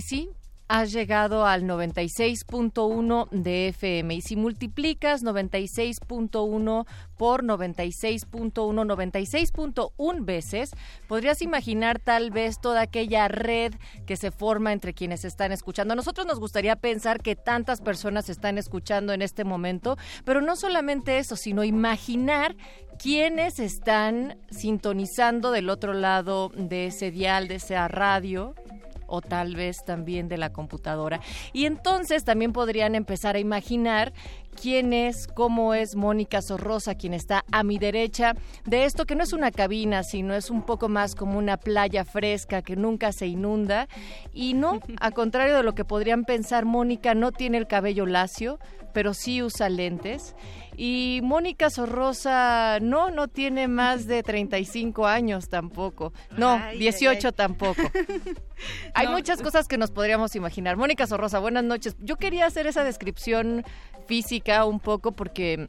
Y 0.00 0.30
has 0.66 0.92
llegado 0.92 1.44
al 1.44 1.64
96.1 1.64 3.28
de 3.30 3.68
FM 3.68 4.14
y 4.14 4.20
si 4.22 4.34
multiplicas 4.36 5.22
96.1 5.22 6.86
por 7.18 7.44
96.1, 7.44 8.52
96.1 8.54 10.24
veces, 10.24 10.70
podrías 11.06 11.42
imaginar 11.42 11.98
tal 11.98 12.30
vez 12.30 12.60
toda 12.62 12.80
aquella 12.80 13.28
red 13.28 13.74
que 14.06 14.16
se 14.16 14.30
forma 14.30 14.72
entre 14.72 14.94
quienes 14.94 15.26
están 15.26 15.52
escuchando. 15.52 15.92
A 15.92 15.96
nosotros 15.96 16.26
nos 16.26 16.40
gustaría 16.40 16.76
pensar 16.76 17.20
que 17.20 17.36
tantas 17.36 17.82
personas 17.82 18.30
están 18.30 18.56
escuchando 18.56 19.12
en 19.12 19.20
este 19.20 19.44
momento, 19.44 19.98
pero 20.24 20.40
no 20.40 20.56
solamente 20.56 21.18
eso, 21.18 21.36
sino 21.36 21.62
imaginar 21.62 22.56
quiénes 22.98 23.58
están 23.58 24.38
sintonizando 24.50 25.50
del 25.50 25.68
otro 25.68 25.92
lado 25.92 26.50
de 26.56 26.86
ese 26.86 27.10
dial, 27.10 27.48
de 27.48 27.56
esa 27.56 27.86
radio, 27.88 28.54
o 29.10 29.20
tal 29.20 29.56
vez 29.56 29.84
también 29.84 30.28
de 30.28 30.38
la 30.38 30.52
computadora. 30.52 31.20
Y 31.52 31.66
entonces 31.66 32.24
también 32.24 32.52
podrían 32.52 32.94
empezar 32.94 33.36
a 33.36 33.40
imaginar 33.40 34.12
quién 34.50 34.92
es, 34.92 35.26
cómo 35.26 35.74
es 35.74 35.96
Mónica 35.96 36.42
Sorrosa, 36.42 36.94
quien 36.94 37.14
está 37.14 37.44
a 37.52 37.62
mi 37.62 37.78
derecha 37.78 38.34
de 38.64 38.84
esto 38.84 39.06
que 39.06 39.14
no 39.14 39.24
es 39.24 39.32
una 39.32 39.50
cabina, 39.50 40.02
sino 40.02 40.34
es 40.34 40.50
un 40.50 40.62
poco 40.62 40.88
más 40.88 41.14
como 41.14 41.38
una 41.38 41.56
playa 41.56 42.04
fresca 42.04 42.62
que 42.62 42.76
nunca 42.76 43.12
se 43.12 43.26
inunda. 43.26 43.88
Y 44.32 44.54
no, 44.54 44.80
a 45.00 45.10
contrario 45.10 45.56
de 45.56 45.62
lo 45.62 45.74
que 45.74 45.84
podrían 45.84 46.24
pensar, 46.24 46.64
Mónica 46.64 47.14
no 47.14 47.32
tiene 47.32 47.58
el 47.58 47.66
cabello 47.66 48.06
lacio, 48.06 48.58
pero 48.92 49.14
sí 49.14 49.42
usa 49.42 49.68
lentes. 49.68 50.34
Y 50.76 51.20
Mónica 51.22 51.68
Sorrosa 51.68 52.78
no, 52.80 53.10
no 53.10 53.28
tiene 53.28 53.68
más 53.68 54.06
de 54.06 54.22
35 54.22 55.06
años 55.06 55.48
tampoco. 55.50 56.12
No, 56.38 56.52
Ay, 56.62 56.78
18 56.78 57.10
ay, 57.10 57.18
ay. 57.26 57.32
tampoco. 57.36 57.82
Hay 58.94 59.06
No. 59.06 59.12
muchas 59.12 59.40
cosas 59.42 59.68
que 59.68 59.78
nos 59.78 59.90
podríamos 59.90 60.34
imaginar. 60.36 60.76
Mónica 60.76 61.06
Sorrosa, 61.06 61.38
buenas 61.38 61.64
noches. 61.64 61.96
Yo 62.00 62.16
quería 62.16 62.46
hacer 62.46 62.66
esa 62.66 62.82
descripción 62.84 63.64
física 64.06 64.39
un 64.66 64.80
poco 64.80 65.12
porque 65.12 65.68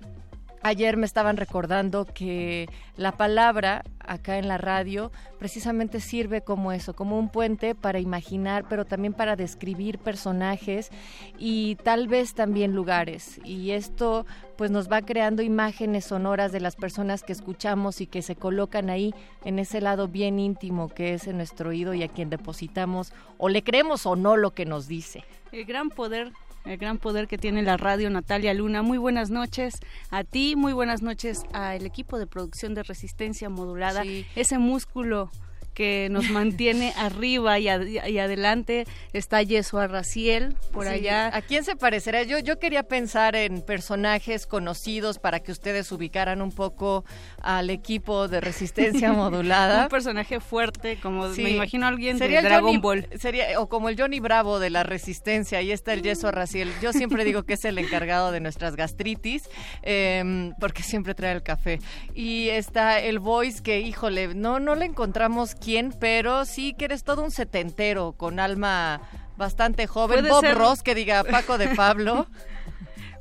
ayer 0.63 0.97
me 0.97 1.05
estaban 1.05 1.37
recordando 1.37 2.05
que 2.05 2.69
la 2.95 3.11
palabra 3.13 3.83
acá 3.99 4.37
en 4.37 4.47
la 4.47 4.57
radio 4.57 5.11
precisamente 5.39 5.99
sirve 5.99 6.41
como 6.41 6.71
eso, 6.71 6.93
como 6.93 7.17
un 7.17 7.29
puente 7.29 7.75
para 7.75 7.99
imaginar, 7.99 8.65
pero 8.67 8.85
también 8.85 9.13
para 9.13 9.35
describir 9.35 9.97
personajes 9.99 10.89
y 11.37 11.75
tal 11.83 12.07
vez 12.07 12.33
también 12.33 12.73
lugares. 12.73 13.39
Y 13.43 13.71
esto 13.71 14.25
pues 14.57 14.69
nos 14.69 14.91
va 14.91 15.01
creando 15.01 15.41
imágenes 15.41 16.05
sonoras 16.05 16.51
de 16.51 16.59
las 16.59 16.75
personas 16.75 17.23
que 17.23 17.33
escuchamos 17.33 18.01
y 18.01 18.07
que 18.07 18.21
se 18.21 18.35
colocan 18.35 18.89
ahí 18.89 19.13
en 19.43 19.59
ese 19.59 19.81
lado 19.81 20.07
bien 20.07 20.39
íntimo 20.39 20.89
que 20.89 21.13
es 21.13 21.27
en 21.27 21.37
nuestro 21.37 21.69
oído 21.69 21.93
y 21.93 22.03
a 22.03 22.07
quien 22.07 22.29
depositamos 22.29 23.13
o 23.37 23.49
le 23.49 23.63
creemos 23.63 24.05
o 24.05 24.15
no 24.15 24.37
lo 24.37 24.51
que 24.51 24.65
nos 24.65 24.87
dice. 24.87 25.23
El 25.51 25.65
gran 25.65 25.89
poder, 25.89 26.31
el 26.65 26.77
gran 26.77 26.97
poder 26.97 27.27
que 27.27 27.37
tiene 27.37 27.61
la 27.63 27.77
radio 27.77 28.09
Natalia 28.09 28.53
Luna. 28.53 28.81
Muy 28.81 28.97
buenas 28.97 29.29
noches 29.29 29.79
a 30.09 30.23
ti, 30.23 30.55
muy 30.55 30.73
buenas 30.73 31.01
noches 31.01 31.43
al 31.53 31.85
equipo 31.85 32.19
de 32.19 32.27
producción 32.27 32.73
de 32.73 32.83
Resistencia 32.83 33.49
Modulada. 33.49 34.03
Sí. 34.03 34.25
Ese 34.35 34.57
músculo 34.57 35.31
que 35.73 36.09
nos 36.11 36.29
mantiene 36.29 36.93
arriba 36.97 37.57
y, 37.59 37.67
ad- 37.69 37.85
y 37.85 38.19
adelante 38.19 38.85
está 39.13 39.41
Yesua 39.41 39.87
Raciel 39.87 40.55
por 40.73 40.85
Sí, 40.85 40.91
allá. 40.91 41.35
¿A 41.35 41.41
quién 41.41 41.63
se 41.63 41.75
parecerá? 41.75 42.23
Yo, 42.23 42.39
yo 42.39 42.59
quería 42.59 42.83
pensar 42.83 43.35
en 43.35 43.61
personajes 43.61 44.47
conocidos 44.47 45.17
para 45.19 45.39
que 45.39 45.51
ustedes 45.51 45.91
ubicaran 45.91 46.41
un 46.41 46.51
poco 46.51 47.05
al 47.41 47.69
equipo 47.69 48.27
de 48.27 48.41
resistencia 48.41 49.13
modulada. 49.13 49.83
Un 49.83 49.89
personaje 49.89 50.39
fuerte, 50.39 50.99
como 51.01 51.33
Sí. 51.33 51.43
me 51.43 51.51
imagino 51.51 51.87
alguien 51.87 52.17
Sería 52.17 52.41
de 52.41 52.47
el 52.47 52.51
Dragon 52.53 52.69
Johnny- 52.71 52.81
Ball. 52.81 53.07
Sería, 53.19 53.59
o 53.59 53.69
como 53.69 53.87
el 53.89 53.99
Johnny 53.99 54.19
Bravo 54.19 54.59
de 54.59 54.69
la 54.69 54.83
resistencia, 54.83 55.59
ahí 55.59 55.71
está 55.71 55.93
el 55.93 56.01
yeso 56.01 56.31
Raciel. 56.31 56.69
Yo 56.81 56.91
siempre 56.93 57.23
digo 57.23 57.43
que 57.43 57.53
es 57.53 57.63
el 57.65 57.77
encargado 57.77 58.31
de 58.31 58.39
nuestras 58.41 58.75
gastritis, 58.75 59.49
em, 59.83 60.53
porque 60.59 60.83
siempre 60.83 61.15
trae 61.15 61.31
el 61.33 61.43
café. 61.43 61.79
Y 62.13 62.49
está 62.49 62.99
el 62.99 63.19
voice 63.19 63.61
que, 63.63 63.79
híjole, 63.81 64.33
no, 64.35 64.59
no 64.59 64.75
le 64.75 64.85
encontramos 64.85 65.55
quién, 65.61 65.93
pero 65.99 66.43
sí 66.45 66.73
que 66.73 66.85
eres 66.85 67.03
todo 67.03 67.23
un 67.23 67.31
setentero 67.31 68.13
con 68.17 68.39
alma 68.39 69.01
bastante 69.37 69.87
joven. 69.87 70.27
Bob 70.27 70.41
ser- 70.41 70.57
Ross, 70.57 70.83
que 70.83 70.95
diga 70.95 71.23
Paco 71.23 71.57
de 71.57 71.69
Pablo. 71.75 72.27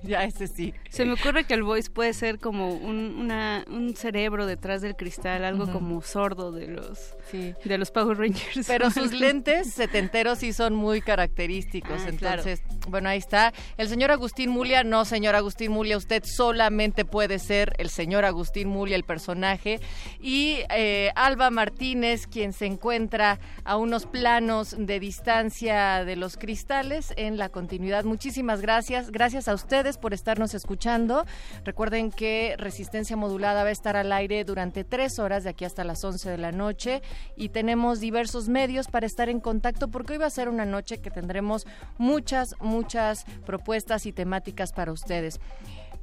ya, 0.02 0.24
ese 0.24 0.46
sí. 0.48 0.74
Se 0.90 1.04
me 1.04 1.12
ocurre 1.12 1.44
que 1.44 1.54
el 1.54 1.62
voice 1.62 1.88
puede 1.90 2.12
ser 2.14 2.38
como 2.38 2.74
un, 2.74 3.16
una- 3.18 3.64
un 3.68 3.94
cerebro 3.96 4.44
detrás 4.46 4.82
del 4.82 4.96
cristal, 4.96 5.44
algo 5.44 5.70
como 5.72 6.02
sordo 6.02 6.50
de 6.52 6.66
los 6.66 7.14
Sí. 7.30 7.54
de 7.64 7.78
los 7.78 7.90
Power 7.92 8.18
Rangers. 8.18 8.66
Pero 8.66 8.90
sus 8.90 9.12
lentes 9.12 9.72
setenteros 9.72 10.38
sí 10.40 10.52
son 10.52 10.74
muy 10.74 11.00
característicos. 11.00 12.00
Ah, 12.06 12.10
claro. 12.18 12.42
Entonces, 12.42 12.62
bueno, 12.88 13.08
ahí 13.08 13.18
está. 13.18 13.52
El 13.76 13.88
señor 13.88 14.10
Agustín 14.10 14.50
Mulia, 14.50 14.82
no, 14.82 15.04
señor 15.04 15.36
Agustín 15.36 15.70
Mulia, 15.70 15.96
usted 15.96 16.24
solamente 16.24 17.04
puede 17.04 17.38
ser 17.38 17.72
el 17.78 17.88
señor 17.88 18.24
Agustín 18.24 18.68
Mulia, 18.68 18.96
el 18.96 19.04
personaje. 19.04 19.78
Y 20.20 20.58
eh, 20.74 21.12
Alba 21.14 21.50
Martínez, 21.50 22.26
quien 22.26 22.52
se 22.52 22.66
encuentra 22.66 23.38
a 23.62 23.76
unos 23.76 24.06
planos 24.06 24.74
de 24.76 24.98
distancia 24.98 26.04
de 26.04 26.16
los 26.16 26.36
cristales 26.36 27.12
en 27.16 27.38
la 27.38 27.48
continuidad. 27.48 28.02
Muchísimas 28.04 28.60
gracias. 28.60 29.12
Gracias 29.12 29.46
a 29.46 29.54
ustedes 29.54 29.96
por 29.96 30.14
estarnos 30.14 30.52
escuchando. 30.52 30.79
Recuerden 31.64 32.10
que 32.10 32.54
Resistencia 32.58 33.16
Modulada 33.16 33.62
va 33.62 33.68
a 33.68 33.72
estar 33.72 33.96
al 33.96 34.12
aire 34.12 34.44
durante 34.44 34.82
tres 34.84 35.18
horas 35.18 35.44
de 35.44 35.50
aquí 35.50 35.64
hasta 35.64 35.84
las 35.84 36.02
11 36.02 36.30
de 36.30 36.38
la 36.38 36.52
noche 36.52 37.02
y 37.36 37.50
tenemos 37.50 38.00
diversos 38.00 38.48
medios 38.48 38.88
para 38.88 39.06
estar 39.06 39.28
en 39.28 39.40
contacto 39.40 39.88
porque 39.88 40.14
hoy 40.14 40.18
va 40.18 40.26
a 40.26 40.30
ser 40.30 40.48
una 40.48 40.64
noche 40.64 40.98
que 40.98 41.10
tendremos 41.10 41.66
muchas, 41.98 42.54
muchas 42.60 43.24
propuestas 43.44 44.06
y 44.06 44.12
temáticas 44.12 44.72
para 44.72 44.92
ustedes. 44.92 45.38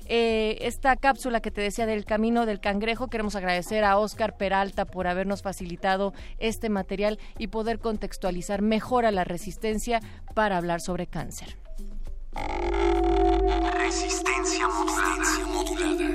eh, 0.10 0.58
esta 0.62 0.96
cápsula 0.98 1.40
que 1.40 1.52
te 1.52 1.62
decía 1.62 1.86
del 1.86 2.04
camino 2.04 2.46
del 2.46 2.60
cangrejo. 2.60 3.08
Queremos 3.08 3.36
agradecer 3.36 3.84
a 3.86 3.98
Oscar 3.98 4.36
Peralta 4.36 4.86
por 4.86 5.08
habernos 5.08 5.42
facilitado 5.42 6.14
este 6.40 6.68
material 6.68 7.20
y 7.38 7.48
poder 7.48 7.80
contextualizar 7.80 8.62
mejor 8.62 9.06
a 9.06 9.12
la 9.12 9.24
resistencia 9.24 10.02
para 10.34 10.58
hablar 10.58 10.82
sobre 10.82 11.08
cáncer. 11.08 11.58
Resistencia 13.90 14.68
modulada. 14.68 16.12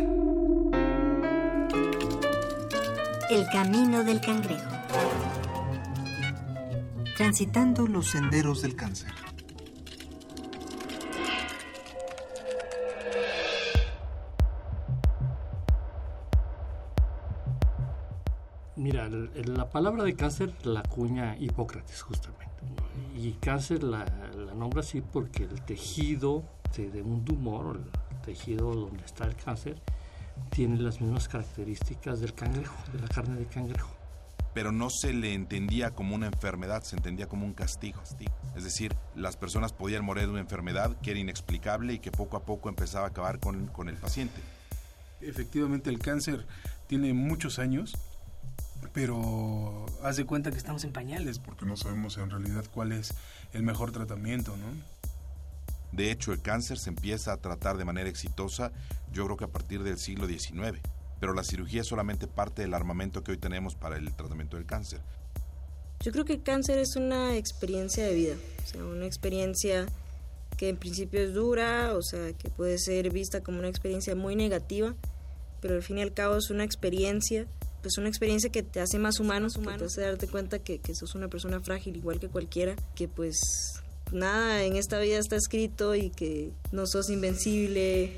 El 3.28 3.48
camino 3.48 4.04
del 4.04 4.20
cangrejo. 4.20 4.70
Transitando 7.16 7.88
los 7.88 8.10
senderos 8.10 8.62
del 8.62 8.76
cáncer. 8.76 9.12
Mira, 18.76 19.08
la 19.08 19.68
palabra 19.68 20.04
de 20.04 20.14
cáncer 20.14 20.54
la 20.64 20.78
acuña 20.78 21.36
Hipócrates 21.40 22.02
justamente. 22.02 22.54
Y 23.16 23.32
cáncer 23.32 23.82
la, 23.82 24.04
la 24.36 24.54
nombra 24.54 24.78
así 24.78 25.00
porque 25.00 25.42
el 25.42 25.60
tejido 25.62 26.53
de, 26.76 26.90
de 26.90 27.02
un 27.02 27.24
tumor, 27.24 27.66
o 27.66 27.72
el 27.72 27.84
tejido 28.24 28.74
donde 28.74 29.04
está 29.04 29.24
el 29.24 29.36
cáncer, 29.36 29.80
tiene 30.50 30.78
las 30.78 31.00
mismas 31.00 31.28
características 31.28 32.20
del 32.20 32.34
cangrejo, 32.34 32.76
de 32.92 33.00
la 33.00 33.08
carne 33.08 33.38
de 33.38 33.46
cangrejo. 33.46 33.90
pero 34.52 34.70
no 34.70 34.88
se 34.88 35.12
le 35.12 35.34
entendía 35.34 35.90
como 35.90 36.14
una 36.14 36.26
enfermedad, 36.26 36.84
se 36.84 36.94
entendía 36.96 37.28
como 37.28 37.44
un 37.44 37.54
castigo. 37.54 38.00
Es 38.54 38.62
decir, 38.62 38.94
las 39.16 39.36
personas 39.36 39.72
podían 39.72 40.04
morir 40.04 40.24
de 40.24 40.30
una 40.30 40.40
enfermedad 40.40 40.96
que 41.00 41.10
era 41.10 41.18
inexplicable 41.20 41.92
y 41.94 41.98
que 41.98 42.12
poco 42.12 42.36
a 42.36 42.44
poco 42.44 42.68
empezaba 42.68 43.06
a 43.06 43.08
acabar 43.08 43.40
con, 43.40 43.66
con 43.66 43.88
el 43.88 43.96
paciente. 43.96 44.40
Efectivamente, 45.20 45.90
el 45.90 45.98
cáncer 45.98 46.46
tiene 46.86 47.12
muchos 47.14 47.58
años, 47.58 47.96
pero 48.92 49.86
haz 50.04 50.16
de 50.16 50.24
cuenta 50.24 50.52
que 50.52 50.58
estamos 50.58 50.84
en 50.84 50.92
pañales 50.92 51.40
porque 51.40 51.66
no 51.66 51.76
sabemos 51.76 52.16
en 52.18 52.30
realidad 52.30 52.64
cuál 52.72 52.92
es 52.92 53.12
el 53.54 53.64
mejor 53.64 53.90
tratamiento, 53.90 54.56
¿no? 54.56 54.93
De 55.94 56.10
hecho, 56.10 56.32
el 56.32 56.42
cáncer 56.42 56.76
se 56.78 56.90
empieza 56.90 57.32
a 57.32 57.36
tratar 57.36 57.76
de 57.76 57.84
manera 57.84 58.08
exitosa, 58.08 58.72
yo 59.12 59.24
creo 59.26 59.36
que 59.36 59.44
a 59.44 59.48
partir 59.48 59.84
del 59.84 59.96
siglo 59.96 60.26
XIX, 60.26 60.80
pero 61.20 61.34
la 61.34 61.44
cirugía 61.44 61.82
es 61.82 61.86
solamente 61.86 62.26
parte 62.26 62.62
del 62.62 62.74
armamento 62.74 63.22
que 63.22 63.30
hoy 63.30 63.38
tenemos 63.38 63.76
para 63.76 63.96
el 63.96 64.12
tratamiento 64.12 64.56
del 64.56 64.66
cáncer. 64.66 65.00
Yo 66.00 66.10
creo 66.10 66.24
que 66.24 66.32
el 66.32 66.42
cáncer 66.42 66.78
es 66.78 66.96
una 66.96 67.36
experiencia 67.36 68.04
de 68.04 68.12
vida, 68.12 68.34
o 68.64 68.66
sea, 68.66 68.84
una 68.84 69.06
experiencia 69.06 69.86
que 70.56 70.68
en 70.68 70.76
principio 70.76 71.20
es 71.20 71.32
dura, 71.32 71.94
o 71.94 72.02
sea, 72.02 72.32
que 72.32 72.50
puede 72.50 72.78
ser 72.78 73.10
vista 73.10 73.42
como 73.42 73.60
una 73.60 73.68
experiencia 73.68 74.16
muy 74.16 74.34
negativa, 74.34 74.96
pero 75.60 75.76
al 75.76 75.82
fin 75.82 75.98
y 75.98 76.02
al 76.02 76.12
cabo 76.12 76.38
es 76.38 76.50
una 76.50 76.64
experiencia, 76.64 77.46
pues 77.82 77.98
una 77.98 78.08
experiencia 78.08 78.50
que 78.50 78.64
te 78.64 78.80
hace 78.80 78.98
más 78.98 79.20
humano, 79.20 79.46
que 79.48 79.78
te 79.78 79.84
hace 79.84 80.00
darte 80.00 80.26
cuenta 80.26 80.58
que, 80.58 80.80
que 80.80 80.94
sos 80.96 81.14
una 81.14 81.28
persona 81.28 81.60
frágil 81.60 81.96
igual 81.96 82.18
que 82.18 82.28
cualquiera, 82.28 82.74
que 82.96 83.06
pues 83.06 83.83
nada 84.14 84.62
en 84.62 84.76
esta 84.76 84.98
vida 84.98 85.18
está 85.18 85.36
escrito 85.36 85.94
y 85.94 86.10
que 86.10 86.52
no 86.72 86.86
sos 86.86 87.10
invencible. 87.10 88.12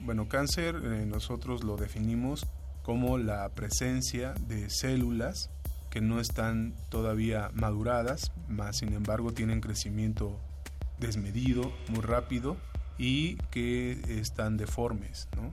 Bueno, 0.00 0.28
cáncer 0.28 0.76
eh, 0.76 1.06
nosotros 1.06 1.64
lo 1.64 1.76
definimos 1.76 2.46
como 2.82 3.18
la 3.18 3.48
presencia 3.50 4.34
de 4.46 4.70
células 4.70 5.50
que 5.90 6.00
no 6.00 6.20
están 6.20 6.74
todavía 6.88 7.50
maduradas, 7.52 8.32
más 8.48 8.78
sin 8.78 8.92
embargo 8.94 9.32
tienen 9.32 9.60
crecimiento 9.60 10.38
desmedido, 10.98 11.72
muy 11.88 12.00
rápido 12.00 12.56
y 12.96 13.36
que 13.50 14.00
están 14.08 14.56
deformes, 14.56 15.28
¿no? 15.36 15.52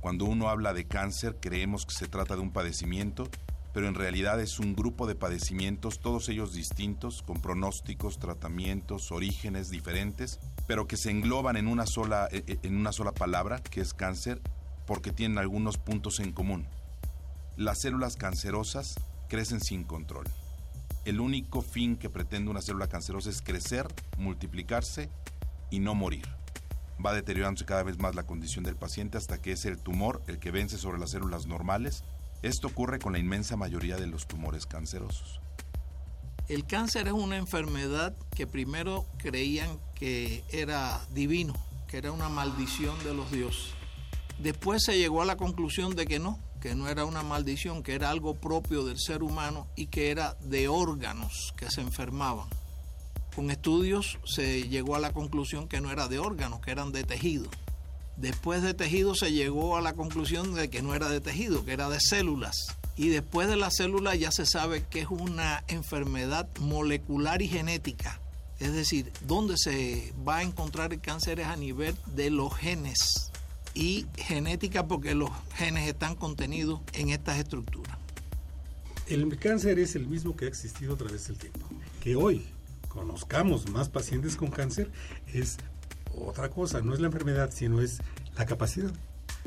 Cuando 0.00 0.24
uno 0.24 0.48
habla 0.48 0.74
de 0.74 0.86
cáncer 0.86 1.36
creemos 1.40 1.86
que 1.86 1.94
se 1.94 2.08
trata 2.08 2.34
de 2.34 2.42
un 2.42 2.52
padecimiento, 2.52 3.28
pero 3.74 3.88
en 3.88 3.96
realidad 3.96 4.40
es 4.40 4.60
un 4.60 4.76
grupo 4.76 5.08
de 5.08 5.16
padecimientos, 5.16 5.98
todos 5.98 6.28
ellos 6.28 6.54
distintos, 6.54 7.22
con 7.22 7.42
pronósticos, 7.42 8.20
tratamientos, 8.20 9.10
orígenes 9.10 9.68
diferentes, 9.68 10.38
pero 10.68 10.86
que 10.86 10.96
se 10.96 11.10
engloban 11.10 11.56
en 11.56 11.66
una 11.66 11.84
sola, 11.84 12.28
eh, 12.30 12.44
eh, 12.46 12.58
en 12.62 12.76
una 12.76 12.92
sola 12.92 13.10
palabra, 13.10 13.58
que 13.58 13.80
es 13.80 13.92
cáncer, 13.92 14.40
porque 14.86 15.10
tienen 15.10 15.38
algunos 15.38 15.76
puntos 15.76 16.20
en 16.20 16.32
común. 16.32 16.66
Las 17.56 17.78
células 17.78 18.16
cancerosas 18.16 18.94
crecen 19.28 19.60
sin 19.60 19.82
control. 19.82 20.26
El 21.04 21.18
único 21.18 21.60
fin 21.60 21.96
que 21.96 22.08
pretende 22.08 22.52
una 22.52 22.62
célula 22.62 22.86
cancerosa 22.86 23.28
es 23.28 23.42
crecer, 23.42 23.88
multiplicarse 24.18 25.10
y 25.70 25.80
no 25.80 25.96
morir. 25.96 26.28
Va 27.04 27.12
deteriorándose 27.12 27.64
cada 27.64 27.82
vez 27.82 27.98
más 27.98 28.14
la 28.14 28.22
condición 28.22 28.62
del 28.64 28.76
paciente 28.76 29.18
hasta 29.18 29.42
que 29.42 29.50
es 29.50 29.64
el 29.64 29.78
tumor 29.78 30.22
el 30.28 30.38
que 30.38 30.52
vence 30.52 30.78
sobre 30.78 31.00
las 31.00 31.10
células 31.10 31.46
normales. 31.46 32.04
Esto 32.44 32.66
ocurre 32.66 32.98
con 32.98 33.14
la 33.14 33.18
inmensa 33.18 33.56
mayoría 33.56 33.96
de 33.96 34.06
los 34.06 34.26
tumores 34.26 34.66
cancerosos. 34.66 35.40
El 36.46 36.66
cáncer 36.66 37.06
es 37.06 37.14
una 37.14 37.38
enfermedad 37.38 38.14
que 38.36 38.46
primero 38.46 39.06
creían 39.16 39.78
que 39.94 40.44
era 40.50 41.00
divino, 41.14 41.54
que 41.88 41.96
era 41.96 42.12
una 42.12 42.28
maldición 42.28 43.02
de 43.02 43.14
los 43.14 43.30
dioses. 43.30 43.70
Después 44.38 44.82
se 44.84 44.98
llegó 44.98 45.22
a 45.22 45.24
la 45.24 45.38
conclusión 45.38 45.96
de 45.96 46.04
que 46.04 46.18
no, 46.18 46.38
que 46.60 46.74
no 46.74 46.86
era 46.86 47.06
una 47.06 47.22
maldición, 47.22 47.82
que 47.82 47.94
era 47.94 48.10
algo 48.10 48.34
propio 48.34 48.84
del 48.84 48.98
ser 48.98 49.22
humano 49.22 49.66
y 49.74 49.86
que 49.86 50.10
era 50.10 50.34
de 50.42 50.68
órganos 50.68 51.54
que 51.56 51.70
se 51.70 51.80
enfermaban. 51.80 52.50
Con 53.34 53.50
estudios 53.50 54.18
se 54.26 54.68
llegó 54.68 54.96
a 54.96 55.00
la 55.00 55.14
conclusión 55.14 55.66
que 55.66 55.80
no 55.80 55.90
era 55.90 56.08
de 56.08 56.18
órganos, 56.18 56.60
que 56.60 56.72
eran 56.72 56.92
de 56.92 57.04
tejido. 57.04 57.48
Después 58.16 58.62
de 58.62 58.74
tejido 58.74 59.14
se 59.14 59.32
llegó 59.32 59.76
a 59.76 59.80
la 59.80 59.94
conclusión 59.94 60.54
de 60.54 60.70
que 60.70 60.82
no 60.82 60.94
era 60.94 61.08
de 61.08 61.20
tejido, 61.20 61.64
que 61.64 61.72
era 61.72 61.88
de 61.88 62.00
células. 62.00 62.76
Y 62.96 63.08
después 63.08 63.48
de 63.48 63.56
las 63.56 63.76
células 63.76 64.18
ya 64.18 64.30
se 64.30 64.46
sabe 64.46 64.84
que 64.88 65.00
es 65.00 65.08
una 65.08 65.64
enfermedad 65.66 66.48
molecular 66.60 67.42
y 67.42 67.48
genética. 67.48 68.20
Es 68.60 68.72
decir, 68.72 69.12
donde 69.26 69.56
se 69.56 70.12
va 70.26 70.38
a 70.38 70.42
encontrar 70.42 70.92
el 70.92 71.00
cáncer 71.00 71.40
es 71.40 71.46
a 71.46 71.56
nivel 71.56 71.96
de 72.14 72.30
los 72.30 72.54
genes 72.54 73.32
y 73.74 74.06
genética 74.16 74.86
porque 74.86 75.14
los 75.14 75.30
genes 75.56 75.88
están 75.88 76.14
contenidos 76.14 76.80
en 76.92 77.08
estas 77.08 77.38
estructuras. 77.38 77.98
El 79.08 79.36
cáncer 79.38 79.78
es 79.80 79.96
el 79.96 80.06
mismo 80.06 80.36
que 80.36 80.44
ha 80.44 80.48
existido 80.48 80.94
a 80.94 80.96
través 80.96 81.26
del 81.26 81.36
tiempo. 81.36 81.66
Que 82.00 82.14
hoy 82.14 82.46
conozcamos 82.88 83.68
más 83.68 83.88
pacientes 83.88 84.36
con 84.36 84.50
cáncer 84.50 84.90
es 85.32 85.58
otra 86.18 86.50
cosa, 86.50 86.80
no 86.80 86.94
es 86.94 87.00
la 87.00 87.06
enfermedad, 87.06 87.50
sino 87.52 87.80
es 87.80 87.98
la 88.36 88.46
capacidad. 88.46 88.92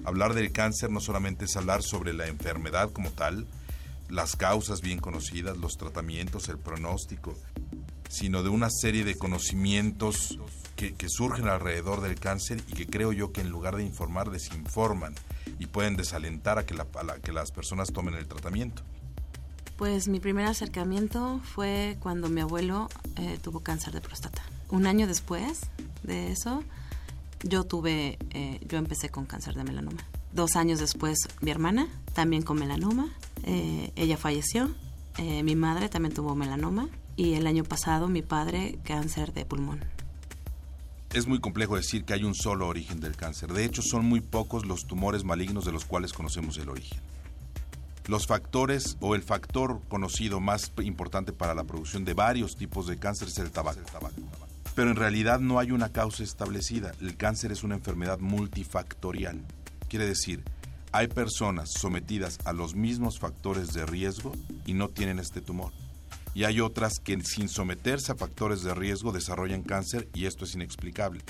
Hablar 0.03 0.33
del 0.33 0.51
cáncer 0.51 0.89
no 0.89 0.99
solamente 0.99 1.45
es 1.45 1.55
hablar 1.57 1.81
sobre 1.83 2.13
la 2.13 2.27
enfermedad 2.27 2.91
como 2.91 3.11
tal, 3.11 3.47
las 4.09 4.35
causas 4.35 4.81
bien 4.81 4.99
conocidas, 4.99 5.57
los 5.57 5.77
tratamientos, 5.77 6.49
el 6.49 6.57
pronóstico, 6.57 7.35
sino 8.09 8.43
de 8.43 8.49
una 8.49 8.69
serie 8.69 9.03
de 9.03 9.17
conocimientos 9.17 10.39
que, 10.75 11.09
surgen 11.09 11.47
alrededor 11.47 12.01
del 12.01 12.19
cáncer 12.19 12.61
y 12.67 12.73
que 12.73 12.85
creo 12.85 13.11
yo 13.11 13.31
que 13.31 13.41
en 13.41 13.49
lugar 13.49 13.75
de 13.75 13.83
informar 13.83 14.29
desinforman 14.29 15.15
y 15.59 15.65
pueden 15.65 15.97
desalentar 15.97 16.59
a 16.59 16.65
que, 16.65 16.75
que 17.23 17.31
las 17.31 17.51
personas 17.51 17.91
tomen 17.91 18.13
el 18.13 18.27
tratamiento. 18.27 18.83
Pues 19.75 20.07
mi 20.07 20.19
primer 20.19 20.45
acercamiento 20.45 21.39
fue 21.43 21.97
cuando 21.99 22.29
mi 22.29 22.41
abuelo 22.41 22.89
eh, 23.15 23.39
tuvo 23.41 23.59
cáncer 23.59 23.93
de 23.93 24.01
próstata. 24.01 24.41
Un 24.69 24.85
año 24.85 25.07
después 25.07 25.61
de 26.03 26.31
eso, 26.31 26.63
yo 27.43 27.63
tuve, 27.63 28.17
eh, 28.31 28.59
yo 28.67 28.77
empecé 28.77 29.09
con 29.09 29.25
cáncer 29.25 29.55
de 29.55 29.63
melanoma. 29.63 30.03
Dos 30.33 30.55
años 30.55 30.79
después, 30.79 31.19
mi 31.41 31.51
hermana, 31.51 31.87
también 32.13 32.43
con 32.43 32.59
melanoma. 32.59 33.13
Eh, 33.43 33.91
ella 33.95 34.17
falleció. 34.17 34.69
mi 35.19 35.55
madre 35.55 35.89
también 35.89 36.13
tuvo 36.13 36.35
melanoma. 36.35 36.89
Y 37.15 37.33
el 37.33 37.47
año 37.47 37.63
pasado, 37.63 38.07
mi 38.07 38.21
padre, 38.21 38.77
cáncer 38.83 39.33
de 39.33 39.45
pulmón. 39.45 39.79
Es 41.13 41.25
muy 41.25 41.39
complejo 41.39 41.75
decir 41.75 42.03
que 42.03 42.13
hay 42.13 42.23
un 42.23 42.35
solo 42.35 42.67
origen 42.67 42.99
del 42.99 43.15
cáncer. 43.15 43.53
De 43.53 43.63
hecho, 43.63 43.81
son 43.81 44.05
muy 44.05 44.21
pocos 44.21 44.65
los 44.65 44.85
tumores 44.85 45.23
malignos 45.23 45.65
de 45.65 45.71
los 45.71 45.85
cuales 45.85 46.13
conocemos 46.13 46.57
el 46.57 46.69
origen. 46.69 46.99
Los 48.07 48.27
factores 48.27 48.97
o 48.99 49.15
el 49.15 49.23
factor 49.23 49.81
conocido 49.89 50.39
más 50.39 50.71
importante 50.83 51.33
para 51.33 51.55
la 51.55 51.63
producción 51.63 52.05
de 52.05 52.13
varios 52.13 52.55
tipos 52.55 52.87
de 52.87 52.97
cáncer 52.97 53.29
es 53.29 53.37
el 53.37 53.51
tabaco. 53.51 53.79
Pero 54.77 54.91
en 54.91 54.95
realidad 54.95 55.39
no 55.39 55.57
hay 55.57 55.71
una 55.71 55.91
causa 55.91 56.21
establecida. 56.21 56.91
El 57.01 57.17
cáncer 57.17 57.51
es 57.51 57.63
una 57.63 57.73
enfermedad 57.73 58.19
multifactorial. 58.19 59.43
Quiere 59.89 60.05
decir, 60.05 60.43
hay 60.91 61.07
personas 61.07 61.71
sometidas 61.71 62.37
a 62.45 62.53
los 62.53 62.75
mismos 62.75 63.17
factores 63.17 63.73
de 63.73 63.87
riesgo 63.87 64.33
y 64.67 64.75
no 64.75 64.89
tienen 64.89 65.17
este 65.17 65.41
tumor. 65.41 65.71
Y 66.35 66.43
hay 66.43 66.61
otras 66.61 66.99
que 66.99 67.19
sin 67.23 67.49
someterse 67.49 68.11
a 68.11 68.15
factores 68.15 68.61
de 68.61 68.75
riesgo 68.75 69.11
desarrollan 69.11 69.63
cáncer 69.63 70.07
y 70.13 70.27
esto 70.27 70.45
es 70.45 70.53
inexplicable. 70.53 71.21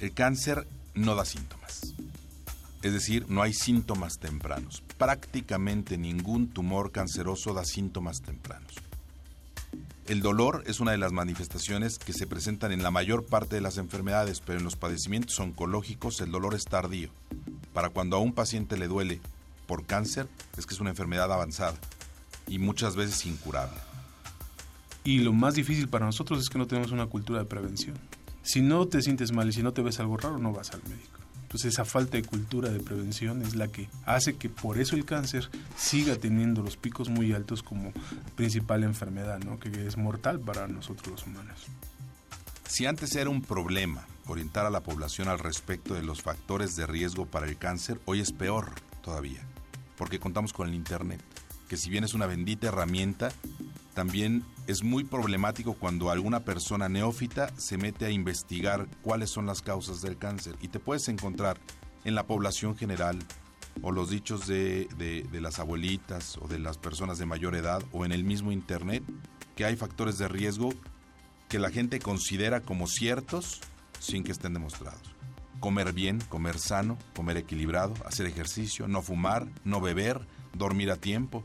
El 0.00 0.12
cáncer 0.14 0.66
no 0.94 1.14
da 1.14 1.24
síntomas. 1.24 1.94
Es 2.82 2.92
decir, 2.92 3.26
no 3.28 3.40
hay 3.40 3.52
síntomas 3.52 4.18
tempranos. 4.18 4.82
Prácticamente 4.98 5.96
ningún 5.96 6.48
tumor 6.48 6.90
canceroso 6.90 7.54
da 7.54 7.64
síntomas 7.64 8.20
tempranos. 8.20 8.83
El 10.06 10.20
dolor 10.20 10.64
es 10.66 10.80
una 10.80 10.92
de 10.92 10.98
las 10.98 11.12
manifestaciones 11.12 11.98
que 11.98 12.12
se 12.12 12.26
presentan 12.26 12.72
en 12.72 12.82
la 12.82 12.90
mayor 12.90 13.24
parte 13.24 13.54
de 13.54 13.62
las 13.62 13.78
enfermedades, 13.78 14.40
pero 14.40 14.58
en 14.58 14.64
los 14.64 14.76
padecimientos 14.76 15.40
oncológicos 15.40 16.20
el 16.20 16.30
dolor 16.30 16.54
es 16.54 16.64
tardío. 16.64 17.08
Para 17.72 17.88
cuando 17.88 18.16
a 18.16 18.20
un 18.20 18.34
paciente 18.34 18.76
le 18.76 18.86
duele 18.86 19.20
por 19.66 19.86
cáncer, 19.86 20.28
es 20.58 20.66
que 20.66 20.74
es 20.74 20.80
una 20.80 20.90
enfermedad 20.90 21.32
avanzada 21.32 21.78
y 22.46 22.58
muchas 22.58 22.96
veces 22.96 23.24
incurable. 23.24 23.78
Y 25.04 25.20
lo 25.20 25.32
más 25.32 25.54
difícil 25.54 25.88
para 25.88 26.04
nosotros 26.04 26.38
es 26.38 26.50
que 26.50 26.58
no 26.58 26.66
tenemos 26.66 26.92
una 26.92 27.06
cultura 27.06 27.38
de 27.38 27.46
prevención. 27.46 27.96
Si 28.42 28.60
no 28.60 28.86
te 28.86 29.00
sientes 29.00 29.32
mal 29.32 29.48
y 29.48 29.52
si 29.54 29.62
no 29.62 29.72
te 29.72 29.80
ves 29.80 30.00
algo 30.00 30.18
raro, 30.18 30.38
no 30.38 30.52
vas 30.52 30.70
al 30.72 30.82
médico. 30.82 31.13
Entonces 31.54 31.74
esa 31.74 31.84
falta 31.84 32.16
de 32.16 32.24
cultura 32.24 32.68
de 32.68 32.80
prevención 32.80 33.40
es 33.42 33.54
la 33.54 33.68
que 33.68 33.88
hace 34.06 34.34
que 34.34 34.48
por 34.48 34.76
eso 34.76 34.96
el 34.96 35.04
cáncer 35.04 35.48
siga 35.76 36.16
teniendo 36.16 36.62
los 36.62 36.76
picos 36.76 37.08
muy 37.08 37.32
altos 37.32 37.62
como 37.62 37.92
principal 38.34 38.82
enfermedad, 38.82 39.38
¿no? 39.38 39.60
que 39.60 39.86
es 39.86 39.96
mortal 39.96 40.40
para 40.40 40.66
nosotros 40.66 41.06
los 41.12 41.26
humanos. 41.28 41.66
Si 42.66 42.86
antes 42.86 43.14
era 43.14 43.30
un 43.30 43.40
problema 43.40 44.04
orientar 44.26 44.66
a 44.66 44.70
la 44.70 44.80
población 44.80 45.28
al 45.28 45.38
respecto 45.38 45.94
de 45.94 46.02
los 46.02 46.22
factores 46.22 46.74
de 46.74 46.88
riesgo 46.88 47.24
para 47.24 47.46
el 47.46 47.56
cáncer, 47.56 48.00
hoy 48.04 48.18
es 48.18 48.32
peor 48.32 48.72
todavía, 49.00 49.46
porque 49.96 50.18
contamos 50.18 50.52
con 50.52 50.68
el 50.68 50.74
Internet, 50.74 51.20
que 51.68 51.76
si 51.76 51.90
bien 51.90 52.04
es 52.04 52.14
una 52.14 52.26
bendita 52.26 52.68
herramienta, 52.68 53.30
también 53.94 54.44
es 54.66 54.82
muy 54.82 55.04
problemático 55.04 55.74
cuando 55.74 56.10
alguna 56.10 56.40
persona 56.40 56.88
neófita 56.88 57.52
se 57.56 57.78
mete 57.78 58.06
a 58.06 58.10
investigar 58.10 58.88
cuáles 59.02 59.30
son 59.30 59.46
las 59.46 59.62
causas 59.62 60.00
del 60.00 60.18
cáncer 60.18 60.56
y 60.60 60.68
te 60.68 60.80
puedes 60.80 61.08
encontrar 61.08 61.58
en 62.04 62.14
la 62.14 62.26
población 62.26 62.76
general 62.76 63.18
o 63.82 63.92
los 63.92 64.10
dichos 64.10 64.46
de, 64.46 64.88
las 65.32 65.58
abuelitas 65.58 66.38
o 66.38 66.48
de 66.48 66.58
las 66.58 66.78
personas 66.78 67.18
de 67.18 67.26
mayor 67.26 67.54
edad 67.54 67.82
o 67.92 68.04
en 68.04 68.12
el 68.12 68.24
mismo 68.24 68.52
Internet 68.52 69.02
que 69.56 69.64
hay 69.64 69.76
factores 69.76 70.18
de 70.18 70.28
riesgo 70.28 70.70
que 71.48 71.58
la 71.58 71.70
gente 71.70 71.98
considera 71.98 72.60
como 72.60 72.86
ciertos 72.86 73.60
sin 74.00 74.24
que 74.24 74.32
estén 74.32 74.54
demostrados. 74.54 75.14
Comer 75.60 75.92
bien, 75.92 76.20
comer 76.28 76.58
sano, 76.58 76.98
comer 77.14 77.36
equilibrado, 77.36 77.94
hacer 78.06 78.26
ejercicio, 78.26 78.88
no 78.88 79.02
fumar, 79.02 79.46
no 79.64 79.80
beber, 79.80 80.26
dormir 80.52 80.90
a 80.90 80.96
tiempo, 80.96 81.44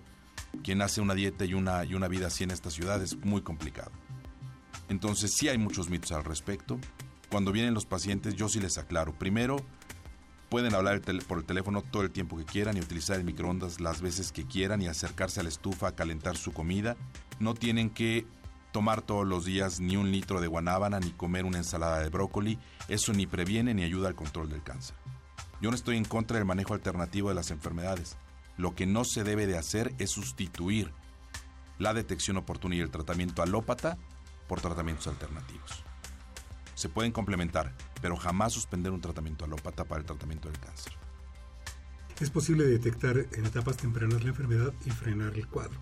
quien 0.64 0.82
hace 0.82 1.02
una 1.02 1.14
dieta 1.14 1.46
y 1.46 1.54
una, 1.54 1.84
y 1.86 1.96
una 1.96 2.08
vida 2.08 2.28
así 2.28 2.44
en 2.44 2.52
esta 2.52 2.70
ciudad 2.70 3.02
es 3.02 3.18
muy 3.18 3.42
complicado. 3.42 3.92
Entonces 4.90 5.34
sí 5.34 5.48
hay 5.48 5.58
muchos 5.58 5.90
mitos 5.90 6.12
al 6.12 6.24
respecto. 6.24 6.80
Cuando 7.30 7.52
vienen 7.52 7.74
los 7.74 7.86
pacientes 7.86 8.36
yo 8.36 8.50
sí 8.50 8.60
les 8.60 8.78
aclaro. 8.78 9.14
Primero, 9.14 9.58
pueden 10.50 10.74
hablar 10.74 11.02
por 11.28 11.38
el 11.38 11.46
teléfono 11.46 11.84
todo 11.84 12.04
el 12.04 12.12
tiempo 12.12 12.38
que 12.38 12.46
quieran 12.46 12.76
y 12.76 12.82
utilizar 12.82 13.18
el 13.18 13.24
microondas 13.24 13.80
las 13.80 14.02
veces 14.02 14.32
que 14.32 14.46
quieran 14.46 14.82
y 14.82 14.88
acercarse 14.88 15.40
a 15.40 15.44
la 15.44 15.50
estufa 15.50 15.90
a 15.90 15.96
calentar 15.96 16.38
su 16.38 16.52
comida. 16.52 16.98
No 17.40 17.54
tienen 17.54 17.92
que 17.92 18.26
tomar 18.72 19.02
todos 19.02 19.28
los 19.28 19.46
días 19.46 19.80
ni 19.80 19.96
un 19.96 20.12
litro 20.12 20.42
de 20.42 20.48
guanábana 20.48 21.00
ni 21.00 21.12
comer 21.12 21.46
una 21.46 21.60
ensalada 21.60 22.00
de 22.00 22.10
brócoli. 22.10 22.60
Eso 22.88 23.14
ni 23.14 23.28
previene 23.28 23.74
ni 23.74 23.84
ayuda 23.84 24.08
al 24.08 24.16
control 24.16 24.50
del 24.50 24.64
cáncer. 24.64 24.96
Yo 25.62 25.70
no 25.70 25.76
estoy 25.76 25.98
en 25.98 26.06
contra 26.06 26.38
del 26.38 26.46
manejo 26.46 26.74
alternativo 26.74 27.30
de 27.30 27.36
las 27.36 27.52
enfermedades. 27.52 28.18
Lo 28.60 28.76
que 28.76 28.86
no 28.86 29.06
se 29.06 29.24
debe 29.24 29.48
de 29.48 29.58
hacer 29.58 29.96
es 30.00 30.10
sustituir 30.10 30.92
la 31.78 31.94
detección 31.94 32.36
oportuna 32.36 32.76
y 32.76 32.82
el 32.82 32.92
tratamiento 32.92 33.42
alópata 33.42 33.98
por 34.50 34.60
tratamientos 34.60 35.08
alternativos. 35.08 35.86
Se 36.76 36.90
pueden 36.90 37.14
complementar, 37.14 37.74
pero 38.02 38.18
jamás 38.18 38.52
suspender 38.52 38.92
un 38.92 39.00
tratamiento 39.00 39.46
alópata 39.46 39.86
para 39.86 40.02
el 40.02 40.06
tratamiento 40.06 40.50
del 40.50 40.60
cáncer. 40.60 40.92
Es 42.20 42.30
posible 42.32 42.66
detectar 42.66 43.28
en 43.32 43.46
etapas 43.46 43.78
tempranas 43.78 44.24
la 44.24 44.32
enfermedad 44.32 44.74
y 44.86 44.90
frenar 44.90 45.36
el 45.36 45.48
cuadro, 45.48 45.80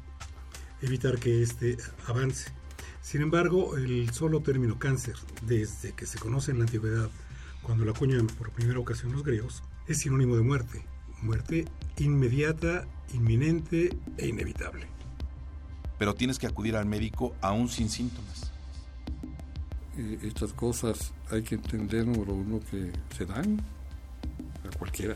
evitar 0.83 1.17
que 1.17 1.41
éste 1.41 1.77
avance. 2.05 2.51
Sin 3.01 3.23
embargo, 3.23 3.75
el 3.75 4.11
solo 4.13 4.41
término 4.41 4.77
cáncer, 4.77 5.15
desde 5.41 5.93
que 5.93 6.05
se 6.05 6.19
conoce 6.19 6.51
en 6.51 6.59
la 6.59 6.65
antigüedad, 6.65 7.09
cuando 7.63 7.85
lo 7.85 7.91
acuñan 7.93 8.27
por 8.27 8.51
primera 8.51 8.77
ocasión 8.77 9.13
los 9.13 9.23
griegos, 9.23 9.63
es 9.87 9.97
sinónimo 9.97 10.35
de 10.35 10.43
muerte, 10.43 10.85
muerte 11.23 11.65
inmediata, 11.99 12.87
inminente 13.13 13.97
e 14.17 14.27
inevitable. 14.27 14.87
Pero 15.97 16.13
tienes 16.13 16.37
que 16.37 16.47
acudir 16.47 16.75
al 16.75 16.85
médico 16.85 17.35
aún 17.41 17.69
sin 17.69 17.89
síntomas. 17.89 18.51
Eh, 19.97 20.19
estas 20.23 20.53
cosas 20.53 21.13
hay 21.31 21.41
que 21.41 21.55
entender, 21.55 22.05
número 22.05 22.33
uno, 22.33 22.59
que 22.69 22.91
se 23.15 23.25
dan 23.25 23.59
a 24.63 24.77
cualquiera. 24.77 25.15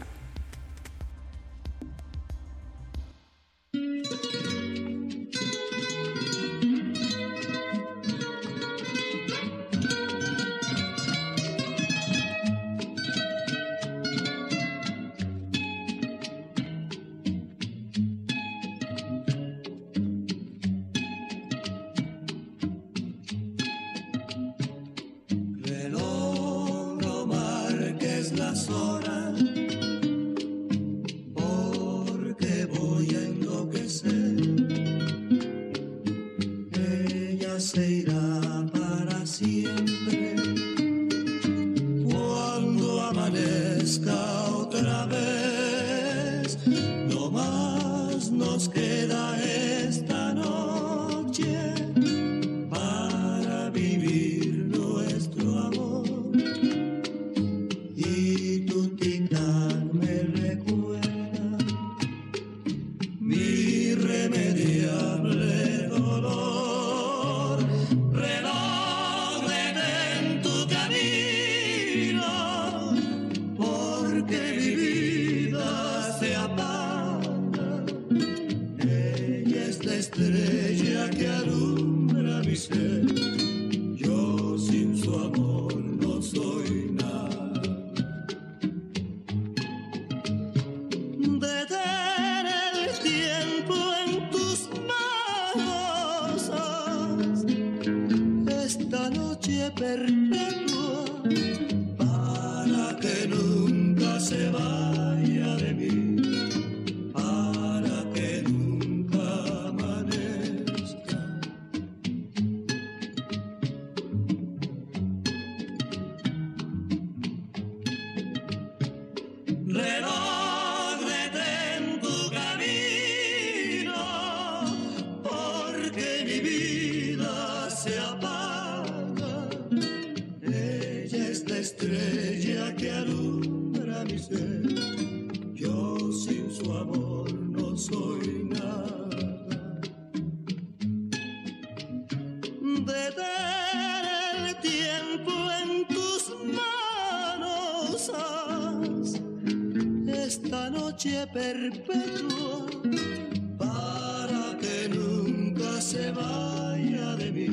Se 155.92 156.10
vaya 156.12 157.16
de 157.18 157.32
mí, 157.34 157.48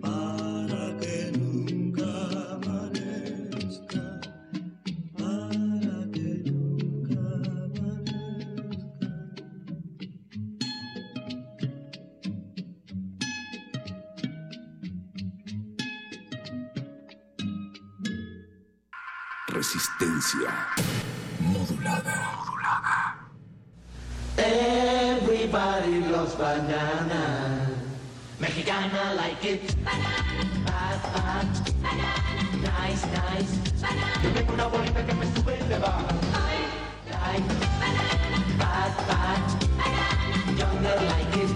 para 0.00 0.96
que 1.00 1.32
nunca 1.36 2.10
amanezca, 2.54 4.20
para 5.18 5.96
que 6.14 6.28
nunca 6.46 7.22
amanezca. 7.66 9.08
Resistencia 19.48 20.50
Everybody 25.58 26.06
loves 26.12 26.36
banana. 26.36 27.66
Mexicana 28.38 29.14
like 29.16 29.44
it. 29.44 29.84
Bad, 29.84 31.02
bad. 31.12 31.46
Nice, 32.62 33.04
nice. 33.06 33.58
Yo 34.22 34.30
tengo 34.34 34.54
una 34.54 34.66
bolita 34.68 35.04
que 35.04 35.14
me 35.14 35.26
sube 35.34 35.58
y 35.60 35.68
le 35.68 35.78
baja. 35.80 36.06
Like. 37.10 37.42
Bad, 38.56 38.92
bad. 39.08 39.42
Young 40.56 40.78
girl 40.78 41.02
like 41.10 41.36
it. 41.36 41.50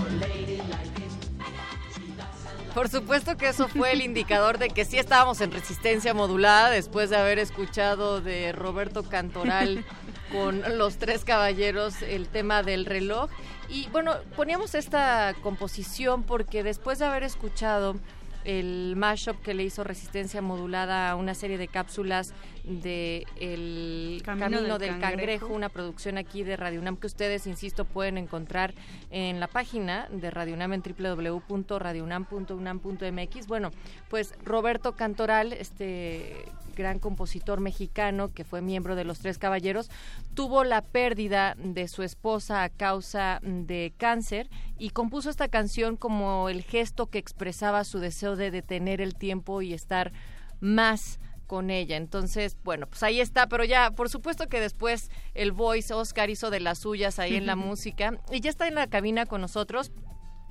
Old 0.00 0.20
lady 0.20 0.56
like 0.68 0.98
it. 0.98 2.74
Por 2.74 2.88
supuesto 2.88 3.36
que 3.36 3.50
eso 3.50 3.68
fue 3.68 3.92
el 3.92 4.02
indicador 4.02 4.58
de 4.58 4.68
que 4.68 4.84
sí 4.84 4.98
estábamos 4.98 5.40
en 5.42 5.52
resistencia 5.52 6.12
modulada 6.12 6.70
después 6.70 7.08
de 7.08 7.18
haber 7.18 7.38
escuchado 7.38 8.20
de 8.20 8.50
Roberto 8.50 9.04
Cantoral 9.04 9.84
con 10.32 10.78
los 10.78 10.96
tres 10.96 11.24
caballeros 11.24 12.02
el 12.02 12.26
tema 12.26 12.62
del 12.62 12.86
reloj. 12.86 13.30
Y 13.68 13.88
bueno, 13.88 14.14
poníamos 14.36 14.74
esta 14.74 15.34
composición 15.42 16.22
porque 16.22 16.62
después 16.62 16.98
de 16.98 17.04
haber 17.04 17.22
escuchado 17.22 17.96
el 18.44 18.94
mashup 18.96 19.40
que 19.42 19.54
le 19.54 19.62
hizo 19.62 19.84
Resistencia 19.84 20.42
Modulada 20.42 21.10
a 21.10 21.16
una 21.16 21.34
serie 21.34 21.58
de 21.58 21.68
cápsulas 21.68 22.32
de 22.64 23.26
El 23.36 24.20
Camino 24.24 24.44
Camino, 24.44 24.78
del 24.78 24.90
del, 24.90 25.00
Cangrejo. 25.00 25.00
Cangrejo, 25.00 25.48
una 25.48 25.68
producción 25.68 26.16
aquí 26.18 26.44
de 26.44 26.56
Radio 26.56 26.80
UNAM 26.80 26.96
que 26.96 27.06
ustedes, 27.06 27.46
insisto, 27.46 27.84
pueden 27.84 28.16
encontrar 28.18 28.74
en 29.10 29.38
la 29.40 29.48
página 29.48 30.08
de 30.10 30.30
Radio 30.30 30.54
UNAM 30.54 30.72
en 30.74 30.82
www.radiounam.unam.mx. 30.82 33.46
Bueno, 33.46 33.70
pues 34.08 34.34
Roberto 34.44 34.96
Cantoral, 34.96 35.52
este 35.52 36.44
gran 36.74 36.98
compositor 36.98 37.60
mexicano 37.60 38.32
que 38.32 38.44
fue 38.44 38.62
miembro 38.62 38.96
de 38.96 39.04
Los 39.04 39.20
Tres 39.20 39.38
Caballeros, 39.38 39.90
tuvo 40.34 40.64
la 40.64 40.82
pérdida 40.82 41.54
de 41.58 41.86
su 41.88 42.02
esposa 42.02 42.64
a 42.64 42.70
causa 42.70 43.40
de 43.42 43.92
cáncer 43.96 44.50
y 44.78 44.90
compuso 44.90 45.30
esta 45.30 45.48
canción 45.48 45.96
como 45.96 46.48
el 46.48 46.62
gesto 46.62 47.06
que 47.06 47.18
expresaba 47.18 47.84
su 47.84 47.98
deseo 47.98 48.36
de 48.36 48.50
detener 48.50 49.00
el 49.00 49.14
tiempo 49.14 49.62
y 49.62 49.72
estar 49.74 50.12
más 50.60 51.20
con 51.52 51.68
ella. 51.68 51.98
Entonces, 51.98 52.56
bueno, 52.64 52.86
pues 52.86 53.02
ahí 53.02 53.20
está, 53.20 53.46
pero 53.46 53.62
ya, 53.62 53.90
por 53.90 54.08
supuesto 54.08 54.48
que 54.48 54.58
después 54.58 55.10
el 55.34 55.52
voice 55.52 55.92
Oscar 55.92 56.30
hizo 56.30 56.48
de 56.48 56.60
las 56.60 56.78
suyas 56.78 57.18
ahí 57.18 57.36
en 57.36 57.44
la 57.44 57.56
música 57.68 58.18
y 58.30 58.40
ya 58.40 58.48
está 58.48 58.68
en 58.68 58.74
la 58.74 58.86
cabina 58.86 59.26
con 59.26 59.42
nosotros 59.42 59.92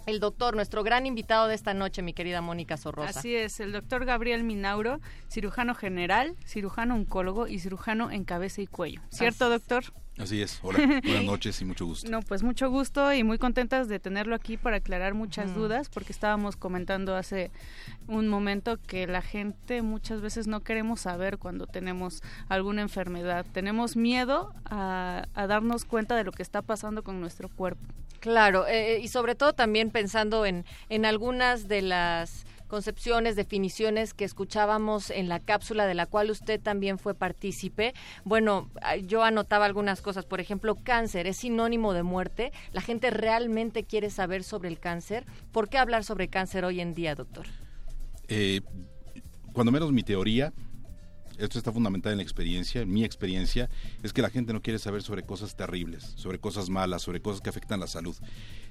el 0.05 0.19
doctor, 0.19 0.55
nuestro 0.55 0.83
gran 0.83 1.07
invitado 1.07 1.47
de 1.47 1.55
esta 1.55 1.73
noche, 1.73 2.03
mi 2.03 2.13
querida 2.13 2.41
Mónica 2.41 2.77
Sorrosa. 2.77 3.19
Así 3.19 3.35
es, 3.35 3.59
el 3.59 3.71
doctor 3.71 4.05
Gabriel 4.05 4.43
Minauro, 4.43 4.99
cirujano 5.27 5.73
general, 5.73 6.35
cirujano 6.45 6.93
oncólogo 6.93 7.47
y 7.47 7.57
cirujano 7.57 8.11
en 8.11 8.23
cabeza 8.23 8.61
y 8.61 8.67
cuello. 8.67 9.01
¿Cierto, 9.09 9.45
Así 9.45 9.53
doctor? 9.53 9.83
Así 10.17 10.41
es. 10.41 10.59
Hola, 10.61 10.79
buenas 11.03 11.23
noches 11.25 11.61
y 11.61 11.65
mucho 11.65 11.85
gusto. 11.85 12.09
No, 12.09 12.21
pues 12.21 12.43
mucho 12.43 12.69
gusto 12.69 13.13
y 13.13 13.23
muy 13.23 13.37
contentas 13.37 13.87
de 13.87 13.99
tenerlo 13.99 14.35
aquí 14.35 14.57
para 14.57 14.77
aclarar 14.77 15.13
muchas 15.13 15.55
dudas, 15.55 15.89
porque 15.89 16.11
estábamos 16.11 16.55
comentando 16.55 17.15
hace 17.15 17.49
un 18.07 18.27
momento 18.27 18.77
que 18.77 19.07
la 19.07 19.21
gente 19.21 19.81
muchas 19.81 20.21
veces 20.21 20.47
no 20.47 20.59
queremos 20.61 21.01
saber 21.01 21.37
cuando 21.37 21.65
tenemos 21.65 22.21
alguna 22.49 22.81
enfermedad. 22.81 23.45
Tenemos 23.51 23.95
miedo 23.95 24.53
a, 24.65 25.27
a 25.33 25.47
darnos 25.47 25.85
cuenta 25.85 26.15
de 26.15 26.23
lo 26.23 26.31
que 26.31 26.43
está 26.43 26.61
pasando 26.61 27.03
con 27.03 27.19
nuestro 27.19 27.49
cuerpo. 27.49 27.81
Claro, 28.19 28.67
eh, 28.67 28.99
y 29.01 29.07
sobre 29.07 29.33
todo 29.33 29.53
también 29.53 29.89
pensando 29.89 30.45
en, 30.45 30.63
en 30.89 31.05
algunas 31.05 31.67
de 31.67 31.81
las 31.81 32.45
concepciones, 32.71 33.35
definiciones 33.35 34.13
que 34.13 34.23
escuchábamos 34.23 35.09
en 35.09 35.27
la 35.27 35.41
cápsula 35.41 35.85
de 35.85 35.93
la 35.93 36.05
cual 36.05 36.31
usted 36.31 36.57
también 36.57 36.99
fue 36.99 37.13
partícipe. 37.13 37.93
Bueno, 38.23 38.71
yo 39.05 39.25
anotaba 39.25 39.65
algunas 39.65 39.99
cosas, 39.99 40.25
por 40.25 40.39
ejemplo, 40.39 40.77
cáncer 40.81 41.27
es 41.27 41.35
sinónimo 41.35 41.91
de 41.93 42.03
muerte. 42.03 42.53
La 42.71 42.79
gente 42.79 43.09
realmente 43.09 43.83
quiere 43.83 44.09
saber 44.09 44.45
sobre 44.45 44.69
el 44.69 44.79
cáncer. 44.79 45.25
¿Por 45.51 45.67
qué 45.67 45.79
hablar 45.79 46.05
sobre 46.05 46.29
cáncer 46.29 46.63
hoy 46.63 46.79
en 46.79 46.93
día, 46.93 47.13
doctor? 47.13 47.45
Eh, 48.29 48.61
cuando 49.51 49.73
menos 49.73 49.91
mi 49.91 50.03
teoría, 50.03 50.53
esto 51.37 51.57
está 51.57 51.73
fundamental 51.73 52.13
en 52.13 52.19
la 52.19 52.23
experiencia, 52.23 52.83
en 52.83 52.89
mi 52.89 53.03
experiencia, 53.03 53.69
es 54.01 54.13
que 54.13 54.21
la 54.21 54.29
gente 54.29 54.53
no 54.53 54.61
quiere 54.61 54.79
saber 54.79 55.01
sobre 55.01 55.23
cosas 55.23 55.57
terribles, 55.57 56.13
sobre 56.15 56.39
cosas 56.39 56.69
malas, 56.69 57.01
sobre 57.01 57.21
cosas 57.21 57.41
que 57.41 57.49
afectan 57.49 57.81
la 57.81 57.87
salud. 57.87 58.15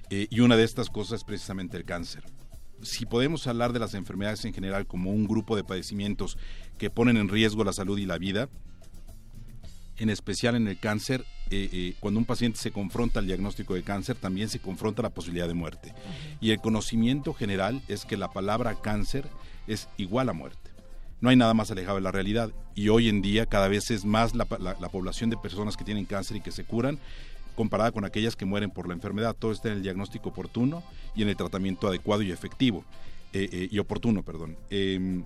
Eh, 0.09 0.27
y 0.31 0.41
una 0.41 0.57
de 0.57 0.65
estas 0.65 0.89
cosas 0.89 1.21
es 1.21 1.25
precisamente 1.25 1.77
el 1.77 1.85
cáncer. 1.85 2.25
Si 2.83 3.05
podemos 3.07 3.47
hablar 3.47 3.73
de 3.73 3.79
las 3.79 3.95
enfermedades 3.95 4.45
en 4.45 4.55
general 4.55 4.87
como 4.87 5.11
un 5.11 5.27
grupo 5.27 5.55
de 5.57 5.65
padecimientos 5.65 6.39
que 6.79 6.91
ponen 6.91 7.17
en 7.17 7.29
riesgo 7.29 7.63
la 7.65 7.73
salud 7.73 7.99
y 7.99 8.07
la 8.07 8.19
vida, 8.19 8.49
en 9.99 10.09
especial 10.09 10.55
en 10.55 10.67
el 10.67 10.79
cáncer, 10.79 11.25
eh, 11.51 11.69
eh, 11.73 11.95
cuando 12.01 12.19
un 12.19 12.25
paciente 12.25 12.59
se 12.59 12.71
confronta 12.71 13.19
al 13.21 13.27
diagnóstico 13.27 13.75
de 13.75 13.83
cáncer, 13.83 14.17
también 14.17 14.49
se 14.49 14.61
confronta 14.61 15.03
la 15.03 15.11
posibilidad 15.11 15.47
de 15.47 15.55
muerte. 15.55 15.93
Y 16.41 16.53
el 16.53 16.61
conocimiento 16.61 17.35
general 17.35 17.83
es 17.89 18.07
que 18.07 18.17
la 18.17 18.33
palabra 18.33 18.77
cáncer 18.81 19.29
es 19.67 19.89
igual 19.99 20.31
a 20.31 20.33
muerte. 20.33 20.71
No 21.21 21.29
hay 21.29 21.37
nada 21.37 21.53
más 21.53 21.71
alejado 21.71 21.97
de 21.97 22.03
la 22.03 22.13
realidad. 22.13 22.51
Y 22.75 22.89
hoy 22.89 23.11
en 23.11 23.21
día 23.21 23.45
cada 23.45 23.69
vez 23.69 23.91
es 23.91 24.07
más 24.07 24.35
la, 24.35 24.47
la- 24.59 24.77
la 24.81 24.89
población 24.89 25.29
de 25.29 25.37
personas 25.37 25.77
que 25.77 25.85
tienen 25.85 26.07
cáncer 26.07 26.39
y 26.39 26.41
que 26.41 26.51
se 26.51 26.65
curan 26.65 26.99
comparada 27.57 27.93
con 27.93 28.05
aquellas 28.05 28.37
que 28.37 28.45
mueren 28.45 28.71
por 28.71 28.89
la 28.89 28.95
enfermedad. 28.95 29.37
Todo 29.39 29.53
está 29.53 29.69
en 29.69 29.77
el 29.77 29.83
diagnóstico 29.83 30.31
oportuno 30.31 30.83
y 31.15 31.23
en 31.23 31.29
el 31.29 31.37
tratamiento 31.37 31.89
adecuado 31.89 32.23
y 32.23 32.31
efectivo. 32.31 32.85
eh, 33.33 33.49
eh, 33.53 33.69
y 33.71 33.79
oportuno, 33.79 34.25
perdón. 34.25 34.57
Em, 34.71 35.25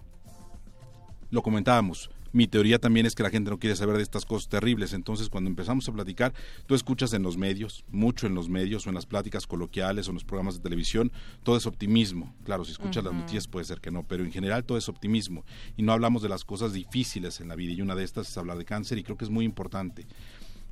lo 1.31 1.43
comentábamos. 1.43 2.11
Mi 2.33 2.49
teoría 2.49 2.81
también 2.81 3.07
es 3.07 3.15
que 3.15 3.23
la 3.23 3.31
gente 3.31 3.49
no 3.49 3.61
quiere 3.61 3.77
saber 3.77 3.97
de 3.97 4.03
estas 4.03 4.27
cosas 4.27 4.49
terribles. 4.49 4.93
Entonces, 4.93 5.29
cuando 5.29 5.49
empezamos 5.49 5.89
a 5.89 5.93
platicar, 5.93 6.35
tú 6.67 6.75
escuchas 6.75 7.13
en 7.13 7.23
los 7.23 7.37
medios, 7.37 7.85
mucho 7.89 8.27
en 8.27 8.35
los 8.35 8.49
medios, 8.49 8.87
o 8.87 8.89
en 8.89 8.97
las 8.97 9.07
pláticas 9.07 9.47
coloquiales, 9.47 10.09
o 10.09 10.11
en 10.11 10.15
los 10.15 10.25
programas 10.25 10.57
de 10.57 10.61
televisión, 10.61 11.13
todo 11.45 11.57
es 11.57 11.65
optimismo. 11.67 12.35
Claro, 12.45 12.65
si 12.65 12.73
escuchas 12.73 13.05
las 13.05 13.15
noticias 13.15 13.47
puede 13.47 13.65
ser 13.65 13.81
que 13.81 13.93
no, 13.93 14.03
pero 14.03 14.25
en 14.25 14.33
general 14.33 14.65
todo 14.65 14.77
es 14.77 14.89
optimismo. 14.89 15.45
Y 15.77 15.85
no 15.85 15.93
hablamos 15.93 16.23
de 16.23 16.29
las 16.29 16.45
cosas 16.45 16.73
difíciles 16.73 17.41
en 17.41 17.49
la 17.49 17.55
vida. 17.55 17.73
Y 17.73 17.83
una 17.83 17.95
de 17.95 18.03
estas 18.03 18.29
es 18.29 18.37
hablar 18.37 18.59
de 18.59 18.65
cáncer, 18.65 18.99
y 18.99 19.05
creo 19.05 19.17
que 19.17 19.25
es 19.25 19.31
muy 19.31 19.45
importante. 19.45 20.05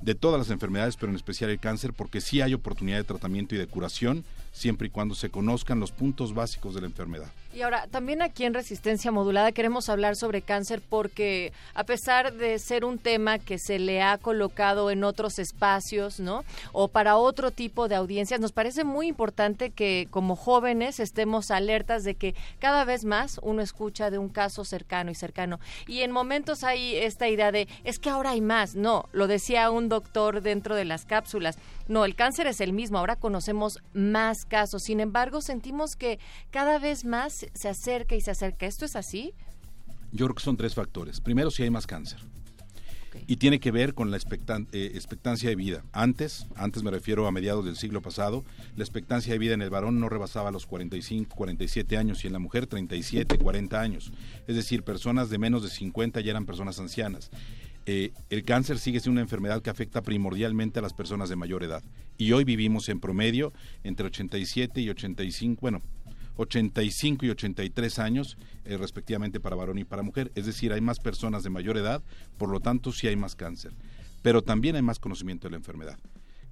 De 0.03 0.15
todas 0.15 0.39
las 0.39 0.49
enfermedades, 0.49 0.97
pero 0.97 1.11
en 1.11 1.15
especial 1.15 1.49
el 1.49 1.59
cáncer, 1.59 1.93
porque 1.93 2.19
sí 2.19 2.41
hay 2.41 2.53
oportunidad 2.53 2.97
de 2.97 3.03
tratamiento 3.05 3.55
y 3.55 3.57
de 3.57 3.67
curación, 3.67 4.25
siempre 4.51 4.87
y 4.87 4.89
cuando 4.89 5.15
se 5.15 5.29
conozcan 5.29 5.79
los 5.79 5.91
puntos 5.91 6.33
básicos 6.33 6.75
de 6.75 6.81
la 6.81 6.87
enfermedad. 6.87 7.31
Y 7.53 7.61
ahora, 7.61 7.85
también 7.85 8.23
aquí 8.23 8.45
en 8.45 8.55
Resistencia 8.55 9.11
Modulada 9.11 9.51
queremos 9.51 9.87
hablar 9.87 10.15
sobre 10.15 10.41
cáncer 10.41 10.81
porque 10.89 11.53
a 11.75 11.83
pesar 11.83 12.33
de 12.33 12.57
ser 12.57 12.83
un 12.83 12.97
tema 12.97 13.37
que 13.37 13.59
se 13.59 13.77
le 13.77 14.01
ha 14.01 14.17
colocado 14.17 14.89
en 14.89 15.03
otros 15.03 15.37
espacios, 15.37 16.19
¿no? 16.19 16.43
O 16.71 16.87
para 16.87 17.15
otro 17.15 17.51
tipo 17.51 17.87
de 17.87 17.93
audiencias, 17.93 18.39
nos 18.39 18.53
parece 18.53 18.83
muy 18.83 19.05
importante 19.05 19.69
que 19.69 20.07
como 20.09 20.35
jóvenes 20.35 20.99
estemos 20.99 21.51
alertas 21.51 22.03
de 22.03 22.15
que 22.15 22.33
cada 22.57 22.85
vez 22.85 23.05
más 23.05 23.39
uno 23.43 23.61
escucha 23.61 24.09
de 24.09 24.17
un 24.17 24.29
caso 24.29 24.65
cercano 24.65 25.11
y 25.11 25.15
cercano. 25.15 25.59
Y 25.85 26.01
en 26.01 26.11
momentos 26.11 26.63
hay 26.63 26.95
esta 26.95 27.27
idea 27.27 27.51
de, 27.51 27.67
es 27.83 27.99
que 27.99 28.09
ahora 28.09 28.31
hay 28.31 28.41
más. 28.41 28.73
No, 28.73 29.07
lo 29.11 29.27
decía 29.27 29.69
un 29.69 29.89
doctor 29.89 30.41
dentro 30.41 30.75
de 30.75 30.85
las 30.85 31.05
cápsulas. 31.05 31.59
No, 31.87 32.03
el 32.05 32.15
cáncer 32.15 32.47
es 32.47 32.61
el 32.61 32.73
mismo, 32.73 32.97
ahora 32.97 33.15
conocemos 33.15 33.77
más 33.93 34.45
casos. 34.45 34.83
Sin 34.83 34.99
embargo, 34.99 35.41
sentimos 35.41 35.95
que 35.95 36.17
cada 36.49 36.79
vez 36.79 37.05
más 37.05 37.42
se 37.53 37.69
acerca 37.69 38.15
y 38.15 38.21
se 38.21 38.31
acerca. 38.31 38.65
¿Esto 38.65 38.85
es 38.85 38.95
así? 38.95 39.33
Yo 40.11 40.25
creo 40.25 40.35
que 40.35 40.43
son 40.43 40.57
tres 40.57 40.75
factores. 40.75 41.19
Primero, 41.19 41.51
si 41.51 41.63
hay 41.63 41.69
más 41.69 41.87
cáncer. 41.87 42.19
Y 43.27 43.37
tiene 43.37 43.59
que 43.59 43.71
ver 43.71 43.93
con 43.93 44.11
la 44.11 44.17
expectan 44.17 44.67
eh, 44.71 44.91
expectancia 44.95 45.49
de 45.49 45.55
vida. 45.55 45.83
Antes, 45.91 46.47
antes 46.55 46.83
me 46.83 46.91
refiero 46.91 47.27
a 47.27 47.31
mediados 47.31 47.63
del 47.65 47.75
siglo 47.75 48.01
pasado, 48.01 48.43
la 48.75 48.83
expectancia 48.83 49.33
de 49.33 49.39
vida 49.39 49.53
en 49.53 49.61
el 49.61 49.69
varón 49.69 49.99
no 49.99 50.09
rebasaba 50.09 50.51
los 50.51 50.65
45, 50.65 51.35
47 51.35 51.97
años 51.97 52.23
y 52.23 52.27
en 52.27 52.33
la 52.33 52.39
mujer 52.39 52.67
37, 52.67 53.37
40 53.37 53.79
años. 53.79 54.11
Es 54.47 54.55
decir, 54.55 54.83
personas 54.83 55.29
de 55.29 55.37
menos 55.37 55.63
de 55.63 55.69
50 55.69 56.21
ya 56.21 56.31
eran 56.31 56.45
personas 56.45 56.79
ancianas. 56.79 57.29
Eh, 57.85 58.13
el 58.29 58.45
cáncer 58.45 58.79
sigue 58.79 58.99
siendo 58.99 59.13
una 59.13 59.21
enfermedad 59.21 59.61
que 59.61 59.69
afecta 59.69 60.01
primordialmente 60.01 60.79
a 60.79 60.81
las 60.81 60.93
personas 60.93 61.29
de 61.29 61.35
mayor 61.35 61.63
edad. 61.63 61.83
Y 62.17 62.31
hoy 62.31 62.45
vivimos 62.45 62.87
en 62.89 62.99
promedio 62.99 63.51
entre 63.83 64.07
87 64.07 64.81
y 64.81 64.89
85, 64.89 65.59
bueno, 65.61 65.81
85 66.37 67.25
y 67.25 67.29
83 67.29 67.99
años 67.99 68.37
eh, 68.65 68.77
respectivamente 68.77 69.39
para 69.39 69.55
varón 69.55 69.77
y 69.77 69.83
para 69.83 70.03
mujer. 70.03 70.31
Es 70.35 70.45
decir, 70.45 70.73
hay 70.73 70.81
más 70.81 70.99
personas 70.99 71.43
de 71.43 71.49
mayor 71.49 71.77
edad, 71.77 72.01
por 72.37 72.49
lo 72.49 72.59
tanto 72.59 72.91
sí 72.91 73.07
hay 73.07 73.15
más 73.15 73.35
cáncer. 73.35 73.73
Pero 74.21 74.41
también 74.41 74.75
hay 74.75 74.81
más 74.81 74.99
conocimiento 74.99 75.47
de 75.47 75.51
la 75.51 75.57
enfermedad. 75.57 75.97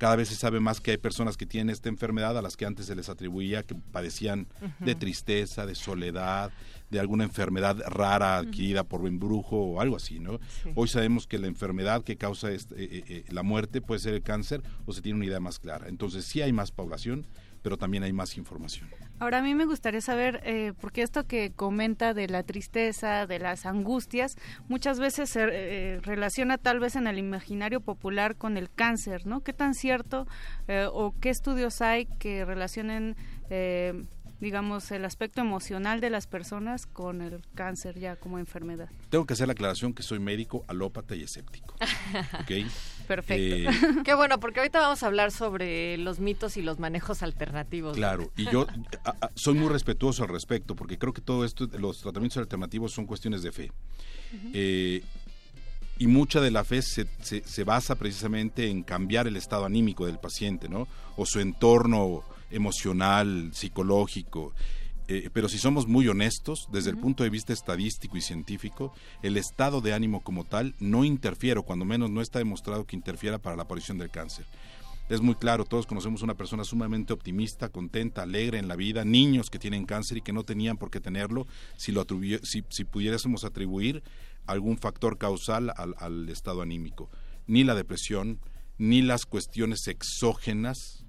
Cada 0.02 0.15
vez 0.15 0.30
se 0.30 0.36
sabe 0.36 0.60
más 0.60 0.82
que 0.82 0.89
hay 0.89 0.98
personas 0.98 1.38
que 1.38 1.46
tienen 1.46 1.70
esta 1.70 1.88
enfermedad 1.88 2.36
a 2.36 2.41
las 2.41 2.58
que 2.58 2.65
antes 2.65 2.88
se 2.88 2.96
les 2.96 3.08
atribuía 3.08 3.62
que 3.62 3.76
padecían 3.76 4.48
de 4.80 4.96
tristeza, 4.96 5.67
de 5.67 5.76
soledad, 5.76 6.52
de 6.89 7.00
alguna 7.00 7.24
enfermedad 7.24 7.78
rara 7.86 8.38
adquirida 8.38 8.84
por 8.84 9.02
un 9.02 9.20
brujo 9.20 9.58
o 9.58 9.80
algo 9.80 9.98
así, 9.98 10.20
¿no? 10.20 10.39
Hoy 10.74 10.88
sabemos 10.88 11.28
que 11.28 11.38
la 11.38 11.46
enfermedad 11.46 12.04
que 12.04 12.17
causa 12.17 12.52
este, 12.52 12.84
eh, 12.84 13.04
eh, 13.08 13.26
la 13.30 13.44
muerte 13.44 13.80
puede 13.80 14.00
ser 14.00 14.15
el 14.15 14.24
cáncer 14.24 14.63
o 14.88 14.91
se 14.94 15.04
tiene 15.04 15.17
una 15.17 15.28
idea 15.28 15.39
más 15.39 15.60
clara. 15.60 15.88
Entonces 15.88 16.26
sí 16.26 16.41
hay 16.41 16.52
más 16.52 16.72
población, 16.72 17.28
pero 17.62 17.78
también 17.78 18.02
hay 18.02 18.12
más 18.12 18.38
información. 18.38 18.89
Ahora 19.21 19.38
a 19.38 19.41
mí 19.43 19.53
me 19.53 19.65
gustaría 19.65 20.01
saber, 20.01 20.41
eh, 20.45 20.73
porque 20.81 21.03
esto 21.03 21.27
que 21.27 21.51
comenta 21.51 22.15
de 22.15 22.27
la 22.27 22.41
tristeza, 22.41 23.27
de 23.27 23.38
las 23.38 23.67
angustias, 23.67 24.36
muchas 24.67 24.99
veces 24.99 25.29
se 25.29 25.47
eh, 25.47 25.99
relaciona 26.01 26.57
tal 26.57 26.79
vez 26.79 26.95
en 26.95 27.05
el 27.05 27.19
imaginario 27.19 27.81
popular 27.81 28.36
con 28.36 28.57
el 28.57 28.71
cáncer, 28.71 29.27
¿no? 29.27 29.41
¿Qué 29.41 29.53
tan 29.53 29.75
cierto 29.75 30.25
eh, 30.67 30.88
o 30.91 31.13
qué 31.21 31.29
estudios 31.29 31.84
hay 31.84 32.07
que 32.17 32.45
relacionen 32.45 33.15
eh, 33.51 33.93
digamos, 34.41 34.91
el 34.91 35.05
aspecto 35.05 35.39
emocional 35.39 36.01
de 36.01 36.10
las 36.10 36.25
personas 36.25 36.88
con 36.88 37.21
el 37.21 37.43
cáncer 37.53 37.99
ya 37.99 38.15
como 38.15 38.39
enfermedad. 38.39 38.89
Tengo 39.10 39.25
que 39.25 39.34
hacer 39.34 39.47
la 39.47 39.53
aclaración 39.53 39.93
que 39.93 40.01
soy 40.01 40.19
médico, 40.19 40.65
alópata 40.67 41.15
y 41.15 41.21
escéptico. 41.21 41.75
¿Okay? 42.41 42.65
Perfecto. 43.12 43.69
Eh, 43.69 44.04
Qué 44.06 44.13
bueno, 44.13 44.39
porque 44.39 44.62
ahorita 44.62 44.80
vamos 44.80 45.04
a 45.04 45.08
hablar 45.08 45.32
sobre 45.32 45.97
los 45.97 46.21
mitos 46.21 46.56
y 46.56 46.62
los 46.62 46.80
manejos 46.80 47.21
alternativos. 47.24 47.97
Claro, 47.97 48.32
y 48.38 48.50
yo 48.50 48.65
a, 49.04 49.10
a, 49.10 49.32
soy 49.36 49.56
muy 49.56 49.67
respetuoso 49.67 50.24
al 50.24 50.30
respecto, 50.30 50.78
porque 50.78 50.97
creo 50.97 51.12
que 51.12 51.19
todo 51.19 51.43
esto, 51.43 51.67
los 51.78 52.00
tratamientos 52.00 52.38
alternativos 52.38 52.93
son 52.93 53.06
cuestiones 53.06 53.43
de 53.43 53.52
fe. 53.52 53.69
Uh 54.32 54.36
-huh. 54.36 54.52
eh, 54.54 55.04
y 55.97 56.08
mucha 56.08 56.39
de 56.39 56.52
la 56.52 56.63
fe 56.63 56.82
se, 56.82 57.06
se, 57.21 57.43
se, 57.45 57.63
basa 57.65 57.95
precisamente 57.95 58.69
en 58.69 58.82
cambiar 58.82 59.28
el 59.28 59.36
estado 59.36 59.65
anímico 59.65 60.06
del 60.06 60.17
paciente, 60.17 60.69
¿no? 60.69 60.88
O 61.17 61.26
su 61.26 61.41
entorno 61.41 62.24
emocional, 62.50 63.52
psicológico. 63.54 64.54
Eh, 65.13 65.30
pero 65.34 65.50
si 65.50 65.58
somos 65.58 65.88
muy 65.88 66.08
honestos, 66.08 66.69
desde 66.71 66.89
uh 66.89 66.93
-huh. 66.93 66.95
el 66.95 67.02
punto 67.02 67.24
de 67.24 67.30
vista 67.30 67.52
estadístico 67.52 68.15
y 68.15 68.21
científico, 68.21 68.93
el 69.21 69.36
estado 69.36 69.82
de 69.82 69.93
ánimo 69.93 70.21
como 70.21 70.45
tal 70.45 70.74
no 70.80 71.04
interfiere, 71.04 71.60
o 71.60 71.63
cuando 71.63 71.84
menos 71.84 72.10
no 72.10 72.21
está 72.21 72.39
demostrado 72.39 72.86
que 72.86 72.95
interfiera 72.95 73.38
para 73.38 73.58
la 73.58 73.63
aparición 73.63 73.97
del 73.97 74.10
cáncer. 74.10 74.45
Es 75.10 75.19
muy 75.19 75.36
claro, 75.36 75.65
todos 75.65 75.86
conocemos 75.86 76.21
una 76.21 76.36
persona 76.36 76.63
sumamente 76.63 77.12
optimista, 77.12 77.67
contenta, 77.67 78.21
alegre 78.21 78.58
en 78.58 78.69
la 78.69 78.78
vida, 78.78 79.04
niños 79.04 79.50
que 79.50 79.60
tienen 79.60 79.86
cáncer 79.86 80.17
y 80.17 80.21
que 80.21 80.32
no 80.32 80.45
tenían 80.45 80.78
por 80.78 80.89
qué 80.89 81.02
tenerlo, 81.02 81.45
si, 81.76 81.91
lo 81.91 82.06
si, 82.43 82.63
si 82.69 82.84
pudiésemos 82.86 83.43
atribuir 83.43 84.04
algún 84.45 84.78
factor 84.78 85.17
causal 85.17 85.74
al, 85.76 85.93
al 85.97 86.30
estado 86.30 86.62
anímico. 86.62 87.10
Ni 87.47 87.65
la 87.65 87.76
depresión, 87.76 88.39
ni 88.78 89.02
las 89.02 89.26
cuestiones 89.26 89.89
exógenas, 89.89 91.00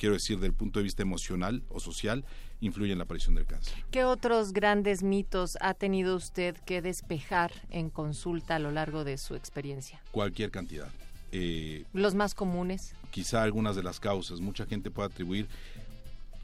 quiero 0.00 0.14
decir, 0.14 0.40
del 0.40 0.54
punto 0.54 0.80
de 0.80 0.84
vista 0.84 1.02
emocional 1.02 1.62
o 1.68 1.78
social, 1.78 2.24
influyen 2.60 2.92
en 2.92 2.98
la 2.98 3.04
aparición 3.04 3.34
del 3.34 3.44
cáncer. 3.44 3.74
¿Qué 3.90 4.04
otros 4.04 4.54
grandes 4.54 5.02
mitos 5.02 5.58
ha 5.60 5.74
tenido 5.74 6.16
usted 6.16 6.56
que 6.64 6.80
despejar 6.80 7.52
en 7.68 7.90
consulta 7.90 8.56
a 8.56 8.58
lo 8.58 8.70
largo 8.70 9.04
de 9.04 9.18
su 9.18 9.34
experiencia? 9.34 10.00
Cualquier 10.10 10.50
cantidad. 10.50 10.88
Eh, 11.32 11.84
Los 11.92 12.14
más 12.14 12.34
comunes. 12.34 12.94
Quizá 13.10 13.42
algunas 13.42 13.76
de 13.76 13.82
las 13.82 14.00
causas. 14.00 14.40
Mucha 14.40 14.64
gente 14.64 14.90
puede 14.90 15.08
atribuir 15.10 15.48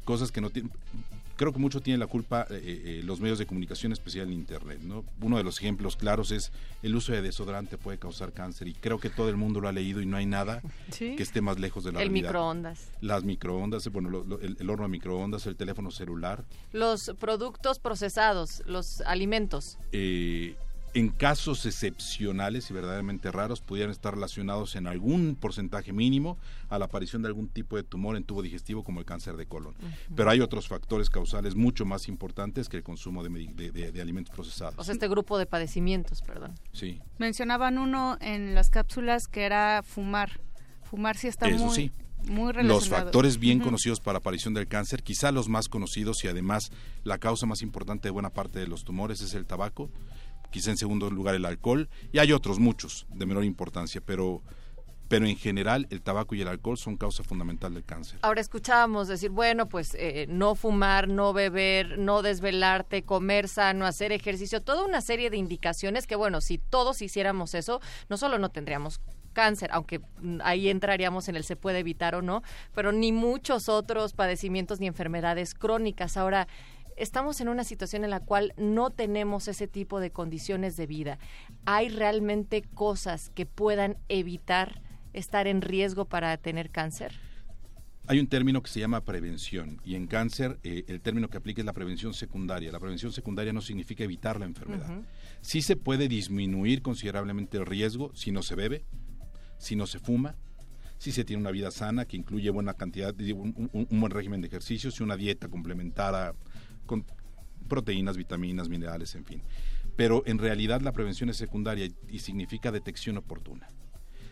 cosas 0.05 0.31
que 0.31 0.43
no 0.43 0.51
tienen 0.51 0.71
creo 1.37 1.53
que 1.53 1.59
mucho 1.59 1.81
tiene 1.81 1.99
la 1.99 2.07
culpa 2.07 2.47
eh, 2.51 2.61
eh, 2.63 3.01
los 3.05 3.21
medios 3.21 3.39
de 3.39 3.47
comunicación, 3.47 3.93
especial 3.93 4.27
en 4.27 4.33
Internet. 4.33 4.81
¿no? 4.83 5.05
Uno 5.21 5.37
de 5.37 5.45
los 5.45 5.59
ejemplos 5.59 5.97
claros 5.97 6.31
es 6.31 6.51
el 6.83 6.95
uso 6.97 7.13
de 7.13 7.23
desodorante 7.23 7.79
puede 7.79 7.99
causar 7.99 8.33
cáncer 8.33 8.69
y 8.69 8.75
creo 8.75 8.99
que 8.99 9.11
todo 9.11 9.29
el 9.29 9.37
mundo 9.37 9.61
lo 9.61 9.69
ha 9.69 9.73
leído 9.73 10.01
y 10.01 10.07
no 10.07 10.17
hay 10.17 10.27
nada 10.27 10.63
¿Sí? 10.91 11.17
que 11.17 11.23
esté 11.23 11.41
más 11.41 11.59
lejos 11.59 11.85
de 11.85 11.93
la 11.93 12.01
el 12.01 12.09
realidad. 12.09 12.31
El 12.31 12.35
microondas. 12.35 12.89
Las 13.01 13.25
microondas, 13.25 13.89
bueno, 13.89 14.11
lo, 14.11 14.25
lo, 14.25 14.41
el, 14.41 14.57
el, 14.59 14.71
horno 14.71 14.85
a 14.85 14.89
microondas, 14.89 15.47
el 15.47 15.57
teléfono 15.57 15.91
celular. 15.91 16.45
Los 16.73 17.13
productos 17.19 17.79
procesados, 17.79 18.63
los 18.67 19.01
alimentos. 19.03 19.79
Eh, 19.93 20.57
en 20.97 21.11
casos 21.11 21.67
excepcionales 21.67 22.71
y 22.71 22.73
verdaderamente 22.73 23.31
raros 23.31 23.61
pudieran 23.61 23.91
estar 23.93 24.15
relacionados 24.15 24.77
en 24.77 24.87
algún 24.87 25.37
porcentaje 25.39 25.93
mínimo 25.93 26.39
a 26.71 26.79
la 26.79 26.87
aparición 26.87 27.21
de 27.21 27.29
algún 27.29 27.49
tipo 27.49 27.77
de 27.77 27.83
tumor 27.83 28.17
en 28.17 28.25
tubo 28.25 28.41
digestivo 28.41 28.83
como 28.83 29.01
el 29.01 29.05
cáncer 29.05 29.37
de 29.37 29.45
colon. 29.45 29.75
Uh 29.79 29.85
-huh. 29.85 30.15
Pero 30.17 30.31
hay 30.31 30.41
otros 30.41 30.69
factores 30.69 31.11
causales 31.11 31.55
mucho 31.55 31.85
más 31.85 32.09
importantes 32.09 32.71
que 32.71 32.79
el 32.79 32.83
consumo 32.83 33.23
de, 33.23 33.29
de, 33.29 33.73
de, 33.73 33.93
de, 33.93 34.01
alimentos 34.01 34.35
procesados. 34.35 34.75
O 34.79 34.85
sea, 34.85 34.95
este 34.95 35.07
grupo 35.07 35.37
de 35.37 35.45
padecimientos, 35.45 36.23
perdón. 36.23 36.55
Sí. 36.73 36.99
Mencionaban 37.19 37.77
uno 37.77 38.17
en 38.23 38.55
las 38.55 38.71
cápsulas 38.71 39.29
que 39.29 39.43
era 39.43 39.83
fumar. 39.83 40.41
Fumar 40.83 41.19
sí 41.19 41.29
está 41.29 41.47
Eso 41.49 41.67
muy... 41.67 41.75
Sí. 41.75 41.93
Muy 42.29 42.55
los 42.65 42.89
factores 42.89 43.39
bien 43.39 43.59
uh 43.59 43.61
-huh. 43.61 43.65
conocidos 43.67 44.01
para 44.01 44.19
aparición 44.19 44.53
del 44.53 44.67
cáncer, 44.67 45.03
quizá 45.05 45.31
los 45.31 45.49
más 45.49 45.69
conocidos 45.69 46.25
y 46.25 46.29
además 46.29 46.73
la 47.05 47.19
causa 47.19 47.47
más 47.47 47.63
importante 47.63 48.09
de 48.09 48.11
buena 48.11 48.31
parte 48.31 48.59
de 48.59 48.67
los 48.67 48.83
tumores 48.83 49.21
es 49.21 49.35
el 49.35 49.47
tabaco, 49.47 49.91
quizá 50.51 50.71
en 50.71 50.77
segundo 50.77 51.11
lugar 51.11 51.35
el 51.35 51.45
alcohol, 51.45 51.89
y 52.13 52.19
hay 52.19 52.33
otros 52.33 52.59
muchos 52.59 53.07
de 53.11 53.27
menor 53.27 53.45
importancia, 53.45 54.01
pero 54.05 54.43
pero 55.09 55.27
en 55.27 55.37
general 55.37 55.87
el 55.91 56.03
tabaco 56.03 56.35
y 56.35 56.43
el 56.43 56.49
alcohol 56.49 56.77
son 56.77 56.97
causa 56.97 57.23
fundamental 57.23 57.75
del 57.75 57.85
cáncer. 57.85 58.19
Ahora 58.23 58.41
escuchábamos 58.41 59.09
decir, 59.09 59.31
bueno, 59.31 59.69
pues 59.69 59.95
eh, 59.95 60.27
no 60.29 60.55
fumar, 60.55 61.09
no 61.09 61.33
beber, 61.33 61.99
no 61.99 62.23
desvelarte, 62.23 63.05
comer 63.05 63.49
sano, 63.49 63.87
hacer 63.87 64.13
ejercicio, 64.13 64.63
toda 64.63 64.85
una 64.85 65.01
serie 65.01 65.31
de 65.31 65.37
indicaciones 65.37 66.07
que, 66.07 66.17
bueno, 66.17 66.41
si 66.41 66.59
todos 66.59 67.03
hiciéramos 67.03 67.55
eso, 67.55 67.81
no 68.09 68.17
solo 68.17 68.39
no 68.39 68.51
tendríamos 68.51 69.01
cáncer, 69.33 69.69
aunque 69.73 70.01
ahí 70.43 70.71
entraríamos 70.71 71.29
en 71.29 71.37
el 71.37 71.45
se 71.45 71.57
puede 71.57 71.81
evitar 71.81 72.15
o 72.15 72.23
no, 72.23 72.43
pero 72.75 72.91
ni 72.91 73.13
muchos 73.13 73.69
otros 73.69 74.15
padecimientos 74.15 74.81
ni 74.81 74.87
enfermedades 74.87 75.53
crónicas. 75.53 76.17
Ahora, 76.17 76.49
estamos 76.97 77.41
en 77.41 77.49
una 77.49 77.65
situación 77.65 78.05
en 78.05 78.11
la 78.11 78.21
cual 78.21 78.55
no 78.57 78.91
tenemos 78.91 79.49
ese 79.49 79.69
tipo 79.69 80.01
de 80.01 80.11
condiciones 80.11 80.77
de 80.77 80.87
vida. 80.87 81.19
¿Hay 81.65 81.89
realmente 81.89 82.63
cosas 82.63 83.31
que 83.35 83.47
puedan 83.47 83.99
evitar 84.09 84.83
estar 85.13 85.47
en 85.47 85.63
riesgo 85.63 86.07
para 86.07 86.37
tener 86.39 86.71
cáncer? 86.71 87.13
Hay 88.09 88.21
un 88.21 88.29
término 88.29 88.63
que 88.63 88.71
se 88.71 88.79
llama 88.79 89.05
prevención 89.05 89.81
y 89.85 89.97
en 89.97 90.07
cáncer 90.07 90.61
eh, 90.63 90.85
el 90.87 91.01
término 91.01 91.29
que 91.29 91.39
aplica 91.39 91.61
es 91.61 91.67
la 91.67 91.73
prevención 91.73 92.15
secundaria. 92.15 92.71
La 92.71 92.79
prevención 92.79 93.11
secundaria 93.13 93.53
no 93.53 93.61
significa 93.61 94.05
evitar 94.05 94.39
la 94.39 94.47
enfermedad. 94.47 94.89
Uh 94.89 95.01
-huh. 95.01 95.05
Sí 95.41 95.61
se 95.61 95.75
puede 95.75 96.07
disminuir 96.07 96.83
considerablemente 96.83 97.59
el 97.59 97.67
riesgo 97.67 98.13
si 98.15 98.31
no 98.31 98.43
se 98.43 98.55
bebe, 98.55 98.85
si 99.59 99.75
no 99.75 99.87
se 99.87 99.99
fuma, 99.99 100.37
si 100.99 101.11
se 101.11 101.25
tiene 101.25 101.41
una 101.41 101.51
vida 101.51 101.73
sana 101.73 102.05
que 102.05 102.17
incluye 102.17 102.49
buena 102.51 102.75
cantidad, 102.75 103.13
un, 103.35 103.69
un 103.73 104.01
buen 104.01 104.13
régimen 104.13 104.41
de 104.41 104.47
ejercicios 104.47 105.01
y 105.01 105.03
una 105.03 105.17
dieta 105.17 105.49
complementada 105.49 106.35
con 106.87 107.05
proteínas, 107.69 108.17
vitaminas, 108.17 108.69
minerales, 108.69 109.15
en 109.15 109.25
fin. 109.25 109.43
Pero 109.97 110.23
en 110.27 110.39
realidad 110.39 110.81
la 110.81 110.93
prevención 110.93 111.31
es 111.31 111.37
secundaria 111.37 111.89
y, 112.09 112.19
significa 112.19 112.71
detección 112.71 113.17
oportuna 113.17 113.69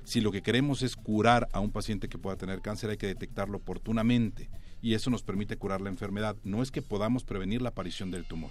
Si 0.04 0.20
lo 0.20 0.30
que 0.30 0.42
queremos 0.42 0.82
es 0.82 0.94
curar 0.96 1.48
a 1.52 1.60
un 1.60 1.70
paciente 1.70 2.08
que 2.08 2.18
pueda 2.18 2.36
tener 2.36 2.60
cáncer, 2.60 2.90
hay 2.90 2.96
que 2.96 3.06
detectarlo 3.06 3.58
oportunamente 3.58 4.50
y 4.82 4.94
eso 4.94 5.08
nos 5.10 5.22
permite 5.22 5.56
curar 5.56 5.80
la 5.80 5.88
enfermedad. 5.88 6.36
No 6.44 6.62
es 6.62 6.70
que 6.70 6.82
podamos 6.82 7.24
prevenir 7.24 7.62
la 7.62 7.70
aparición 7.70 8.10
del 8.10 8.26
tumor. 8.26 8.50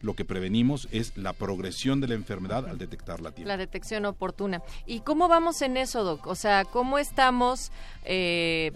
Lo 0.00 0.14
que 0.14 0.24
prevenimos 0.24 0.88
es 0.90 1.16
la 1.16 1.32
progresión 1.32 2.00
de 2.00 2.08
la 2.08 2.14
enfermedad 2.14 2.66
al 2.66 2.78
detectarla 2.78 3.28
a 3.28 3.32
tiempo. 3.32 3.48
La 3.48 3.56
detección 3.56 4.06
oportuna. 4.06 4.62
¿Y 4.86 5.00
cómo 5.00 5.28
vamos 5.28 5.62
en 5.62 5.76
eso, 5.76 6.02
Doc? 6.02 6.26
O 6.26 6.34
sea, 6.34 6.64
¿cómo 6.64 6.98
estamos 6.98 7.70
eh, 8.04 8.72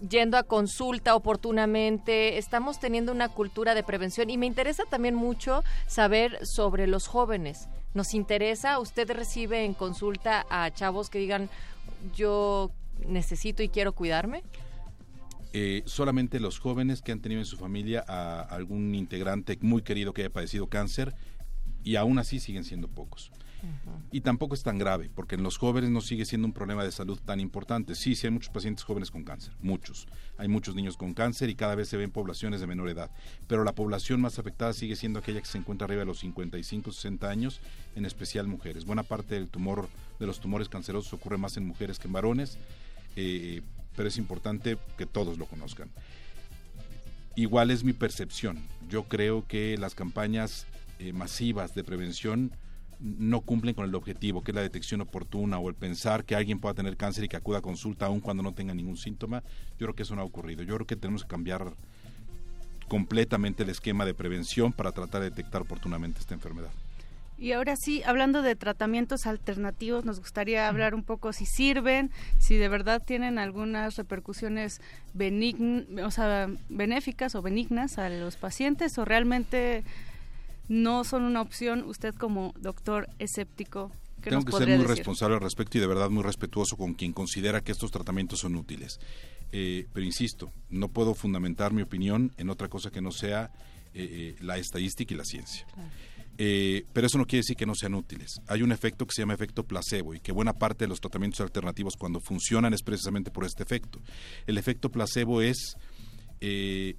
yendo 0.00 0.36
a 0.36 0.42
consulta 0.42 1.14
oportunamente? 1.14 2.38
¿Estamos 2.38 2.78
teniendo 2.78 3.12
una 3.12 3.28
cultura 3.28 3.74
de 3.74 3.82
prevención? 3.82 4.30
Y 4.30 4.38
me 4.38 4.46
interesa 4.46 4.84
también 4.84 5.14
mucho 5.14 5.62
saber 5.86 6.44
sobre 6.46 6.86
los 6.86 7.06
jóvenes. 7.06 7.68
¿Nos 7.94 8.14
interesa? 8.14 8.78
¿Usted 8.78 9.10
recibe 9.10 9.64
en 9.64 9.74
consulta 9.74 10.46
a 10.50 10.70
chavos 10.70 11.08
que 11.08 11.18
digan, 11.18 11.48
yo 12.14 12.70
necesito 13.06 13.62
y 13.62 13.68
quiero 13.68 13.92
cuidarme? 13.92 14.42
Eh, 15.52 15.82
solamente 15.86 16.38
los 16.40 16.58
jóvenes 16.58 17.00
que 17.00 17.12
han 17.12 17.20
tenido 17.20 17.40
en 17.40 17.46
su 17.46 17.56
familia 17.56 18.04
a 18.06 18.42
algún 18.42 18.94
integrante 18.94 19.58
muy 19.62 19.80
querido 19.80 20.12
que 20.12 20.22
haya 20.22 20.32
padecido 20.32 20.66
cáncer 20.68 21.14
y 21.82 21.96
aún 21.96 22.18
así 22.18 22.40
siguen 22.40 22.64
siendo 22.64 22.88
pocos. 22.88 23.30
Y 24.10 24.20
tampoco 24.20 24.54
es 24.54 24.62
tan 24.62 24.78
grave, 24.78 25.10
porque 25.14 25.34
en 25.34 25.42
los 25.42 25.58
jóvenes 25.58 25.90
no 25.90 26.00
sigue 26.00 26.24
siendo 26.24 26.46
un 26.46 26.52
problema 26.52 26.84
de 26.84 26.92
salud 26.92 27.18
tan 27.24 27.40
importante. 27.40 27.94
Sí, 27.94 28.14
sí 28.14 28.26
hay 28.26 28.32
muchos 28.32 28.50
pacientes 28.50 28.84
jóvenes 28.84 29.10
con 29.10 29.24
cáncer, 29.24 29.54
muchos. 29.60 30.06
Hay 30.38 30.48
muchos 30.48 30.74
niños 30.74 30.96
con 30.96 31.14
cáncer 31.14 31.50
y 31.50 31.54
cada 31.54 31.74
vez 31.74 31.88
se 31.88 31.96
ven 31.96 32.10
poblaciones 32.10 32.60
de 32.60 32.66
menor 32.66 32.88
edad. 32.88 33.10
Pero 33.46 33.64
la 33.64 33.74
población 33.74 34.20
más 34.20 34.38
afectada 34.38 34.72
sigue 34.72 34.96
siendo 34.96 35.18
aquella 35.18 35.40
que 35.40 35.46
se 35.46 35.58
encuentra 35.58 35.86
arriba 35.86 36.00
de 36.00 36.06
los 36.06 36.20
55, 36.20 36.92
60 36.92 37.28
años, 37.28 37.60
en 37.94 38.06
especial 38.06 38.46
mujeres. 38.46 38.84
Buena 38.84 39.02
parte 39.02 39.34
del 39.34 39.48
tumor, 39.48 39.88
de 40.18 40.26
los 40.26 40.40
tumores 40.40 40.68
cancerosos 40.68 41.12
ocurre 41.12 41.38
más 41.38 41.56
en 41.56 41.66
mujeres 41.66 41.98
que 41.98 42.06
en 42.06 42.12
varones. 42.12 42.58
Eh, 43.16 43.62
pero 43.96 44.08
es 44.08 44.18
importante 44.18 44.78
que 44.98 45.06
todos 45.06 45.38
lo 45.38 45.46
conozcan. 45.46 45.90
Igual 47.34 47.70
es 47.70 47.82
mi 47.82 47.92
percepción. 47.92 48.58
Yo 48.88 49.04
creo 49.04 49.46
que 49.46 49.76
las 49.78 49.94
campañas 49.94 50.66
eh, 50.98 51.12
masivas 51.12 51.74
de 51.74 51.84
prevención 51.84 52.52
no 53.00 53.40
cumplen 53.40 53.74
con 53.74 53.84
el 53.84 53.94
objetivo, 53.94 54.42
que 54.42 54.50
es 54.52 54.54
la 54.54 54.62
detección 54.62 55.00
oportuna 55.00 55.58
o 55.58 55.68
el 55.68 55.74
pensar 55.74 56.24
que 56.24 56.34
alguien 56.34 56.58
pueda 56.58 56.74
tener 56.74 56.96
cáncer 56.96 57.24
y 57.24 57.28
que 57.28 57.36
acuda 57.36 57.58
a 57.58 57.62
consulta 57.62 58.06
aun 58.06 58.20
cuando 58.20 58.42
no 58.42 58.54
tenga 58.54 58.74
ningún 58.74 58.96
síntoma. 58.96 59.42
Yo 59.78 59.86
creo 59.86 59.94
que 59.94 60.02
eso 60.02 60.16
no 60.16 60.22
ha 60.22 60.24
ocurrido. 60.24 60.62
Yo 60.62 60.74
creo 60.76 60.86
que 60.86 60.96
tenemos 60.96 61.22
que 61.22 61.28
cambiar 61.28 61.72
completamente 62.88 63.64
el 63.64 63.70
esquema 63.70 64.04
de 64.04 64.14
prevención 64.14 64.72
para 64.72 64.92
tratar 64.92 65.22
de 65.22 65.30
detectar 65.30 65.62
oportunamente 65.62 66.20
esta 66.20 66.34
enfermedad. 66.34 66.70
Y 67.38 67.52
ahora 67.52 67.76
sí, 67.76 68.02
hablando 68.06 68.40
de 68.40 68.56
tratamientos 68.56 69.26
alternativos, 69.26 70.06
nos 70.06 70.20
gustaría 70.20 70.68
hablar 70.68 70.94
un 70.94 71.02
poco 71.02 71.34
si 71.34 71.44
sirven, 71.44 72.10
si 72.38 72.56
de 72.56 72.68
verdad 72.68 73.02
tienen 73.04 73.38
algunas 73.38 73.96
repercusiones 73.96 74.80
o 76.02 76.10
sea, 76.10 76.48
benéficas 76.70 77.34
o 77.34 77.42
benignas 77.42 77.98
a 77.98 78.08
los 78.08 78.36
pacientes 78.36 78.96
o 78.96 79.04
realmente 79.04 79.84
no 80.68 81.04
son 81.04 81.22
una 81.22 81.40
opción. 81.40 81.84
Usted 81.84 82.14
como 82.14 82.52
doctor 82.58 83.08
escéptico, 83.18 83.92
¿qué 84.22 84.30
Tengo 84.30 84.42
nos 84.42 84.44
que 84.44 84.52
ser 84.52 84.68
muy 84.68 84.78
decir? 84.78 84.88
responsable 84.88 85.36
al 85.36 85.42
respecto 85.42 85.78
y 85.78 85.80
de 85.80 85.86
verdad 85.86 86.10
muy 86.10 86.22
respetuoso 86.22 86.76
con 86.76 86.94
quien 86.94 87.12
considera 87.12 87.60
que 87.62 87.72
estos 87.72 87.90
tratamientos 87.90 88.40
son 88.40 88.56
útiles. 88.56 88.98
Eh, 89.52 89.86
pero 89.92 90.04
insisto, 90.04 90.50
no 90.70 90.88
puedo 90.88 91.14
fundamentar 91.14 91.72
mi 91.72 91.82
opinión 91.82 92.32
en 92.36 92.50
otra 92.50 92.68
cosa 92.68 92.90
que 92.90 93.00
no 93.00 93.12
sea 93.12 93.50
eh, 93.94 94.34
eh, 94.34 94.36
la 94.40 94.58
estadística 94.58 95.14
y 95.14 95.16
la 95.16 95.24
ciencia. 95.24 95.66
Eh, 96.38 96.84
pero 96.92 97.06
eso 97.06 97.16
no 97.16 97.24
quiere 97.26 97.40
decir 97.40 97.56
que 97.56 97.64
no 97.64 97.74
sean 97.74 97.94
útiles. 97.94 98.40
Hay 98.46 98.62
un 98.62 98.70
efecto 98.72 99.06
que 99.06 99.14
se 99.14 99.22
llama 99.22 99.32
efecto 99.34 99.64
placebo 99.64 100.14
y 100.14 100.20
que 100.20 100.32
buena 100.32 100.52
parte 100.52 100.84
de 100.84 100.88
los 100.88 101.00
tratamientos 101.00 101.40
alternativos 101.40 101.96
cuando 101.96 102.20
funcionan 102.20 102.74
es 102.74 102.82
precisamente 102.82 103.30
por 103.30 103.44
este 103.44 103.62
efecto. 103.62 104.00
El 104.46 104.58
efecto 104.58 104.90
placebo 104.90 105.40
es 105.40 105.76
eh, 106.42 106.96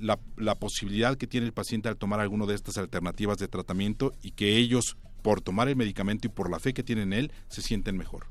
la, 0.00 0.54
posibilidad 0.54 1.16
que 1.16 1.26
tiene 1.26 1.46
el 1.46 1.52
paciente 1.52 1.88
al 1.88 1.96
tomar 1.96 2.20
alguna 2.20 2.46
de 2.46 2.54
estas 2.54 2.78
alternativas 2.78 3.38
de 3.38 3.48
tratamiento 3.48 4.12
y 4.22 4.32
que 4.32 4.56
ellos, 4.56 4.96
por 5.22 5.40
tomar 5.40 5.68
el 5.68 5.76
medicamento 5.76 6.26
y 6.26 6.30
por 6.30 6.50
la 6.50 6.58
fe 6.58 6.72
que 6.72 6.82
tienen 6.82 7.12
en 7.12 7.18
él, 7.18 7.32
se 7.48 7.62
sienten 7.62 7.96
mejor. 7.96 8.26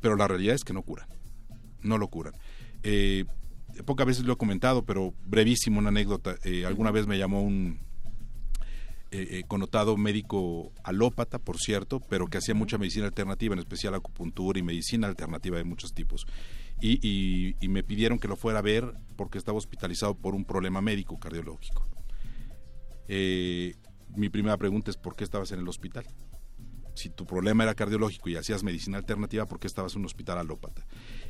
Pero 0.00 0.16
la 0.16 0.28
realidad 0.28 0.54
es 0.54 0.64
que 0.64 0.72
no 0.72 0.82
curan, 0.82 1.08
no 1.82 1.98
lo 1.98 2.08
curan. 2.08 2.34
Eh, 2.82 3.24
pocas 3.84 4.06
veces 4.06 4.24
lo 4.24 4.34
he 4.34 4.36
comentado, 4.36 4.84
pero 4.84 5.14
brevísimo 5.24 5.78
una 5.78 5.88
anécdota. 5.88 6.36
Eh, 6.44 6.64
alguna 6.66 6.90
vez 6.90 7.06
me 7.06 7.18
llamó 7.18 7.42
un, 7.42 7.80
eh, 9.12 9.38
eh, 9.38 9.44
connotado 9.46 9.96
médico 9.96 10.72
alópata, 10.82 11.38
por 11.38 11.58
cierto, 11.58 12.00
pero 12.00 12.26
que 12.26 12.38
hacía 12.38 12.54
mucha 12.54 12.76
medicina 12.76 13.06
alternativa, 13.06 13.54
en 13.54 13.60
especial 13.60 13.94
acupuntura 13.94 14.58
y 14.58 14.62
medicina 14.62 15.06
alternativa 15.06 15.56
de 15.58 15.64
muchos 15.64 15.94
tipos. 15.94 16.26
Y, 16.80 17.54
me 17.68 17.84
pidieron 17.84 18.18
que 18.18 18.28
lo 18.28 18.36
fuera 18.36 18.58
a 18.58 18.62
ver 18.62 18.92
porque 19.16 19.38
estaba 19.38 19.58
hospitalizado 19.58 20.14
por 20.14 20.34
un 20.34 20.44
problema 20.44 20.80
médico 20.80 21.18
cardiológico. 21.18 21.88
Eh, 23.08 23.76
mi 24.16 24.28
primera 24.28 24.56
pregunta 24.56 24.90
es, 24.90 24.96
¿por 24.96 25.14
qué 25.14 25.24
estabas 25.24 25.52
en 25.52 25.60
el 25.60 25.68
hospital? 25.68 26.04
Si 26.96 27.10
tu 27.10 27.26
problema 27.26 27.62
era 27.62 27.74
cardiológico 27.74 28.30
y 28.30 28.36
hacías 28.36 28.62
medicina 28.62 28.96
alternativa, 28.96 29.44
¿por 29.44 29.60
qué 29.60 29.66
estabas 29.66 29.92
en 29.92 30.00
un 30.00 30.06
hospital 30.06 30.38
alópata? 30.38 30.86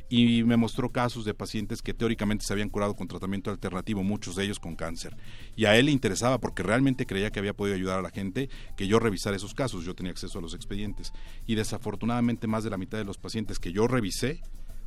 Y 0.07 0.43
me 0.43 0.55
mostró 0.55 0.91
casos 0.93 1.25
de 1.25 1.33
pacientes 1.33 1.81
que 1.81 1.93
teóricamente 1.93 2.45
se 2.45 2.53
habían 2.53 2.69
curado 2.69 2.95
con 2.95 3.09
tratamiento 3.09 3.51
alternativo, 3.51 4.01
muchos 4.01 4.37
de 4.37 4.45
ellos 4.45 4.59
con 4.59 4.77
cáncer. 4.77 5.17
Y 5.57 5.65
a 5.65 5.75
él 5.75 5.87
le 5.87 5.91
interesaba 5.91 6.39
porque 6.39 6.63
realmente 6.63 7.05
creía 7.05 7.31
que 7.31 7.39
había 7.39 7.53
podido 7.53 7.75
ayudar 7.75 7.99
a 7.99 8.01
la 8.01 8.11
gente 8.11 8.49
que 8.77 8.87
yo 8.87 8.97
revisara 8.99 9.35
esos 9.35 9.53
casos. 9.53 9.83
Yo 9.83 9.93
tenía 9.93 10.13
acceso 10.13 10.39
a 10.39 10.41
los 10.41 10.53
expedientes. 10.53 11.11
Y 11.45 11.55
desafortunadamente 11.55 12.47
más 12.47 12.63
de 12.63 12.69
la 12.69 12.77
mitad 12.77 12.97
de 12.97 13.03
los 13.03 13.17
pacientes 13.17 13.59
que 13.59 13.73
yo 13.73 13.87
revisé 13.87 14.39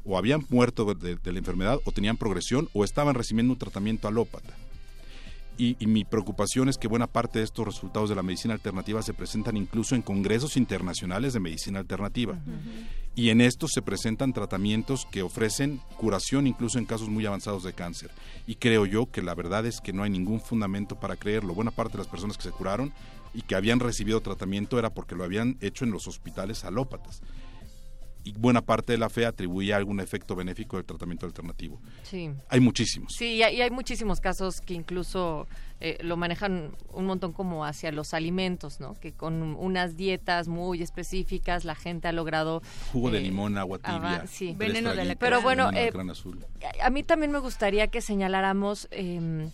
o 0.07 0.17
habían 0.17 0.47
muerto 0.49 0.95
de, 0.95 1.17
de 1.17 1.33
la 1.33 1.39
enfermedad 1.39 1.79
o 1.85 1.93
tenían 1.93 2.17
progresión 2.17 2.71
o 2.73 2.85
estaban 2.85 3.15
recibiendo 3.15 3.53
un 3.53 3.59
tratamiento 3.59 4.09
alópata. 4.09 4.55
Y, 5.61 5.77
y 5.79 5.87
mi 5.87 6.07
preocupación 6.07 6.71
es 6.71 6.79
que 6.79 6.89
buena 6.89 7.07
parte 7.07 7.39
de 7.39 7.45
estos 7.45 7.67
resultados 7.67 8.09
de 8.09 8.15
la 8.15 8.23
medicina 8.23 8.55
alternativa 8.55 9.03
se 9.03 9.13
presentan 9.13 9.59
incluso 9.59 9.95
en 9.95 10.01
congresos 10.01 10.57
internacionales 10.57 11.35
de 11.35 11.41
medicina 11.41 11.81
alternativa. 11.81 12.39
Y 13.15 13.29
en 13.29 13.43
estos 13.43 13.73
se 13.75 13.83
presentan 13.83 14.33
tratamientos 14.33 15.07
que 15.11 15.21
ofrecen 15.21 15.83
curación 15.99 16.47
incluso 16.47 16.79
en 16.79 16.87
casos 16.87 17.11
muy 17.11 17.27
avanzados 17.27 17.63
de 17.63 17.75
cáncer. 17.75 18.11
Y 18.47 18.55
creo 18.55 18.87
yo 18.87 19.11
que 19.11 19.21
la 19.21 19.35
verdad 19.35 19.67
es 19.67 19.83
que 19.83 19.93
no 19.93 20.03
hay 20.03 20.09
ningún 20.09 20.41
fundamento 20.41 20.99
para 20.99 21.17
creerlo. 21.17 21.53
Buena 21.53 21.73
parte 21.73 21.93
de 21.93 22.05
las 22.05 22.11
personas 22.11 22.39
que 22.39 22.45
se 22.45 22.53
curaron 22.53 22.95
y 23.35 23.43
que 23.43 23.55
habían 23.55 23.81
recibido 23.81 24.23
tratamiento 24.23 24.79
era 24.79 24.89
porque 24.89 25.15
lo 25.15 25.25
habían 25.25 25.59
hecho 25.61 25.85
en 25.85 25.91
los 25.91 26.07
hospitales 26.09 26.65
alópatas. 26.65 27.21
Y 28.23 28.33
buena 28.33 28.61
parte 28.61 28.93
de 28.93 28.99
la 28.99 29.09
fe 29.09 29.25
atribuía 29.25 29.77
algún 29.77 29.99
efecto 29.99 30.37
benéfico 30.37 30.77
del 30.77 30.85
tratamiento 30.85 31.25
alternativo. 31.25 31.81
Sí. 32.03 32.31
Hay 32.51 32.61
muchísimos. 32.61 33.15
Sí, 33.15 33.37
y 33.37 33.43
hay, 33.43 33.71
muchísimos 33.71 34.21
casos 34.21 34.61
que 34.61 34.75
incluso 34.75 35.47
eh, 35.81 35.97
lo 36.03 36.19
manejan 36.19 36.73
un 36.93 37.07
montón 37.07 37.33
como 37.33 37.65
hacia 37.65 37.91
los 37.93 38.13
alimentos, 38.13 38.79
¿no? 38.79 38.93
Que 39.01 39.13
con 39.13 39.43
unas 39.55 39.97
dietas 39.97 40.49
muy 40.49 40.83
específicas 40.83 41.65
la 41.65 41.75
gente 41.75 42.09
ha 42.09 42.13
logrado... 42.13 42.61
Jugo 42.93 43.11
de 43.11 43.19
eh, 43.19 43.23
limón, 43.23 43.57
agua 43.57 43.79
tibia. 43.79 44.27
sí. 44.27 44.55
Veneno 44.57 44.91
de 44.91 44.97
traguitos, 44.97 45.17
Pero 45.19 45.41
bueno, 45.41 45.71
eh, 45.73 45.91
azul. 46.11 46.45
a- 46.83 46.87
a 46.87 46.91
mí 46.91 47.03
también 47.03 47.33
me 47.33 47.39
gustaría 47.39 47.87
que 47.87 48.03
señaláramos 48.03 48.87
eh, 48.91 49.49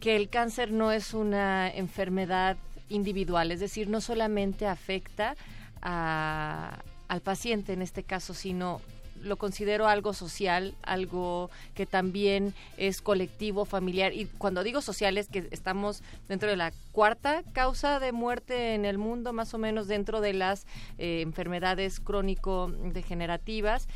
que 0.00 0.16
el 0.16 0.28
cáncer 0.28 0.70
no 0.70 0.92
es 0.92 1.14
una 1.14 1.70
enfermedad 1.70 2.58
individual, 2.90 3.50
es 3.52 3.60
decir, 3.60 3.88
no 3.88 4.02
solamente 4.02 4.66
afecta 4.66 5.34
a- 5.80 6.78
al 7.08 7.20
paciente 7.20 7.72
en 7.72 7.82
este 7.82 8.02
caso, 8.02 8.34
sino 8.34 8.80
lo 9.22 9.36
considero 9.38 9.88
algo 9.88 10.12
social, 10.12 10.74
algo 10.82 11.50
que 11.74 11.86
también 11.86 12.52
es 12.76 13.00
colectivo, 13.00 13.64
familiar. 13.64 14.12
Y 14.12 14.26
cuando 14.26 14.62
digo 14.62 14.82
social 14.82 15.16
es 15.16 15.28
que 15.28 15.48
estamos 15.52 16.02
dentro 16.28 16.50
de 16.50 16.56
la 16.56 16.70
cuarta 16.92 17.42
causa 17.54 17.98
de 17.98 18.12
muerte 18.12 18.74
en 18.74 18.84
el 18.84 18.98
mundo, 18.98 19.32
más 19.32 19.54
o 19.54 19.58
menos 19.58 19.88
dentro 19.88 20.20
de 20.20 20.34
las 20.34 20.66
eh, 20.98 21.22
enfermedades 21.22 21.98
crónico-degenerativas. 21.98 23.88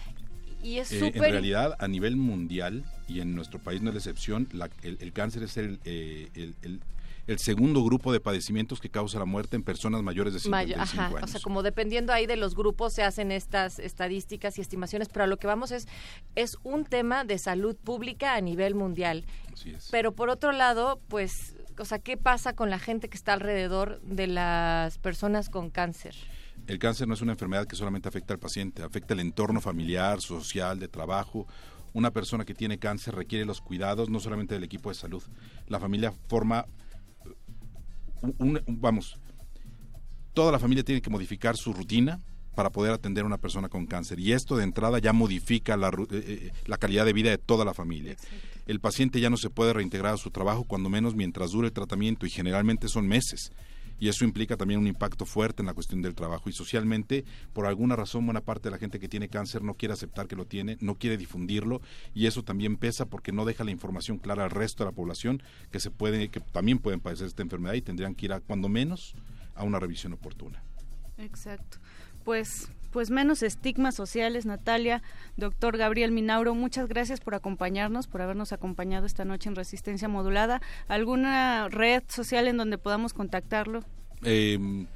Y 0.62 0.78
es 0.78 0.92
Eh, 0.92 0.98
en 0.98 1.12
súper... 1.12 1.32
realidad, 1.32 1.74
a 1.78 1.88
nivel 1.88 2.16
mundial, 2.16 2.84
y 3.08 3.20
en 3.20 3.34
nuestro 3.34 3.58
país 3.58 3.80
no 3.82 3.90
es 3.90 3.94
la 3.94 3.98
excepción, 4.00 4.48
la- 4.52 4.70
el, 4.82 4.98
el 5.00 5.12
cáncer 5.12 5.42
es 5.44 5.56
el, 5.56 5.80
eh, 5.84 6.28
el, 6.34 6.54
el- 6.62 6.80
el 7.26 7.38
segundo 7.38 7.82
grupo 7.84 8.12
de 8.12 8.20
padecimientos 8.20 8.80
que 8.80 8.88
causa 8.90 9.18
la 9.18 9.24
muerte 9.24 9.56
en 9.56 9.62
personas 9.62 10.02
mayores 10.02 10.32
de 10.34 10.40
55 10.40 10.78
Mayo- 10.78 10.82
ajá, 10.82 11.06
años. 11.16 11.22
o 11.22 11.26
sea, 11.32 11.40
como 11.40 11.62
dependiendo 11.62 12.12
ahí 12.12 12.26
de 12.26 12.36
los 12.36 12.54
grupos 12.54 12.92
se 12.92 13.02
hacen 13.02 13.30
estas 13.32 13.78
estadísticas 13.78 14.58
y 14.58 14.60
estimaciones, 14.60 15.08
pero 15.08 15.24
a 15.24 15.26
lo 15.26 15.36
que 15.38 15.46
vamos 15.46 15.70
es 15.70 15.86
es 16.34 16.56
un 16.62 16.84
tema 16.84 17.24
de 17.24 17.38
salud 17.38 17.76
pública 17.76 18.34
a 18.34 18.40
nivel 18.40 18.74
mundial. 18.74 19.24
Así 19.52 19.70
es. 19.70 19.88
Pero 19.90 20.12
por 20.12 20.28
otro 20.30 20.52
lado, 20.52 21.00
pues, 21.08 21.56
o 21.78 21.84
sea, 21.84 21.98
¿qué 21.98 22.16
pasa 22.16 22.54
con 22.54 22.70
la 22.70 22.78
gente 22.78 23.08
que 23.08 23.16
está 23.16 23.32
alrededor 23.32 24.00
de 24.02 24.26
las 24.26 24.98
personas 24.98 25.48
con 25.50 25.70
cáncer? 25.70 26.14
El 26.66 26.78
cáncer 26.78 27.08
no 27.08 27.14
es 27.14 27.22
una 27.22 27.32
enfermedad 27.32 27.66
que 27.66 27.74
solamente 27.76 28.08
afecta 28.08 28.34
al 28.34 28.38
paciente, 28.38 28.82
afecta 28.82 29.14
el 29.14 29.20
entorno 29.20 29.60
familiar, 29.60 30.20
social, 30.20 30.78
de 30.78 30.88
trabajo. 30.88 31.46
Una 31.92 32.12
persona 32.12 32.44
que 32.44 32.54
tiene 32.54 32.78
cáncer 32.78 33.14
requiere 33.14 33.44
los 33.44 33.60
cuidados 33.60 34.08
no 34.10 34.20
solamente 34.20 34.54
del 34.54 34.62
equipo 34.62 34.90
de 34.90 34.94
salud. 34.94 35.22
La 35.66 35.80
familia 35.80 36.12
forma, 36.28 36.66
un- 38.22 38.34
un- 38.38 38.62
vamos, 38.66 39.18
toda 40.34 40.52
la 40.52 40.58
familia 40.58 40.84
tiene 40.84 41.00
que 41.02 41.10
modificar 41.10 41.56
su 41.56 41.72
rutina 41.72 42.18
para 42.54 42.70
poder 42.70 42.92
atender 42.92 43.24
a 43.24 43.26
una 43.26 43.38
persona 43.38 43.68
con 43.68 43.86
cáncer. 43.86 44.18
Y 44.20 44.32
esto 44.32 44.56
de 44.56 44.64
entrada 44.64 44.98
ya 44.98 45.12
modifica 45.12 45.76
la, 45.76 45.90
ru- 45.90 46.08
eh, 46.12 46.24
eh, 46.26 46.52
la 46.66 46.76
calidad 46.78 47.04
de 47.06 47.12
vida 47.12 47.30
de 47.30 47.38
toda 47.38 47.64
la 47.64 47.74
familia. 47.74 48.16
El 48.66 48.80
paciente 48.80 49.20
ya 49.20 49.30
no 49.30 49.36
se 49.36 49.50
puede 49.50 49.72
reintegrar 49.72 50.14
a 50.14 50.18
su 50.18 50.30
trabajo 50.30 50.64
cuando 50.64 50.88
menos 50.88 51.14
mientras 51.14 51.50
dure 51.52 51.68
el 51.68 51.72
tratamiento 51.72 52.26
y 52.26 52.30
generalmente 52.30 52.88
son 52.88 53.06
meses. 53.08 53.52
Y 54.00 54.08
eso 54.08 54.24
implica 54.24 54.56
también 54.56 54.80
un 54.80 54.86
impacto 54.86 55.26
fuerte 55.26 55.62
en 55.62 55.66
la 55.66 55.74
cuestión 55.74 56.02
del 56.02 56.14
trabajo. 56.14 56.50
Y 56.50 56.52
socialmente, 56.52 57.24
por 57.52 57.66
alguna 57.66 57.94
razón, 57.94 58.24
buena 58.24 58.40
parte 58.40 58.64
de 58.64 58.72
la 58.72 58.78
gente 58.78 58.98
que 58.98 59.08
tiene 59.08 59.28
cáncer 59.28 59.62
no 59.62 59.74
quiere 59.74 59.94
aceptar 59.94 60.26
que 60.26 60.36
lo 60.36 60.46
tiene, 60.46 60.78
no 60.80 60.96
quiere 60.96 61.16
difundirlo, 61.16 61.80
y 62.14 62.26
eso 62.26 62.42
también 62.42 62.76
pesa 62.76 63.06
porque 63.06 63.30
no 63.30 63.44
deja 63.44 63.62
la 63.62 63.70
información 63.70 64.18
clara 64.18 64.44
al 64.44 64.50
resto 64.50 64.84
de 64.84 64.90
la 64.90 64.96
población 64.96 65.42
que 65.70 65.80
se 65.80 65.90
puede, 65.90 66.28
que 66.28 66.40
también 66.40 66.78
pueden 66.78 67.00
padecer 67.00 67.26
esta 67.26 67.42
enfermedad 67.42 67.74
y 67.74 67.82
tendrían 67.82 68.14
que 68.14 68.26
ir 68.26 68.32
a, 68.32 68.40
cuando 68.40 68.68
menos, 68.68 69.14
a 69.54 69.64
una 69.64 69.78
revisión 69.78 70.12
oportuna. 70.14 70.62
Exacto. 71.18 71.78
Pues, 72.24 72.70
pues 72.90 73.10
menos 73.10 73.42
estigmas 73.42 73.94
sociales, 73.94 74.46
Natalia, 74.46 75.02
doctor 75.36 75.76
Gabriel 75.76 76.12
Minauro, 76.12 76.54
muchas 76.54 76.88
gracias 76.88 77.20
por 77.20 77.34
acompañarnos, 77.34 78.06
por 78.06 78.22
habernos 78.22 78.52
acompañado 78.52 79.06
esta 79.06 79.24
noche 79.24 79.48
en 79.48 79.56
Resistencia 79.56 80.08
Modulada. 80.08 80.60
¿Alguna 80.88 81.68
red 81.68 82.02
social 82.08 82.48
en 82.48 82.56
donde 82.56 82.78
podamos 82.78 83.14
contactarlo? 83.14 83.84
Eh, 84.22 84.86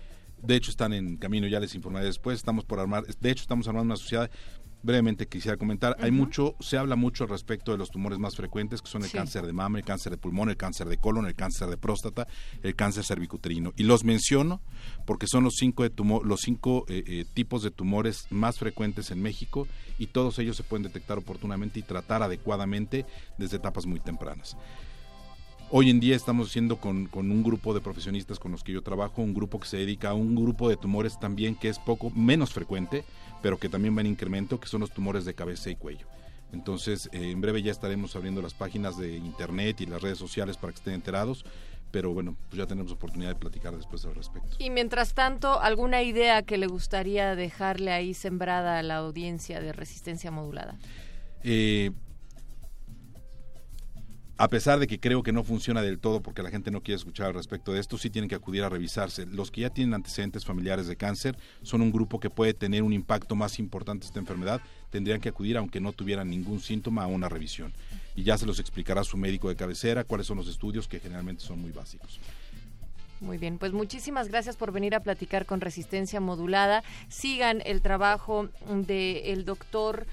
de 0.43 0.57
hecho, 0.57 0.71
están 0.71 0.93
en 0.93 1.17
camino, 1.17 1.47
ya 1.47 1.61
les 1.61 1.75
informaré 1.75 2.07
después. 2.07 2.37
Estamos 2.37 2.65
por 2.65 2.79
armar, 2.79 3.05
de 3.05 3.31
hecho, 3.31 3.43
estamos 3.43 3.67
armando 3.67 3.87
una 3.87 3.97
sociedad. 3.97 4.31
Brevemente 4.85 5.27
quisiera 5.27 5.57
comentar, 5.57 5.97
hay 5.99 6.11
mucho, 6.11 6.57
se 6.61 6.77
habla 6.77 6.95
mucho 6.95 7.27
respecto 7.27 7.73
de 7.73 7.79
los 7.79 7.91
tumores 7.91 8.19
más 8.19 8.37
frecuentes, 8.37 8.83
que 8.83 8.89
son 8.91 9.03
el 9.03 9.09
Sí. 9.09 9.17
cáncer 9.17 9.47
de 9.47 9.55
mama, 9.55 9.79
el 9.79 9.85
cáncer 9.85 10.13
de 10.13 10.19
pulmón, 10.19 10.51
el 10.51 10.59
cáncer 10.59 10.91
de 10.91 10.99
colon, 10.99 11.25
el 11.25 11.35
cáncer 11.35 11.69
de 11.69 11.79
próstata, 11.79 12.29
el 12.63 12.77
cáncer 12.77 13.03
cervicuterino. 13.03 13.73
Y 13.79 13.85
los 13.85 14.05
menciono 14.05 14.61
porque 15.07 15.27
son 15.27 15.43
los 15.43 15.55
cinco, 15.57 15.85
de 15.85 15.91
tumo- 15.91 16.23
los 16.23 16.41
cinco 16.43 16.85
eh, 16.89 17.03
eh, 17.07 17.25
tipos 17.33 17.63
de 17.63 17.71
tumores 17.71 18.27
más 18.31 18.59
frecuentes 18.59 19.11
en 19.11 19.23
México 19.23 19.67
y 19.99 20.09
todos 20.09 20.39
ellos 20.39 20.55
se 20.57 20.65
pueden 20.65 20.83
detectar 20.83 21.17
oportunamente 21.17 21.81
y 21.81 21.83
tratar 21.83 22.23
adecuadamente 22.23 23.07
desde 23.39 23.57
etapas 23.57 23.87
muy 23.87 24.01
tempranas. 24.01 24.55
Hoy 25.77 25.91
en 25.91 25.99
día 25.99 26.15
estamos 26.15 26.51
haciendo 26.51 26.77
con, 26.77 27.07
con 27.07 27.33
un 27.33 27.43
grupo 27.43 27.75
de 27.75 27.81
profesionistas 27.81 28.39
con 28.39 28.53
los 28.53 28.63
que 28.63 28.71
yo 28.71 28.83
trabajo, 28.83 29.23
un 29.23 29.35
grupo 29.35 29.59
que 29.59 29.67
se 29.67 29.77
dedica 29.77 30.11
a 30.11 30.15
un 30.15 30.37
grupo 30.37 30.69
de 30.69 30.77
tumores 30.77 31.19
también 31.19 31.57
que 31.57 31.69
es 31.69 31.81
poco 31.81 32.11
menos 32.11 32.53
frecuente, 32.53 33.03
pero 33.43 33.59
que 33.59 33.69
también 33.69 33.97
va 33.97 34.01
en 34.01 34.07
incremento, 34.07 34.61
que 34.61 34.69
son 34.69 34.83
los 34.83 34.93
tumores 34.93 35.25
de 35.25 35.35
cabeza 35.35 35.71
y 35.71 35.75
cuello. 35.75 36.07
Entonces, 36.53 37.11
eh, 37.11 37.33
en 37.33 37.41
breve 37.41 37.61
ya 37.61 37.73
estaremos 37.73 38.15
abriendo 38.15 38.41
las 38.41 38.55
páginas 38.55 38.97
de 38.97 39.17
internet 39.17 39.81
y 39.81 39.87
las 39.87 40.01
redes 40.01 40.17
sociales 40.17 40.57
para 40.57 40.73
que 40.73 40.77
estén 40.77 40.95
enterados, 40.95 41.45
pero 41.91 42.13
bueno, 42.13 42.37
pues 42.51 42.59
ya 42.59 42.69
tenemos 42.69 42.93
oportunidad 42.93 43.31
de 43.31 43.35
platicar 43.35 43.77
después 43.77 44.05
al 44.05 44.15
respecto. 44.15 44.57
Y 44.61 44.71
mientras 44.71 45.13
tanto, 45.13 45.61
¿alguna 45.61 46.05
idea 46.05 46.43
que 46.43 46.57
le 46.57 46.69
gustaría 46.69 47.35
dejarle 47.35 47.91
ahí 47.91 48.15
sembrada 48.15 48.79
a 48.79 48.83
la 48.85 48.99
audiencia 48.99 49.61
de 49.61 49.73
resistencia 49.73 50.31
modulada? 50.31 50.79
Eh, 51.43 51.91
a 54.37 54.49
pesar 54.49 54.81
de 54.81 54.87
que 54.87 54.99
creo 54.99 55.23
que 55.23 55.33
no 55.33 55.45
funciona 55.45 55.81
del 55.81 56.01
todo 56.01 56.21
porque 56.21 56.43
la 56.43 56.51
gente 56.51 56.71
no 56.71 56.83
quiere 56.83 56.97
escuchar 56.97 57.29
al 57.29 57.35
respecto 57.35 57.73
de 57.73 57.81
esto, 57.81 57.99
sí 57.99 58.11
tienen 58.11 58.29
que 58.29 58.35
acudir 58.35 58.65
a 58.65 58.69
revisarse. 58.69 59.27
Los 59.27 59.51
que 59.51 59.61
ya 59.61 59.71
tienen 59.71 59.95
antecedentes 59.95 60.45
familiares 60.45 60.89
de 60.89 60.97
cáncer 60.97 61.37
son 61.63 61.83
un 61.83 61.93
grupo 61.93 62.19
que 62.19 62.31
puede 62.31 62.53
tener 62.53 62.83
un 62.83 62.93
impacto 62.93 63.37
más 63.37 63.61
importante 63.61 64.07
esta 64.07 64.19
enfermedad. 64.19 64.61
Tendrían 64.91 65.21
que 65.21 65.29
acudir, 65.29 65.57
aunque 65.57 65.81
no 65.81 65.93
tuvieran 65.93 66.31
ningún 66.31 66.61
síntoma, 66.61 67.05
a 67.05 67.07
una 67.07 67.29
revisión. 67.29 67.73
Y 68.17 68.25
ya 68.25 68.37
se 68.37 68.47
los 68.47 68.59
explicará 68.59 69.05
su 69.05 69.17
médico 69.17 69.49
de 69.49 69.57
cabecera 69.57 70.03
cuáles 70.03 70.27
son 70.27 70.39
los 70.39 70.49
estudios 70.49 70.89
que 70.89 70.99
generalmente 70.99 71.43
son 71.43 71.61
muy 71.61 71.71
básicos. 71.71 72.19
Muy 73.21 73.39
bien, 73.39 73.59
pues 73.59 73.73
muchísimas 73.73 74.29
gracias 74.29 74.57
por 74.57 74.73
venir 74.73 74.95
a 74.95 75.01
platicar 75.01 75.47
con 75.47 75.61
Resistencia 75.61 76.21
Modulada. 76.21 76.83
Sigan 77.09 77.63
el 77.65 77.81
trabajo 77.81 78.49
del 78.69 79.45
doctor 79.45 80.07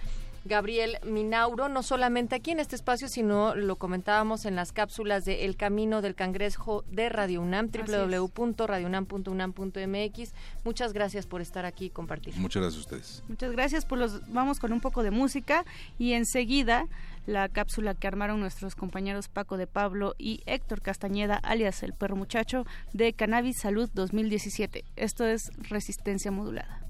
Gabriel 0.45 0.97
Minauro, 1.03 1.67
no 1.69 1.83
solamente 1.83 2.35
aquí 2.35 2.49
en 2.51 2.59
este 2.59 2.75
espacio, 2.75 3.07
sino 3.07 3.55
lo 3.55 3.75
comentábamos 3.75 4.45
en 4.45 4.55
las 4.55 4.71
cápsulas 4.71 5.23
de 5.23 5.45
El 5.45 5.55
Camino 5.55 6.01
del 6.01 6.15
Cangrejo 6.15 6.83
de 6.89 7.09
Radio 7.09 7.41
UNAM, 7.41 7.69
www.radiounam.unam.mx. 7.71 10.33
Muchas 10.63 10.93
gracias 10.93 11.27
por 11.27 11.41
estar 11.41 11.65
aquí 11.65 11.85
y 11.85 11.89
compartir. 11.89 12.35
Muchas 12.37 12.61
gracias 12.61 12.79
a 12.79 12.85
ustedes. 12.85 13.23
Muchas 13.27 13.51
gracias, 13.51 13.85
pues 13.85 13.99
los, 13.99 14.33
vamos 14.33 14.59
con 14.59 14.71
un 14.73 14.81
poco 14.81 15.03
de 15.03 15.11
música 15.11 15.63
y 15.99 16.13
enseguida 16.13 16.87
la 17.27 17.47
cápsula 17.49 17.93
que 17.93 18.07
armaron 18.07 18.39
nuestros 18.39 18.73
compañeros 18.75 19.27
Paco 19.27 19.57
de 19.57 19.67
Pablo 19.67 20.15
y 20.17 20.41
Héctor 20.45 20.81
Castañeda, 20.81 21.35
alias 21.35 21.83
el 21.83 21.93
perro 21.93 22.15
muchacho, 22.15 22.65
de 22.93 23.13
Cannabis 23.13 23.59
Salud 23.59 23.89
2017. 23.93 24.83
Esto 24.95 25.25
es 25.25 25.51
Resistencia 25.69 26.31
Modulada. 26.31 26.81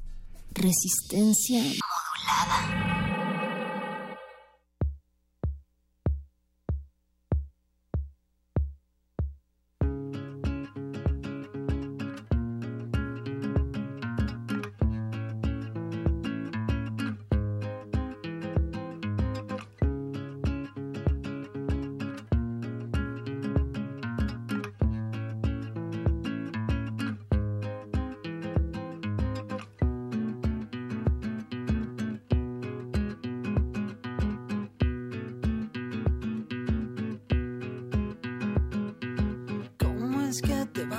Resistencia 0.53 1.61
modulada. 1.61 3.40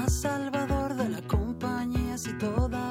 Salvador, 0.09 0.95
de 0.95 1.09
la 1.09 1.23
compañía 1.23 2.19
si 2.19 2.33
todavía 2.39 2.82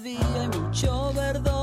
hay 0.00 0.48
mucho 0.48 1.12
verdor? 1.12 1.61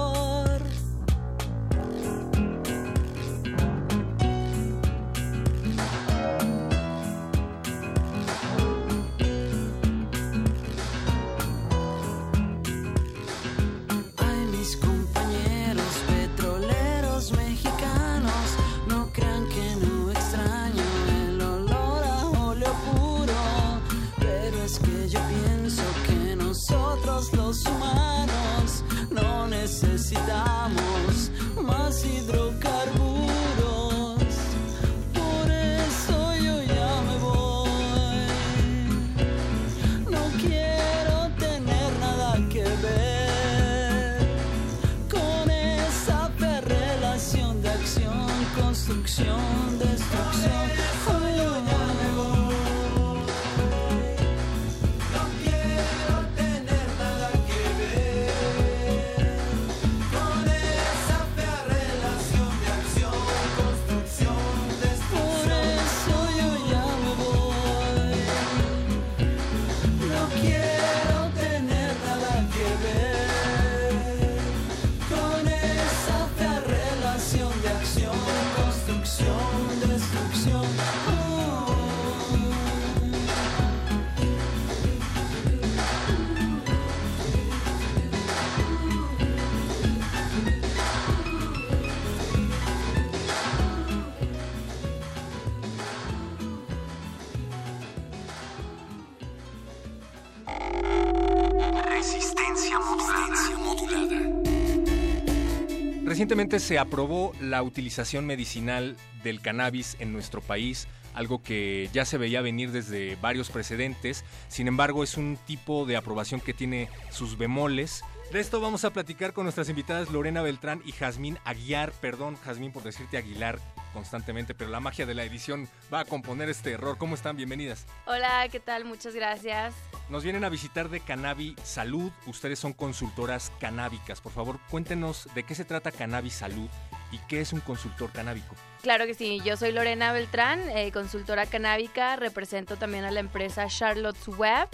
Se 106.40 106.80
aprobó 106.80 107.34
la 107.42 107.62
utilización 107.62 108.26
medicinal 108.26 108.96
del 109.26 109.42
cannabis 109.42 109.98
en 110.00 110.14
nuestro 110.14 110.40
país, 110.40 110.88
algo 111.14 111.44
que 111.44 111.90
ya 111.92 112.06
se 112.06 112.18
veía 112.18 112.40
venir 112.42 112.72
desde 112.72 113.18
varios 113.18 113.50
precedentes. 113.50 114.24
Sin 114.48 114.70
embargo, 114.70 115.04
es 115.04 115.18
un 115.18 115.38
tipo 115.46 115.86
de 115.86 115.98
aprobación 115.98 116.40
que 116.40 116.54
tiene 116.54 116.88
sus 117.12 117.38
bemoles. 117.38 118.06
De 118.32 118.40
esto 118.40 118.62
vamos 118.62 118.86
a 118.86 118.94
platicar 118.94 119.34
con 119.34 119.44
nuestras 119.44 119.68
invitadas 119.68 120.12
Lorena 120.12 120.42
Beltrán 120.42 120.82
y 120.86 120.94
Jazmín 120.94 121.38
Aguiar. 121.44 121.92
Perdón, 121.92 122.38
Jazmín, 122.38 122.72
por 122.72 122.84
decirte 122.84 123.18
Aguilar 123.18 123.60
constantemente, 123.92 124.56
pero 124.56 124.70
la 124.70 124.80
magia 124.80 125.06
de 125.06 125.16
la 125.16 125.26
edición 125.26 125.68
va 125.94 126.00
a 126.00 126.06
componer 126.06 126.48
este 126.48 126.72
error. 126.72 126.98
¿Cómo 126.98 127.16
están? 127.16 127.36
Bienvenidas. 127.36 127.86
Hola, 128.06 128.48
¿qué 128.50 128.62
tal? 128.62 128.86
Muchas 128.86 129.14
gracias. 129.14 129.74
Nos 130.10 130.24
vienen 130.24 130.44
a 130.44 130.50
visitar 130.50 130.90
de 130.90 131.02
Cannabi 131.02 131.56
Salud. 131.64 132.12
Ustedes 132.26 132.58
son 132.58 132.74
consultoras 132.74 133.52
canábicas. 133.60 134.22
Por 134.22 134.32
favor, 134.32 134.60
cuéntenos 134.72 135.30
de 135.36 135.44
qué 135.44 135.54
se 135.54 135.66
trata 135.66 135.92
Cannabi 135.92 136.32
Salud 136.32 136.68
y 137.12 137.20
qué 137.28 137.42
es 137.42 137.54
un 137.54 137.60
consultor 137.60 138.12
canábico. 138.12 138.56
Claro 138.82 139.06
que 139.06 139.14
sí, 139.14 139.40
yo 139.46 139.56
soy 139.56 139.72
Lorena 139.72 140.12
Beltrán, 140.12 140.68
eh, 140.70 140.92
consultora 140.92 141.46
canábica, 141.46 142.16
represento 142.16 142.76
también 142.76 143.04
a 143.04 143.12
la 143.12 143.20
empresa 143.20 143.68
Charlotte's 143.68 144.28
Web. 144.30 144.68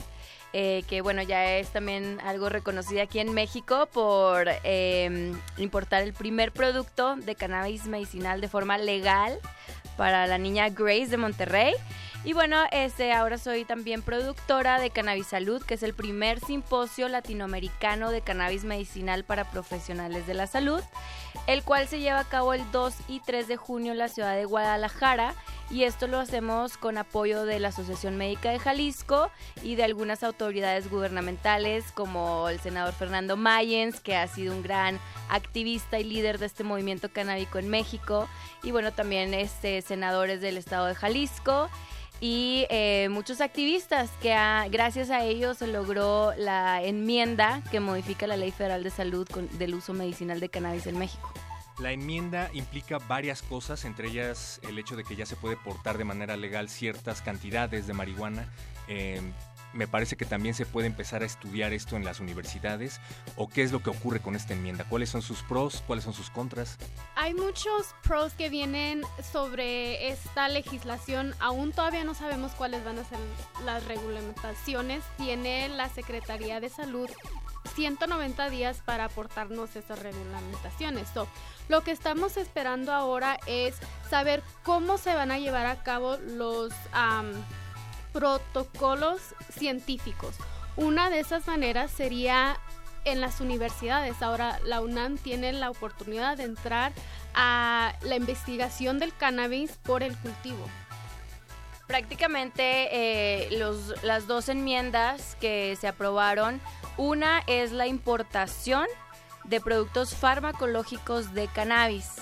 eh, 0.58 0.84
que 0.88 1.02
bueno, 1.02 1.22
ya 1.22 1.58
es 1.58 1.68
también 1.74 2.18
algo 2.24 2.48
reconocida 2.48 3.04
aquí 3.04 3.20
en 3.20 3.34
México 3.34 3.90
por 3.92 4.48
eh, 4.64 5.34
importar 5.58 6.02
el 6.02 6.14
primer 6.14 6.54
producto 6.54 7.18
de 7.18 7.36
cannabis 7.36 7.88
medicinal 7.88 8.40
de 8.40 8.48
forma 8.48 8.78
legal 8.78 9.38
para 9.98 10.28
la 10.28 10.38
niña 10.38 10.70
Grace 10.70 11.08
de 11.08 11.18
Monterrey. 11.18 11.74
Y 12.26 12.34
bueno, 12.34 12.64
este, 12.72 13.14
ahora 13.14 13.38
soy 13.38 13.66
también 13.66 14.02
productora 14.02 14.80
de 14.80 14.90
Cannabis 14.90 15.28
Salud, 15.28 15.62
que 15.62 15.76
es 15.76 15.84
el 15.84 15.94
primer 15.94 16.40
simposio 16.40 17.08
latinoamericano 17.08 18.10
de 18.10 18.22
cannabis 18.22 18.64
medicinal 18.64 19.24
para 19.24 19.52
profesionales 19.52 20.26
de 20.26 20.34
la 20.34 20.48
salud, 20.48 20.82
el 21.46 21.62
cual 21.62 21.88
se 21.88 22.00
lleva 22.00 22.22
a 22.22 22.28
cabo 22.28 22.56
el 22.56 22.64
2 22.72 22.96
y 23.10 23.20
3 23.20 23.48
de 23.48 23.58
junio 23.58 23.92
en 23.92 24.00
la 24.00 24.08
ciudad 24.08 24.36
de 24.36 24.46
Guadalajara. 24.46 25.36
Y 25.70 25.84
esto 25.84 26.08
lo 26.08 26.20
hacemos 26.20 26.78
con 26.78 26.98
apoyo 26.98 27.46
de 27.46 27.60
la 27.60 27.68
Asociación 27.68 28.18
Médica 28.18 28.50
de 28.50 28.58
Jalisco 28.58 29.30
y 29.62 29.76
de 29.76 29.84
algunas 29.84 30.24
autoridades 30.24 30.90
gubernamentales 30.90 31.92
como 31.92 32.50
el 32.50 32.60
senador 32.60 32.96
Fernando 32.96 33.38
Mayens, 33.38 34.00
que 34.00 34.16
ha 34.16 34.28
sido 34.28 34.56
un 34.56 34.64
gran 34.64 35.00
activista 35.30 36.00
y 36.00 36.04
líder 36.04 36.40
de 36.40 36.48
este 36.48 36.64
movimiento 36.64 37.10
canábico 37.10 37.60
en 37.60 37.70
México. 37.70 38.28
Y 38.64 38.72
bueno, 38.72 38.94
también 38.94 39.36
este, 39.36 39.84
senadores 39.84 40.42
del 40.42 40.58
estado 40.58 40.88
de 40.88 40.96
Jalisco 40.96 41.70
y 42.28 42.66
eh, 42.72 43.08
muchos 43.12 43.40
activistas 43.40 44.10
que 44.20 44.34
a- 44.34 44.68
gracias 44.68 45.12
a 45.12 45.24
ellos 45.24 45.60
se 45.60 45.68
logró 45.68 46.34
la 46.38 46.82
enmienda 46.82 47.62
que 47.70 47.80
modifica 47.80 48.26
la 48.26 48.36
Ley 48.36 48.50
Federal 48.50 48.84
de 48.84 48.90
Salud 48.90 49.28
con- 49.32 49.48
del 49.60 49.76
uso 49.76 49.94
medicinal 49.94 50.40
de 50.40 50.50
cannabis 50.50 50.88
en 50.88 50.98
México. 50.98 51.32
La 51.78 51.92
enmienda 51.92 52.50
implica 52.54 52.98
varias 52.98 53.44
cosas, 53.44 53.86
entre 53.86 54.08
ellas 54.08 54.60
el 54.68 54.80
hecho 54.80 54.96
de 54.96 55.04
que 55.04 55.16
ya 55.16 55.28
se 55.28 55.36
puede 55.36 55.56
portar 55.56 56.00
de 56.00 56.04
manera 56.06 56.36
legal 56.36 56.68
ciertas 56.68 57.22
cantidades 57.22 57.86
de 57.86 57.94
marihuana. 57.94 58.50
Eh, 58.88 59.22
me 59.76 59.88
parece 59.88 60.16
que 60.16 60.26
también 60.26 60.56
se 60.56 60.66
puede 60.66 60.88
empezar 60.88 61.22
a 61.22 61.26
estudiar 61.26 61.74
esto 61.74 61.96
en 61.96 62.06
las 62.06 62.20
universidades. 62.20 63.00
¿O 63.36 63.48
qué 63.48 63.62
es 63.62 63.72
lo 63.72 63.84
que 63.84 63.90
ocurre 63.90 64.22
con 64.22 64.36
esta 64.36 64.54
enmienda? 64.54 64.86
¿Cuáles 64.90 65.10
son 65.10 65.22
sus 65.22 65.44
pros? 65.44 65.84
¿Cuáles 65.86 66.06
son 66.06 66.14
sus 66.14 66.30
contras? 66.30 66.78
Hay 67.16 67.34
muchos 67.34 67.94
pros 68.04 68.34
que 68.34 68.50
vienen 68.50 69.04
sobre 69.32 70.10
esta 70.10 70.48
legislación. 70.48 71.36
Aún 71.40 71.74
todavía 71.74 72.04
no 72.04 72.14
sabemos 72.14 72.54
cuáles 72.54 72.84
van 72.84 73.00
a 73.00 73.04
ser 73.04 73.20
las 73.66 73.86
regulamentaciones. 73.86 75.04
Tiene 75.18 75.68
la 75.70 75.90
Secretaría 75.90 76.60
de 76.60 76.70
Salud 76.70 77.10
190 77.76 78.50
días 78.50 78.82
para 78.86 79.06
aportarnos 79.06 79.76
esas 79.76 80.00
regulamentaciones. 80.00 81.10
So, 81.14 81.28
lo 81.68 81.82
que 81.82 81.92
estamos 81.92 82.38
esperando 82.38 82.94
ahora 82.94 83.38
es 83.48 83.76
saber 84.10 84.44
cómo 84.64 84.98
se 84.98 85.14
van 85.14 85.32
a 85.32 85.40
llevar 85.40 85.66
a 85.66 85.84
cabo 85.84 86.18
los 86.18 86.72
protocolos 88.16 89.20
científicos. 89.50 90.36
Una 90.78 91.10
de 91.10 91.20
esas 91.20 91.48
maneras 91.48 91.92
sería 91.92 92.58
en 93.04 93.20
las 93.20 93.42
universidades. 93.42 94.22
Ahora 94.22 94.58
la 94.64 94.80
UNAM 94.80 95.18
tiene 95.18 95.52
la 95.52 95.70
oportunidad 95.70 96.38
de 96.38 96.46
entrar 96.46 96.94
a 97.34 97.94
la 98.04 98.16
investigación 98.16 99.00
del 99.00 99.14
cannabis 99.14 99.74
por 99.84 100.02
el 100.02 100.16
cultivo. 100.18 100.66
Prácticamente 101.88 102.88
eh, 102.92 103.50
los, 103.58 104.02
las 104.02 104.28
dos 104.28 104.48
enmiendas 104.48 105.36
que 105.42 105.78
se 105.80 105.90
aprobaron, 105.90 106.62
una 106.96 107.44
es 107.48 107.74
la 107.74 107.86
importación 107.86 108.88
de 109.44 109.60
productos 109.60 110.16
farmacológicos 110.16 111.34
de 111.34 111.50
cannabis. 111.50 112.14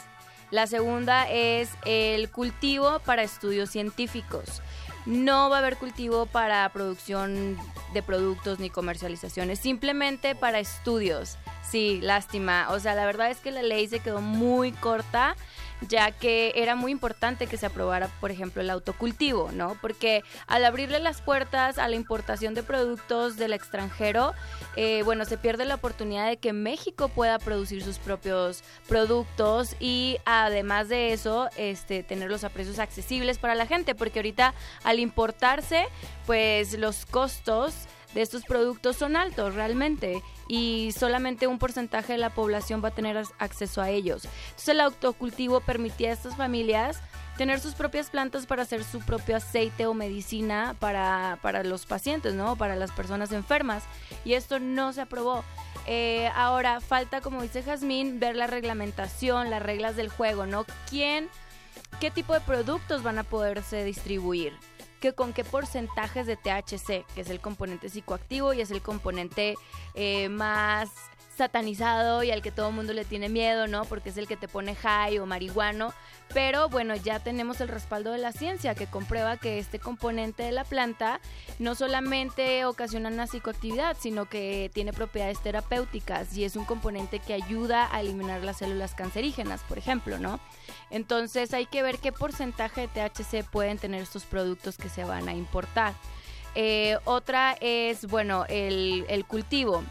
La 0.50 0.66
segunda 0.66 1.30
es 1.30 1.70
el 1.86 2.32
cultivo 2.32 3.00
para 3.06 3.22
estudios 3.22 3.70
científicos. 3.70 4.62
No 5.06 5.50
va 5.50 5.58
a 5.58 5.60
haber 5.60 5.78
cultivo 5.78 6.26
para 6.26 6.68
producción 6.70 7.58
de 7.94 8.02
productos 8.02 8.60
ni 8.60 8.70
comercializaciones, 8.70 9.60
simplemente 9.60 10.36
para 10.36 10.60
estudios. 10.60 11.38
Sí, 11.70 12.00
lástima. 12.02 12.68
O 12.70 12.80
sea, 12.80 12.96
la 12.96 13.06
verdad 13.06 13.32
es 13.32 13.40
que 13.40 13.52
la 13.52 13.64
ley 13.64 13.88
se 13.88 14.00
quedó 14.00 14.22
muy 14.22 14.72
corta 14.72 15.36
ya 15.82 16.12
que 16.12 16.54
era 16.56 16.76
muy 16.76 16.92
importante 16.92 17.48
que 17.48 17.58
se 17.58 17.66
aprobara, 17.66 18.08
por 18.20 18.32
ejemplo, 18.32 18.62
el 18.62 18.70
autocultivo, 18.70 19.52
¿no? 19.52 19.78
Porque 19.82 20.24
al 20.48 20.66
abrirle 20.66 21.00
las 21.00 21.22
puertas 21.22 21.78
a 21.78 21.88
la 21.88 21.96
importación 21.96 22.54
de 22.54 22.64
productos 22.64 23.38
del 23.38 23.54
extranjero, 23.54 24.34
eh, 24.76 25.02
bueno, 25.04 25.26
se 25.26 25.38
pierde 25.38 25.66
la 25.66 25.76
oportunidad 25.76 26.28
de 26.28 26.38
que 26.38 26.54
México 26.54 27.10
pueda 27.10 27.40
producir 27.40 27.84
sus 27.84 28.00
propios 28.00 28.64
productos 28.88 29.76
y 29.80 30.18
además 30.26 30.90
de 30.90 31.14
eso, 31.14 31.50
este, 31.58 32.04
tenerlos 32.04 32.44
a 32.44 32.50
precios 32.50 32.80
accesibles 32.80 33.38
para 33.38 33.56
la 33.56 33.66
gente, 33.66 33.96
porque 33.96 34.20
ahorita 34.20 34.54
al 34.84 35.00
importarse, 35.00 35.88
pues 36.26 36.78
los 36.78 37.06
costos 37.06 37.88
de 38.14 38.22
estos 38.22 38.44
productos 38.44 38.96
son 38.96 39.16
altos 39.16 39.56
realmente 39.56 40.22
y 40.54 40.92
solamente 40.92 41.48
un 41.48 41.58
porcentaje 41.58 42.14
de 42.14 42.20
la 42.20 42.30
población 42.30 42.80
va 42.84 42.90
a 42.90 42.94
tener 42.94 43.18
acceso 43.40 43.82
a 43.82 43.90
ellos. 43.90 44.26
Entonces 44.50 44.68
el 44.68 44.82
autocultivo 44.82 45.62
permitía 45.62 46.12
a 46.12 46.14
estas 46.14 46.36
familias 46.38 47.00
tener 47.40 47.60
sus 47.60 47.74
propias 47.74 48.12
plantas 48.12 48.46
para 48.46 48.62
hacer 48.62 48.84
su 48.84 49.00
propio 49.00 49.36
aceite 49.36 49.88
o 49.88 49.96
medicina 49.96 50.76
para, 50.80 51.40
para 51.42 51.64
los 51.64 51.88
pacientes, 51.88 52.36
¿no? 52.36 52.56
Para 52.56 52.76
las 52.76 52.92
personas 52.92 53.32
enfermas. 53.32 53.82
Y 54.26 54.34
esto 54.34 54.60
no 54.60 54.94
se 54.94 55.02
aprobó. 55.02 55.44
Eh, 55.88 56.30
ahora 56.36 56.82
falta, 56.82 57.20
como 57.22 57.42
dice 57.42 57.64
Jazmín, 57.64 58.20
ver 58.20 58.36
la 58.36 58.46
reglamentación, 58.46 59.50
las 59.50 59.64
reglas 59.64 59.96
del 59.96 60.10
juego, 60.10 60.46
¿no? 60.46 60.68
¿Quién, 60.88 61.30
qué 62.00 62.12
tipo 62.12 62.36
de 62.36 62.42
productos 62.42 63.02
van 63.02 63.18
a 63.18 63.24
poderse 63.24 63.84
distribuir? 63.84 64.54
Que 65.04 65.12
con 65.12 65.34
qué 65.34 65.44
porcentajes 65.44 66.26
de 66.26 66.38
THC, 66.38 67.06
que 67.14 67.22
es 67.22 67.30
el 67.30 67.42
componente 67.42 67.90
psicoactivo 67.90 68.54
y 68.54 68.62
es 68.62 68.72
el 68.72 68.82
componente 68.82 69.56
eh, 69.96 70.30
más 70.30 70.90
satanizado 71.36 72.24
y 72.24 72.32
al 72.32 72.42
que 72.42 72.52
todo 72.52 72.70
el 72.70 72.76
mundo 72.76 72.94
le 72.94 73.04
tiene 73.04 73.28
miedo, 73.28 73.68
¿no? 73.68 73.84
Porque 73.84 74.12
es 74.12 74.18
el 74.18 74.28
que 74.28 74.38
te 74.38 74.48
pone 74.48 74.76
high 74.76 75.20
o 75.20 75.26
marihuano. 75.26 75.94
Pero 76.34 76.70
bueno, 76.70 76.96
ya 76.96 77.20
tenemos 77.20 77.60
el 77.60 77.68
respaldo 77.68 78.14
de 78.14 78.18
la 78.18 78.32
ciencia 78.32 78.76
que 78.76 78.88
comprueba 78.88 79.36
que 79.36 79.60
este 79.60 79.78
componente 79.78 80.44
de 80.44 80.54
la 80.54 80.64
planta 80.64 81.20
no 81.60 81.76
solamente 81.76 82.64
ocasiona 82.64 83.10
una 83.10 83.28
psicoactividad, 83.28 83.98
sino 84.00 84.30
que 84.30 84.72
tiene 84.74 84.94
propiedades 84.94 85.42
terapéuticas 85.42 86.38
y 86.38 86.46
es 86.46 86.56
un 86.56 86.64
componente 86.64 87.20
que 87.20 87.34
ayuda 87.34 87.94
a 87.94 88.00
eliminar 88.00 88.42
las 88.42 88.60
células 88.60 88.96
cancerígenas, 88.96 89.64
por 89.64 89.78
ejemplo, 89.78 90.18
¿no? 90.18 90.40
Entonces 90.90 91.54
hay 91.54 91.66
que 91.66 91.84
ver 91.84 91.98
qué 92.00 92.12
porcentaje 92.12 92.82
de 92.82 92.88
THC 92.88 93.44
pueden 93.50 93.78
tener 93.78 94.02
estos 94.02 94.24
productos 94.26 94.78
que 94.78 94.90
se 94.90 95.04
van 95.04 95.28
a 95.28 95.34
importar. 95.34 95.94
Eh, 96.56 96.98
otra 97.06 97.56
es, 97.62 98.06
bueno, 98.06 98.46
el, 98.48 99.26
cultivo 99.28 99.84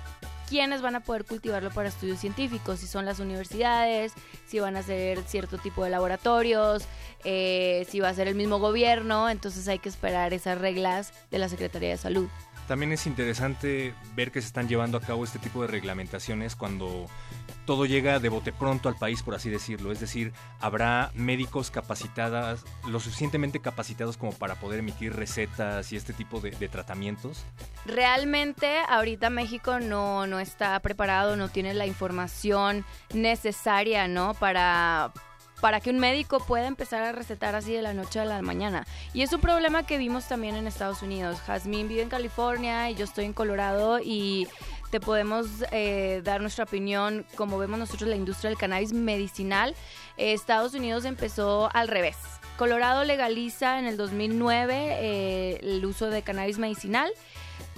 quiénes 0.49 0.83
van 0.83 0.95
a 0.95 1.01
poder 1.01 1.25
cultivarlo 1.25 1.71
para 1.71 1.89
estudios 1.89 2.19
científicos, 2.19 2.81
si 2.81 2.87
son 2.87 3.07
las 3.07 3.21
universidades, 3.21 4.13
si 4.47 4.61
van 4.61 4.77
a 4.77 4.83
ser 4.83 5.23
cierto 5.23 5.57
tipo 5.57 5.83
de 5.83 5.89
laboratorios, 5.89 6.85
eh, 7.25 7.87
si 7.89 8.01
va 8.01 8.11
a 8.11 8.15
ser 8.15 8.29
el 8.29 8.35
mismo 8.35 8.59
gobierno, 8.59 9.31
entonces 9.31 9.67
hay 9.67 9.79
que 9.79 9.89
esperar 9.89 10.35
esas 10.35 10.59
reglas 10.59 11.15
de 11.31 11.39
la 11.39 11.49
Secretaría 11.49 11.89
de 11.89 11.97
Salud. 11.97 12.29
También 12.69 12.93
es 12.93 13.07
interesante 13.07 13.95
ver 14.15 14.31
que 14.31 14.41
se 14.41 14.47
están 14.47 14.69
llevando 14.69 14.99
a 14.99 15.01
cabo 15.01 15.25
este 15.25 15.39
tipo 15.39 15.63
de 15.63 15.69
reglamentaciones 15.69 16.55
cuando 16.55 17.07
todo 17.65 17.87
llega 17.87 18.19
de 18.19 18.29
bote 18.29 18.53
pronto 18.53 18.89
al 18.89 18.97
país, 18.97 19.23
por 19.23 19.35
así 19.35 19.51
decirlo. 19.51 19.93
Es 19.93 20.01
decir, 20.01 20.33
habrá 20.61 21.11
médicos 21.15 21.71
capacitadas, 21.71 22.65
lo 22.89 23.01
suficientemente 23.01 23.61
capacitados 23.61 24.17
como 24.17 24.33
para 24.33 24.57
poder 24.57 24.81
emitir 24.81 25.15
recetas 25.15 25.93
y 25.93 25.97
este 25.97 26.13
tipo 26.13 26.41
de, 26.41 26.53
tratamientos. 26.69 27.45
Realmente 27.85 28.79
ahorita 28.89 29.31
México 29.31 29.81
no, 29.81 30.27
no 30.27 30.41
está 30.41 30.79
preparado, 30.81 31.37
no 31.37 31.49
tiene 31.49 31.75
la 31.75 31.87
información 31.87 32.85
necesaria, 33.13 34.09
¿no? 34.09 34.35
Para, 34.35 35.13
para 35.61 35.81
que 35.81 35.91
un 35.91 35.99
médico 35.99 36.41
pueda 36.41 36.67
empezar 36.67 37.03
a 37.03 37.13
recetar 37.13 37.55
así 37.55 37.73
de 37.73 37.83
la 37.83 37.95
noche 37.95 38.21
a 38.21 38.25
la 38.25 38.43
mañana. 38.43 38.85
Y 39.15 39.23
es 39.23 39.33
un 39.33 39.41
problema 39.41 39.85
que 39.87 39.97
vimos 39.97 40.27
también 40.27 40.57
en 40.57 40.67
Estados 40.67 41.03
Unidos. 41.03 41.41
Jazmín 41.47 41.89
vive 41.89 42.03
en 42.03 42.09
California 42.09 42.91
y 42.91 42.97
yo 42.97 43.05
estoy 43.05 43.27
en 43.27 43.33
Colorado 43.33 44.01
y 44.01 44.49
te 44.93 45.01
podemos 45.01 45.47
eh, 45.71 46.21
dar 46.23 46.43
nuestra 46.43 46.65
opinión 46.65 47.25
como 47.35 47.57
vemos 47.57 47.79
nosotros 47.79 48.11
la 48.11 48.15
industria 48.15 48.51
del 48.51 48.59
cannabis 48.59 48.93
medicinal. 48.93 49.75
Eh, 50.19 50.35
Estados 50.35 50.75
Unidos 50.75 51.07
empezó 51.07 51.71
al 51.73 51.89
revés. 51.89 52.19
Colorado 52.59 53.03
legaliza 53.03 53.79
en 53.79 53.87
el 53.87 53.97
2009 53.97 54.75
eh, 54.77 55.61
el 55.63 55.85
uso 55.87 56.11
de 56.11 56.21
cannabis 56.21 56.59
medicinal 56.59 57.11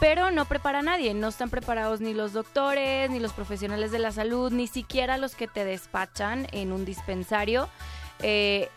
pero 0.01 0.33
no 0.33 0.45
prepara 0.47 0.81
a 0.81 0.83
nadie, 0.83 1.15
no 1.15 1.29
están 1.29 1.51
preparados 1.51 2.01
ni 2.01 2.15
los 2.15 2.33
doctores, 2.33 3.09
ni 3.11 3.21
los 3.21 3.33
profesionales 3.33 3.93
de 3.93 4.01
la 4.01 4.11
salud, 4.11 4.51
ni 4.51 4.67
siquiera 4.67 5.17
los 5.17 5.37
que 5.37 5.47
te 5.47 5.65
despachan 5.65 6.49
en 6.51 6.73
un 6.73 6.85
dispensario, 6.85 7.69
que 8.19 8.71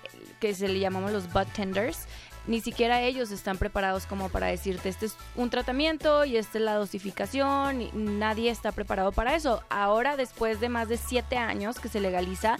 se 0.54 0.68
le 0.68 0.80
llamamos 0.80 1.12
los 1.12 1.34
butt 1.34 1.52
tenders. 1.54 2.08
Ni 2.48 2.62
siquiera 2.62 3.02
ellos 3.02 3.32
están 3.32 3.58
preparados 3.58 4.06
como 4.06 4.30
para 4.30 4.48
decirte, 4.48 4.90
este 4.90 5.08
es 5.08 5.18
un 5.36 5.50
tratamiento 5.50 6.26
y 6.26 6.38
esta 6.38 6.58
es 6.58 6.64
la 6.64 6.76
dosificación, 6.76 7.82
y 7.82 7.92
nadie 7.94 8.50
está 8.50 8.72
preparado 8.72 9.12
para 9.12 9.36
eso. 9.36 9.64
Ahora, 9.70 10.18
después 10.18 10.60
de 10.60 10.70
más 10.70 10.88
de 10.88 10.98
siete 10.98 11.38
años 11.38 11.80
que 11.80 11.90
se 11.90 12.00
legaliza, 12.00 12.58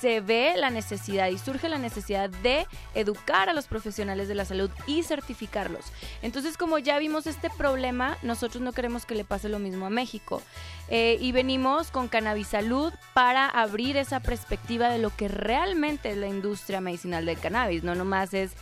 se 0.00 0.20
ve 0.20 0.54
la 0.56 0.70
necesidad 0.70 1.28
y 1.28 1.38
surge 1.38 1.68
la 1.68 1.78
necesidad 1.78 2.28
de 2.28 2.66
educar 2.94 3.48
a 3.48 3.54
los 3.54 3.66
profesionales 3.66 4.28
de 4.28 4.34
la 4.34 4.44
salud 4.44 4.70
y 4.86 5.02
certificarlos. 5.02 5.86
Entonces, 6.22 6.56
como 6.56 6.78
ya 6.78 6.98
vimos 6.98 7.26
este 7.26 7.48
problema, 7.50 8.18
nosotros 8.22 8.62
no 8.62 8.72
queremos 8.72 9.06
que 9.06 9.14
le 9.14 9.24
pase 9.24 9.48
lo 9.48 9.58
mismo 9.58 9.86
a 9.86 9.90
México. 9.90 10.42
Eh, 10.88 11.16
y 11.20 11.32
venimos 11.32 11.90
con 11.90 12.08
Cannabis 12.08 12.48
Salud 12.48 12.92
para 13.14 13.48
abrir 13.48 13.96
esa 13.96 14.20
perspectiva 14.20 14.90
de 14.90 14.98
lo 14.98 15.08
que 15.08 15.28
realmente 15.28 16.10
es 16.10 16.18
la 16.18 16.26
industria 16.26 16.82
medicinal 16.82 17.24
del 17.24 17.38
cannabis, 17.38 17.82
no 17.82 17.94
nomás 17.94 18.34
es 18.34 18.52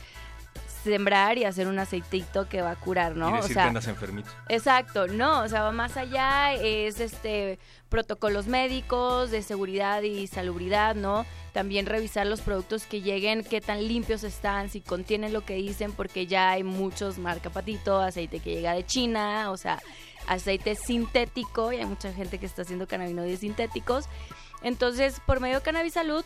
sembrar 0.82 1.38
y 1.38 1.44
hacer 1.44 1.68
un 1.68 1.78
aceitito 1.78 2.48
que 2.48 2.62
va 2.62 2.72
a 2.72 2.76
curar, 2.76 3.16
¿no? 3.16 3.30
Y 3.30 3.32
decir 3.34 3.50
o 3.50 3.54
sea, 3.54 3.62
que 3.62 3.68
andas 3.68 3.86
enfermito. 3.88 4.30
Exacto, 4.48 5.06
no, 5.06 5.42
o 5.42 5.48
sea, 5.48 5.62
va 5.62 5.72
más 5.72 5.96
allá, 5.96 6.54
es 6.54 7.00
este 7.00 7.58
protocolos 7.88 8.46
médicos 8.46 9.30
de 9.30 9.42
seguridad 9.42 10.02
y 10.02 10.26
salubridad, 10.26 10.94
¿no? 10.94 11.26
También 11.52 11.84
revisar 11.86 12.26
los 12.26 12.40
productos 12.40 12.86
que 12.86 13.02
lleguen, 13.02 13.44
qué 13.44 13.60
tan 13.60 13.86
limpios 13.86 14.24
están, 14.24 14.70
si 14.70 14.80
contienen 14.80 15.32
lo 15.32 15.44
que 15.44 15.54
dicen, 15.54 15.92
porque 15.92 16.26
ya 16.26 16.50
hay 16.50 16.64
muchos 16.64 17.18
marca 17.18 17.50
patito, 17.50 18.00
aceite 18.00 18.40
que 18.40 18.54
llega 18.54 18.72
de 18.72 18.86
China, 18.86 19.50
o 19.50 19.56
sea, 19.58 19.78
aceite 20.26 20.74
sintético, 20.74 21.72
y 21.72 21.76
hay 21.76 21.86
mucha 21.86 22.12
gente 22.12 22.38
que 22.38 22.46
está 22.46 22.62
haciendo 22.62 22.88
cannabinoides 22.88 23.40
sintéticos. 23.40 24.06
Entonces, 24.62 25.20
por 25.26 25.40
medio 25.40 25.56
de 25.56 25.62
Cannabis 25.62 25.94
Salud, 25.94 26.24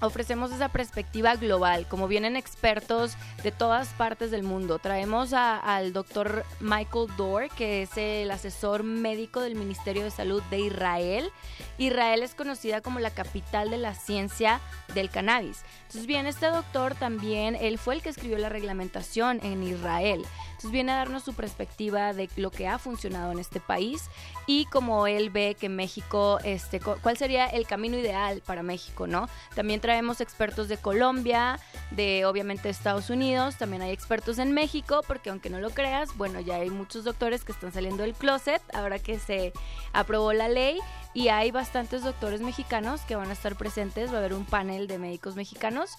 ofrecemos 0.00 0.52
esa 0.52 0.68
perspectiva 0.68 1.36
global, 1.36 1.86
como 1.88 2.08
vienen 2.08 2.36
expertos 2.36 3.16
de 3.42 3.52
todas 3.52 3.88
partes 3.88 4.30
del 4.30 4.42
mundo. 4.42 4.78
Traemos 4.78 5.32
al 5.32 5.92
doctor 5.92 6.44
Michael 6.60 7.08
Dorr, 7.16 7.48
que 7.56 7.82
es 7.82 7.96
el 7.96 8.30
asesor 8.30 8.82
médico 8.82 9.40
del 9.40 9.54
Ministerio 9.54 10.04
de 10.04 10.10
Salud 10.10 10.42
de 10.50 10.60
Israel. 10.60 11.30
Israel 11.78 12.22
es 12.22 12.34
conocida 12.34 12.80
como 12.80 13.00
la 13.00 13.10
capital 13.10 13.70
de 13.70 13.78
la 13.78 13.94
ciencia 13.94 14.60
del 14.94 15.10
cannabis. 15.10 15.62
Entonces 15.82 16.06
viene 16.06 16.28
este 16.28 16.46
doctor 16.46 16.94
también, 16.94 17.56
él 17.56 17.78
fue 17.78 17.94
el 17.94 18.02
que 18.02 18.08
escribió 18.08 18.38
la 18.38 18.48
reglamentación 18.48 19.40
en 19.42 19.62
Israel. 19.62 20.24
Entonces 20.64 20.72
viene 20.76 20.92
a 20.92 20.96
darnos 20.96 21.22
su 21.24 21.34
perspectiva 21.34 22.14
de 22.14 22.30
lo 22.36 22.50
que 22.50 22.66
ha 22.66 22.78
funcionado 22.78 23.32
en 23.32 23.38
este 23.38 23.60
país 23.60 24.08
y 24.46 24.64
como 24.64 25.06
él 25.06 25.28
ve 25.28 25.58
que 25.60 25.68
México, 25.68 26.38
este, 26.42 26.80
cu- 26.80 26.96
cuál 27.02 27.18
sería 27.18 27.44
el 27.48 27.66
camino 27.66 27.98
ideal 27.98 28.40
para 28.46 28.62
México, 28.62 29.06
¿no? 29.06 29.28
También 29.54 29.82
traemos 29.82 30.22
expertos 30.22 30.68
de 30.68 30.78
Colombia, 30.78 31.60
de 31.90 32.24
obviamente 32.24 32.70
Estados 32.70 33.10
Unidos, 33.10 33.56
también 33.58 33.82
hay 33.82 33.90
expertos 33.90 34.38
en 34.38 34.52
México, 34.52 35.02
porque 35.06 35.28
aunque 35.28 35.50
no 35.50 35.58
lo 35.60 35.68
creas, 35.68 36.16
bueno, 36.16 36.40
ya 36.40 36.54
hay 36.56 36.70
muchos 36.70 37.04
doctores 37.04 37.44
que 37.44 37.52
están 37.52 37.70
saliendo 37.70 38.02
del 38.02 38.14
closet 38.14 38.62
ahora 38.72 38.98
que 38.98 39.18
se 39.18 39.52
aprobó 39.92 40.32
la 40.32 40.48
ley 40.48 40.78
y 41.12 41.28
hay 41.28 41.50
bastantes 41.50 42.02
doctores 42.02 42.40
mexicanos 42.40 43.02
que 43.02 43.16
van 43.16 43.28
a 43.28 43.34
estar 43.34 43.54
presentes, 43.56 44.10
va 44.10 44.14
a 44.14 44.18
haber 44.20 44.32
un 44.32 44.46
panel 44.46 44.86
de 44.86 44.96
médicos 44.96 45.36
mexicanos, 45.36 45.98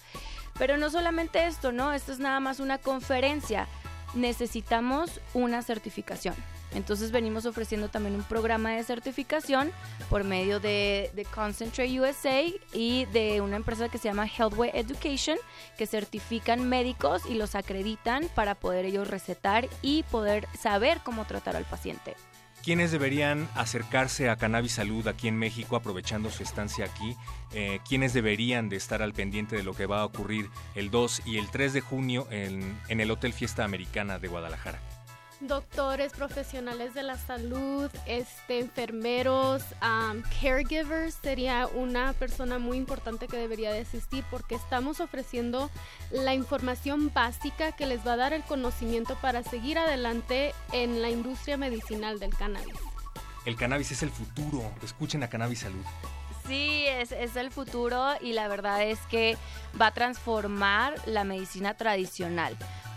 pero 0.58 0.76
no 0.76 0.90
solamente 0.90 1.46
esto, 1.46 1.70
¿no? 1.70 1.92
Esto 1.92 2.10
es 2.10 2.18
nada 2.18 2.40
más 2.40 2.58
una 2.58 2.78
conferencia, 2.78 3.68
necesitamos 4.16 5.20
una 5.34 5.62
certificación. 5.62 6.34
Entonces 6.74 7.10
venimos 7.10 7.46
ofreciendo 7.46 7.88
también 7.88 8.16
un 8.16 8.24
programa 8.24 8.72
de 8.72 8.82
certificación 8.82 9.70
por 10.10 10.24
medio 10.24 10.60
de, 10.60 11.26
Concentrate 11.34 12.00
USA 12.00 12.42
y 12.72 13.06
de 13.06 13.40
una 13.40 13.56
empresa 13.56 13.88
que 13.88 13.98
se 13.98 14.08
llama 14.08 14.26
Healthway 14.26 14.70
Education, 14.74 15.38
que 15.78 15.86
certifican 15.86 16.68
médicos 16.68 17.22
y 17.26 17.34
los 17.34 17.54
acreditan 17.54 18.28
para 18.34 18.54
poder 18.54 18.84
ellos 18.84 19.08
recetar 19.08 19.68
y 19.80 20.02
poder 20.04 20.48
saber 20.58 21.00
cómo 21.02 21.24
tratar 21.24 21.56
al 21.56 21.64
paciente. 21.64 22.14
¿Quiénes 22.66 22.90
deberían 22.90 23.48
acercarse 23.54 24.28
a 24.28 24.34
Cannabis 24.34 24.72
Salud 24.72 25.06
aquí 25.06 25.28
en 25.28 25.38
México 25.38 25.76
aprovechando 25.76 26.30
su 26.30 26.42
estancia 26.42 26.84
aquí? 26.84 27.14
Eh, 27.52 27.78
¿Quiénes 27.88 28.12
deberían 28.12 28.68
de 28.68 28.74
estar 28.74 29.02
al 29.02 29.12
pendiente 29.12 29.54
de 29.54 29.62
lo 29.62 29.72
que 29.72 29.86
va 29.86 30.00
a 30.00 30.04
ocurrir 30.04 30.50
el 30.74 30.90
2 30.90 31.22
y 31.26 31.38
el 31.38 31.48
3 31.48 31.74
de 31.74 31.80
junio 31.80 32.26
en, 32.28 32.76
en 32.88 33.00
el 33.00 33.12
Hotel 33.12 33.32
Fiesta 33.32 33.62
Americana 33.62 34.18
de 34.18 34.26
Guadalajara? 34.26 34.80
Doctores, 35.40 36.12
profesionales 36.12 36.94
de 36.94 37.02
la 37.02 37.16
salud, 37.16 37.90
este, 38.06 38.60
enfermeros, 38.60 39.62
um, 39.82 40.22
caregivers 40.40 41.14
sería 41.22 41.66
una 41.66 42.12
persona 42.14 42.58
muy 42.58 42.76
importante 42.76 43.28
que 43.28 43.36
debería 43.36 43.72
de 43.72 43.80
asistir 43.80 44.24
porque 44.30 44.54
estamos 44.54 45.00
ofreciendo 45.00 45.70
la 46.10 46.34
información 46.34 47.12
básica 47.12 47.72
que 47.72 47.86
les 47.86 48.06
va 48.06 48.14
a 48.14 48.16
dar 48.16 48.32
el 48.32 48.42
conocimiento 48.42 49.16
para 49.16 49.42
seguir 49.42 49.78
adelante 49.78 50.54
en 50.72 51.02
la 51.02 51.10
industria 51.10 51.56
medicinal 51.56 52.18
del 52.18 52.34
cannabis. 52.34 52.76
El 53.44 53.56
cannabis 53.56 53.92
es 53.92 54.02
el 54.02 54.10
futuro. 54.10 54.62
Escuchen 54.82 55.22
a 55.22 55.28
Cannabis 55.28 55.60
Salud. 55.60 55.84
Sí, 56.48 56.84
es, 56.86 57.12
es 57.12 57.36
el 57.36 57.50
futuro 57.50 58.14
y 58.20 58.32
la 58.32 58.48
verdad 58.48 58.82
es 58.82 58.98
que 59.10 59.36
va 59.80 59.88
a 59.88 59.90
transformar 59.92 60.94
la 61.06 61.24
medicina 61.24 61.74
tradicional. 61.74 62.56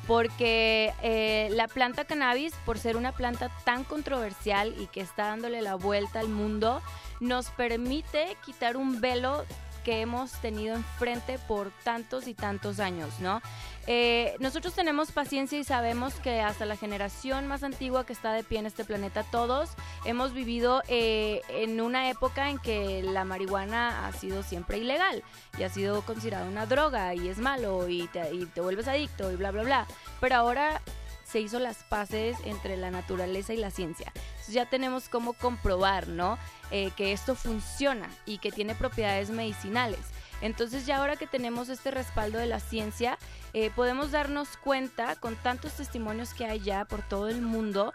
Porque 0.09 0.91
eh, 1.03 1.49
la 1.51 1.67
planta 1.67 2.03
cannabis, 2.03 2.55
por 2.65 2.79
ser 2.79 2.97
una 2.97 3.11
planta 3.11 3.51
tan 3.63 3.83
controversial 3.83 4.73
y 4.79 4.87
que 4.87 5.01
está 5.01 5.27
dándole 5.27 5.61
la 5.61 5.75
vuelta 5.75 6.19
al 6.19 6.29
mundo, 6.29 6.81
nos 7.19 7.51
permite 7.51 8.35
quitar 8.43 8.75
un 8.75 9.01
velo 9.01 9.45
que 9.83 10.01
hemos 10.01 10.31
tenido 10.41 10.75
enfrente 10.75 11.39
por 11.39 11.71
tantos 11.83 12.27
y 12.27 12.33
tantos 12.33 12.79
años, 12.79 13.19
¿no? 13.19 13.41
Eh, 13.87 14.35
nosotros 14.39 14.75
tenemos 14.75 15.11
paciencia 15.11 15.57
y 15.57 15.63
sabemos 15.63 16.13
que 16.15 16.41
hasta 16.41 16.65
la 16.65 16.75
generación 16.75 17.47
más 17.47 17.63
antigua 17.63 18.05
que 18.05 18.13
está 18.13 18.33
de 18.33 18.43
pie 18.43 18.59
en 18.59 18.67
este 18.67 18.85
planeta, 18.85 19.23
todos 19.23 19.71
hemos 20.05 20.33
vivido 20.33 20.83
eh, 20.87 21.41
en 21.49 21.81
una 21.81 22.09
época 22.09 22.49
en 22.49 22.59
que 22.59 23.01
la 23.01 23.23
marihuana 23.23 24.07
ha 24.07 24.11
sido 24.13 24.43
siempre 24.43 24.77
ilegal 24.77 25.23
y 25.57 25.63
ha 25.63 25.69
sido 25.69 26.03
considerada 26.03 26.45
una 26.45 26.67
droga 26.67 27.15
y 27.15 27.29
es 27.29 27.39
malo 27.39 27.89
y 27.89 28.07
te, 28.09 28.31
y 28.33 28.45
te 28.45 28.61
vuelves 28.61 28.87
adicto 28.87 29.31
y 29.31 29.35
bla, 29.37 29.51
bla, 29.51 29.63
bla. 29.63 29.87
Pero 30.19 30.35
ahora 30.35 30.81
se 31.29 31.39
hizo 31.39 31.59
las 31.59 31.83
paces 31.83 32.37
entre 32.45 32.77
la 32.77 32.91
naturaleza 32.91 33.53
y 33.53 33.57
la 33.57 33.71
ciencia. 33.71 34.11
Ya 34.47 34.65
tenemos 34.65 35.09
cómo 35.09 35.33
comprobar, 35.33 36.07
¿no? 36.07 36.39
Eh, 36.71 36.91
que 36.95 37.11
esto 37.11 37.35
funciona 37.35 38.09
y 38.25 38.39
que 38.39 38.51
tiene 38.51 38.73
propiedades 38.73 39.29
medicinales. 39.29 39.99
Entonces 40.41 40.85
ya 40.85 40.97
ahora 40.97 41.17
que 41.17 41.27
tenemos 41.27 41.69
este 41.69 41.91
respaldo 41.91 42.39
de 42.39 42.45
la 42.45 42.59
ciencia, 42.59 43.17
eh, 43.53 43.71
podemos 43.75 44.11
darnos 44.11 44.57
cuenta 44.57 45.15
con 45.17 45.35
tantos 45.35 45.73
testimonios 45.73 46.33
que 46.33 46.45
hay 46.45 46.61
ya 46.61 46.85
por 46.85 47.01
todo 47.01 47.29
el 47.29 47.41
mundo 47.41 47.93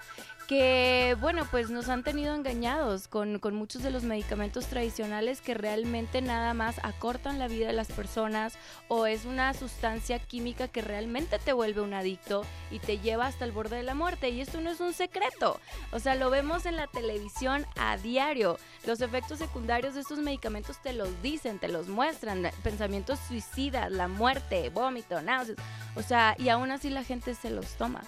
que, 0.48 1.16
bueno, 1.20 1.46
pues 1.50 1.70
nos 1.70 1.88
han 1.88 2.02
tenido 2.02 2.34
engañados 2.34 3.08
con, 3.08 3.38
con, 3.38 3.54
muchos 3.54 3.82
de 3.82 3.90
los 3.90 4.04
medicamentos 4.04 4.66
tradicionales 4.66 5.40
que 5.40 5.54
realmente 5.54 6.20
nada 6.22 6.54
más 6.54 6.76
acortan 6.82 7.38
la 7.38 7.48
vida 7.48 7.66
de 7.66 7.72
las 7.72 7.88
personas 7.88 8.54
o 8.88 9.06
es 9.06 9.24
una 9.24 9.54
sustancia 9.54 10.18
química 10.18 10.68
que 10.68 10.82
realmente 10.82 11.38
te 11.38 11.52
vuelve 11.52 11.80
un 11.80 11.94
adicto 11.94 12.44
y 12.70 12.78
te 12.78 12.98
lleva 12.98 13.26
hasta 13.26 13.44
el 13.44 13.52
borde 13.52 13.76
de 13.76 13.82
la 13.82 13.94
muerte. 13.94 14.28
Y 14.28 14.40
esto 14.40 14.60
no 14.60 14.70
es 14.70 14.80
un 14.80 14.92
secreto. 14.92 15.60
O 15.92 15.98
sea, 15.98 16.14
lo 16.14 16.30
vemos 16.30 16.66
en 16.66 16.76
la 16.76 16.86
televisión 16.86 17.66
a 17.76 17.96
diario. 17.96 18.58
Los 18.86 19.00
efectos 19.00 19.38
secundarios 19.38 19.94
de 19.94 20.02
estos 20.02 20.18
medicamentos 20.18 20.80
te 20.82 20.92
los 20.92 21.22
dicen, 21.22 21.58
te 21.58 21.68
los 21.68 21.88
muestran. 21.88 22.50
Pensamientos 22.62 23.18
suicidas, 23.28 23.90
la 23.90 24.08
muerte, 24.08 24.70
vómito, 24.70 25.22
náuseas. 25.22 25.58
O 25.96 26.02
sea, 26.02 26.34
y 26.38 26.48
aún 26.48 26.70
así 26.70 26.90
la 26.90 27.04
gente 27.04 27.34
se 27.34 27.50
los 27.50 27.74
toma. 27.74 28.02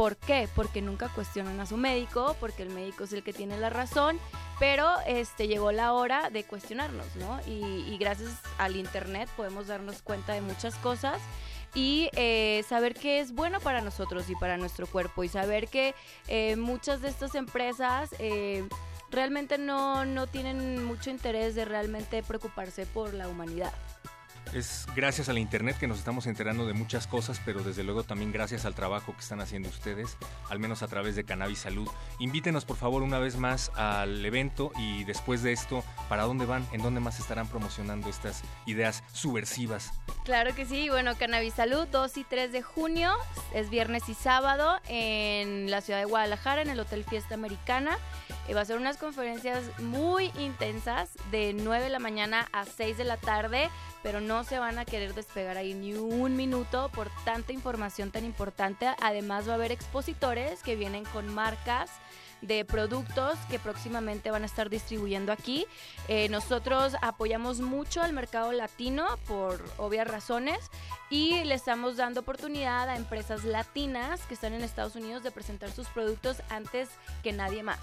¿Por 0.00 0.16
qué? 0.16 0.48
Porque 0.56 0.80
nunca 0.80 1.10
cuestionan 1.10 1.60
a 1.60 1.66
su 1.66 1.76
médico, 1.76 2.34
porque 2.40 2.62
el 2.62 2.70
médico 2.70 3.04
es 3.04 3.12
el 3.12 3.22
que 3.22 3.34
tiene 3.34 3.58
la 3.58 3.68
razón, 3.68 4.18
pero 4.58 4.88
este 5.06 5.46
llegó 5.46 5.72
la 5.72 5.92
hora 5.92 6.30
de 6.30 6.42
cuestionarnos, 6.44 7.04
¿no? 7.16 7.38
Y, 7.46 7.98
gracias 7.98 8.30
al 8.56 8.76
internet 8.76 9.28
podemos 9.36 9.66
darnos 9.66 10.00
cuenta 10.00 10.32
de 10.32 10.40
muchas 10.40 10.74
cosas 10.76 11.20
y 11.74 12.08
eh, 12.14 12.64
saber 12.66 12.94
qué 12.94 13.20
es 13.20 13.34
bueno 13.34 13.60
para 13.60 13.82
nosotros 13.82 14.30
y 14.30 14.36
para 14.36 14.56
nuestro 14.56 14.86
cuerpo 14.86 15.22
y 15.22 15.28
saber 15.28 15.68
que 15.68 15.94
eh, 16.28 16.56
muchas 16.56 17.02
de 17.02 17.08
estas 17.10 17.34
empresas 17.34 18.08
eh, 18.20 18.66
realmente 19.10 19.58
no, 19.58 20.06
no 20.06 20.26
tienen 20.28 20.82
mucho 20.82 21.10
interés 21.10 21.54
de 21.54 21.66
realmente 21.66 22.22
preocuparse 22.22 22.86
por 22.86 23.12
la 23.12 23.28
humanidad. 23.28 23.74
Es 24.52 24.86
gracias 24.96 25.28
a 25.28 25.32
la 25.32 25.38
internet 25.38 25.76
que 25.78 25.86
nos 25.86 25.98
estamos 25.98 26.26
enterando 26.26 26.66
de 26.66 26.72
muchas 26.72 27.06
cosas, 27.06 27.40
pero 27.44 27.62
desde 27.62 27.84
luego 27.84 28.02
también 28.02 28.32
gracias 28.32 28.64
al 28.64 28.74
trabajo 28.74 29.14
que 29.14 29.20
están 29.20 29.40
haciendo 29.40 29.68
ustedes, 29.68 30.16
al 30.48 30.58
menos 30.58 30.82
a 30.82 30.88
través 30.88 31.14
de 31.14 31.22
Cannabis 31.22 31.60
Salud. 31.60 31.88
Invítenos 32.18 32.64
por 32.64 32.76
favor 32.76 33.02
una 33.02 33.20
vez 33.20 33.36
más 33.36 33.70
al 33.76 34.24
evento 34.24 34.72
y 34.76 35.04
después 35.04 35.44
de 35.44 35.52
esto, 35.52 35.84
¿para 36.08 36.24
dónde 36.24 36.46
van? 36.46 36.66
¿En 36.72 36.82
dónde 36.82 36.98
más 36.98 37.20
estarán 37.20 37.46
promocionando 37.46 38.10
estas 38.10 38.42
ideas 38.66 39.04
subversivas? 39.12 39.92
Claro 40.24 40.52
que 40.52 40.66
sí, 40.66 40.88
bueno, 40.88 41.16
Cannabis 41.16 41.54
Salud 41.54 41.86
2 41.86 42.16
y 42.16 42.24
3 42.24 42.50
de 42.50 42.62
junio, 42.62 43.12
es 43.54 43.70
viernes 43.70 44.08
y 44.08 44.14
sábado 44.14 44.80
en 44.88 45.70
la 45.70 45.80
ciudad 45.80 46.00
de 46.00 46.06
Guadalajara, 46.06 46.62
en 46.62 46.70
el 46.70 46.80
Hotel 46.80 47.04
Fiesta 47.04 47.34
Americana. 47.34 47.98
Y 48.48 48.52
va 48.52 48.62
a 48.62 48.64
ser 48.64 48.78
unas 48.78 48.96
conferencias 48.96 49.62
muy 49.78 50.32
intensas 50.36 51.10
de 51.30 51.52
9 51.54 51.84
de 51.84 51.90
la 51.90 52.00
mañana 52.00 52.48
a 52.52 52.64
6 52.64 52.98
de 52.98 53.04
la 53.04 53.16
tarde 53.16 53.70
pero 54.02 54.20
no 54.20 54.44
se 54.44 54.58
van 54.58 54.78
a 54.78 54.84
querer 54.84 55.14
despegar 55.14 55.56
ahí 55.56 55.74
ni 55.74 55.94
un 55.94 56.36
minuto 56.36 56.90
por 56.94 57.10
tanta 57.24 57.52
información 57.52 58.10
tan 58.10 58.24
importante. 58.24 58.88
Además 59.00 59.48
va 59.48 59.52
a 59.52 59.54
haber 59.56 59.72
expositores 59.72 60.62
que 60.62 60.76
vienen 60.76 61.04
con 61.04 61.32
marcas 61.32 61.90
de 62.42 62.64
productos 62.64 63.38
que 63.50 63.58
próximamente 63.58 64.30
van 64.30 64.42
a 64.42 64.46
estar 64.46 64.70
distribuyendo 64.70 65.32
aquí. 65.32 65.66
Eh, 66.08 66.28
nosotros 66.28 66.96
apoyamos 67.02 67.60
mucho 67.60 68.02
al 68.02 68.12
mercado 68.12 68.52
latino 68.52 69.06
por 69.26 69.62
obvias 69.76 70.08
razones 70.08 70.58
y 71.10 71.44
le 71.44 71.54
estamos 71.54 71.96
dando 71.96 72.20
oportunidad 72.20 72.88
a 72.88 72.96
empresas 72.96 73.44
latinas 73.44 74.20
que 74.22 74.34
están 74.34 74.54
en 74.54 74.62
Estados 74.62 74.96
Unidos 74.96 75.22
de 75.22 75.30
presentar 75.30 75.70
sus 75.70 75.88
productos 75.88 76.42
antes 76.48 76.88
que 77.22 77.32
nadie 77.32 77.62
más. 77.62 77.80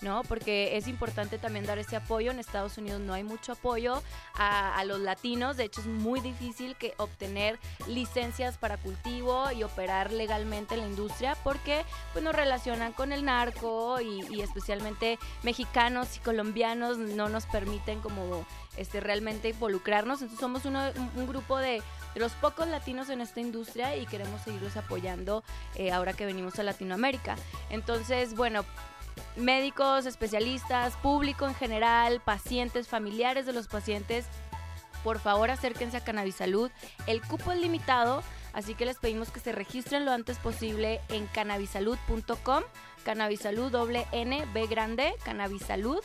¿No? 0.00 0.22
Porque 0.24 0.76
es 0.76 0.88
importante 0.88 1.38
también 1.38 1.66
dar 1.66 1.78
ese 1.78 1.96
apoyo. 1.96 2.30
En 2.30 2.38
Estados 2.38 2.78
Unidos 2.78 3.00
no 3.00 3.12
hay 3.12 3.24
mucho 3.24 3.52
apoyo 3.52 4.02
a, 4.34 4.82
los 4.84 5.00
latinos. 5.00 5.56
De 5.56 5.64
hecho, 5.64 5.80
es 5.80 5.86
muy 5.86 6.20
difícil 6.20 6.74
que 6.76 6.94
obtener 6.96 7.58
licencias 7.86 8.56
para 8.56 8.78
cultivo 8.78 9.50
y 9.52 9.62
operar 9.62 10.12
legalmente 10.12 10.74
en 10.74 10.80
la 10.80 10.86
industria 10.86 11.36
porque 11.44 11.84
pues, 12.12 12.24
nos 12.24 12.34
relacionan 12.34 12.92
con 12.92 13.12
el 13.12 13.24
narco 13.24 14.00
y, 14.00 14.40
especialmente 14.40 15.18
mexicanos 15.42 16.16
y 16.16 16.20
colombianos 16.20 16.96
no 16.98 17.28
nos 17.28 17.46
permiten 17.46 18.00
como 18.00 18.46
este, 18.76 19.00
realmente 19.00 19.50
involucrarnos. 19.50 20.22
Entonces 20.22 20.40
somos 20.40 20.64
un, 20.64 21.26
grupo 21.26 21.58
de, 21.58 21.82
los 22.14 22.32
pocos 22.32 22.66
latinos 22.66 23.10
en 23.10 23.20
esta 23.20 23.40
industria 23.40 23.96
y 23.96 24.06
queremos 24.06 24.40
seguirlos 24.42 24.76
apoyando 24.76 25.44
eh, 25.76 25.92
ahora 25.92 26.14
que 26.14 26.26
venimos 26.26 26.58
a 26.58 26.62
Latinoamérica. 26.62 27.36
Entonces, 27.68 28.34
bueno, 28.34 28.64
médicos, 29.36 30.06
especialistas, 30.06 30.96
público 30.96 31.46
en 31.46 31.54
general, 31.54 32.20
pacientes, 32.20 32.88
familiares 32.88 33.46
de 33.46 33.52
los 33.52 33.68
pacientes, 33.68 34.26
por 35.02 35.18
favor 35.18 35.50
acérquense 35.50 35.96
a 35.96 36.04
Cannabisalud. 36.04 36.70
El 37.06 37.22
cupo 37.22 37.52
es 37.52 37.58
limitado, 37.58 38.22
así 38.52 38.74
que 38.74 38.84
les 38.84 38.98
pedimos 38.98 39.30
que 39.30 39.40
se 39.40 39.52
registren 39.52 40.04
lo 40.04 40.12
antes 40.12 40.38
posible 40.38 41.00
en 41.08 41.26
cannabisalud.com, 41.26 42.62
cannabisalud 43.04 43.70
doble 43.70 44.06
N, 44.12 44.44
B 44.52 44.66
grande, 44.66 45.14
cannabisalud 45.24 46.00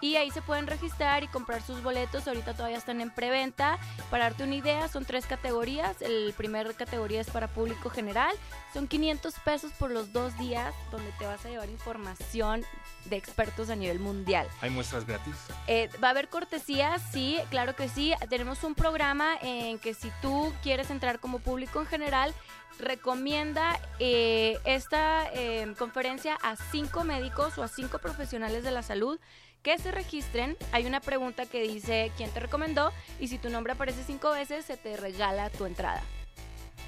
y 0.00 0.16
ahí 0.16 0.30
se 0.30 0.42
pueden 0.42 0.66
registrar 0.66 1.22
y 1.24 1.28
comprar 1.28 1.62
sus 1.62 1.82
boletos. 1.82 2.28
Ahorita 2.28 2.54
todavía 2.54 2.78
están 2.78 3.00
en 3.00 3.10
preventa. 3.10 3.78
Para 4.10 4.24
darte 4.24 4.44
una 4.44 4.54
idea, 4.54 4.88
son 4.88 5.04
tres 5.04 5.26
categorías. 5.26 6.02
El 6.02 6.32
primer 6.36 6.74
categoría 6.74 7.20
es 7.20 7.30
para 7.30 7.48
público 7.48 7.90
general. 7.90 8.34
Son 8.72 8.86
500 8.86 9.34
pesos 9.44 9.72
por 9.72 9.90
los 9.90 10.12
dos 10.12 10.36
días 10.38 10.74
donde 10.90 11.10
te 11.12 11.26
vas 11.26 11.44
a 11.46 11.48
llevar 11.48 11.70
información 11.70 12.64
de 13.06 13.16
expertos 13.16 13.70
a 13.70 13.76
nivel 13.76 14.00
mundial. 14.00 14.46
¿Hay 14.60 14.70
muestras 14.70 15.06
gratis? 15.06 15.34
Eh, 15.66 15.88
va 16.02 16.08
a 16.08 16.10
haber 16.10 16.28
cortesías, 16.28 17.02
sí, 17.12 17.38
claro 17.50 17.74
que 17.76 17.88
sí. 17.88 18.12
Tenemos 18.28 18.64
un 18.64 18.74
programa 18.74 19.36
en 19.42 19.78
que 19.78 19.94
si 19.94 20.10
tú 20.22 20.52
quieres 20.62 20.90
entrar 20.90 21.20
como 21.20 21.38
público 21.38 21.80
en 21.80 21.86
general, 21.86 22.34
recomienda 22.78 23.78
eh, 23.98 24.58
esta 24.64 25.28
eh, 25.32 25.72
conferencia 25.78 26.36
a 26.42 26.56
cinco 26.56 27.04
médicos 27.04 27.56
o 27.58 27.62
a 27.62 27.68
cinco 27.68 27.98
profesionales 27.98 28.64
de 28.64 28.70
la 28.70 28.82
salud 28.82 29.18
que 29.64 29.78
se 29.78 29.90
registren. 29.90 30.56
Hay 30.70 30.86
una 30.86 31.00
pregunta 31.00 31.46
que 31.46 31.62
dice 31.62 32.12
quién 32.16 32.30
te 32.30 32.38
recomendó 32.38 32.92
y 33.18 33.26
si 33.26 33.38
tu 33.38 33.50
nombre 33.50 33.72
aparece 33.72 34.04
cinco 34.06 34.30
veces 34.30 34.64
se 34.64 34.76
te 34.76 34.96
regala 34.96 35.50
tu 35.50 35.64
entrada. 35.64 36.02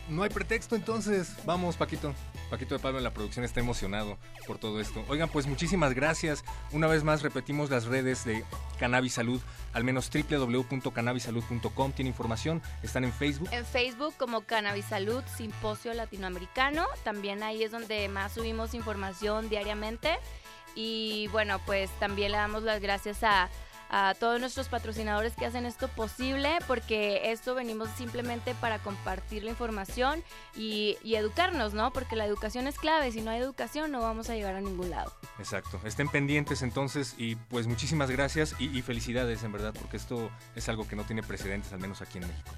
No 0.09 0.23
hay 0.23 0.31
pretexto 0.31 0.77
entonces. 0.77 1.35
Vamos, 1.45 1.77
Paquito. 1.77 2.15
Paquito 2.49 2.77
de 2.77 2.81
Pablo 2.81 2.99
en 2.99 3.05
la 3.05 3.13
producción 3.13 3.45
está 3.45 3.59
emocionado 3.59 4.19
por 4.47 4.59
todo 4.59 4.81
esto. 4.81 5.05
Oigan, 5.09 5.29
pues 5.29 5.49
muchísimas 5.49 5.95
gracias. 5.95 6.45
Una 6.71 6.87
vez 6.87 7.03
más 7.03 7.23
repetimos 7.23 7.71
las 7.71 7.87
redes 7.87 8.25
de 8.25 8.45
Cannabis 8.79 9.15
Salud, 9.15 9.41
al 9.73 9.83
menos 9.83 10.09
www.cannabisalud.com. 10.09 11.93
Tiene 11.93 12.11
información, 12.11 12.63
están 12.85 13.03
en 13.03 13.13
Facebook. 13.13 13.49
En 13.51 13.67
Facebook 13.67 14.15
como 14.17 14.43
Cannabis 14.43 14.85
Salud 14.85 15.25
Simposio 15.37 15.93
Latinoamericano. 15.93 16.87
También 17.03 17.43
ahí 17.43 17.65
es 17.65 17.73
donde 17.73 18.09
más 18.09 18.35
subimos 18.35 18.75
información 18.75 19.49
diariamente. 19.49 20.11
Y 20.77 21.27
bueno, 21.33 21.59
pues 21.67 21.91
también 21.99 22.31
le 22.31 22.39
damos 22.39 22.63
las 22.63 22.81
gracias 22.81 23.25
a, 23.25 23.49
todos 24.19 24.41
nuestros 24.41 24.69
patrocinadores 24.69 25.35
que 25.37 25.47
hacen 25.47 25.65
esto 25.65 25.87
posible, 25.87 26.59
porque 26.67 27.31
esto 27.31 27.55
venimos 27.55 27.89
simplemente 27.97 28.53
para 28.57 28.81
compartir 28.81 29.45
la 29.45 29.51
información 29.51 30.25
y, 30.57 30.99
educarnos, 31.05 31.73
¿no? 31.73 31.93
Porque 31.93 32.17
la 32.17 32.27
educación 32.27 32.67
es 32.67 32.81
clave, 32.81 33.13
si 33.13 33.23
no 33.23 33.31
hay 33.31 33.41
educación 33.41 33.93
no 33.93 34.01
vamos 34.01 34.29
a 34.29 34.35
llegar 34.35 34.57
a 34.57 34.61
ningún 34.61 34.91
lado. 34.91 35.13
Exacto, 35.39 35.81
estén 35.85 36.09
pendientes 36.09 36.63
entonces 36.63 37.15
y 37.17 37.37
pues 37.37 37.69
muchísimas 37.69 38.11
gracias 38.11 38.57
y, 38.59 38.77
y 38.77 38.83
felicidades 38.83 39.45
en 39.45 39.53
verdad, 39.53 39.73
porque 39.81 39.97
esto 39.97 40.31
es 40.57 40.69
algo 40.69 40.89
que 40.89 40.97
no 40.97 41.05
tiene 41.05 41.23
precedentes, 41.23 41.73
al 41.73 41.79
menos 41.79 42.03
aquí 42.03 42.19
en 42.19 42.27
México. 42.27 42.57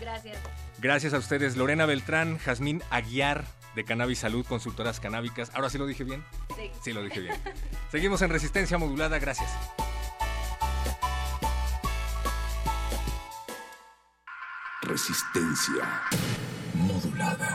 Gracias. 0.00 0.38
Gracias 0.78 1.14
a 1.14 1.18
ustedes, 1.18 1.56
Lorena 1.56 1.86
Beltrán, 1.86 2.38
Jazmín 2.38 2.82
Aguiar 2.90 3.44
de 3.74 3.84
Cannabis 3.84 4.20
Salud, 4.20 4.44
consultoras 4.46 5.00
canábicas. 5.00 5.50
¿Ahora 5.54 5.70
sí 5.70 5.78
lo 5.78 5.86
dije 5.86 6.04
bien? 6.04 6.24
Sí. 6.56 6.70
Sí, 6.82 6.92
lo 6.92 7.02
dije 7.02 7.20
bien. 7.20 7.34
Seguimos 7.90 8.22
en 8.22 8.30
Resistencia 8.30 8.78
Modulada, 8.78 9.18
gracias. 9.18 9.50
Resistencia 14.82 16.02
modulada. 16.74 17.53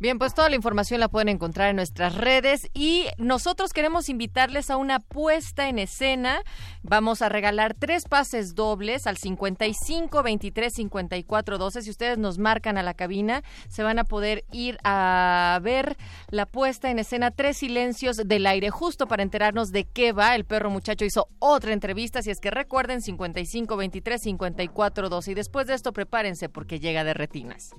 Bien, 0.00 0.18
pues 0.18 0.32
toda 0.32 0.48
la 0.48 0.56
información 0.56 0.98
la 0.98 1.08
pueden 1.08 1.28
encontrar 1.28 1.68
en 1.68 1.76
nuestras 1.76 2.14
redes 2.14 2.70
y 2.72 3.04
nosotros 3.18 3.74
queremos 3.74 4.08
invitarles 4.08 4.70
a 4.70 4.78
una 4.78 4.98
puesta 4.98 5.68
en 5.68 5.78
escena. 5.78 6.40
Vamos 6.82 7.20
a 7.20 7.28
regalar 7.28 7.74
tres 7.74 8.04
pases 8.08 8.54
dobles 8.54 9.06
al 9.06 9.18
55 9.18 10.22
23 10.22 10.72
54 10.72 11.58
12. 11.58 11.82
Si 11.82 11.90
ustedes 11.90 12.16
nos 12.16 12.38
marcan 12.38 12.78
a 12.78 12.82
la 12.82 12.94
cabina, 12.94 13.42
se 13.68 13.82
van 13.82 13.98
a 13.98 14.04
poder 14.04 14.46
ir 14.52 14.78
a 14.84 15.60
ver 15.62 15.98
la 16.30 16.46
puesta 16.46 16.90
en 16.90 16.98
escena 16.98 17.30
Tres 17.30 17.58
Silencios 17.58 18.16
del 18.16 18.46
Aire, 18.46 18.70
justo 18.70 19.06
para 19.06 19.22
enterarnos 19.22 19.70
de 19.70 19.84
qué 19.84 20.12
va. 20.12 20.34
El 20.34 20.46
perro 20.46 20.70
muchacho 20.70 21.04
hizo 21.04 21.28
otra 21.40 21.74
entrevista, 21.74 22.22
si 22.22 22.30
es 22.30 22.40
que 22.40 22.50
recuerden 22.50 23.02
55 23.02 23.76
23 23.76 24.18
54 24.18 25.10
12. 25.10 25.30
Y 25.30 25.34
después 25.34 25.66
de 25.66 25.74
esto, 25.74 25.92
prepárense 25.92 26.48
porque 26.48 26.80
llega 26.80 27.04
de 27.04 27.12
retinas. 27.12 27.74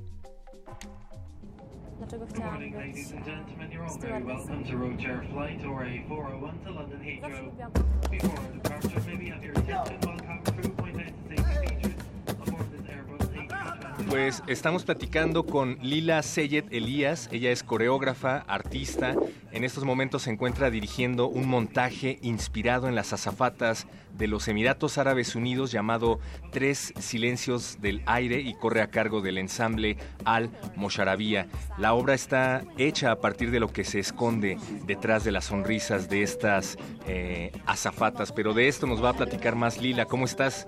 Good 2.11 2.39
morning, 2.39 2.77
ladies 2.77 3.11
and 3.11 3.23
gentlemen. 3.23 3.71
You're 3.71 3.85
all 3.85 3.97
very 3.97 4.21
welcome 4.21 4.65
to 4.65 4.71
Roadshare 4.73 5.31
Flight 5.31 5.63
or 5.63 5.85
A 5.85 6.03
401 6.09 6.59
to 6.65 6.71
London 6.71 6.99
Heathrow. 6.99 8.11
Before 8.11 8.37
our 8.37 8.51
departure, 8.51 8.99
may 9.07 9.15
we 9.15 9.29
have 9.29 9.41
your 9.41 9.53
attention 9.53 9.97
while 10.01 10.19
cabin 10.19 10.61
crew 10.61 10.71
point 10.71 10.97
out 10.97 11.13
the 11.29 11.37
safety 11.37 11.75
features 11.75 11.93
aboard 12.27 12.65
this 12.73 12.81
Airbus 12.81 13.29
A320. 13.29 14.09
Pues 14.09 14.43
estamos 14.47 14.83
platicando 14.83 15.45
con 15.45 15.77
Lila 15.81 16.21
Seyed 16.21 16.65
Elías. 16.71 17.29
Ella 17.31 17.49
es 17.49 17.63
coreógrafa, 17.63 18.39
artista. 18.39 19.15
En 19.53 19.63
estos 19.63 19.85
momentos 19.85 20.23
se 20.23 20.31
encuentra 20.31 20.69
dirigiendo 20.69 21.29
un 21.29 21.47
montaje 21.47 22.19
inspirado 22.21 22.89
en 22.89 22.95
las 22.95 23.13
azafatas 23.13 23.87
de 24.13 24.27
los 24.27 24.47
Emiratos 24.47 24.97
Árabes 24.97 25.35
Unidos 25.35 25.71
llamado 25.71 26.19
Tres 26.51 26.93
Silencios 26.99 27.81
del 27.81 28.01
Aire 28.05 28.39
y 28.39 28.53
corre 28.53 28.81
a 28.81 28.87
cargo 28.87 29.21
del 29.21 29.37
ensamble 29.37 29.97
Al 30.25 30.49
Mosharabía. 30.75 31.47
La 31.77 31.93
obra 31.93 32.13
está 32.13 32.63
hecha 32.77 33.11
a 33.11 33.19
partir 33.19 33.51
de 33.51 33.59
lo 33.59 33.67
que 33.69 33.83
se 33.83 33.99
esconde 33.99 34.57
detrás 34.85 35.23
de 35.23 35.31
las 35.31 35.45
sonrisas 35.45 36.09
de 36.09 36.23
estas 36.23 36.77
eh, 37.07 37.51
azafatas, 37.65 38.31
pero 38.31 38.53
de 38.53 38.67
esto 38.67 38.87
nos 38.87 39.03
va 39.03 39.09
a 39.09 39.13
platicar 39.13 39.55
más 39.55 39.81
Lila. 39.81 40.05
¿Cómo 40.05 40.25
estás? 40.25 40.67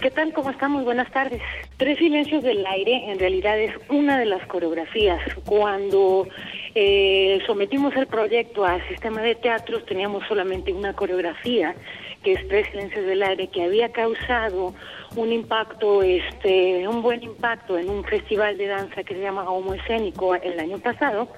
¿Qué 0.00 0.10
tal? 0.10 0.32
¿Cómo 0.32 0.50
estamos? 0.50 0.84
Buenas 0.84 1.10
tardes. 1.12 1.42
Tres 1.76 1.98
Silencios 1.98 2.42
del 2.42 2.64
Aire 2.64 3.10
en 3.10 3.18
realidad 3.18 3.58
es 3.60 3.74
una 3.90 4.18
de 4.18 4.24
las 4.24 4.46
coreografías. 4.46 5.20
Cuando 5.44 6.26
eh, 6.74 7.40
sometimos 7.46 7.94
el 7.96 8.06
proyecto 8.06 8.64
al 8.64 8.86
sistema 8.88 9.20
de 9.20 9.34
teatros 9.34 9.84
teníamos 9.84 10.26
solamente 10.26 10.72
una 10.72 10.94
coreografía 10.94 11.74
que 12.22 12.32
es 12.32 12.48
Tres 12.48 12.66
Silencios 12.70 13.06
del 13.06 13.22
Aire, 13.22 13.48
que 13.48 13.62
había 13.62 13.90
causado 13.92 14.74
un 15.16 15.32
impacto, 15.32 16.02
este, 16.02 16.86
un 16.86 17.02
buen 17.02 17.22
impacto 17.22 17.78
en 17.78 17.88
un 17.88 18.04
festival 18.04 18.56
de 18.58 18.66
danza 18.66 19.02
que 19.02 19.14
se 19.14 19.20
llama 19.20 19.50
Homo 19.50 19.74
Escénico 19.74 20.34
el 20.34 20.58
año 20.58 20.78
pasado. 20.78 21.28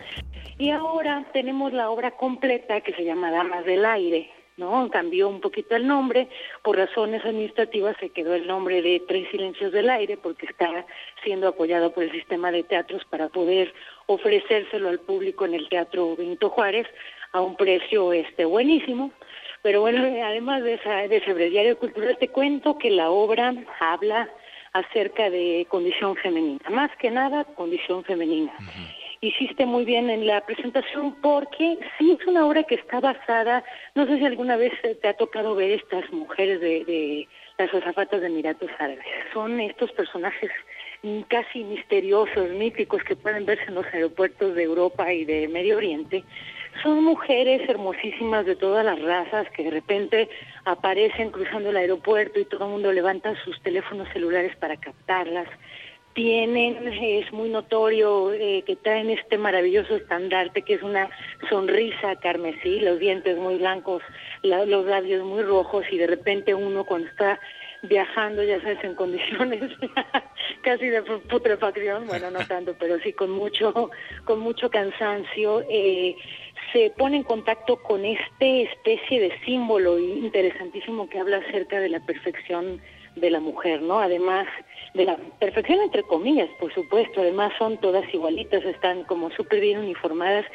Y 0.59 0.70
ahora 0.70 1.24
tenemos 1.33 1.72
la 1.72 1.91
obra 1.91 2.12
completa 2.12 2.80
que 2.80 2.93
se 2.93 3.05
llama 3.05 3.30
Damas 3.30 3.64
del 3.64 3.85
Aire, 3.85 4.30
¿no? 4.57 4.89
Cambió 4.91 5.28
un 5.28 5.41
poquito 5.41 5.74
el 5.74 5.87
nombre, 5.87 6.28
por 6.62 6.76
razones 6.76 7.24
administrativas 7.24 7.97
se 7.99 8.11
quedó 8.11 8.35
el 8.35 8.47
nombre 8.47 8.83
de 8.83 9.01
Tres 9.09 9.28
Silencios 9.30 9.72
del 9.72 9.89
Aire 9.89 10.16
porque 10.16 10.47
está 10.47 10.85
siendo 11.24 11.49
apoyado 11.49 11.93
por 11.93 12.05
el 12.05 12.12
sistema 12.12 12.53
de 12.53 12.62
teatros 12.62 13.05
para 13.07 13.28
poder 13.28 13.72
ofrecérselo 14.07 14.89
al 14.89 15.01
público 15.01 15.47
en 15.47 15.55
el 15.55 15.68
Teatro 15.68 16.16
Benito 16.16 16.51
Juárez 16.51 16.87
a 17.33 17.41
un 17.41 17.57
precio 17.57 18.12
este 18.12 18.45
buenísimo. 18.45 19.11
Pero 19.63 19.81
bueno, 19.81 20.05
además 20.25 20.63
de, 20.63 20.75
esa, 20.75 21.09
de 21.09 21.17
ese 21.17 21.33
breviario 21.33 21.79
cultural, 21.79 22.17
te 22.19 22.29
cuento 22.29 22.79
que 22.79 22.91
la 22.91 23.11
obra 23.11 23.55
habla 23.81 24.29
acerca 24.73 25.31
de 25.31 25.67
condición 25.69 26.17
femenina, 26.17 26.69
más 26.71 26.91
que 26.97 27.11
nada 27.11 27.45
condición 27.45 28.05
femenina. 28.05 28.53
Hiciste 29.21 29.67
muy 29.67 29.85
bien 29.85 30.11
en 30.11 30.27
la 30.27 30.41
presentación 30.41 31.15
porque 31.21 31.79
sí 31.97 32.17
es 32.19 32.27
una 32.27 32.45
obra 32.45 32.65
que 32.65 32.75
está 32.75 32.99
basada, 32.99 33.63
no 33.95 34.07
sé 34.07 34.19
si 34.19 34.25
alguna 34.25 34.57
vez 34.57 34.73
te 35.01 35.09
ha 35.09 35.15
tocado 35.15 35.55
ver 35.55 35.71
estas 35.71 36.11
mujeres 36.13 36.61
de, 36.61 36.85
de 36.85 37.29
las 37.59 37.73
azafatas 37.73 38.21
de 38.21 38.27
Emiratos 38.27 38.71
Árabes. 38.81 39.05
Son 39.33 39.61
estos 39.61 39.93
personajes 39.93 40.51
casi 41.29 41.65
misteriosos, 41.65 42.51
míticos 42.51 43.03
que 43.05 43.15
pueden 43.15 43.45
verse 43.45 43.65
en 43.69 43.75
los 43.75 43.87
aeropuertos 43.93 44.55
de 44.55 44.63
Europa 44.63 45.13
y 45.13 45.25
de 45.25 45.49
Medio 45.49 45.77
Oriente, 45.77 46.25
son 46.83 47.05
mujeres 47.05 47.68
hermosísimas 47.68 48.47
de 48.47 48.57
todas 48.57 48.85
las 48.85 49.01
razas 49.01 49.49
que 49.51 49.64
de 49.64 49.70
repente 49.70 50.29
aparecen 50.64 51.31
cruzando 51.31 51.70
el 51.70 51.77
aeropuerto 51.77 52.41
y 52.41 52.45
todo 52.47 52.64
el 52.64 52.70
mundo 52.73 52.93
levanta 52.93 53.35
sus 53.45 53.61
teléfonos 53.62 54.09
celulares 54.12 54.57
para 54.57 54.77
captarlas. 54.79 55.49
Tienen, 56.14 56.89
es 56.89 57.33
muy 57.33 57.49
notorio 57.49 58.35
eh, 58.35 58.62
que 58.66 58.77
traen 58.77 59.09
este 59.09 59.39
maravilloso 59.39 59.97
estandarte 59.97 60.61
que 60.61 60.75
es 60.75 60.83
una 60.83 61.09
sonrisa 61.49 62.16
carmesí, 62.16 62.81
los 62.81 62.99
dientes 62.99 63.39
muy 63.39 63.57
blancos, 63.57 64.03
la- 64.43 64.66
los 64.66 64.85
labios 64.85 65.25
muy 65.25 65.43
rojos 65.43 65.85
y 65.91 65.97
de 65.97 66.07
repente 66.07 66.55
uno 66.55 66.85
cuando 66.85 67.09
está 67.09 67.41
viajando, 67.81 68.45
ya 68.45 68.61
sabes, 68.61 68.85
en 68.85 68.95
condiciones 68.95 69.62
casi 70.62 70.87
de 70.89 71.03
pu- 71.03 71.23
putrefacción, 71.23 72.07
bueno, 72.07 72.31
no 72.31 72.41
tanto, 72.47 72.77
pero 72.79 72.99
sí 73.01 73.14
con 73.14 73.31
mucho, 73.31 73.91
con 74.25 74.39
mucho 74.39 74.68
cansancio, 74.70 75.64
eh, 75.68 76.14
se 76.73 76.91
pone 76.97 77.18
en 77.18 77.23
contacto 77.23 77.77
con 77.77 78.05
este 78.05 78.62
especie 78.62 79.20
de 79.20 79.39
símbolo 79.45 79.99
interesantísimo 79.99 81.09
que 81.09 81.18
habla 81.18 81.39
acerca 81.39 81.81
de 81.81 81.89
la 81.89 82.01
perfección 82.01 82.81
de 83.16 83.31
la 83.31 83.41
mujer, 83.41 83.83
¿no? 83.83 84.01
Además 84.01 84.47
de 84.95 85.05
la 85.05 85.16
perfección 85.39 85.81
entre 85.81 86.03
comillas, 86.03 86.49
por 86.59 86.73
supuesto, 86.73 87.20
además 87.20 87.53
son 87.59 87.79
todas 87.79 88.05
igualitas, 88.12 88.64
están 88.64 89.05
como 89.05 89.31
súper 89.31 89.61
bien 89.61 89.79
uniformadas 89.79 90.47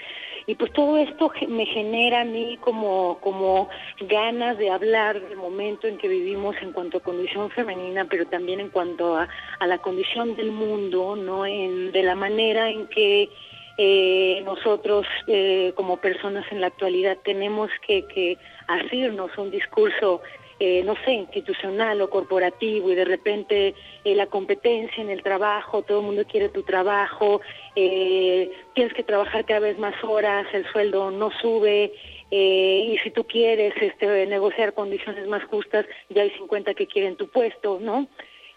y 0.47 0.55
pues 0.55 0.71
todo 0.73 0.97
esto 0.97 1.31
me 1.49 1.65
genera 1.65 2.21
a 2.21 2.25
mí 2.25 2.57
como, 2.61 3.19
como 3.21 3.69
ganas 3.99 4.57
de 4.57 4.71
hablar 4.71 5.21
del 5.21 5.37
momento 5.37 5.87
en 5.87 5.97
que 5.97 6.07
vivimos 6.07 6.55
en 6.61 6.71
cuanto 6.71 6.97
a 6.97 7.03
condición 7.03 7.49
femenina, 7.51 8.05
pero 8.05 8.25
también 8.27 8.59
en 8.59 8.69
cuanto 8.69 9.17
a, 9.17 9.27
a 9.59 9.67
la 9.67 9.77
condición 9.79 10.35
del 10.35 10.51
mundo, 10.51 11.15
¿no? 11.15 11.45
En, 11.45 11.91
de 11.91 12.01
la 12.01 12.15
manera 12.15 12.69
en 12.69 12.87
que 12.87 13.29
eh, 13.77 14.41
nosotros 14.43 15.05
eh, 15.27 15.73
como 15.75 15.97
personas 15.97 16.45
en 16.51 16.61
la 16.61 16.67
actualidad 16.67 17.17
tenemos 17.23 17.69
que, 17.85 18.05
que 18.07 18.37
asirnos 18.67 19.37
un 19.37 19.51
discurso 19.51 20.21
eh, 20.59 20.81
no 20.83 20.95
sé, 21.05 21.11
institucional 21.11 22.01
o 22.01 22.09
corporativo 22.09 22.91
y 22.91 22.95
de 22.95 23.05
repente 23.05 23.75
eh, 24.03 24.15
la 24.15 24.25
competencia 24.25 25.03
en 25.03 25.11
el 25.11 25.21
trabajo, 25.21 25.83
todo 25.83 25.99
el 25.99 26.05
mundo 26.05 26.25
quiere 26.25 26.49
tu 26.49 26.63
trabajo, 26.63 27.41
eh, 27.75 28.49
tienes 28.73 28.93
que 28.93 29.03
trabajar 29.03 29.45
cada 29.45 29.59
vez 29.59 29.77
más 29.77 29.93
horas, 30.03 30.47
el 30.53 30.65
sueldo 30.71 31.11
no 31.11 31.29
sube 31.41 31.93
eh, 32.31 32.89
y 32.91 32.97
si 33.03 33.11
tú 33.11 33.25
quieres 33.25 33.73
este, 33.79 34.25
negociar 34.25 34.73
condiciones 34.73 35.27
más 35.27 35.43
justas, 35.45 35.85
ya 36.09 36.23
hay 36.23 36.31
50 36.31 36.73
que 36.73 36.87
quieren 36.87 37.17
tu 37.17 37.29
puesto, 37.29 37.79
¿no? 37.79 38.07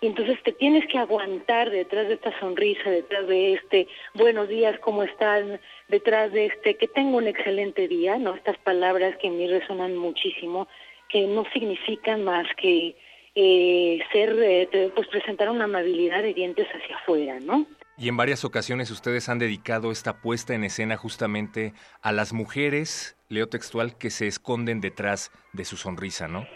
Y 0.02 0.06
entonces 0.06 0.42
te 0.42 0.52
tienes 0.52 0.86
que 0.86 0.96
aguantar 0.96 1.68
detrás 1.70 2.08
de 2.08 2.14
esta 2.14 2.38
sonrisa, 2.40 2.88
detrás 2.88 3.28
de 3.28 3.52
este 3.52 3.86
buenos 4.14 4.48
días, 4.48 4.78
¿cómo 4.80 5.02
están? 5.02 5.60
Detrás 5.88 6.32
de 6.32 6.46
este 6.46 6.76
que 6.76 6.88
tengo 6.88 7.18
un 7.18 7.26
excelente 7.26 7.86
día, 7.86 8.16
¿no? 8.16 8.34
Estas 8.34 8.56
palabras 8.58 9.14
que 9.18 9.26
en 9.26 9.36
mí 9.36 9.46
resonan 9.46 9.94
muchísimo, 9.96 10.68
que 11.10 11.26
no 11.26 11.44
significan 11.52 12.24
más 12.24 12.46
que 12.56 12.96
eh, 13.34 13.98
ser, 14.10 14.36
eh, 14.42 14.90
pues 14.94 15.06
presentar 15.08 15.50
una 15.50 15.64
amabilidad 15.64 16.22
de 16.22 16.32
dientes 16.32 16.66
hacia 16.68 16.96
afuera, 16.96 17.38
¿no? 17.38 17.66
Y 17.98 18.08
en 18.08 18.16
varias 18.16 18.46
ocasiones 18.46 18.90
ustedes 18.90 19.28
han 19.28 19.38
dedicado 19.38 19.92
esta 19.92 20.22
puesta 20.22 20.54
en 20.54 20.64
escena 20.64 20.96
justamente 20.96 21.74
a 22.00 22.12
las 22.12 22.32
mujeres, 22.32 23.18
leo 23.28 23.50
textual, 23.50 23.98
que 23.98 24.08
se 24.08 24.26
esconden 24.26 24.80
detrás 24.80 25.30
de 25.52 25.66
su 25.66 25.76
sonrisa, 25.76 26.26
¿no? 26.26 26.46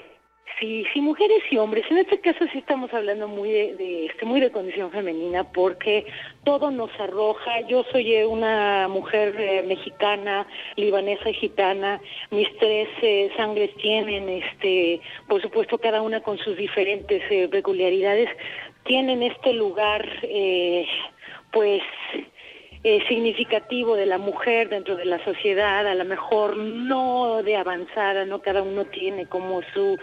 Sí, 0.61 0.84
sí, 0.92 1.00
mujeres 1.00 1.42
y 1.50 1.57
hombres. 1.57 1.84
En 1.90 1.98
este 1.98 2.20
caso 2.20 2.46
sí 2.52 2.59
estamos 2.59 2.92
hablando 2.94 3.26
muy 3.26 3.50
de, 3.50 3.74
de, 3.74 4.07
este, 4.07 4.24
muy 4.24 4.40
de 4.40 4.52
condición 4.52 4.92
femenina 4.92 5.42
porque 5.52 6.07
todo 6.44 6.70
nos 6.70 6.90
arroja. 7.00 7.62
Yo 7.62 7.84
soy 7.90 8.14
eh, 8.14 8.24
una 8.24 8.86
mujer 8.86 9.34
eh, 9.36 9.64
mexicana, 9.66 10.46
libanesa 10.76 11.30
y 11.30 11.34
gitana. 11.34 12.00
Mis 12.30 12.48
tres 12.59 12.88
eh, 13.02 13.32
sangres 13.36 13.74
tienen, 13.76 14.28
este, 14.28 15.00
por 15.26 15.42
supuesto, 15.42 15.78
cada 15.78 16.02
una 16.02 16.20
con 16.20 16.38
sus 16.38 16.57
diferentes 16.57 17.22
eh, 17.30 17.48
peculiaridades, 17.48 18.28
tienen 18.84 19.24
este 19.24 19.55
lugar, 19.55 20.09
eh, 20.22 20.86
pues 21.52 21.82
eh, 22.86 23.02
significativo 23.09 23.96
de 23.96 24.05
la 24.05 24.18
mujer 24.18 24.68
dentro 24.68 24.94
de 24.94 25.07
la 25.07 25.24
sociedad, 25.24 25.86
a 25.86 25.94
lo 25.94 26.05
mejor 26.05 26.59
no 26.59 27.42
de 27.42 27.57
avanzada, 27.57 28.26
no 28.26 28.42
cada 28.42 28.61
uno 28.61 28.84
tiene 28.84 29.24
como 29.24 29.62
su 29.72 29.96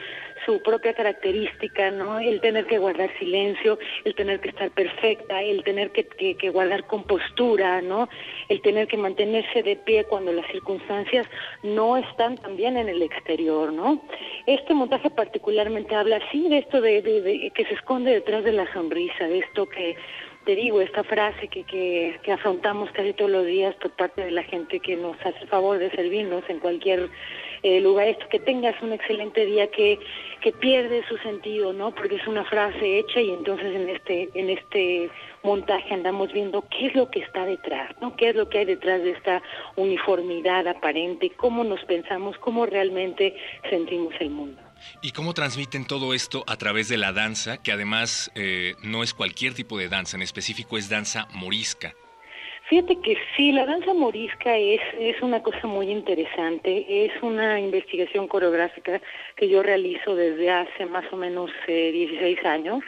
su 0.46 0.62
propia 0.62 0.94
característica, 0.94 1.92
¿no? 1.92 2.20
El 2.20 2.42
tener 2.42 2.66
que 2.66 2.78
guardar 2.78 3.10
silencio, 3.20 3.78
el 4.06 4.16
tener 4.16 4.40
que 4.40 4.50
estar 4.50 4.72
perfecta, 4.72 5.42
el 5.42 5.64
tener 5.64 5.92
que, 5.92 6.06
que, 6.06 6.36
que 6.36 6.50
guardar 6.50 6.86
compostura, 6.88 7.82
¿no? 7.82 8.10
El 8.50 8.62
tener 8.62 8.88
que 8.88 8.98
mantenerse 8.98 9.64
de 9.64 9.76
pie 9.76 10.04
cuando 10.06 10.32
las 10.34 10.48
circunstancias 10.52 11.28
no 11.64 11.98
están 11.98 12.38
tan 12.38 12.56
bien 12.56 12.78
en 12.78 12.90
el 12.90 13.02
exterior, 13.02 13.72
¿no? 13.72 14.02
Este 14.46 14.74
montaje 14.74 15.10
particularmente 15.10 15.96
habla 15.96 16.18
así 16.18 16.48
de 16.50 16.58
esto 16.60 16.82
de, 16.82 17.02
de- 17.02 17.22
de- 17.22 17.52
que 17.52 17.66
se 17.66 17.74
esconde 17.76 18.12
detrás 18.12 18.44
de 18.44 18.52
la 18.54 18.72
sonrisa, 18.74 19.28
de 19.28 19.40
esto 19.40 19.68
que 19.70 19.96
te 20.46 20.56
digo, 20.56 20.82
esta 20.82 21.04
frase 21.04 21.48
que, 21.50 21.64
que, 21.66 22.20
que, 22.24 22.32
afrontamos 22.32 22.90
casi 22.94 23.14
todos 23.14 23.30
los 23.30 23.46
días 23.46 23.76
por 23.76 23.92
parte 23.92 24.26
de 24.26 24.32
la 24.32 24.42
gente 24.42 24.80
que 24.80 24.96
nos 24.96 25.16
hace 25.24 25.38
el 25.42 25.48
favor 25.48 25.78
de 25.78 25.92
servirnos 25.92 26.44
en 26.50 26.58
cualquier 26.60 27.10
eh, 27.64 27.80
lugar, 27.80 28.08
esto, 28.08 28.28
que 28.30 28.40
tengas 28.40 28.82
un 28.82 28.94
excelente 28.94 29.46
día 29.46 29.70
que, 29.70 30.00
que 30.42 30.52
pierde 30.52 31.04
su 31.08 31.18
sentido, 31.18 31.74
¿no? 31.74 31.94
Porque 31.94 32.16
es 32.16 32.28
una 32.28 32.44
frase 32.46 33.00
hecha 33.00 33.22
y 33.22 33.30
entonces 33.32 33.76
en 33.76 33.90
este, 33.90 34.30
en 34.34 34.50
este 34.50 35.10
montaje 35.44 35.94
andamos 35.94 36.32
viendo 36.34 36.64
qué 36.70 36.88
es 36.88 36.96
lo 36.96 37.10
que 37.10 37.20
está 37.20 37.46
detrás, 37.46 37.92
¿no? 38.02 38.16
¿Qué 38.16 38.30
es 38.30 38.36
lo 38.36 38.50
que 38.50 38.60
hay 38.60 38.66
detrás 38.66 39.02
de 39.04 39.12
esta 39.12 39.42
uniformidad 39.76 40.68
aparente? 40.68 41.32
¿Cómo 41.38 41.64
nos 41.64 41.84
pensamos? 41.86 42.38
¿Cómo 42.40 42.66
realmente 42.66 43.36
sentimos 43.70 44.14
el 44.20 44.32
mundo? 44.32 44.62
¿Y 45.02 45.12
cómo 45.12 45.34
transmiten 45.34 45.86
todo 45.86 46.14
esto 46.14 46.44
a 46.48 46.58
través 46.58 46.90
de 46.90 46.98
la 46.98 47.14
danza, 47.14 47.62
que 47.62 47.72
además 47.72 48.32
eh, 48.36 48.74
no 48.82 49.04
es 49.04 49.14
cualquier 49.14 49.54
tipo 49.54 49.78
de 49.78 49.90
danza, 49.90 50.18
en 50.18 50.24
específico 50.24 50.78
es 50.78 50.90
danza 50.90 51.28
morisca? 51.34 51.94
Fíjate 52.72 53.02
que 53.02 53.18
sí, 53.36 53.52
la 53.52 53.66
danza 53.66 53.94
morisca 53.94 54.58
es, 54.58 54.80
es 54.98 55.22
una 55.22 55.44
cosa 55.44 55.68
muy 55.68 55.92
interesante, 55.92 56.86
es 56.88 57.12
una 57.22 57.60
investigación 57.60 58.30
coreográfica 58.30 59.02
que 59.36 59.50
yo 59.50 59.62
realizo 59.62 60.16
desde 60.16 60.50
hace 60.50 60.86
más 60.86 61.04
o 61.12 61.18
menos 61.18 61.52
eh, 61.68 61.92
16 61.92 62.46
años. 62.46 62.82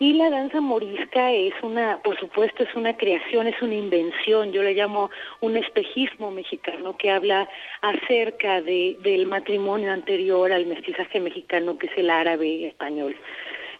Y 0.00 0.14
la 0.14 0.30
danza 0.30 0.60
morisca 0.60 1.30
es 1.30 1.54
una, 1.62 2.02
por 2.02 2.18
supuesto, 2.18 2.64
es 2.64 2.74
una 2.74 2.96
creación, 2.96 3.46
es 3.46 3.62
una 3.62 3.76
invención, 3.76 4.50
yo 4.50 4.64
le 4.64 4.74
llamo 4.74 5.10
un 5.40 5.56
espejismo 5.56 6.32
mexicano 6.32 6.96
que 6.96 7.12
habla 7.12 7.48
acerca 7.82 8.62
de, 8.62 8.96
del 9.04 9.26
matrimonio 9.26 9.92
anterior 9.92 10.50
al 10.50 10.66
mestizaje 10.66 11.20
mexicano, 11.20 11.78
que 11.78 11.86
es 11.86 11.92
el 11.96 12.10
árabe 12.10 12.66
español 12.66 13.14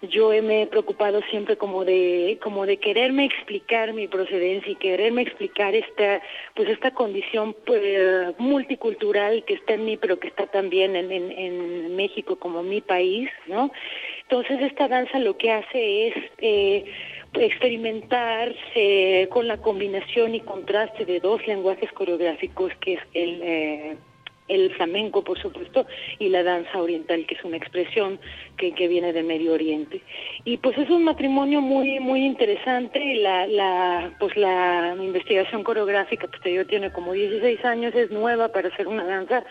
yo 0.02 0.30
me 0.42 0.62
he 0.62 0.66
preocupado 0.66 1.20
siempre 1.30 1.56
como 1.56 1.84
de 1.84 2.38
como 2.42 2.66
de 2.66 2.76
quererme 2.78 3.24
explicar 3.24 3.92
mi 3.92 4.08
procedencia 4.08 4.70
y 4.70 4.76
quererme 4.76 5.22
explicar 5.22 5.74
esta 5.74 6.20
pues 6.54 6.68
esta 6.68 6.92
condición 6.92 7.54
pues, 7.66 8.38
multicultural 8.38 9.44
que 9.44 9.54
está 9.54 9.74
en 9.74 9.84
mí 9.84 9.96
pero 9.96 10.18
que 10.18 10.28
está 10.28 10.46
también 10.46 10.96
en, 10.96 11.10
en, 11.10 11.30
en 11.30 11.96
México 11.96 12.36
como 12.36 12.62
mi 12.62 12.80
país 12.80 13.30
no 13.46 13.70
entonces 14.22 14.60
esta 14.60 14.88
danza 14.88 15.18
lo 15.18 15.36
que 15.36 15.52
hace 15.52 16.08
es 16.08 16.14
eh, 16.38 16.84
experimentar 17.34 18.54
con 19.30 19.48
la 19.48 19.58
combinación 19.58 20.34
y 20.34 20.40
contraste 20.40 21.04
de 21.04 21.20
dos 21.20 21.44
lenguajes 21.46 21.90
coreográficos 21.92 22.72
que 22.80 22.94
es 22.94 23.00
el 23.12 23.40
eh, 23.42 23.96
el 24.48 24.70
flamenco, 24.74 25.24
por 25.24 25.40
supuesto, 25.40 25.86
y 26.18 26.28
la 26.28 26.42
danza 26.42 26.80
oriental, 26.80 27.24
que 27.26 27.34
es 27.34 27.44
una 27.44 27.56
expresión 27.56 28.18
que, 28.58 28.72
que 28.72 28.88
viene 28.88 29.12
de 29.12 29.22
Medio 29.22 29.54
Oriente. 29.54 30.02
Y 30.44 30.58
pues 30.58 30.76
es 30.76 30.90
un 30.90 31.04
matrimonio 31.04 31.60
muy 31.60 31.98
muy 32.00 32.24
interesante. 32.24 33.16
La, 33.16 33.46
la, 33.46 34.14
pues 34.18 34.36
la 34.36 34.94
investigación 34.98 35.64
coreográfica, 35.64 36.28
pues 36.28 36.42
yo 36.54 36.66
tiene 36.66 36.92
como 36.92 37.12
16 37.12 37.64
años, 37.64 37.94
es 37.94 38.10
nueva 38.10 38.48
para 38.48 38.68
hacer 38.68 38.86
una 38.86 39.04
danza, 39.04 39.44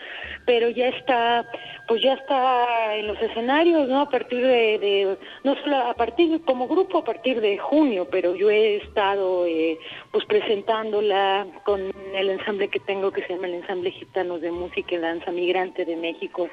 pero 0.46 0.68
ya 0.70 0.88
está, 0.88 1.44
pues 1.88 2.02
ya 2.02 2.14
está 2.14 2.96
en 2.96 3.08
los 3.08 3.20
escenarios, 3.20 3.88
¿no? 3.88 4.00
A 4.00 4.10
partir 4.10 4.42
de, 4.42 4.78
de 4.78 5.18
no 5.42 5.56
solo 5.56 5.76
a 5.76 5.94
partir, 5.94 6.40
como 6.44 6.68
grupo 6.68 6.98
a 6.98 7.04
partir 7.04 7.40
de 7.40 7.58
junio, 7.58 8.06
pero 8.10 8.34
yo 8.36 8.48
he 8.50 8.76
estado 8.76 9.44
eh, 9.46 9.78
pues 10.12 10.24
presentándola 10.26 11.46
con 11.64 11.92
el 12.14 12.30
ensamble 12.30 12.68
que 12.68 12.80
tengo 12.80 13.10
que 13.10 13.22
se 13.22 13.34
llama 13.34 13.48
el 13.48 13.54
Ensamble 13.54 13.90
Gitanos 13.90 14.40
de 14.40 14.52
Música 14.52 14.83
y 14.90 14.96
Danza 14.98 15.30
Migrante 15.30 15.84
de 15.84 15.96
México, 15.96 16.48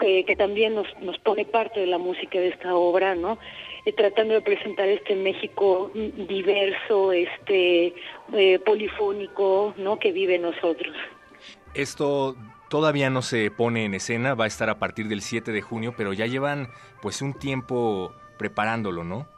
que, 0.00 0.24
que 0.24 0.36
también 0.36 0.74
nos, 0.74 0.86
nos 1.00 1.18
pone 1.18 1.44
parte 1.44 1.80
de 1.80 1.86
la 1.86 1.98
música 1.98 2.38
de 2.38 2.48
esta 2.48 2.74
obra, 2.74 3.14
¿no? 3.14 3.38
Eh, 3.86 3.92
tratando 3.92 4.34
de 4.34 4.40
presentar 4.40 4.88
este 4.88 5.14
México 5.14 5.90
diverso, 5.94 7.12
este 7.12 7.94
eh, 8.32 8.58
polifónico, 8.58 9.74
¿no? 9.76 9.98
Que 9.98 10.10
vive 10.12 10.38
nosotros. 10.38 10.94
Esto 11.74 12.36
todavía 12.68 13.10
no 13.10 13.22
se 13.22 13.50
pone 13.50 13.84
en 13.84 13.94
escena, 13.94 14.34
va 14.34 14.44
a 14.44 14.48
estar 14.48 14.70
a 14.70 14.78
partir 14.78 15.06
del 15.06 15.22
7 15.22 15.52
de 15.52 15.62
junio, 15.62 15.94
pero 15.96 16.12
ya 16.12 16.26
llevan 16.26 16.68
pues 17.00 17.22
un 17.22 17.34
tiempo 17.34 18.12
preparándolo, 18.38 19.04
¿no? 19.04 19.28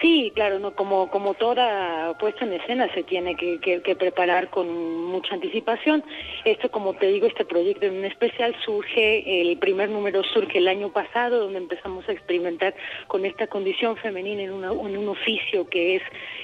Sí, 0.00 0.30
claro, 0.34 0.58
no 0.58 0.74
como 0.74 1.10
como 1.10 1.32
toda 1.34 2.12
puesta 2.18 2.44
en 2.44 2.52
escena 2.52 2.92
se 2.92 3.02
tiene 3.02 3.34
que, 3.34 3.58
que, 3.60 3.80
que, 3.80 3.96
preparar 3.96 4.50
con 4.50 4.68
mucha 5.06 5.34
anticipación. 5.34 6.04
Esto, 6.44 6.70
como 6.70 6.92
te 6.94 7.06
digo, 7.06 7.26
este 7.26 7.46
proyecto 7.46 7.86
en 7.86 8.04
especial 8.04 8.54
surge, 8.62 9.40
el 9.40 9.56
primer 9.56 9.88
número 9.88 10.22
surge 10.22 10.58
el 10.58 10.68
año 10.68 10.92
pasado, 10.92 11.40
donde 11.40 11.58
empezamos 11.58 12.06
a 12.08 12.12
experimentar 12.12 12.74
con 13.06 13.24
esta 13.24 13.46
condición 13.46 13.96
femenina 13.96 14.42
en, 14.42 14.52
una, 14.52 14.70
un 14.70 15.08
oficio 15.08 15.66
que 15.66 15.96
es 15.96 16.02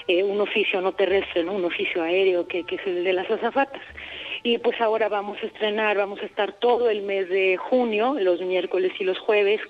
eh, 0.09 0.23
un 0.23 0.41
oficio 0.41 0.81
no 0.81 0.93
terrestre, 0.93 1.45
no 1.45 1.53
un 1.53 1.66
oficio 1.66 2.03
aéreo, 2.03 2.49
que, 2.49 2.64
que 2.64 2.77
es 2.77 2.87
el 2.87 3.05
de 3.05 3.12
las 3.12 3.31
azafatas 3.31 3.83
y 4.43 4.59
pues 4.59 4.81
ahora 4.81 5.09
vamos 5.09 5.39
a 5.43 5.47
estrenar, 5.47 5.97
vamos 5.97 6.20
a 6.20 6.27
estar 6.27 6.53
todo 6.55 6.91
el 6.91 7.03
mes 7.03 7.29
de 7.29 7.57
junio, 7.57 8.16
los 8.18 8.41
miércoles 8.41 8.93
y 8.99 9.05
los 9.05 9.18
jueves, 9.18 9.61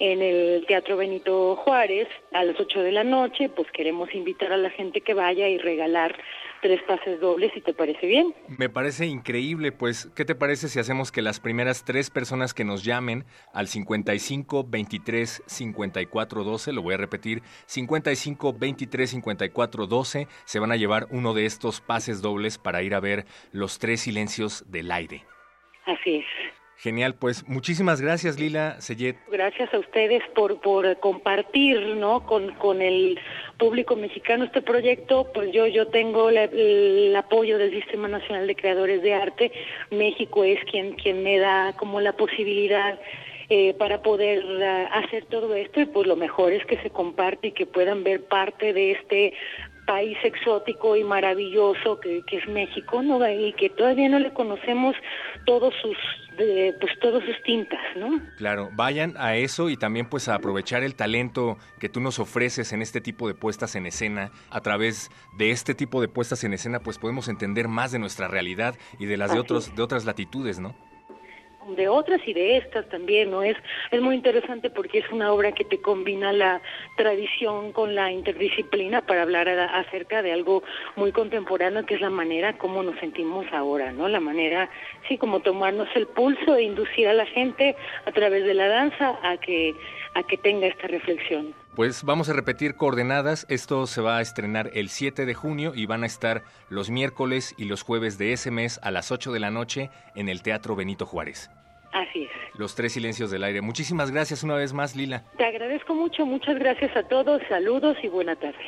en 0.00 0.22
el 0.22 0.64
Teatro 0.66 0.96
Benito 0.96 1.56
Juárez 1.56 2.08
a 2.32 2.42
las 2.42 2.58
8 2.58 2.82
de 2.82 2.90
la 2.90 3.04
noche, 3.04 3.50
pues 3.50 3.70
queremos 3.70 4.12
invitar 4.14 4.50
a 4.50 4.56
la 4.56 4.70
gente 4.70 5.02
que 5.02 5.12
vaya 5.12 5.46
y 5.46 5.58
regalar 5.58 6.16
tres 6.62 6.82
pases 6.82 7.20
dobles, 7.20 7.52
si 7.52 7.60
te 7.60 7.74
parece 7.74 8.06
bien. 8.06 8.34
Me 8.48 8.70
parece 8.70 9.06
increíble, 9.06 9.72
pues, 9.72 10.10
¿qué 10.16 10.24
te 10.24 10.34
parece 10.34 10.68
si 10.68 10.78
hacemos 10.78 11.12
que 11.12 11.20
las 11.20 11.38
primeras 11.38 11.84
tres 11.84 12.10
personas 12.10 12.54
que 12.54 12.64
nos 12.64 12.82
llamen 12.82 13.24
al 13.52 13.68
55 13.68 14.64
23 14.64 15.42
54 15.46 16.44
12, 16.44 16.72
lo 16.72 16.82
voy 16.82 16.94
a 16.94 16.98
repetir, 16.98 17.42
55 17.66 18.54
23 18.54 19.10
54 19.10 19.86
12, 19.86 20.28
se 20.44 20.58
van 20.58 20.72
a 20.72 20.76
llevar 20.76 21.08
uno 21.10 21.34
de 21.34 21.44
estos 21.44 21.82
pases 21.82 22.22
dobles 22.22 22.56
para 22.56 22.82
ir 22.82 22.94
a 22.94 23.00
ver 23.00 23.26
los 23.52 23.78
tres 23.78 24.00
silencios 24.00 24.64
del 24.70 24.90
aire? 24.90 25.24
Así 25.84 26.16
es. 26.16 26.59
Genial, 26.82 27.14
pues 27.14 27.46
muchísimas 27.46 28.00
gracias 28.00 28.40
Lila 28.40 28.80
Sellet. 28.80 29.14
Gracias 29.30 29.72
a 29.74 29.78
ustedes 29.78 30.22
por, 30.34 30.62
por 30.62 30.98
compartir 30.98 31.78
¿no? 31.96 32.24
con, 32.24 32.54
con 32.54 32.80
el 32.80 33.20
público 33.58 33.96
mexicano 33.96 34.44
este 34.44 34.62
proyecto. 34.62 35.30
Pues 35.34 35.52
yo, 35.52 35.66
yo 35.66 35.88
tengo 35.88 36.30
la, 36.30 36.44
el 36.44 37.14
apoyo 37.14 37.58
del 37.58 37.70
Sistema 37.70 38.08
Nacional 38.08 38.46
de 38.46 38.56
Creadores 38.56 39.02
de 39.02 39.12
Arte. 39.12 39.52
México 39.90 40.42
es 40.42 40.58
quien, 40.70 40.94
quien 40.94 41.22
me 41.22 41.38
da 41.38 41.74
como 41.76 42.00
la 42.00 42.14
posibilidad 42.14 42.98
eh, 43.52 43.74
para 43.74 44.00
poder 44.00 44.44
uh, 44.44 44.86
hacer 44.92 45.24
todo 45.24 45.56
esto 45.56 45.80
y 45.80 45.86
pues 45.86 46.06
lo 46.06 46.14
mejor 46.14 46.52
es 46.52 46.64
que 46.66 46.78
se 46.82 46.90
comparte 46.90 47.48
y 47.48 47.52
que 47.52 47.66
puedan 47.66 48.04
ver 48.04 48.24
parte 48.24 48.72
de 48.72 48.92
este 48.92 49.34
país 49.90 50.16
exótico 50.22 50.94
y 50.94 51.02
maravilloso 51.02 51.98
que, 51.98 52.22
que 52.22 52.36
es 52.36 52.48
México, 52.48 53.02
¿no? 53.02 53.28
Y 53.28 53.52
que 53.54 53.70
todavía 53.70 54.08
no 54.08 54.20
le 54.20 54.32
conocemos 54.32 54.94
todos 55.46 55.74
sus 55.82 55.96
de, 56.38 56.76
pues 56.80 56.92
todas 57.00 57.24
sus 57.24 57.42
tintas, 57.42 57.80
¿no? 57.96 58.20
Claro, 58.36 58.70
vayan 58.74 59.14
a 59.18 59.34
eso 59.34 59.68
y 59.68 59.76
también 59.76 60.08
pues 60.08 60.28
a 60.28 60.36
aprovechar 60.36 60.84
el 60.84 60.94
talento 60.94 61.58
que 61.80 61.88
tú 61.88 61.98
nos 61.98 62.20
ofreces 62.20 62.72
en 62.72 62.82
este 62.82 63.00
tipo 63.00 63.26
de 63.26 63.34
puestas 63.34 63.74
en 63.74 63.84
escena. 63.84 64.30
A 64.48 64.60
través 64.60 65.10
de 65.36 65.50
este 65.50 65.74
tipo 65.74 66.00
de 66.00 66.06
puestas 66.06 66.44
en 66.44 66.52
escena 66.52 66.78
pues 66.78 66.98
podemos 66.98 67.26
entender 67.26 67.66
más 67.66 67.90
de 67.90 67.98
nuestra 67.98 68.28
realidad 68.28 68.76
y 69.00 69.06
de 69.06 69.16
las 69.16 69.32
de 69.32 69.40
otros 69.40 69.74
de 69.74 69.82
otras 69.82 70.04
latitudes, 70.04 70.60
¿no? 70.60 70.76
De 71.68 71.88
otras 71.88 72.20
y 72.26 72.32
de 72.32 72.56
estas 72.56 72.88
también, 72.88 73.30
¿no? 73.30 73.42
Es, 73.42 73.56
es 73.90 74.00
muy 74.00 74.14
interesante 74.14 74.70
porque 74.70 74.98
es 74.98 75.10
una 75.10 75.32
obra 75.32 75.52
que 75.52 75.64
te 75.64 75.80
combina 75.80 76.32
la 76.32 76.60
tradición 76.96 77.72
con 77.72 77.94
la 77.94 78.10
interdisciplina 78.10 79.02
para 79.02 79.22
hablar 79.22 79.48
acerca 79.48 80.22
de 80.22 80.32
algo 80.32 80.62
muy 80.96 81.12
contemporáneo 81.12 81.84
que 81.86 81.94
es 81.94 82.00
la 82.00 82.10
manera 82.10 82.56
como 82.58 82.82
nos 82.82 82.98
sentimos 82.98 83.46
ahora, 83.52 83.92
¿no? 83.92 84.08
La 84.08 84.20
manera, 84.20 84.70
sí, 85.08 85.18
como 85.18 85.40
tomarnos 85.40 85.88
el 85.94 86.06
pulso 86.06 86.56
e 86.56 86.62
inducir 86.62 87.08
a 87.08 87.12
la 87.12 87.26
gente 87.26 87.76
a 88.06 88.12
través 88.12 88.44
de 88.44 88.54
la 88.54 88.68
danza 88.68 89.18
a 89.22 89.36
que, 89.36 89.74
a 90.14 90.22
que 90.22 90.36
tenga 90.36 90.66
esta 90.66 90.86
reflexión. 90.88 91.54
Pues 91.74 92.02
vamos 92.02 92.28
a 92.28 92.32
repetir 92.32 92.74
coordenadas. 92.74 93.46
Esto 93.48 93.86
se 93.86 94.00
va 94.00 94.18
a 94.18 94.20
estrenar 94.20 94.70
el 94.74 94.88
7 94.88 95.24
de 95.24 95.34
junio 95.34 95.72
y 95.74 95.86
van 95.86 96.02
a 96.02 96.06
estar 96.06 96.42
los 96.68 96.90
miércoles 96.90 97.54
y 97.56 97.64
los 97.64 97.82
jueves 97.82 98.18
de 98.18 98.32
ese 98.32 98.50
mes 98.50 98.80
a 98.82 98.90
las 98.90 99.12
8 99.12 99.32
de 99.32 99.40
la 99.40 99.50
noche 99.50 99.90
en 100.16 100.28
el 100.28 100.42
Teatro 100.42 100.74
Benito 100.74 101.06
Juárez. 101.06 101.48
Así 101.92 102.24
es. 102.24 102.30
Los 102.58 102.74
tres 102.74 102.92
silencios 102.92 103.30
del 103.30 103.44
aire. 103.44 103.60
Muchísimas 103.60 104.10
gracias 104.10 104.42
una 104.42 104.54
vez 104.54 104.72
más, 104.72 104.96
Lila. 104.96 105.24
Te 105.36 105.44
agradezco 105.44 105.94
mucho, 105.94 106.26
muchas 106.26 106.58
gracias 106.58 106.96
a 106.96 107.04
todos, 107.04 107.40
saludos 107.48 107.96
y 108.02 108.08
buena 108.08 108.36
tarde. 108.36 108.58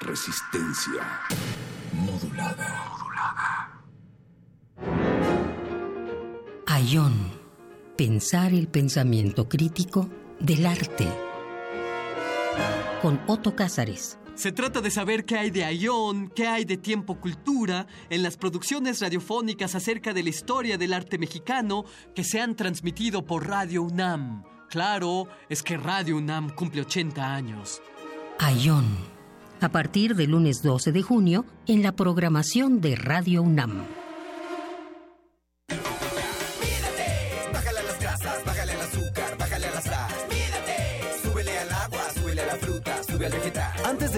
Resistencia 0.00 1.02
modulada. 1.92 2.94
Ayón. 6.66 7.32
Pensar 7.96 8.52
el 8.52 8.66
pensamiento 8.66 9.48
crítico 9.48 10.10
del 10.40 10.66
arte. 10.66 11.08
Con 13.02 13.20
Otto 13.26 13.54
Cázares. 13.54 14.18
Se 14.34 14.50
trata 14.50 14.80
de 14.80 14.90
saber 14.90 15.24
qué 15.24 15.38
hay 15.38 15.50
de 15.50 15.64
Ayón, 15.64 16.28
qué 16.34 16.48
hay 16.48 16.64
de 16.64 16.76
Tiempo 16.76 17.20
Cultura 17.20 17.86
en 18.10 18.22
las 18.22 18.36
producciones 18.36 19.00
radiofónicas 19.00 19.76
acerca 19.76 20.12
de 20.12 20.24
la 20.24 20.30
historia 20.30 20.76
del 20.76 20.92
arte 20.92 21.18
mexicano 21.18 21.84
que 22.14 22.24
se 22.24 22.40
han 22.40 22.56
transmitido 22.56 23.24
por 23.24 23.46
Radio 23.46 23.82
UNAM. 23.82 24.42
Claro, 24.70 25.28
es 25.48 25.62
que 25.62 25.76
Radio 25.76 26.16
UNAM 26.16 26.50
cumple 26.50 26.80
80 26.80 27.34
años. 27.34 27.80
Ayón. 28.40 28.84
a 29.60 29.68
partir 29.70 30.14
del 30.16 30.32
lunes 30.32 30.62
12 30.62 30.92
de 30.92 31.02
junio 31.02 31.46
en 31.66 31.82
la 31.82 31.92
programación 31.92 32.80
de 32.80 32.96
Radio 32.96 33.40
UNAM. 33.42 34.03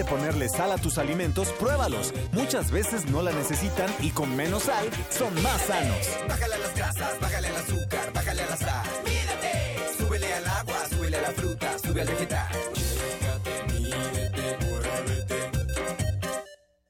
Ponerle 0.07 0.49
sal 0.49 0.71
a 0.71 0.77
tus 0.77 0.97
alimentos, 0.97 1.49
pruébalos. 1.59 2.13
Muchas 2.31 2.71
veces 2.71 3.05
no 3.05 3.21
la 3.21 3.31
necesitan 3.31 3.89
y 4.01 4.09
con 4.11 4.35
menos 4.35 4.63
sal 4.63 4.89
son 5.09 5.33
más 5.41 5.61
sanos. 5.61 6.07
Bájale 6.27 6.55
a 6.55 6.57
las 6.57 6.75
grasas, 6.75 7.19
bájale 7.19 7.47
al 7.47 7.55
azúcar, 7.55 8.13
bájale 8.13 8.41
a 8.41 8.49
la 8.49 8.57
sal. 8.57 8.85
Mídate, 9.05 9.97
súbele 9.97 10.33
al 10.33 10.47
agua, 10.47 10.85
súbele 10.89 11.17
a 11.17 11.21
la 11.21 11.31
fruta, 11.31 11.79
sube 11.79 12.01
al 12.01 12.07
vegetal. 12.07 12.47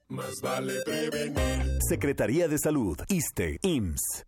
Más 0.08 0.34
vale 0.42 0.74
prevenir. 0.84 1.78
Secretaría 1.88 2.48
de 2.48 2.58
Salud, 2.58 2.98
ISTE, 3.08 3.58
IMSS. 3.62 4.27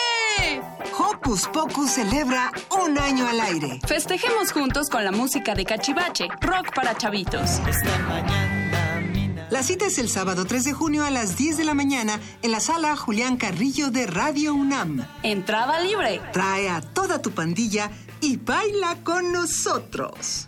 Hocus 1.23 1.47
Pocus 1.53 1.91
celebra 1.91 2.51
un 2.83 2.97
año 2.97 3.27
al 3.27 3.39
aire. 3.41 3.79
Festejemos 3.85 4.51
juntos 4.51 4.89
con 4.89 5.03
la 5.03 5.11
música 5.11 5.53
de 5.53 5.65
Cachivache, 5.65 6.27
rock 6.41 6.73
para 6.73 6.97
chavitos. 6.97 7.61
La 9.51 9.61
cita 9.61 9.85
es 9.85 9.99
el 9.99 10.09
sábado 10.09 10.45
3 10.45 10.63
de 10.63 10.73
junio 10.73 11.05
a 11.05 11.11
las 11.11 11.37
10 11.37 11.57
de 11.57 11.63
la 11.63 11.75
mañana 11.75 12.19
en 12.41 12.51
la 12.51 12.59
sala 12.59 12.95
Julián 12.95 13.37
Carrillo 13.37 13.91
de 13.91 14.07
Radio 14.07 14.55
UNAM. 14.55 15.05
Entrada 15.21 15.79
libre. 15.81 16.21
Trae 16.33 16.69
a 16.69 16.81
toda 16.81 17.21
tu 17.21 17.29
pandilla 17.29 17.91
y 18.19 18.37
baila 18.37 18.97
con 19.03 19.31
nosotros. 19.31 20.47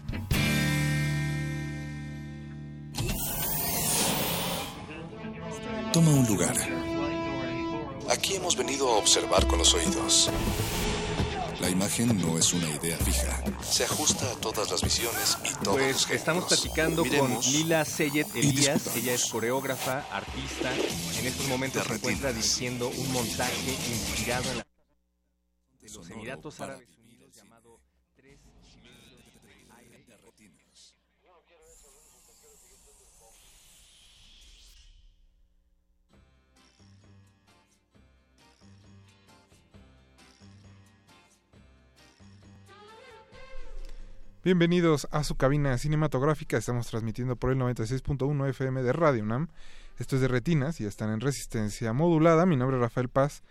Toma 5.92 6.10
un 6.10 6.26
lugar. 6.26 6.56
Aquí 8.10 8.36
hemos 8.36 8.56
venido 8.56 8.90
a 8.90 8.98
observar 8.98 9.48
con 9.48 9.60
los 9.60 9.74
oídos. 9.74 10.30
La 11.62 11.70
imagen 11.70 12.18
no 12.22 12.38
es 12.38 12.54
una 12.54 12.70
idea 12.70 12.98
fija. 12.98 13.42
Se 13.64 13.86
ajusta 13.86 14.30
a 14.30 14.36
todas 14.36 14.70
las 14.70 14.82
visiones 14.82 15.38
y 15.46 15.54
todos 15.64 15.78
Pues 15.78 16.02
los 16.02 16.12
estamos 16.12 16.46
platicando 16.46 17.04
Miremos 17.06 17.46
con 17.46 17.54
Lila 17.54 17.86
Seyed 17.86 18.28
y 18.36 18.40
Elías. 18.40 18.96
Ella 18.98 19.14
es 19.14 19.26
coreógrafa, 19.28 20.06
artista. 20.12 20.74
En 21.20 21.26
estos 21.26 21.48
momentos 21.48 21.86
se 21.88 21.94
encuentra 21.94 22.34
dirigiendo 22.34 22.90
un 22.90 23.14
montaje 23.14 23.72
inspirado 23.90 24.50
en 24.52 24.58
la- 24.58 24.68
de 25.82 25.90
los 25.90 26.10
Emiratos 26.10 26.60
Árabes 26.60 26.88
Bienvenidos 44.44 45.08
a 45.12 45.24
su 45.24 45.36
cabina 45.36 45.78
cinematográfica. 45.78 46.58
Estamos 46.58 46.88
transmitiendo 46.88 47.36
por 47.36 47.52
el 47.52 47.58
96.1 47.60 48.50
FM 48.50 48.84
de 48.84 48.92
Radio 48.94 49.24
UNAM. 49.24 49.48
Esto 50.00 50.16
es 50.16 50.22
de 50.22 50.28
Retinas 50.28 50.82
y 50.82 50.86
están 50.86 51.12
en 51.12 51.22
resistencia 51.22 51.94
modulada. 51.94 52.46
Mi 52.46 52.58
nombre 52.58 52.78
es 52.78 52.82
Rafael 52.82 53.08
Paz 53.10 53.44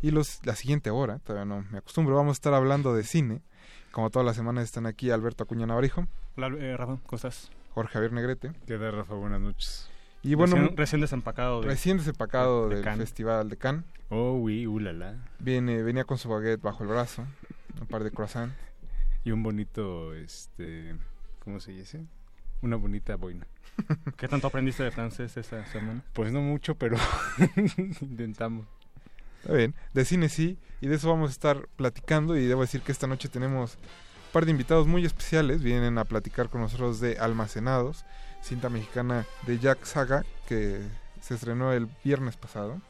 y 0.00 0.10
los, 0.10 0.40
la 0.46 0.54
siguiente 0.54 0.90
hora, 0.90 1.18
todavía 1.18 1.44
no 1.44 1.64
me 1.70 1.78
acostumbro, 1.78 2.14
vamos 2.14 2.30
a 2.32 2.38
estar 2.38 2.54
hablando 2.54 2.94
de 2.94 3.02
cine. 3.02 3.42
Como 3.90 4.10
todas 4.10 4.24
las 4.24 4.36
semanas 4.36 4.64
están 4.64 4.86
aquí 4.86 5.10
Alberto 5.10 5.42
Acuña 5.44 5.66
Navarijo, 5.66 6.06
Hola, 6.36 6.48
eh, 6.58 6.76
Rafa, 6.76 6.98
¿cómo 7.04 7.16
estás? 7.16 7.50
Jorge 7.74 7.92
Javier 7.94 8.12
Negrete. 8.12 8.52
¿Qué 8.66 8.78
tal, 8.78 8.92
Rafa? 8.92 9.14
Buenas 9.14 9.40
noches. 9.40 9.90
Y 10.22 10.34
bueno, 10.34 10.54
recién, 10.56 10.76
recién 10.76 11.00
desempacado. 11.00 11.60
de- 11.60 11.66
recién 11.68 11.96
desempacado 11.98 12.68
de 12.68 12.76
del 12.76 12.84
Cannes. 12.84 13.08
Festival 13.08 13.48
de 13.50 13.56
Cannes. 13.56 13.84
Oh, 14.08 14.34
oui, 14.34 14.66
ulala. 14.66 15.16
Viene, 15.40 15.82
venía 15.82 16.04
con 16.04 16.16
su 16.16 16.28
baguette 16.28 16.60
bajo 16.62 16.84
el 16.84 16.88
brazo, 16.90 17.24
un 17.80 17.86
par 17.86 18.04
de 18.04 18.10
croissants. 18.10 18.54
Y 19.28 19.30
un 19.30 19.42
bonito, 19.42 20.14
este, 20.14 20.96
¿cómo 21.44 21.60
se 21.60 21.72
dice? 21.72 22.00
Una 22.62 22.76
bonita 22.76 23.14
boina. 23.16 23.46
¿Qué 24.16 24.26
tanto 24.26 24.46
aprendiste 24.46 24.82
de 24.82 24.90
francés 24.90 25.36
esta 25.36 25.66
semana? 25.66 26.02
Pues 26.14 26.32
no 26.32 26.40
mucho, 26.40 26.76
pero 26.76 26.96
intentamos. 28.00 28.66
Está 29.42 29.52
bien, 29.52 29.74
de 29.92 30.04
cine 30.06 30.30
sí, 30.30 30.56
y 30.80 30.86
de 30.86 30.94
eso 30.94 31.10
vamos 31.10 31.28
a 31.28 31.32
estar 31.32 31.68
platicando 31.76 32.38
y 32.38 32.46
debo 32.46 32.62
decir 32.62 32.80
que 32.80 32.90
esta 32.90 33.06
noche 33.06 33.28
tenemos 33.28 33.74
un 33.74 34.32
par 34.32 34.46
de 34.46 34.50
invitados 34.50 34.86
muy 34.86 35.04
especiales, 35.04 35.62
vienen 35.62 35.98
a 35.98 36.06
platicar 36.06 36.48
con 36.48 36.62
nosotros 36.62 36.98
de 36.98 37.18
Almacenados, 37.18 38.06
cinta 38.40 38.70
mexicana 38.70 39.26
de 39.46 39.58
Jack 39.58 39.84
Saga 39.84 40.24
que 40.48 40.80
se 41.20 41.34
estrenó 41.34 41.74
el 41.74 41.86
viernes 42.02 42.38
pasado. 42.38 42.80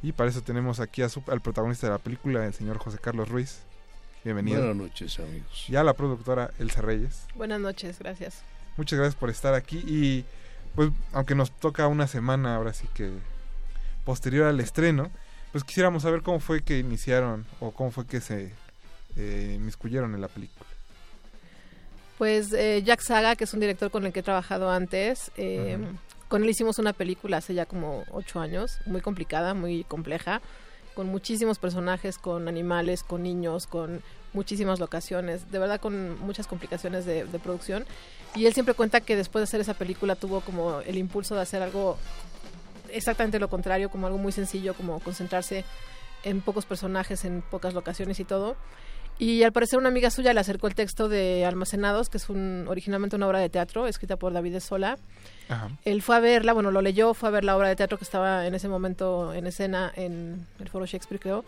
Y 0.00 0.12
para 0.12 0.30
eso 0.30 0.42
tenemos 0.42 0.78
aquí 0.78 1.02
a 1.02 1.08
su- 1.08 1.24
al 1.26 1.40
protagonista 1.40 1.88
de 1.88 1.92
la 1.94 1.98
película, 1.98 2.46
el 2.46 2.54
señor 2.54 2.78
José 2.78 2.98
Carlos 3.02 3.28
Ruiz. 3.28 3.62
Bienvenido. 4.26 4.58
Buenas 4.58 4.76
noches, 4.76 5.20
amigos. 5.20 5.66
Y 5.68 5.76
a 5.76 5.84
la 5.84 5.92
productora 5.92 6.50
Elsa 6.58 6.82
Reyes. 6.82 7.28
Buenas 7.36 7.60
noches, 7.60 8.00
gracias. 8.00 8.42
Muchas 8.76 8.98
gracias 8.98 9.14
por 9.14 9.30
estar 9.30 9.54
aquí 9.54 9.84
y 9.86 10.24
pues 10.74 10.90
aunque 11.12 11.36
nos 11.36 11.52
toca 11.52 11.86
una 11.86 12.08
semana 12.08 12.56
ahora 12.56 12.72
sí 12.72 12.88
que 12.92 13.12
posterior 14.04 14.48
al 14.48 14.58
estreno, 14.58 15.12
pues 15.52 15.62
quisiéramos 15.62 16.02
saber 16.02 16.22
cómo 16.22 16.40
fue 16.40 16.64
que 16.64 16.80
iniciaron 16.80 17.46
o 17.60 17.70
cómo 17.70 17.92
fue 17.92 18.04
que 18.04 18.20
se 18.20 18.50
eh, 19.14 19.52
inmiscuyeron 19.54 20.12
en 20.12 20.20
la 20.20 20.26
película. 20.26 20.68
Pues 22.18 22.52
eh, 22.52 22.82
Jack 22.84 23.02
Saga, 23.02 23.36
que 23.36 23.44
es 23.44 23.54
un 23.54 23.60
director 23.60 23.92
con 23.92 24.06
el 24.06 24.12
que 24.12 24.20
he 24.20 24.24
trabajado 24.24 24.68
antes, 24.70 25.30
eh, 25.36 25.78
con 26.26 26.42
él 26.42 26.50
hicimos 26.50 26.80
una 26.80 26.94
película 26.94 27.36
hace 27.36 27.54
ya 27.54 27.64
como 27.64 28.02
ocho 28.10 28.40
años, 28.40 28.80
muy 28.86 29.02
complicada, 29.02 29.54
muy 29.54 29.84
compleja, 29.84 30.42
con 30.96 31.08
muchísimos 31.08 31.58
personajes, 31.58 32.16
con 32.16 32.48
animales, 32.48 33.02
con 33.02 33.22
niños, 33.22 33.66
con 33.66 34.02
muchísimas 34.32 34.80
locaciones, 34.80 35.50
de 35.52 35.58
verdad 35.58 35.78
con 35.78 36.18
muchas 36.20 36.46
complicaciones 36.46 37.04
de, 37.04 37.26
de 37.26 37.38
producción. 37.38 37.84
Y 38.34 38.46
él 38.46 38.54
siempre 38.54 38.74
cuenta 38.74 39.02
que 39.02 39.14
después 39.14 39.40
de 39.40 39.44
hacer 39.44 39.60
esa 39.60 39.74
película 39.74 40.16
tuvo 40.16 40.40
como 40.40 40.80
el 40.80 40.96
impulso 40.96 41.34
de 41.34 41.42
hacer 41.42 41.62
algo 41.62 41.98
exactamente 42.90 43.38
lo 43.38 43.48
contrario, 43.48 43.90
como 43.90 44.06
algo 44.06 44.18
muy 44.18 44.32
sencillo, 44.32 44.72
como 44.72 44.98
concentrarse 45.00 45.64
en 46.24 46.40
pocos 46.40 46.64
personajes, 46.64 47.26
en 47.26 47.42
pocas 47.42 47.74
locaciones 47.74 48.18
y 48.18 48.24
todo. 48.24 48.56
Y 49.18 49.42
al 49.44 49.52
parecer 49.52 49.78
una 49.78 49.88
amiga 49.88 50.10
suya 50.10 50.34
le 50.34 50.40
acercó 50.40 50.66
el 50.66 50.74
texto 50.74 51.08
de 51.08 51.46
Almacenados, 51.46 52.10
que 52.10 52.18
es 52.18 52.28
un, 52.28 52.66
originalmente 52.68 53.16
una 53.16 53.26
obra 53.26 53.38
de 53.38 53.48
teatro 53.48 53.86
escrita 53.86 54.16
por 54.16 54.32
David 54.34 54.52
de 54.52 54.60
Sola. 54.60 54.98
Ajá. 55.48 55.70
Él 55.86 56.02
fue 56.02 56.16
a 56.16 56.20
verla, 56.20 56.52
bueno, 56.52 56.70
lo 56.70 56.82
leyó, 56.82 57.14
fue 57.14 57.30
a 57.30 57.32
ver 57.32 57.42
la 57.44 57.56
obra 57.56 57.68
de 57.68 57.76
teatro 57.76 57.96
que 57.96 58.04
estaba 58.04 58.46
en 58.46 58.54
ese 58.54 58.68
momento 58.68 59.32
en 59.32 59.46
escena 59.46 59.90
en 59.96 60.46
el 60.60 60.68
Foro 60.68 60.84
Shakespeare, 60.84 61.18
creo. 61.18 61.44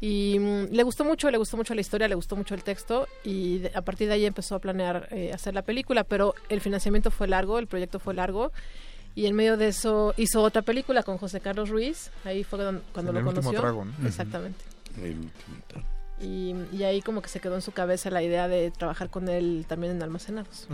Y 0.00 0.38
mm, 0.38 0.66
le 0.70 0.82
gustó 0.84 1.04
mucho, 1.04 1.30
le 1.32 1.38
gustó 1.38 1.56
mucho 1.56 1.74
la 1.74 1.80
historia, 1.80 2.06
le 2.06 2.14
gustó 2.14 2.36
mucho 2.36 2.54
el 2.54 2.62
texto 2.62 3.08
y 3.24 3.58
de- 3.58 3.72
a 3.74 3.82
partir 3.82 4.06
de 4.06 4.14
ahí 4.14 4.24
empezó 4.24 4.54
a 4.54 4.58
planear 4.60 5.08
eh, 5.10 5.32
hacer 5.32 5.52
la 5.54 5.62
película, 5.62 6.04
pero 6.04 6.34
el 6.48 6.60
financiamiento 6.60 7.10
fue 7.10 7.26
largo, 7.26 7.58
el 7.58 7.66
proyecto 7.66 7.98
fue 7.98 8.14
largo 8.14 8.52
y 9.16 9.26
en 9.26 9.34
medio 9.34 9.56
de 9.56 9.66
eso 9.68 10.14
hizo 10.16 10.42
otra 10.42 10.62
película 10.62 11.02
con 11.02 11.18
José 11.18 11.40
Carlos 11.40 11.70
Ruiz, 11.70 12.10
ahí 12.24 12.44
fue 12.44 12.60
don- 12.62 12.82
cuando 12.92 13.10
En 13.10 13.14
lo 13.16 13.20
El 13.20 13.26
último 13.26 13.42
conoció. 13.50 13.60
trago, 13.60 13.84
¿no? 13.84 14.06
Exactamente. 14.06 14.60
El 14.96 15.16
último 15.18 15.56
trago. 15.66 15.86
Y, 16.20 16.54
y 16.72 16.82
ahí 16.84 17.00
como 17.00 17.22
que 17.22 17.28
se 17.28 17.40
quedó 17.40 17.54
en 17.54 17.62
su 17.62 17.72
cabeza 17.72 18.10
la 18.10 18.22
idea 18.22 18.46
de 18.46 18.70
trabajar 18.70 19.08
con 19.10 19.28
él 19.28 19.64
también 19.66 19.94
en 19.94 20.02
Almacenados. 20.02 20.68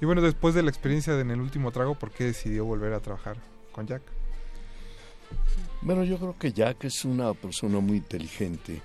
Y 0.00 0.06
bueno, 0.06 0.22
después 0.22 0.54
de 0.54 0.62
la 0.62 0.70
experiencia 0.70 1.14
de 1.14 1.20
en 1.20 1.30
el 1.30 1.40
último 1.40 1.70
trago, 1.70 1.94
¿por 1.94 2.10
qué 2.10 2.24
decidió 2.24 2.64
volver 2.64 2.94
a 2.94 3.00
trabajar 3.00 3.36
con 3.72 3.86
Jack? 3.86 4.02
Bueno, 5.82 6.04
yo 6.04 6.18
creo 6.18 6.38
que 6.38 6.52
Jack 6.52 6.84
es 6.84 7.04
una 7.04 7.34
persona 7.34 7.80
muy 7.80 7.98
inteligente, 7.98 8.80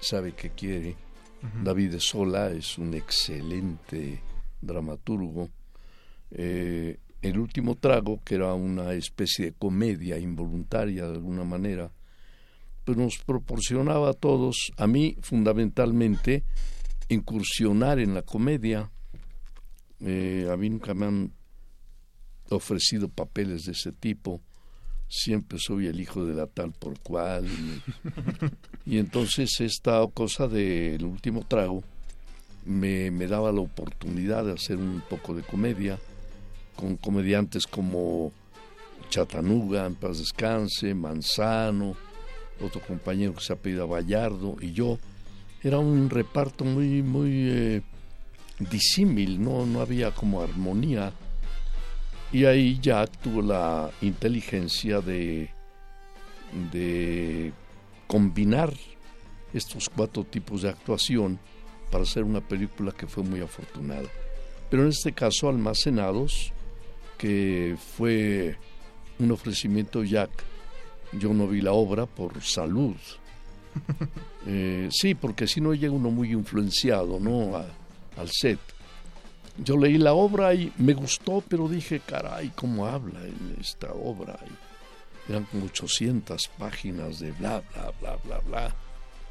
sabe 0.00 0.32
qué 0.32 0.50
quiere. 0.50 0.96
Ujú. 1.42 1.64
David 1.64 1.92
de 1.92 2.00
Sola 2.00 2.50
es 2.50 2.76
un 2.76 2.92
excelente 2.94 4.20
dramaturgo. 4.60 5.48
Eh, 6.30 6.98
el 7.22 7.38
último 7.38 7.76
trago, 7.76 8.20
que 8.24 8.34
era 8.36 8.54
una 8.54 8.92
especie 8.92 9.46
de 9.46 9.52
comedia 9.52 10.18
involuntaria 10.18 11.06
de 11.06 11.14
alguna 11.14 11.44
manera, 11.44 11.90
pues 12.90 12.98
nos 12.98 13.18
proporcionaba 13.18 14.10
a 14.10 14.14
todos, 14.14 14.72
a 14.76 14.88
mí 14.88 15.16
fundamentalmente, 15.20 16.42
incursionar 17.08 18.00
en 18.00 18.14
la 18.14 18.22
comedia. 18.22 18.90
Eh, 20.00 20.48
a 20.52 20.56
mí 20.56 20.68
nunca 20.70 20.92
me 20.92 21.06
han 21.06 21.32
ofrecido 22.48 23.08
papeles 23.08 23.66
de 23.66 23.72
ese 23.72 23.92
tipo. 23.92 24.40
Siempre 25.08 25.60
soy 25.60 25.86
el 25.86 26.00
hijo 26.00 26.24
de 26.24 26.34
la 26.34 26.48
tal 26.48 26.72
por 26.72 26.98
cual. 26.98 27.46
Y, 28.84 28.98
entonces 28.98 29.60
esta 29.60 30.04
cosa 30.12 30.48
del 30.48 31.04
último 31.04 31.46
trago 31.46 31.84
me, 32.64 33.12
me 33.12 33.28
daba 33.28 33.52
la 33.52 33.60
oportunidad 33.60 34.44
de 34.44 34.54
hacer 34.54 34.78
un 34.78 35.00
poco 35.08 35.32
de 35.32 35.42
comedia 35.42 35.96
con 36.74 36.96
comediantes 36.96 37.68
como 37.68 38.32
Chatanuga, 39.10 39.86
en 39.86 39.94
paz 39.94 40.18
descanse, 40.18 40.92
Manzano, 40.92 42.09
otro 42.60 42.80
compañero 42.80 43.34
que 43.34 43.40
se 43.40 43.52
apellida 43.52 43.84
Vallardo 43.84 44.56
y 44.60 44.72
yo. 44.72 44.98
Era 45.62 45.78
un 45.78 46.08
reparto 46.08 46.64
muy, 46.64 47.02
muy 47.02 47.30
eh, 47.50 47.82
disímil, 48.58 49.42
no, 49.42 49.66
no 49.66 49.80
había 49.80 50.10
como 50.10 50.42
armonía. 50.42 51.12
Y 52.32 52.44
ahí 52.44 52.78
Jack 52.80 53.18
tuvo 53.18 53.42
la 53.42 53.90
inteligencia 54.00 55.00
de, 55.00 55.50
de 56.72 57.52
combinar 58.06 58.72
estos 59.52 59.88
cuatro 59.88 60.24
tipos 60.24 60.62
de 60.62 60.70
actuación 60.70 61.38
para 61.90 62.04
hacer 62.04 62.22
una 62.22 62.40
película 62.40 62.92
que 62.92 63.06
fue 63.06 63.24
muy 63.24 63.40
afortunada. 63.40 64.08
Pero 64.70 64.84
en 64.84 64.90
este 64.90 65.12
caso, 65.12 65.48
Almacenados, 65.48 66.52
que 67.18 67.76
fue 67.96 68.56
un 69.18 69.32
ofrecimiento 69.32 70.04
Jack, 70.04 70.30
yo 71.12 71.32
no 71.34 71.46
vi 71.48 71.60
la 71.60 71.72
obra 71.72 72.06
por 72.06 72.42
salud. 72.42 72.96
Eh, 74.46 74.88
sí, 74.90 75.14
porque 75.14 75.46
si 75.46 75.60
no 75.60 75.74
llega 75.74 75.92
uno 75.92 76.10
muy 76.10 76.32
influenciado, 76.32 77.20
¿no? 77.20 77.56
A- 77.56 77.66
al 78.16 78.28
set. 78.30 78.58
Yo 79.58 79.76
leí 79.76 79.98
la 79.98 80.14
obra 80.14 80.54
y 80.54 80.72
me 80.78 80.94
gustó, 80.94 81.44
pero 81.46 81.68
dije, 81.68 82.00
caray, 82.00 82.50
¿cómo 82.56 82.86
habla 82.86 83.20
en 83.22 83.54
esta 83.60 83.92
obra? 83.92 84.38
Y 85.28 85.30
eran 85.32 85.44
como 85.44 85.66
800 85.66 86.48
páginas 86.58 87.18
de 87.20 87.32
bla, 87.32 87.62
bla, 87.74 87.92
bla, 88.00 88.16
bla, 88.24 88.38
bla. 88.38 88.66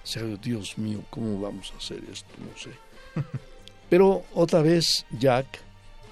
O 0.03 0.07
sea, 0.07 0.21
Dios 0.23 0.77
mío, 0.77 1.01
¿cómo 1.09 1.41
vamos 1.41 1.73
a 1.73 1.77
hacer 1.77 2.03
esto? 2.11 2.29
No 2.39 2.55
sé. 2.55 2.69
Pero 3.89 4.25
otra 4.35 4.61
vez 4.61 5.07
Jack, 5.19 5.47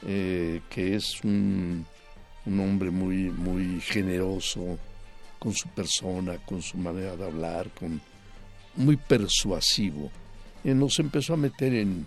eh, 0.07 0.61
que 0.71 0.95
es 0.95 1.23
un, 1.23 1.85
un 2.47 2.59
hombre 2.59 2.89
muy, 2.89 3.29
muy 3.29 3.79
generoso 3.79 4.79
con 5.39 5.53
su 5.53 5.69
persona, 5.69 6.37
con 6.37 6.61
su 6.61 6.77
manera 6.77 7.15
de 7.15 7.25
hablar, 7.25 7.69
con 7.71 8.01
muy 8.75 8.97
persuasivo, 8.97 10.11
eh, 10.63 10.73
nos 10.73 10.99
empezó 10.99 11.33
a 11.33 11.37
meter 11.37 11.73
en, 11.73 12.05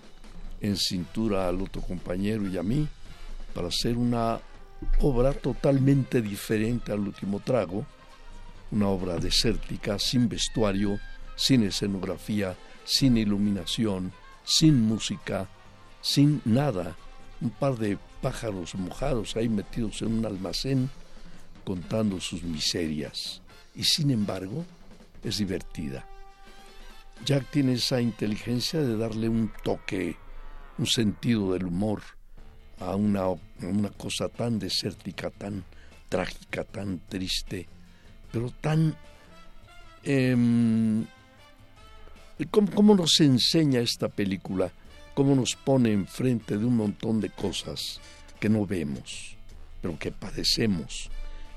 en 0.61 0.77
cintura 0.77 1.49
al 1.49 1.61
otro 1.61 1.83
compañero 1.83 2.47
y 2.47 2.57
a 2.59 2.63
mí 2.63 2.89
para 3.55 3.69
hacer 3.69 3.97
una 3.97 4.41
obra 5.01 5.33
totalmente 5.33 6.23
diferente 6.23 6.93
al 6.93 7.01
último 7.01 7.41
trago, 7.41 7.85
una 8.71 8.89
obra 8.89 9.17
desértica, 9.17 9.99
sin 9.99 10.29
vestuario, 10.29 10.99
sin 11.37 11.65
escenografía, 11.65 12.57
sin 12.85 13.17
iluminación, 13.17 14.13
sin 14.45 14.81
música, 14.81 15.49
sin 16.01 16.41
nada, 16.45 16.97
un 17.41 17.51
par 17.51 17.77
de 17.77 17.99
pájaros 18.21 18.75
mojados 18.75 19.37
ahí 19.37 19.49
metidos 19.49 20.03
en 20.03 20.19
un 20.19 20.27
almacén 20.27 20.91
contando 21.71 22.21
sus 22.21 22.43
miserias. 22.43 23.41
Y 23.77 23.85
sin 23.85 24.11
embargo, 24.11 24.65
es 25.23 25.39
divertida. 25.39 26.05
Jack 27.25 27.49
tiene 27.53 27.75
esa 27.75 28.01
inteligencia 28.01 28.81
de 28.81 28.97
darle 28.97 29.29
un 29.29 29.53
toque, 29.63 30.17
un 30.79 30.87
sentido 30.89 31.53
del 31.53 31.67
humor 31.67 32.03
a 32.81 32.97
una, 32.97 33.29
una 33.63 33.91
cosa 33.91 34.29
tan 34.29 34.59
desértica, 34.59 35.31
tan 35.31 35.63
trágica, 36.09 36.65
tan 36.65 37.03
triste, 37.09 37.69
pero 38.33 38.51
tan... 38.61 38.97
em, 40.03 41.07
¿cómo, 42.51 42.69
cómo 42.75 42.97
nos 42.97 43.21
enseña 43.21 43.79
esta 43.79 44.09
película? 44.09 44.73
¿Cómo 45.15 45.37
nos 45.37 45.55
pone 45.55 45.93
enfrente 45.93 46.59
de 46.59 46.65
un 46.65 46.77
montón 46.77 47.21
de 47.21 47.31
cosas 47.31 48.01
que 48.41 48.49
no 48.49 48.67
vemos, 48.67 49.37
pero 49.81 49.97
que 49.97 50.11
padecemos, 50.11 51.11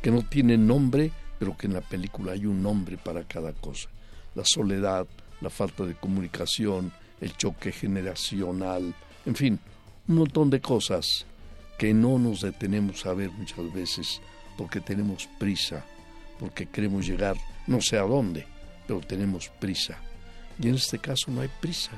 que 0.03 0.11
no 0.11 0.21
tienen 0.21 0.67
nombre, 0.67 1.11
pero 1.39 1.57
que 1.57 1.65
en 1.65 1.73
la 1.73 1.81
película 1.81 2.33
hay 2.33 2.45
un 2.45 2.61
nombre 2.61 2.97
para 2.97 3.23
cada 3.23 3.53
cosa? 3.53 3.89
La 4.35 4.43
soledad, 4.45 5.07
la 5.41 5.49
falta 5.49 5.85
de 5.85 5.95
comunicación, 5.95 6.91
el 7.21 7.35
choque 7.37 7.71
generacional, 7.71 8.93
en 9.25 9.35
fin, 9.35 9.59
un 10.07 10.15
montón 10.15 10.49
de 10.49 10.59
cosas 10.59 11.25
que 11.77 11.93
no 11.93 12.19
nos 12.19 12.41
detenemos 12.41 13.05
a 13.05 13.13
ver 13.13 13.31
muchas 13.31 13.73
veces 13.73 14.21
porque 14.57 14.81
tenemos 14.81 15.29
prisa, 15.39 15.85
porque 16.37 16.65
queremos 16.65 17.07
llegar 17.07 17.37
no 17.65 17.79
sé 17.81 17.97
a 17.97 18.01
dónde, 18.01 18.45
pero 18.85 18.99
tenemos 18.99 19.47
prisa. 19.47 19.97
Y 20.59 20.67
en 20.67 20.75
este 20.75 20.99
caso 20.99 21.31
no 21.31 21.41
hay 21.41 21.49
prisa. 21.61 21.91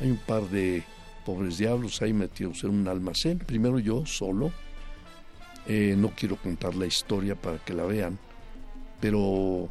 Hay 0.00 0.10
un 0.10 0.16
par 0.16 0.48
de 0.48 0.82
pobres 1.26 1.58
diablos 1.58 2.00
ahí 2.00 2.14
metidos 2.14 2.64
en 2.64 2.70
un 2.70 2.88
almacén. 2.88 3.38
Primero 3.38 3.78
yo 3.78 4.06
solo. 4.06 4.50
Eh, 5.66 5.94
no 5.96 6.10
quiero 6.10 6.36
contar 6.36 6.74
la 6.74 6.86
historia 6.86 7.34
para 7.34 7.58
que 7.58 7.72
la 7.72 7.84
vean, 7.84 8.18
pero 9.00 9.68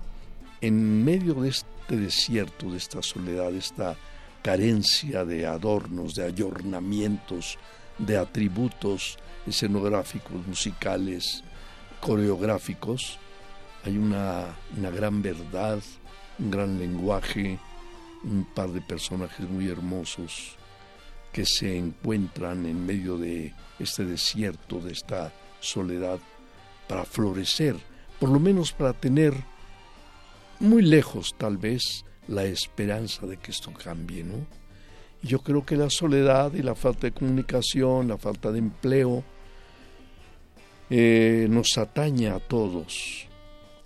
en 0.61 1.03
medio 1.03 1.35
de 1.35 1.49
este 1.49 1.97
desierto, 1.97 2.72
de 2.72 2.77
esta 2.77 3.01
soledad, 3.03 3.51
de 3.51 3.59
esta 3.59 3.95
carencia 4.41 5.23
de 5.23 5.45
adornos, 5.45 6.15
de 6.15 6.26
ayornamientos, 6.26 7.57
de 7.97 8.18
atributos 8.18 9.18
escenográficos, 9.45 10.45
musicales, 10.47 11.43
coreográficos, 12.01 13.19
hay 13.85 13.97
una, 13.97 14.55
una 14.77 14.89
gran 14.89 15.22
verdad, 15.22 15.80
un 16.39 16.49
gran 16.49 16.80
lenguaje, 16.80 17.59
un 18.23 18.45
par 18.45 18.69
de 18.69 18.81
personajes 18.81 19.47
muy 19.49 19.68
hermosos 19.68 20.55
que 21.31 21.45
se 21.45 21.77
encuentran 21.77 22.65
en 22.65 22.85
medio 22.85 23.18
de 23.18 23.53
este 23.80 24.05
desierto, 24.05 24.80
de 24.80 24.93
esta 24.93 25.34
soledad, 25.64 26.19
para 26.88 27.06
florecer, 27.06 27.76
por 28.19 28.30
lo 28.30 28.40
menos 28.40 28.72
para 28.72 28.94
tener 28.94 29.34
muy 30.60 30.81
lejos 30.81 31.35
tal 31.38 31.57
vez 31.57 32.06
la 32.27 32.44
esperanza 32.45 33.26
de 33.26 33.38
que 33.38 33.52
esto 33.52 33.72
cambie, 33.73 34.23
¿no? 34.23 34.45
Yo 35.22 35.40
creo 35.40 35.65
que 35.65 35.77
la 35.77 35.90
soledad 35.90 36.53
y 36.53 36.61
la 36.61 36.76
falta 36.76 37.07
de 37.07 37.14
comunicación, 37.14 38.10
la 38.10 38.18
falta 38.18 38.52
de 38.52 38.60
empleo, 38.60 39.23
eh, 40.90 41.48
nos 41.49 41.77
atañe 41.77 42.27
a 42.27 42.40
todos. 42.40 43.27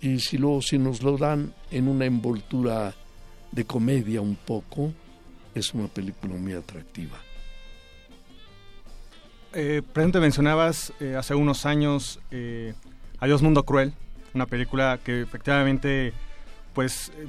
Y 0.00 0.18
si 0.18 0.36
luego 0.36 0.62
si 0.62 0.78
nos 0.78 1.02
lo 1.02 1.16
dan 1.16 1.54
en 1.70 1.88
una 1.88 2.06
envoltura 2.06 2.94
de 3.52 3.64
comedia 3.64 4.20
un 4.20 4.36
poco, 4.36 4.92
es 5.54 5.74
una 5.74 5.88
película 5.88 6.34
muy 6.34 6.54
atractiva. 6.54 7.18
Eh, 9.54 9.82
ejemplo, 10.02 10.20
mencionabas 10.20 10.92
eh, 11.00 11.16
hace 11.16 11.34
unos 11.34 11.64
años 11.64 12.20
eh, 12.30 12.74
Adiós 13.18 13.42
Mundo 13.42 13.64
Cruel, 13.64 13.92
una 14.34 14.46
película 14.46 14.98
que 15.02 15.22
efectivamente, 15.22 16.12
pues, 16.74 17.10
eh, 17.16 17.26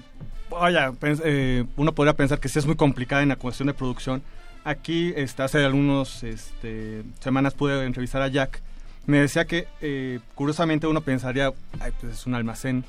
vaya, 0.50 0.92
eh, 1.02 1.66
uno 1.78 1.94
podría 1.94 2.14
pensar 2.14 2.40
que 2.40 2.50
sí 2.50 2.60
es 2.60 2.66
muy 2.66 2.76
complicada 2.76 3.24
en 3.24 3.30
la 3.30 3.38
cuestión 3.38 3.68
de 3.68 3.74
producción. 3.74 4.22
Aquí, 4.66 5.14
este, 5.16 5.42
hace 5.44 5.64
algunas 5.64 6.22
este, 6.24 7.04
semanas 7.20 7.54
pude 7.54 7.86
entrevistar 7.86 8.22
a 8.22 8.28
Jack. 8.28 8.62
Me 9.06 9.20
decía 9.22 9.46
que, 9.46 10.20
curiosamente, 10.36 10.86
uno 10.86 11.02
pensaría, 11.02 11.52
"Ay, 11.80 11.92
pues 12.00 12.14
es 12.14 12.26
un 12.28 12.36
almacén 12.36 12.84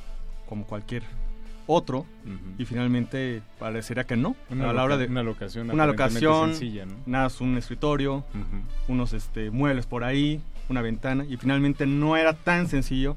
como 0.48 0.66
cualquier 0.66 1.05
otro, 1.70 2.06
y 2.59 2.64
finalmente 2.64 3.42
parecería 3.59 4.05
que 4.05 4.16
no. 4.16 4.36
Una 4.51 4.70
a 4.70 4.72
la 4.72 4.84
hora 4.84 4.97
de 4.97 5.06
una 5.06 5.22
locación 5.22 5.70
una 5.70 5.86
locación, 5.86 6.51
sencilla, 6.51 6.86
¿no? 6.86 6.94
nada, 7.06 7.26
es 7.28 7.40
un 7.40 7.56
escritorio, 7.56 8.24
unos 8.88 9.12
este, 9.12 9.51
muebles 9.51 9.86
por 9.86 10.05
ahí, 10.05 10.40
una 10.68 10.82
ventana, 10.82 11.24
y 11.24 11.36
finalmente 11.36 11.86
no 11.86 12.16
era 12.16 12.32
tan 12.34 12.68
sencillo. 12.68 13.16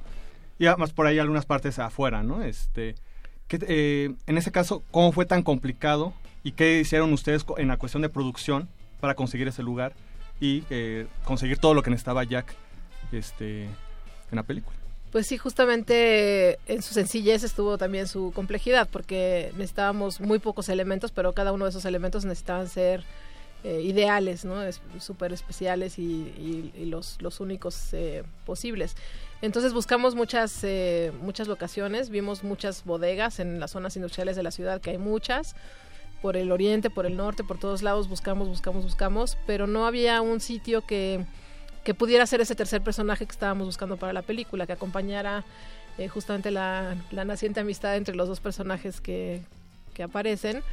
Y 0.59 0.67
además 0.67 0.93
por 0.93 1.07
ahí 1.07 1.19
algunas 1.19 1.45
partes 1.45 1.79
afuera, 1.79 2.21
¿no? 2.23 2.43
Este, 2.43 2.95
¿qué- 3.47 3.59
eh, 3.67 4.13
en 4.27 4.37
ese 4.37 4.51
caso, 4.51 4.83
¿cómo 4.91 5.11
fue 5.11 5.25
tan 5.25 5.41
complicado? 5.43 6.13
¿Y 6.43 6.51
qué 6.53 6.79
hicieron 6.79 7.11
ustedes 7.13 7.45
en 7.57 7.67
la 7.69 7.77
cuestión 7.77 8.01
de 8.01 8.09
producción 8.09 8.69
para 9.01 9.15
conseguir 9.15 9.47
ese 9.47 9.63
lugar? 9.63 9.93
y 10.41 10.63
eh, 10.71 11.05
conseguir 11.23 11.57
todo 11.57 11.73
lo 11.73 11.83
que 11.83 11.89
necesitaba 11.91 12.23
Jack 12.25 12.53
este, 13.13 13.63
en 13.65 13.69
la 14.35 14.43
película. 14.43 14.75
Pues 15.13 15.27
sí, 15.27 15.37
justamente 15.37 16.57
en 16.65 16.81
su 16.81 16.95
sencillez 16.95 17.43
estuvo 17.43 17.77
también 17.77 18.07
su 18.07 18.31
complejidad, 18.33 18.89
porque 18.91 19.51
necesitábamos 19.53 20.19
muy 20.19 20.39
pocos 20.39 20.69
elementos, 20.69 21.11
pero 21.11 21.33
cada 21.33 21.51
uno 21.51 21.65
de 21.65 21.69
esos 21.69 21.85
elementos 21.85 22.25
necesitaban 22.25 22.67
ser 22.67 23.03
eh, 23.63 23.81
ideales, 23.83 24.43
¿no? 24.43 24.55
súper 24.97 25.31
especiales 25.31 25.99
y, 25.99 26.73
los, 26.87 27.21
los 27.21 27.41
únicos 27.41 27.93
eh, 27.93 28.23
posibles. 28.43 28.95
Entonces 29.43 29.71
buscamos 29.71 30.15
muchas, 30.15 30.63
eh, 30.63 31.11
muchas 31.21 31.47
locaciones, 31.47 32.09
vimos 32.09 32.43
muchas 32.43 32.83
bodegas 32.83 33.39
en 33.39 33.59
las 33.59 33.69
zonas 33.69 33.95
industriales 33.95 34.35
de 34.35 34.41
la 34.41 34.49
ciudad, 34.49 34.81
que 34.81 34.89
hay 34.89 34.97
muchas, 34.97 35.55
por 36.23 36.37
el 36.37 36.51
oriente, 36.51 36.89
por 36.89 37.05
el 37.05 37.17
norte, 37.17 37.43
por 37.43 37.59
todos 37.59 37.83
lados, 37.83 38.09
buscamos, 38.09 38.47
buscamos, 38.47 38.83
buscamos, 38.83 39.37
pero 39.45 39.67
no 39.67 39.85
había 39.85 40.21
un 40.21 40.39
sitio 40.39 40.81
que 40.81 41.23
que 41.83 41.93
pudiera 41.93 42.25
ser 42.25 42.41
ese 42.41 42.55
tercer 42.55 42.81
personaje 42.81 43.25
que 43.25 43.31
estábamos 43.31 43.67
buscando 43.67 43.97
para 43.97 44.13
la 44.13 44.21
película, 44.21 44.65
que 44.65 44.73
acompañara 44.73 45.43
eh, 45.97 46.07
justamente 46.07 46.49
la, 46.49 46.95
naciente 47.11 47.59
amistad 47.59 47.95
entre 47.97 48.15
los 48.15 48.27
dos 48.27 48.39
personajes 48.39 49.01
que, 49.01 49.41
aparecen. 50.03 50.63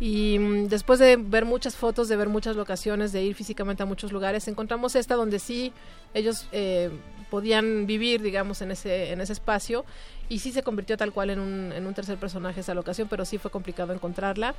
Y 0.00 0.38
mm, 0.38 0.68
después 0.68 0.98
de 0.98 1.16
ver 1.16 1.44
muchas 1.44 1.76
fotos, 1.76 2.08
de 2.08 2.16
ver 2.16 2.28
muchas 2.28 2.56
locaciones, 2.56 3.12
de 3.12 3.22
ir 3.22 3.34
físicamente 3.34 3.82
a 3.82 3.86
muchos 3.86 4.12
lugares, 4.12 4.48
encontramos 4.48 4.96
esta 4.96 5.14
donde 5.14 5.38
sí 5.38 5.72
ellos 6.14 6.48
eh, 6.52 6.90
podían 7.30 7.86
vivir, 7.86 8.22
digamos, 8.22 8.62
en 8.62 8.70
ese, 8.72 9.12
en 9.12 9.20
ese 9.20 9.34
espacio. 9.34 9.84
Y 10.30 10.38
sí 10.38 10.52
se 10.52 10.62
convirtió 10.62 10.96
tal 10.96 11.12
cual 11.12 11.30
en 11.30 11.40
un, 11.40 11.72
en 11.72 11.86
un 11.86 11.94
tercer 11.94 12.16
personaje 12.16 12.60
esa 12.60 12.74
locación, 12.74 13.08
pero 13.08 13.24
sí 13.24 13.36
fue 13.36 13.50
complicado 13.50 13.92
encontrarla. 13.92 14.54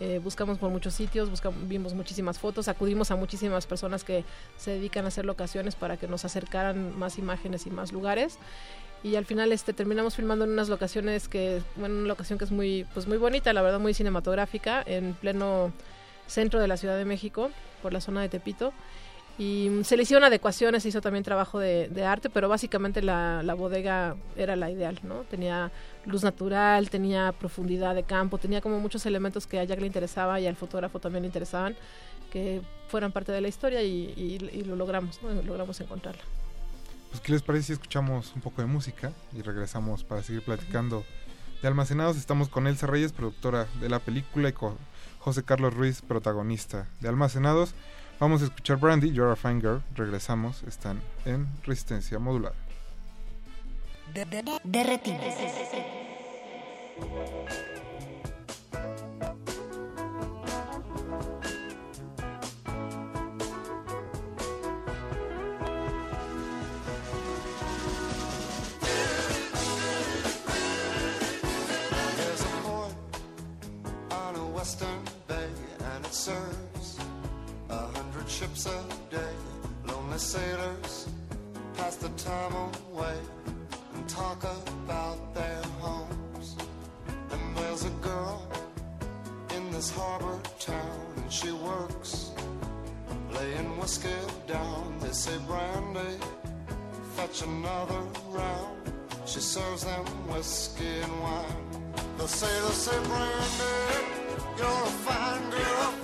Eh, 0.00 0.20
buscamos 0.22 0.58
por 0.58 0.70
muchos 0.70 0.94
sitios, 0.94 1.28
buscamos, 1.28 1.68
vimos 1.68 1.92
muchísimas 1.92 2.38
fotos, 2.38 2.68
acudimos 2.68 3.10
a 3.10 3.16
muchísimas 3.16 3.66
personas 3.66 4.04
que 4.04 4.24
se 4.56 4.70
dedican 4.70 5.04
a 5.04 5.08
hacer 5.08 5.24
locaciones 5.24 5.74
para 5.74 5.96
que 5.96 6.06
nos 6.06 6.24
acercaran 6.24 6.96
más 6.96 7.18
imágenes 7.18 7.66
y 7.66 7.70
más 7.70 7.92
lugares. 7.92 8.38
Y 9.02 9.14
al 9.14 9.24
final 9.24 9.52
este 9.52 9.72
terminamos 9.72 10.16
filmando 10.16 10.44
en 10.44 10.50
unas 10.50 10.68
locaciones 10.68 11.28
que, 11.28 11.62
bueno, 11.76 11.96
una 11.96 12.08
locación 12.08 12.38
que 12.38 12.44
es 12.44 12.50
muy, 12.50 12.84
pues 12.94 13.06
muy 13.06 13.16
bonita, 13.16 13.52
la 13.52 13.62
verdad 13.62 13.78
muy 13.78 13.94
cinematográfica, 13.94 14.82
en 14.84 15.14
pleno 15.14 15.72
centro 16.26 16.60
de 16.60 16.68
la 16.68 16.76
Ciudad 16.76 16.96
de 16.96 17.04
México, 17.04 17.50
por 17.82 17.92
la 17.92 18.00
zona 18.00 18.22
de 18.22 18.28
Tepito. 18.28 18.72
Y 19.38 19.70
se 19.84 19.96
le 19.96 20.02
hicieron 20.02 20.24
adecuaciones, 20.24 20.82
se 20.82 20.88
hizo 20.88 21.00
también 21.00 21.22
trabajo 21.22 21.60
de, 21.60 22.04
arte, 22.04 22.28
pero 22.28 22.48
básicamente 22.48 23.02
la, 23.02 23.54
bodega 23.56 24.16
era 24.36 24.56
la 24.56 24.68
ideal, 24.68 24.98
¿no? 25.04 25.20
Tenía 25.30 25.70
luz 26.06 26.24
natural, 26.24 26.90
tenía 26.90 27.32
profundidad 27.38 27.94
de 27.94 28.02
campo, 28.02 28.38
tenía 28.38 28.60
como 28.60 28.80
muchos 28.80 29.06
elementos 29.06 29.46
que 29.46 29.60
a 29.60 29.64
Jack 29.64 29.78
le 29.78 29.86
interesaba 29.86 30.40
y 30.40 30.48
al 30.48 30.56
fotógrafo 30.56 30.98
también 30.98 31.22
le 31.22 31.28
interesaban, 31.28 31.76
que 32.32 32.62
fueran 32.88 33.12
parte 33.12 33.30
de 33.30 33.40
la 33.40 33.46
historia 33.46 33.80
y, 33.80 34.38
lo 34.66 34.74
logramos, 34.74 35.22
¿no? 35.22 35.32
logramos 35.42 35.80
encontrarla. 35.80 36.22
Pues, 37.10 37.20
¿qué 37.20 37.32
les 37.32 37.42
parece 37.42 37.68
si 37.68 37.72
escuchamos 37.72 38.32
un 38.34 38.42
poco 38.42 38.60
de 38.62 38.68
música 38.68 39.12
y 39.32 39.42
regresamos 39.42 40.04
para 40.04 40.22
seguir 40.22 40.42
platicando 40.42 41.04
de 41.62 41.68
Almacenados? 41.68 42.16
Estamos 42.16 42.48
con 42.48 42.66
Elsa 42.66 42.86
Reyes, 42.86 43.12
productora 43.12 43.66
de 43.80 43.88
la 43.88 43.98
película, 43.98 44.48
y 44.48 44.52
con 44.52 44.76
José 45.18 45.42
Carlos 45.42 45.74
Ruiz, 45.74 46.02
protagonista 46.02 46.86
de 47.00 47.08
Almacenados. 47.08 47.74
Vamos 48.20 48.42
a 48.42 48.46
escuchar 48.46 48.78
Brandy, 48.78 49.12
You're 49.12 49.32
a 49.32 49.36
Fine 49.36 49.60
Girl. 49.60 49.82
Regresamos, 49.94 50.62
están 50.64 51.00
en 51.24 51.46
Resistencia 51.64 52.18
de, 54.14 54.24
de, 54.24 54.42
ships 78.58 78.66
a 78.66 79.14
day. 79.14 79.34
Lonely 79.86 80.18
sailors 80.18 81.08
pass 81.76 81.96
the 81.96 82.08
time 82.10 82.52
away 82.54 83.16
and 83.94 84.08
talk 84.08 84.42
about 84.42 85.34
their 85.34 85.62
homes. 85.80 86.56
And 87.30 87.56
there's 87.56 87.84
a 87.84 87.90
girl 88.02 88.48
in 89.54 89.70
this 89.70 89.90
harbor 89.90 90.38
town, 90.58 91.00
and 91.16 91.32
she 91.32 91.52
works 91.52 92.32
laying 93.32 93.78
whiskey 93.78 94.08
down. 94.46 94.98
They 95.00 95.12
say, 95.12 95.36
Brandy, 95.46 96.18
fetch 97.16 97.42
another 97.42 98.02
round. 98.30 98.76
She 99.26 99.40
serves 99.40 99.84
them 99.84 100.04
whiskey 100.28 101.00
and 101.02 101.20
wine. 101.20 101.94
The 102.16 102.26
sailors 102.26 102.80
say, 102.86 102.98
Brandy, 103.04 103.76
you're 104.58 104.68
a 104.68 104.92
fine 105.06 105.50
girl. 105.50 105.97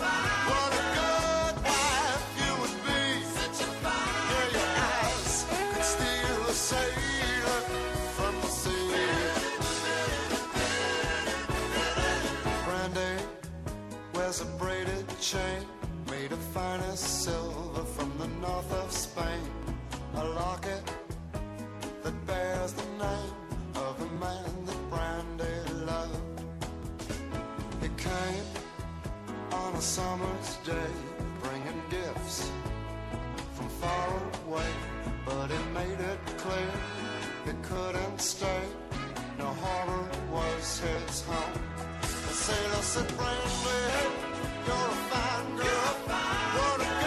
North 18.47 18.73
of 18.83 18.93
Spain. 18.93 19.45
A 20.17 20.25
locket 20.41 20.85
that 22.03 22.17
bears 22.27 22.73
the 22.81 22.89
name 23.07 23.35
of 23.87 23.95
a 24.09 24.11
man 24.25 24.51
that 24.67 24.81
Brandy 24.93 25.57
loved. 25.91 26.21
He 27.83 27.89
came 28.11 28.49
on 29.61 29.71
a 29.75 29.81
summer's 29.81 30.51
day, 30.73 30.93
bringing 31.43 31.81
gifts 31.97 32.51
from 33.55 33.69
far 33.83 34.09
away. 34.47 34.73
But 35.27 35.47
he 35.55 35.61
made 35.81 36.01
it 36.13 36.21
clear 36.43 36.73
he 37.47 37.53
couldn't 37.71 38.21
stay. 38.21 38.63
No 39.39 39.49
harbor 39.65 40.05
was 40.35 40.81
his 40.87 41.23
home. 41.29 41.59
The 42.27 42.35
sailor 42.47 42.85
said, 42.93 43.09
Brandy, 43.17 43.83
you're 44.67 44.91
a 44.97 45.01
fine 45.13 45.51
girl. 45.63 45.95
What 46.57 46.81
a 46.81 46.91
good 47.03 47.04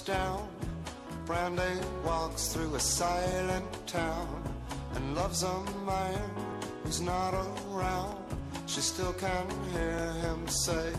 down, 0.00 0.48
Brandy 1.26 1.80
walks 2.04 2.48
through 2.48 2.74
a 2.74 2.80
silent 2.80 3.86
town 3.86 4.42
and 4.94 5.14
loves 5.14 5.42
a 5.42 5.62
man 5.86 6.30
who's 6.82 7.00
not 7.00 7.34
around. 7.34 8.16
She 8.66 8.80
still 8.80 9.12
can 9.14 9.46
hear 9.72 10.12
him 10.24 10.48
say, 10.48 10.92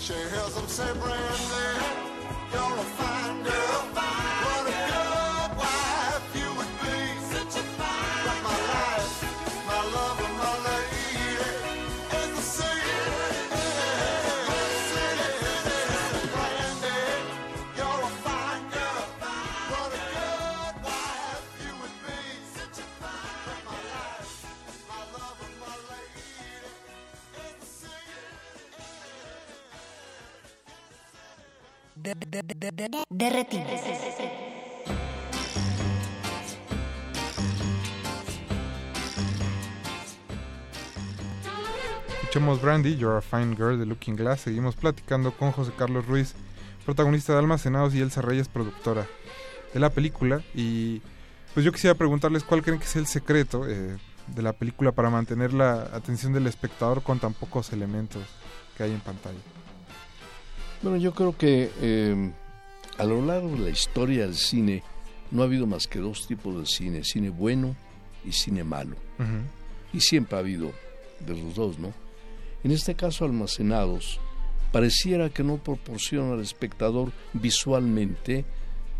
she 0.00 0.12
hears 0.12 0.56
him 0.56 0.68
say, 0.68 0.92
Brandy, 0.92 1.66
you're 2.52 2.78
a 2.78 2.86
fine 2.98 3.42
girl. 3.42 4.35
Is 32.06 32.14
the 32.20 32.88
sea. 32.88 33.04
de 33.10 33.30
retinas. 33.30 33.80
Escuchemos 42.22 42.60
Brandy, 42.60 42.96
You're 42.96 43.18
a 43.18 43.22
Fine 43.22 43.56
Girl 43.56 43.78
de 43.78 43.86
Looking 43.86 44.16
Glass. 44.16 44.42
Seguimos 44.42 44.76
platicando 44.76 45.32
con 45.32 45.52
José 45.52 45.72
Carlos 45.76 46.06
Ruiz, 46.06 46.34
protagonista 46.84 47.32
de 47.32 47.38
Almacenados, 47.38 47.94
y 47.94 48.00
Elsa 48.00 48.20
Reyes, 48.20 48.48
productora 48.48 49.06
de 49.72 49.80
la 49.80 49.90
película. 49.90 50.42
Y 50.54 51.00
pues 51.54 51.64
yo 51.64 51.72
quisiera 51.72 51.94
preguntarles 51.94 52.44
cuál 52.44 52.62
creen 52.62 52.78
que 52.78 52.84
es 52.84 52.96
el 52.96 53.06
secreto 53.06 53.66
eh, 53.68 53.96
de 54.26 54.42
la 54.42 54.52
película 54.52 54.92
para 54.92 55.08
mantener 55.08 55.52
la 55.52 55.88
atención 55.92 56.32
del 56.32 56.46
espectador 56.46 57.02
con 57.02 57.18
tan 57.18 57.32
pocos 57.32 57.72
elementos 57.72 58.22
que 58.76 58.82
hay 58.82 58.92
en 58.92 59.00
pantalla. 59.00 59.55
Bueno, 60.86 61.00
yo 61.00 61.14
creo 61.14 61.36
que 61.36 61.68
eh, 61.80 62.30
a 62.96 63.04
lo 63.04 63.20
largo 63.20 63.50
de 63.56 63.58
la 63.58 63.70
historia 63.70 64.22
del 64.24 64.36
cine 64.36 64.84
no 65.32 65.42
ha 65.42 65.46
habido 65.46 65.66
más 65.66 65.88
que 65.88 65.98
dos 65.98 66.28
tipos 66.28 66.56
de 66.60 66.64
cine, 66.64 67.02
cine 67.02 67.28
bueno 67.28 67.74
y 68.24 68.30
cine 68.30 68.62
malo. 68.62 68.94
Y 69.92 69.98
siempre 69.98 70.36
ha 70.36 70.38
habido 70.38 70.70
de 71.18 71.34
los 71.34 71.56
dos, 71.56 71.80
¿no? 71.80 71.92
En 72.62 72.70
este 72.70 72.94
caso, 72.94 73.24
Almacenados, 73.24 74.20
pareciera 74.70 75.28
que 75.28 75.42
no 75.42 75.56
proporciona 75.56 76.34
al 76.34 76.40
espectador 76.40 77.10
visualmente 77.32 78.44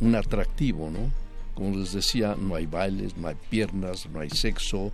un 0.00 0.16
atractivo, 0.16 0.90
¿no? 0.90 1.12
Como 1.54 1.78
les 1.78 1.92
decía, 1.92 2.34
no 2.36 2.56
hay 2.56 2.66
bailes, 2.66 3.16
no 3.16 3.28
hay 3.28 3.36
piernas, 3.48 4.08
no 4.12 4.18
hay 4.18 4.30
sexo, 4.30 4.90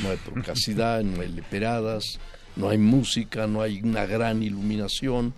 no 0.00 0.10
hay 0.10 0.16
procacidad, 0.24 1.02
no 1.02 1.22
hay 1.22 1.28
leperadas, 1.32 2.20
no 2.54 2.68
hay 2.68 2.78
música, 2.78 3.48
no 3.48 3.62
hay 3.62 3.82
una 3.82 4.06
gran 4.06 4.44
iluminación, 4.44 5.34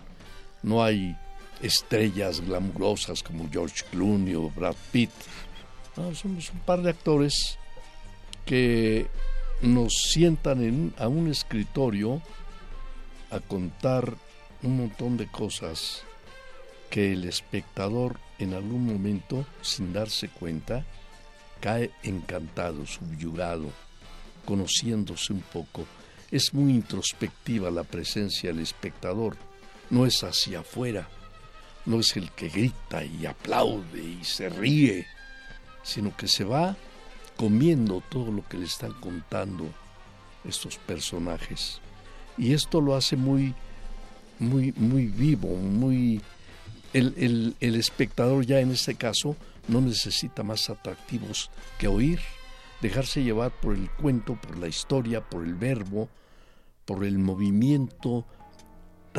no 0.63 0.83
hay 0.83 1.17
estrellas 1.61 2.41
glamurosas 2.41 3.23
como 3.23 3.49
George 3.49 3.83
Clooney 3.91 4.35
o 4.35 4.49
Brad 4.49 4.75
Pitt. 4.91 5.11
Somos 5.95 6.51
un 6.51 6.59
par 6.65 6.81
de 6.81 6.91
actores 6.91 7.57
que 8.45 9.07
nos 9.61 9.93
sientan 9.93 10.63
en, 10.63 10.93
a 10.97 11.07
un 11.07 11.29
escritorio 11.29 12.21
a 13.29 13.39
contar 13.39 14.15
un 14.63 14.77
montón 14.77 15.17
de 15.17 15.27
cosas 15.27 16.03
que 16.89 17.13
el 17.13 17.25
espectador 17.25 18.19
en 18.39 18.53
algún 18.53 18.85
momento, 18.85 19.45
sin 19.61 19.93
darse 19.93 20.29
cuenta, 20.29 20.85
cae 21.59 21.91
encantado, 22.03 22.85
subyugado, 22.85 23.69
conociéndose 24.45 25.33
un 25.33 25.41
poco. 25.41 25.85
Es 26.31 26.53
muy 26.53 26.73
introspectiva 26.73 27.69
la 27.69 27.83
presencia 27.83 28.49
del 28.49 28.61
espectador, 28.61 29.37
no 29.89 30.05
es 30.05 30.23
hacia 30.23 30.59
afuera, 30.59 31.07
no 31.85 31.99
es 31.99 32.15
el 32.15 32.31
que 32.31 32.49
grita 32.49 33.03
y 33.03 33.25
aplaude 33.25 34.03
y 34.03 34.23
se 34.23 34.49
ríe, 34.49 35.07
sino 35.83 36.15
que 36.15 36.27
se 36.27 36.43
va 36.43 36.75
comiendo 37.35 38.03
todo 38.09 38.31
lo 38.31 38.47
que 38.47 38.57
le 38.57 38.65
están 38.65 38.93
contando 38.93 39.65
estos 40.43 40.77
personajes. 40.77 41.79
Y 42.37 42.53
esto 42.53 42.81
lo 42.81 42.95
hace 42.95 43.15
muy, 43.15 43.53
muy, 44.39 44.73
muy 44.73 45.07
vivo, 45.07 45.55
muy... 45.55 46.21
El, 46.91 47.55
el 47.59 47.75
espectador 47.75 48.45
ya 48.45 48.59
en 48.59 48.71
este 48.71 48.95
caso 48.95 49.35
no 49.67 49.79
necesita 49.79 50.41
más 50.41 50.69
atractivos 50.71 51.51
que 51.77 51.87
oír, 51.87 52.19
dejarse 52.81 53.23
llevar 53.23 53.51
por 53.51 53.75
el 53.75 53.89
cuento, 53.91 54.35
por 54.35 54.57
la 54.57 54.67
historia, 54.67 55.21
por 55.21 55.43
el 55.43 55.53
verbo, 55.53 56.09
por 56.85 57.05
el 57.05 57.19
movimiento 57.19 58.25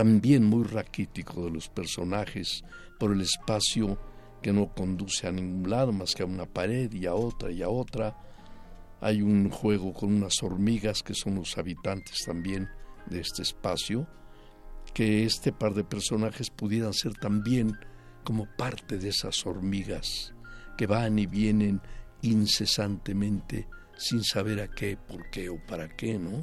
también 0.00 0.46
muy 0.46 0.64
raquítico 0.64 1.44
de 1.44 1.50
los 1.50 1.68
personajes, 1.68 2.64
por 2.98 3.12
el 3.12 3.20
espacio 3.20 3.98
que 4.40 4.50
no 4.50 4.72
conduce 4.72 5.26
a 5.26 5.30
ningún 5.30 5.68
lado 5.68 5.92
más 5.92 6.14
que 6.14 6.22
a 6.22 6.26
una 6.26 6.46
pared 6.46 6.90
y 6.90 7.04
a 7.04 7.12
otra 7.12 7.50
y 7.50 7.60
a 7.62 7.68
otra. 7.68 8.16
Hay 9.02 9.20
un 9.20 9.50
juego 9.50 9.92
con 9.92 10.14
unas 10.14 10.42
hormigas 10.42 11.02
que 11.02 11.12
son 11.12 11.34
los 11.34 11.58
habitantes 11.58 12.16
también 12.24 12.66
de 13.10 13.20
este 13.20 13.42
espacio, 13.42 14.08
que 14.94 15.26
este 15.26 15.52
par 15.52 15.74
de 15.74 15.84
personajes 15.84 16.48
pudieran 16.48 16.94
ser 16.94 17.12
también 17.12 17.76
como 18.24 18.46
parte 18.56 18.96
de 18.96 19.10
esas 19.10 19.44
hormigas 19.44 20.32
que 20.78 20.86
van 20.86 21.18
y 21.18 21.26
vienen 21.26 21.78
incesantemente 22.22 23.68
sin 23.98 24.24
saber 24.24 24.62
a 24.62 24.68
qué, 24.68 24.96
por 24.96 25.28
qué 25.28 25.50
o 25.50 25.58
para 25.66 25.94
qué, 25.94 26.18
¿no? 26.18 26.42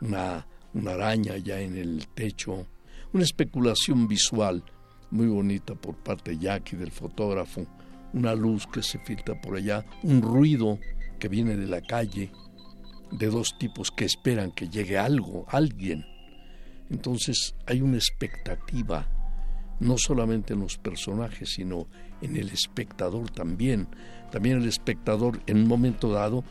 Una, 0.00 0.44
una 0.74 0.92
araña 0.92 1.36
ya 1.38 1.60
en 1.60 1.76
el 1.76 2.06
techo, 2.08 2.66
una 3.12 3.24
especulación 3.24 4.08
visual 4.08 4.62
muy 5.10 5.28
bonita 5.28 5.74
por 5.74 5.96
parte 5.96 6.32
de 6.32 6.38
Jackie, 6.38 6.76
del 6.76 6.90
fotógrafo, 6.90 7.66
una 8.12 8.34
luz 8.34 8.66
que 8.66 8.82
se 8.82 8.98
filtra 8.98 9.40
por 9.40 9.56
allá, 9.56 9.84
un 10.02 10.20
ruido 10.20 10.78
que 11.18 11.28
viene 11.28 11.56
de 11.56 11.66
la 11.66 11.80
calle, 11.80 12.30
de 13.12 13.26
dos 13.28 13.56
tipos 13.58 13.90
que 13.90 14.04
esperan 14.04 14.50
que 14.50 14.68
llegue 14.68 14.98
algo, 14.98 15.46
alguien. 15.48 16.04
Entonces 16.90 17.54
hay 17.66 17.80
una 17.80 17.96
expectativa, 17.96 19.08
no 19.80 19.96
solamente 19.98 20.54
en 20.54 20.60
los 20.60 20.78
personajes, 20.78 21.50
sino 21.54 21.86
en 22.20 22.36
el 22.36 22.50
espectador 22.50 23.30
también. 23.30 23.86
También 24.32 24.60
el 24.60 24.68
espectador 24.68 25.40
en 25.46 25.58
un 25.58 25.68
momento 25.68 26.10
dado 26.10 26.44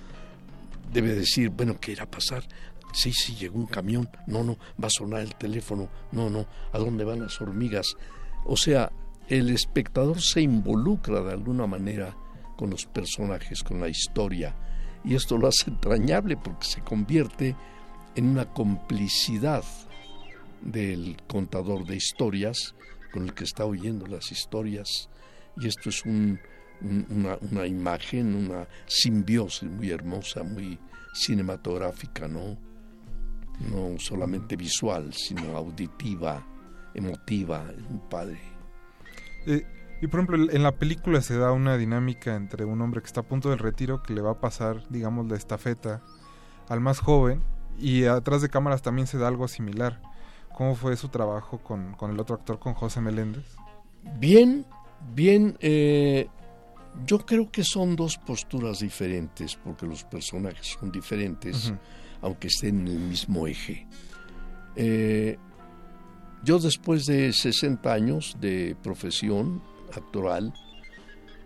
debe 0.92 1.14
decir, 1.14 1.50
bueno, 1.50 1.80
¿qué 1.80 1.94
irá 1.94 2.04
a 2.04 2.12
pasar? 2.12 2.44
Sí, 2.94 3.12
sí, 3.12 3.34
llegó 3.36 3.58
un 3.58 3.66
camión, 3.66 4.08
no, 4.28 4.44
no, 4.44 4.58
va 4.82 4.86
a 4.88 4.92
sonar 4.92 5.22
el 5.22 5.34
teléfono, 5.34 5.90
no, 6.12 6.30
no, 6.30 6.46
¿a 6.72 6.78
dónde 6.78 7.04
van 7.04 7.22
las 7.22 7.42
hormigas? 7.42 7.96
O 8.46 8.56
sea, 8.56 8.92
el 9.28 9.50
espectador 9.50 10.22
se 10.22 10.42
involucra 10.42 11.22
de 11.22 11.32
alguna 11.32 11.66
manera 11.66 12.16
con 12.56 12.70
los 12.70 12.86
personajes, 12.86 13.64
con 13.64 13.80
la 13.80 13.90
historia, 13.90 14.56
y 15.04 15.16
esto 15.16 15.40
lo 15.40 15.48
hace 15.48 15.72
entrañable 15.72 16.38
porque 16.38 16.68
se 16.68 16.82
convierte 16.82 17.56
en 18.16 18.28
una 18.28 18.46
complicidad 18.54 19.64
del 20.62 21.18
contador 21.28 21.86
de 21.86 21.96
historias 21.96 22.76
con 23.12 23.24
el 23.24 23.34
que 23.34 23.44
está 23.44 23.66
oyendo 23.66 24.06
las 24.06 24.32
historias, 24.32 25.10
y 25.58 25.68
esto 25.68 25.90
es 25.90 26.06
una, 26.06 26.40
una 27.42 27.66
imagen, 27.66 28.36
una 28.36 28.68
simbiosis 28.86 29.68
muy 29.68 29.90
hermosa, 29.90 30.44
muy 30.44 30.78
cinematográfica, 31.16 32.28
¿no? 32.28 32.73
No 33.60 33.98
solamente 34.00 34.56
visual, 34.56 35.14
sino 35.14 35.56
auditiva, 35.56 36.46
emotiva, 36.94 37.66
es 37.70 37.84
un 37.90 38.00
padre. 38.10 38.40
Eh, 39.46 39.66
y 40.02 40.08
por 40.08 40.20
ejemplo, 40.20 40.52
en 40.52 40.64
la 40.64 40.74
película 40.74 41.22
se 41.22 41.38
da 41.38 41.52
una 41.52 41.78
dinámica 41.78 42.36
entre 42.36 42.66
un 42.66 42.82
hombre 42.82 43.02
que 43.02 43.08
está 43.08 43.22
a 43.22 43.28
punto 43.28 43.50
del 43.50 43.60
retiro, 43.60 44.04
que 44.04 44.14
le 44.14 44.22
va 44.22 44.32
a 44.32 44.40
pasar, 44.42 44.88
digamos, 44.90 45.28
la 45.30 45.38
estafeta 45.38 46.02
al 46.68 46.82
más 46.82 47.00
joven, 47.00 47.42
y 47.80 48.06
atrás 48.06 48.42
de 48.42 48.50
cámaras 48.50 48.82
también 48.82 49.08
se 49.08 49.18
da 49.18 49.28
algo 49.28 49.48
similar. 49.48 50.02
¿Cómo 50.56 50.76
fue 50.76 50.96
su 50.98 51.08
trabajo 51.10 51.60
con, 51.60 51.94
con 51.94 52.12
el 52.12 52.20
otro 52.20 52.36
actor, 52.36 52.60
con 52.60 52.74
José 52.74 53.02
Meléndez? 53.02 53.46
Bien, 54.20 54.66
bien. 55.16 55.58
Eh, 55.62 56.28
yo 57.06 57.26
creo 57.26 57.50
que 57.50 57.64
son 57.64 57.96
dos 57.96 58.18
posturas 58.18 58.80
diferentes, 58.80 59.56
porque 59.56 59.88
los 59.88 60.04
personajes 60.04 60.78
son 60.80 60.92
diferentes, 60.92 61.74
aunque 62.24 62.48
estén 62.48 62.82
en 62.82 62.88
el 62.88 63.00
mismo 63.00 63.46
eje. 63.46 63.86
Eh, 64.76 65.38
yo 66.44 66.58
después 66.58 67.06
de 67.06 67.32
60 67.32 67.94
años 67.94 68.38
de 68.40 68.76
profesión 68.82 69.62
actoral, 69.94 70.54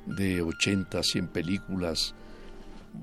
de 0.06 0.42
80, 0.42 1.04
100 1.04 1.28
películas, 1.28 2.16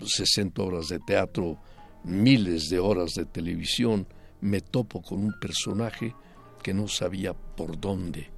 60 0.03 0.63
horas 0.63 0.89
de 0.89 1.01
teatro, 1.01 1.59
miles 2.05 2.69
de 2.71 2.79
horas 2.79 3.15
de 3.15 3.27
televisión, 3.27 4.07
me 4.41 4.61
topo 4.61 5.03
con 5.03 5.19
un 5.19 5.35
personaje 5.39 6.15
que 6.63 6.73
no 6.73 6.89
sabía 6.89 7.35
por 7.35 7.79
dónde 7.79 8.31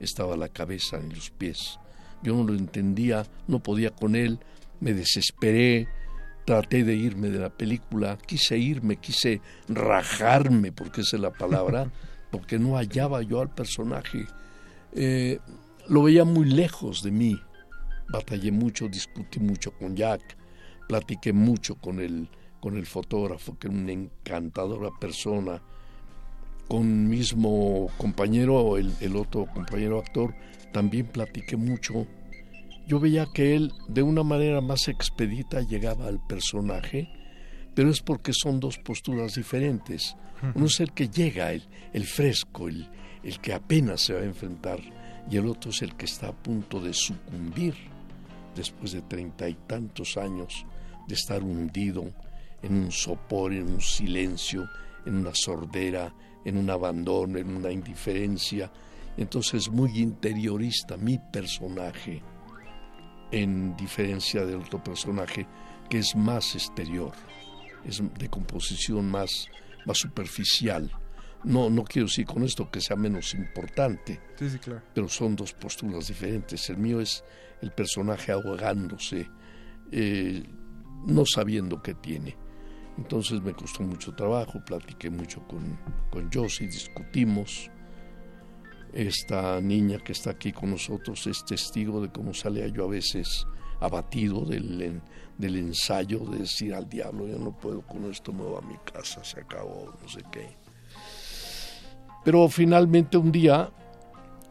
estaba 0.00 0.36
la 0.36 0.48
cabeza 0.48 0.98
ni 0.98 1.14
los 1.14 1.30
pies. 1.30 1.78
Yo 2.22 2.34
no 2.34 2.44
lo 2.44 2.54
entendía, 2.54 3.26
no 3.46 3.60
podía 3.60 3.90
con 3.90 4.14
él, 4.16 4.38
me 4.80 4.94
desesperé, 4.94 5.88
traté 6.48 6.82
de 6.82 6.94
irme 6.94 7.28
de 7.28 7.40
la 7.40 7.50
película, 7.50 8.16
quise 8.26 8.56
irme, 8.56 8.96
quise 8.96 9.42
rajarme, 9.68 10.72
porque 10.72 11.02
esa 11.02 11.16
es 11.16 11.22
la 11.22 11.30
palabra, 11.30 11.92
porque 12.30 12.58
no 12.58 12.78
hallaba 12.78 13.20
yo 13.20 13.42
al 13.42 13.50
personaje. 13.50 14.24
Eh, 14.94 15.40
lo 15.88 16.04
veía 16.04 16.24
muy 16.24 16.46
lejos 16.46 17.02
de 17.02 17.10
mí. 17.10 17.38
Batallé 18.10 18.50
mucho, 18.50 18.88
discutí 18.88 19.40
mucho 19.40 19.72
con 19.72 19.94
Jack, 19.94 20.22
platiqué 20.88 21.34
mucho 21.34 21.74
con 21.74 22.00
el, 22.00 22.30
con 22.60 22.78
el 22.78 22.86
fotógrafo, 22.86 23.58
que 23.58 23.66
era 23.66 23.76
una 23.76 23.92
encantadora 23.92 24.88
persona, 24.98 25.60
con 26.66 27.10
mismo 27.10 27.90
compañero, 27.98 28.78
el, 28.78 28.90
el 29.02 29.16
otro 29.16 29.44
compañero 29.52 29.98
actor, 29.98 30.34
también 30.72 31.08
platiqué 31.08 31.58
mucho. 31.58 32.06
Yo 32.88 32.98
veía 32.98 33.26
que 33.26 33.54
él 33.54 33.74
de 33.86 34.02
una 34.02 34.22
manera 34.22 34.62
más 34.62 34.88
expedita 34.88 35.60
llegaba 35.60 36.06
al 36.06 36.26
personaje, 36.26 37.06
pero 37.74 37.90
es 37.90 38.00
porque 38.00 38.32
son 38.32 38.60
dos 38.60 38.78
posturas 38.78 39.34
diferentes. 39.34 40.16
Uno 40.54 40.66
es 40.66 40.80
el 40.80 40.92
que 40.92 41.10
llega, 41.10 41.52
el, 41.52 41.62
el 41.92 42.06
fresco, 42.06 42.66
el, 42.66 42.88
el 43.22 43.40
que 43.40 43.52
apenas 43.52 44.00
se 44.00 44.14
va 44.14 44.20
a 44.20 44.24
enfrentar, 44.24 44.80
y 45.30 45.36
el 45.36 45.46
otro 45.46 45.70
es 45.70 45.82
el 45.82 45.96
que 45.96 46.06
está 46.06 46.28
a 46.28 46.32
punto 46.32 46.80
de 46.80 46.94
sucumbir 46.94 47.74
después 48.56 48.92
de 48.92 49.02
treinta 49.02 49.46
y 49.50 49.54
tantos 49.66 50.16
años 50.16 50.64
de 51.06 51.14
estar 51.14 51.42
hundido 51.42 52.10
en 52.62 52.72
un 52.72 52.90
sopor, 52.90 53.52
en 53.52 53.68
un 53.70 53.82
silencio, 53.82 54.66
en 55.04 55.16
una 55.16 55.34
sordera, 55.34 56.14
en 56.42 56.56
un 56.56 56.70
abandono, 56.70 57.38
en 57.38 57.54
una 57.54 57.70
indiferencia. 57.70 58.72
Entonces 59.18 59.68
muy 59.68 59.98
interiorista 59.98 60.96
mi 60.96 61.18
personaje, 61.18 62.22
en 63.30 63.76
diferencia 63.76 64.44
del 64.44 64.56
otro 64.56 64.82
personaje 64.82 65.46
que 65.90 65.98
es 65.98 66.14
más 66.16 66.54
exterior, 66.54 67.12
es 67.84 68.02
de 68.18 68.28
composición 68.28 69.10
más, 69.10 69.48
más 69.86 69.98
superficial. 69.98 70.90
No, 71.44 71.70
no 71.70 71.84
quiero 71.84 72.08
decir 72.08 72.26
con 72.26 72.42
esto 72.42 72.70
que 72.70 72.80
sea 72.80 72.96
menos 72.96 73.32
importante, 73.34 74.20
Sí, 74.38 74.50
sí, 74.50 74.58
claro. 74.58 74.82
pero 74.94 75.08
son 75.08 75.36
dos 75.36 75.52
posturas 75.52 76.08
diferentes. 76.08 76.68
El 76.68 76.78
mío 76.78 77.00
es 77.00 77.22
el 77.62 77.70
personaje 77.70 78.32
ahogándose, 78.32 79.28
eh, 79.92 80.42
no 81.06 81.24
sabiendo 81.24 81.80
qué 81.80 81.94
tiene. 81.94 82.36
Entonces 82.98 83.40
me 83.40 83.52
costó 83.52 83.84
mucho 83.84 84.12
trabajo, 84.14 84.60
platiqué 84.64 85.08
mucho 85.10 85.46
con, 85.46 85.78
con 86.10 86.28
Josie, 86.32 86.66
discutimos. 86.66 87.70
Esta 88.92 89.60
niña 89.60 89.98
que 89.98 90.12
está 90.12 90.30
aquí 90.30 90.52
con 90.52 90.70
nosotros 90.70 91.26
es 91.26 91.44
testigo 91.44 92.00
de 92.00 92.10
cómo 92.10 92.32
sale 92.34 92.70
yo 92.72 92.84
a 92.84 92.88
veces 92.88 93.46
abatido 93.80 94.44
del, 94.44 95.00
del 95.36 95.56
ensayo 95.56 96.20
de 96.20 96.38
decir 96.38 96.74
al 96.74 96.88
diablo, 96.88 97.28
yo 97.28 97.38
no 97.38 97.52
puedo 97.52 97.82
con 97.82 98.04
esto, 98.10 98.32
me 98.32 98.42
voy 98.42 98.58
a 98.58 98.66
mi 98.66 98.76
casa, 98.78 99.22
se 99.22 99.40
acabó, 99.40 99.94
no 100.02 100.08
sé 100.08 100.22
qué. 100.32 100.56
Pero 102.24 102.48
finalmente 102.48 103.16
un 103.16 103.30
día 103.30 103.70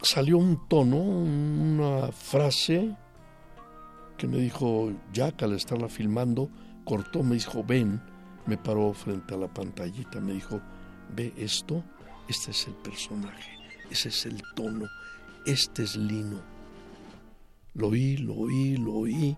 salió 0.01 0.37
un 0.37 0.67
tono, 0.67 0.97
una 0.97 2.11
frase 2.11 2.95
que 4.17 4.27
me 4.27 4.37
dijo 4.37 4.91
Jack 5.13 5.43
al 5.43 5.53
estarla 5.53 5.89
filmando, 5.89 6.49
cortó, 6.85 7.21
me 7.21 7.35
dijo, 7.35 7.63
ven, 7.63 8.01
me 8.45 8.57
paró 8.57 8.93
frente 8.93 9.35
a 9.35 9.37
la 9.37 9.47
pantallita, 9.47 10.19
me 10.21 10.33
dijo, 10.33 10.61
ve 11.13 11.33
esto, 11.37 11.83
este 12.27 12.51
es 12.51 12.67
el 12.67 12.73
personaje, 12.75 13.56
ese 13.89 14.09
es 14.09 14.25
el 14.25 14.41
tono, 14.55 14.87
este 15.45 15.83
es 15.83 15.95
Lino. 15.95 16.41
Lo 17.73 17.89
oí, 17.89 18.17
lo 18.17 18.35
oí, 18.35 18.77
lo 18.77 18.93
oí. 18.93 19.37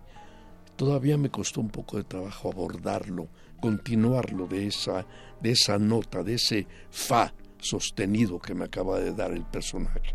Todavía 0.76 1.18
me 1.18 1.30
costó 1.30 1.60
un 1.60 1.68
poco 1.68 1.98
de 1.98 2.04
trabajo 2.04 2.50
abordarlo, 2.50 3.28
continuarlo 3.60 4.46
de 4.46 4.66
esa, 4.66 5.06
de 5.40 5.52
esa 5.52 5.78
nota, 5.78 6.22
de 6.22 6.34
ese 6.34 6.66
fa 6.90 7.34
sostenido 7.58 8.38
que 8.38 8.54
me 8.54 8.64
acaba 8.64 8.98
de 8.98 9.12
dar 9.12 9.32
el 9.32 9.44
personaje. 9.44 10.14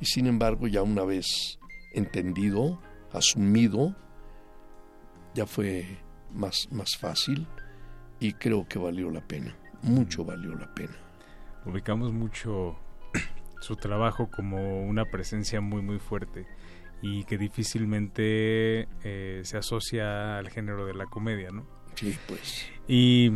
Y 0.00 0.06
sin 0.06 0.26
embargo, 0.26 0.66
ya 0.66 0.82
una 0.82 1.04
vez 1.04 1.58
entendido, 1.94 2.80
asumido, 3.12 3.94
ya 5.34 5.46
fue 5.46 5.98
más, 6.32 6.68
más 6.72 6.96
fácil 6.96 7.46
y 8.18 8.32
creo 8.32 8.66
que 8.66 8.78
valió 8.78 9.10
la 9.10 9.26
pena, 9.26 9.56
mucho 9.82 10.24
valió 10.24 10.54
la 10.54 10.72
pena. 10.74 10.96
ubicamos 11.64 12.12
mucho 12.12 12.76
su 13.60 13.76
trabajo 13.76 14.30
como 14.30 14.82
una 14.82 15.04
presencia 15.04 15.60
muy 15.60 15.82
muy 15.82 15.98
fuerte 15.98 16.46
y 17.02 17.24
que 17.24 17.38
difícilmente 17.38 18.88
eh, 19.04 19.40
se 19.44 19.56
asocia 19.56 20.38
al 20.38 20.50
género 20.50 20.86
de 20.86 20.94
la 20.94 21.06
comedia, 21.06 21.50
¿no? 21.50 21.66
Sí, 21.94 22.16
pues. 22.26 22.66
Y 22.86 23.32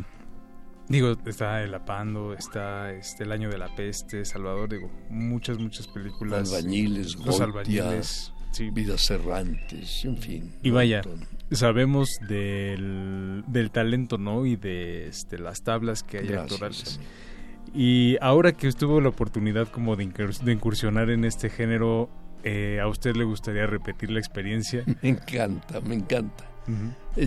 digo, 0.88 1.16
está 1.26 1.62
El 1.62 1.74
Apando, 1.74 2.34
está 2.34 2.92
este 2.92 3.24
El 3.24 3.32
Año 3.32 3.48
de 3.50 3.58
la 3.58 3.74
Peste, 3.74 4.24
Salvador, 4.24 4.68
digo, 4.68 4.90
muchas, 5.08 5.58
muchas 5.58 5.86
películas. 5.88 6.52
Albañiles, 6.52 7.16
Los 7.16 7.40
albañiles, 7.40 8.32
sí. 8.52 8.70
Vidas 8.70 9.10
errantes, 9.10 10.04
en 10.04 10.18
fin. 10.18 10.54
Y 10.62 10.70
vaya, 10.70 11.02
sabemos 11.50 12.08
del, 12.28 13.44
del 13.46 13.70
talento, 13.70 14.18
¿no? 14.18 14.44
Y 14.44 14.56
de 14.56 15.08
este, 15.08 15.38
las 15.38 15.62
tablas 15.62 16.02
que 16.02 16.18
hay 16.18 16.26
Gracias, 16.26 16.52
actorales. 16.52 17.00
Y 17.74 18.16
ahora 18.20 18.52
que 18.52 18.70
tuvo 18.72 19.00
la 19.00 19.08
oportunidad 19.08 19.68
como 19.68 19.96
de, 19.96 20.04
incurs- 20.04 20.40
de 20.42 20.52
incursionar 20.52 21.10
en 21.10 21.24
este 21.24 21.50
género, 21.50 22.08
eh, 22.44 22.78
¿a 22.80 22.86
usted 22.88 23.16
le 23.16 23.24
gustaría 23.24 23.66
repetir 23.66 24.10
la 24.10 24.20
experiencia? 24.20 24.84
Me 25.02 25.08
encanta, 25.10 25.80
me 25.80 25.94
encanta. 25.96 26.44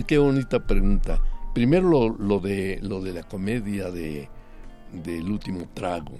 Qué 0.06 0.18
bonita 0.18 0.58
pregunta. 0.66 1.20
Primero 1.54 1.88
lo, 1.88 2.08
lo 2.08 2.40
de 2.40 2.78
lo 2.82 3.00
de 3.00 3.12
la 3.12 3.22
comedia 3.22 3.90
de 3.90 4.28
del 4.92 5.30
último 5.30 5.68
trago. 5.74 6.18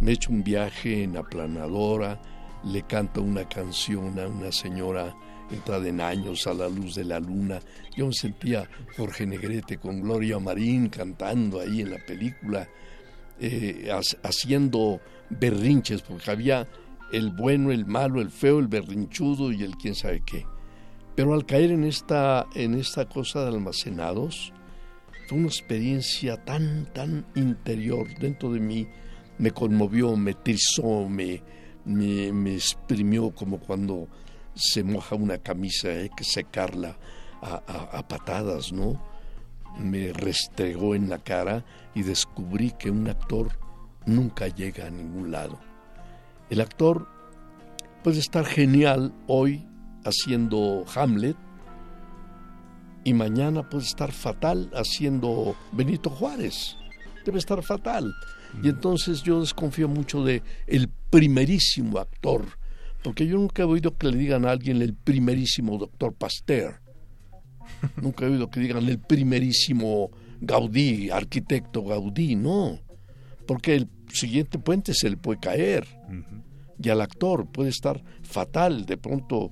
Me 0.00 0.10
he 0.10 0.14
hecho 0.14 0.30
un 0.30 0.44
viaje 0.44 1.02
en 1.02 1.16
aplanadora, 1.16 2.20
le 2.64 2.82
canto 2.82 3.22
una 3.22 3.48
canción 3.48 4.18
a 4.20 4.28
una 4.28 4.52
señora 4.52 5.14
entrada 5.50 5.88
en 5.88 6.00
años 6.00 6.46
a 6.46 6.54
la 6.54 6.68
luz 6.68 6.94
de 6.94 7.04
la 7.04 7.18
luna. 7.18 7.58
Yo 7.96 8.06
me 8.06 8.12
sentía 8.12 8.68
Jorge 8.96 9.26
Negrete 9.26 9.78
con 9.78 10.00
Gloria 10.02 10.38
Marín 10.38 10.88
cantando 10.88 11.60
ahí 11.60 11.80
en 11.80 11.90
la 11.92 11.98
película, 12.06 12.68
eh, 13.40 13.90
ha- 13.92 14.26
haciendo 14.28 15.00
berrinches, 15.30 16.02
porque 16.02 16.30
había 16.30 16.68
el 17.12 17.30
bueno, 17.30 17.70
el 17.72 17.86
malo, 17.86 18.20
el 18.20 18.30
feo, 18.30 18.58
el 18.58 18.68
berrinchudo 18.68 19.52
y 19.52 19.62
el 19.62 19.76
quién 19.76 19.94
sabe 19.94 20.22
qué. 20.24 20.44
Pero 21.14 21.34
al 21.34 21.46
caer 21.46 21.70
en 21.70 21.84
esta, 21.84 22.46
en 22.54 22.74
esta 22.74 23.08
cosa 23.08 23.42
de 23.42 23.48
almacenados, 23.48 24.52
fue 25.28 25.38
una 25.38 25.46
experiencia 25.48 26.44
tan, 26.44 26.86
tan 26.92 27.26
interior 27.34 28.06
dentro 28.18 28.52
de 28.52 28.60
mí. 28.60 28.86
Me 29.38 29.50
conmovió, 29.50 30.16
me 30.16 30.34
trizó, 30.34 31.08
me, 31.08 31.42
me, 31.84 32.32
me 32.32 32.54
exprimió 32.54 33.30
como 33.34 33.58
cuando 33.58 34.08
se 34.54 34.82
moja 34.84 35.14
una 35.16 35.38
camisa, 35.38 35.88
hay 35.88 36.08
que 36.10 36.24
secarla 36.24 36.96
a 37.42 38.08
patadas, 38.08 38.72
¿no? 38.72 39.00
Me 39.78 40.12
restregó 40.12 40.94
en 40.94 41.08
la 41.08 41.18
cara 41.18 41.64
y 41.94 42.02
descubrí 42.02 42.72
que 42.72 42.90
un 42.90 43.08
actor 43.08 43.48
nunca 44.06 44.48
llega 44.48 44.86
a 44.86 44.90
ningún 44.90 45.30
lado. 45.30 45.58
El 46.48 46.60
actor 46.60 47.08
puede 48.02 48.20
estar 48.20 48.44
genial 48.44 49.12
hoy 49.26 49.66
haciendo 50.04 50.84
Hamlet 50.94 51.36
y 53.04 53.14
mañana 53.14 53.68
puede 53.68 53.84
estar 53.84 54.12
fatal 54.12 54.70
haciendo 54.74 55.56
Benito 55.72 56.10
Juárez. 56.10 56.76
Debe 57.24 57.38
estar 57.38 57.62
fatal. 57.62 58.12
Y 58.62 58.68
entonces 58.68 59.22
yo 59.22 59.40
desconfío 59.40 59.88
mucho 59.88 60.24
de 60.24 60.42
el 60.66 60.88
primerísimo 61.10 61.98
actor, 61.98 62.44
porque 63.02 63.26
yo 63.26 63.36
nunca 63.36 63.62
he 63.62 63.66
oído 63.66 63.96
que 63.96 64.08
le 64.08 64.16
digan 64.16 64.44
a 64.44 64.50
alguien 64.50 64.80
el 64.82 64.94
primerísimo 64.94 65.78
doctor 65.78 66.14
Pasteur. 66.14 66.80
Nunca 68.00 68.24
he 68.24 68.28
oído 68.28 68.50
que 68.50 68.60
digan 68.60 68.88
el 68.88 68.98
primerísimo 68.98 70.10
Gaudí, 70.40 71.10
arquitecto 71.10 71.84
Gaudí, 71.84 72.36
no. 72.36 72.80
Porque 73.46 73.76
el 73.76 73.88
siguiente 74.12 74.58
puente 74.58 74.94
se 74.94 75.10
le 75.10 75.16
puede 75.16 75.40
caer. 75.40 75.86
Y 76.82 76.88
al 76.90 77.00
actor 77.00 77.46
puede 77.46 77.70
estar 77.70 78.02
fatal, 78.22 78.84
de 78.84 78.96
pronto 78.96 79.50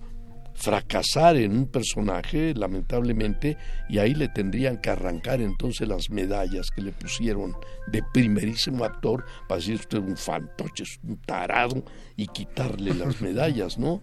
fracasar 0.55 1.37
en 1.37 1.57
un 1.57 1.67
personaje, 1.67 2.55
lamentablemente, 2.55 3.57
y 3.89 3.99
ahí 3.99 4.15
le 4.15 4.29
tendrían 4.29 4.79
que 4.79 4.91
arrancar 4.91 5.41
entonces 5.41 5.87
las 5.87 6.11
medallas 6.11 6.71
que 6.71 6.83
le 6.83 6.93
pusieron 6.93 7.57
de 7.89 8.03
primerísimo 8.13 8.85
actor 8.85 9.25
para 9.49 9.59
decir 9.61 9.75
usted 9.75 9.99
es 9.99 10.05
un 10.05 10.17
fantoche, 10.17 10.85
es 10.85 10.99
un 11.03 11.17
tarado, 11.19 11.85
y 12.17 12.29
quitarle 12.29 12.95
las 12.95 13.21
medallas, 13.21 13.79
¿no? 13.79 14.01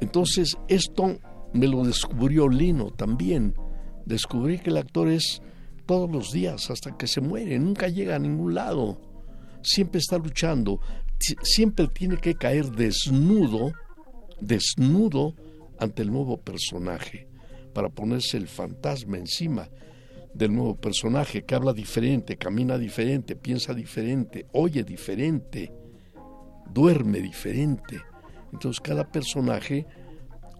Entonces, 0.00 0.56
esto 0.68 1.18
me 1.58 1.66
lo 1.68 1.82
descubrió 1.84 2.48
Lino 2.48 2.90
también. 2.90 3.54
Descubrí 4.06 4.58
que 4.58 4.70
el 4.70 4.76
actor 4.78 5.08
es 5.08 5.42
todos 5.86 6.10
los 6.10 6.32
días 6.32 6.70
hasta 6.70 6.96
que 6.96 7.06
se 7.06 7.20
muere, 7.20 7.58
nunca 7.58 7.88
llega 7.88 8.16
a 8.16 8.18
ningún 8.18 8.54
lado. 8.54 9.00
Siempre 9.62 9.98
está 10.00 10.18
luchando, 10.18 10.80
si- 11.18 11.36
siempre 11.42 11.88
tiene 11.88 12.16
que 12.18 12.34
caer 12.34 12.70
desnudo, 12.70 13.72
desnudo 14.40 15.34
ante 15.78 16.02
el 16.02 16.10
nuevo 16.12 16.36
personaje, 16.38 17.26
para 17.72 17.88
ponerse 17.88 18.36
el 18.36 18.48
fantasma 18.48 19.18
encima 19.18 19.68
del 20.34 20.54
nuevo 20.54 20.76
personaje 20.76 21.44
que 21.44 21.54
habla 21.54 21.72
diferente, 21.72 22.36
camina 22.36 22.78
diferente, 22.78 23.34
piensa 23.34 23.74
diferente, 23.74 24.46
oye 24.52 24.84
diferente, 24.84 25.72
duerme 26.72 27.20
diferente. 27.20 28.00
Entonces 28.52 28.80
cada 28.80 29.10
personaje, 29.10 29.86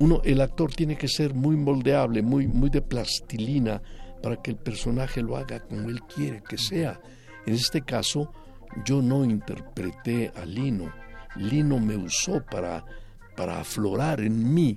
uno, 0.00 0.20
el 0.24 0.40
actor 0.40 0.72
tiene 0.72 0.96
que 0.96 1.08
ser 1.08 1.34
muy 1.34 1.56
moldeable, 1.56 2.22
muy, 2.22 2.46
muy 2.46 2.70
de 2.70 2.82
plastilina 2.82 3.82
para 4.22 4.36
que 4.36 4.52
el 4.52 4.56
personaje 4.56 5.22
lo 5.22 5.36
haga 5.36 5.60
como 5.60 5.88
él 5.88 6.00
quiere 6.02 6.42
que 6.42 6.58
sea. 6.58 7.00
En 7.46 7.54
este 7.54 7.82
caso, 7.82 8.32
yo 8.84 9.02
no 9.02 9.24
interpreté 9.24 10.32
a 10.34 10.44
Lino. 10.44 10.92
Lino 11.36 11.78
me 11.78 11.96
usó 11.96 12.44
para, 12.44 12.84
para 13.36 13.60
aflorar 13.60 14.20
en 14.20 14.52
mí. 14.52 14.76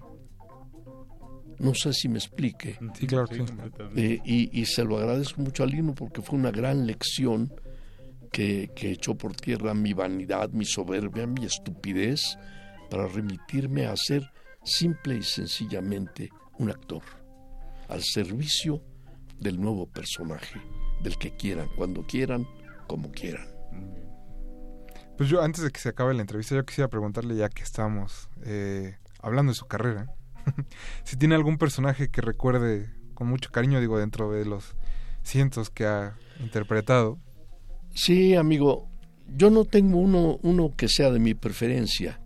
No 1.60 1.76
sé 1.76 1.93
si 1.93 2.10
me 2.10 2.18
explique. 2.18 2.80
Sí, 2.95 3.06
claro 3.06 3.27
que 3.27 3.35
sí. 3.35 3.53
Eh, 3.95 4.19
y, 4.26 4.60
y 4.60 4.65
se 4.65 4.84
lo 4.84 4.98
agradezco 4.98 5.41
mucho 5.41 5.64
a 5.64 5.68
Lino 5.68 5.93
porque 5.93 6.22
fue 6.22 6.39
una 6.39 6.52
gran 6.52 6.88
lección 6.88 7.53
que, 8.31 8.72
que 8.76 8.91
echó 8.91 9.15
por 9.15 9.35
tierra 9.35 9.73
mi 9.73 9.93
vanidad, 9.93 10.49
mi 10.49 10.65
soberbia, 10.65 11.27
mi 11.27 11.45
estupidez 11.45 12.38
para 12.89 13.07
remitirme 13.07 13.85
a 13.85 13.95
ser 13.95 14.31
simple 14.63 15.17
y 15.17 15.23
sencillamente 15.23 16.29
un 16.57 16.69
actor, 16.69 17.03
al 17.88 18.03
servicio 18.03 18.81
del 19.39 19.59
nuevo 19.59 19.88
personaje, 19.88 20.61
del 21.01 21.17
que 21.17 21.35
quieran, 21.35 21.69
cuando 21.75 22.05
quieran, 22.05 22.47
como 22.88 23.11
quieran. 23.11 23.47
Pues 25.17 25.29
yo, 25.29 25.41
antes 25.41 25.63
de 25.63 25.71
que 25.71 25.79
se 25.79 25.89
acabe 25.89 26.13
la 26.13 26.21
entrevista, 26.21 26.55
yo 26.55 26.65
quisiera 26.65 26.88
preguntarle, 26.88 27.35
ya 27.35 27.49
que 27.49 27.63
estamos 27.63 28.29
eh, 28.43 28.97
hablando 29.21 29.51
de 29.51 29.55
su 29.55 29.67
carrera, 29.67 30.13
si 31.03 31.17
tiene 31.17 31.35
algún 31.35 31.57
personaje 31.57 32.09
que 32.09 32.21
recuerde 32.21 32.89
con 33.13 33.27
mucho 33.27 33.51
cariño, 33.51 33.79
digo, 33.79 33.99
dentro 33.99 34.31
de 34.31 34.45
los 34.45 34.75
cientos 35.23 35.69
que 35.69 35.85
ha 35.85 36.15
interpretado. 36.39 37.19
Sí, 37.93 38.35
amigo, 38.35 38.89
yo 39.27 39.49
no 39.49 39.65
tengo 39.65 39.99
uno, 39.99 40.39
uno 40.41 40.71
que 40.75 40.88
sea 40.88 41.11
de 41.11 41.19
mi 41.19 41.33
preferencia. 41.33 42.20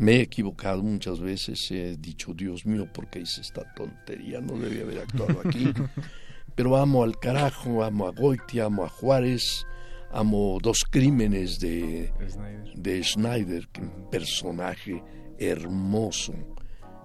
Me 0.00 0.12
he 0.16 0.20
equivocado 0.22 0.82
muchas 0.82 1.18
veces, 1.20 1.70
he 1.72 1.96
dicho, 1.96 2.32
Dios 2.32 2.64
mío, 2.64 2.86
¿por 2.92 3.08
qué 3.10 3.20
hice 3.20 3.40
esta 3.40 3.64
tontería? 3.74 4.40
No 4.40 4.56
debía 4.56 4.82
haber 4.82 4.98
actuado 5.00 5.40
aquí. 5.44 5.72
Pero 6.54 6.76
amo 6.76 7.02
al 7.02 7.18
carajo, 7.18 7.82
amo 7.82 8.06
a 8.06 8.12
Goiti, 8.12 8.60
amo 8.60 8.84
a 8.84 8.88
Juárez, 8.88 9.64
amo 10.12 10.58
dos 10.62 10.84
crímenes 10.88 11.58
de 11.58 12.12
Snyder. 12.28 12.74
de 12.76 13.02
Schneider, 13.02 13.68
que 13.68 13.80
un 13.82 14.08
personaje 14.10 15.02
hermoso, 15.38 16.32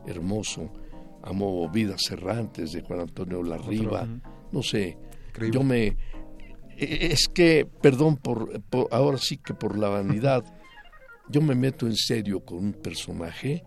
hermoso. 0.06 0.72
Amo 1.24 1.70
Vidas 1.70 2.02
Errantes 2.12 2.74
de 2.74 2.82
Juan 2.82 3.00
Antonio 3.02 3.42
Larriba, 3.44 4.06
no 4.52 4.62
sé, 4.62 4.98
Increíble. 5.30 5.58
yo 5.60 5.64
me... 5.64 5.86
e- 6.78 7.08
Es 7.12 7.28
que, 7.34 7.66
perdón, 7.82 8.18
por, 8.18 8.62
por- 8.64 8.88
ahora 8.92 9.18
sí 9.18 9.38
que 9.38 9.54
por 9.54 9.78
la 9.80 9.88
vanidad, 9.90 10.44
yo 11.30 11.42
me 11.42 11.56
meto 11.56 11.88
en 11.88 11.96
serio 11.96 12.44
con 12.44 12.58
un 12.60 12.74
personaje 12.74 13.64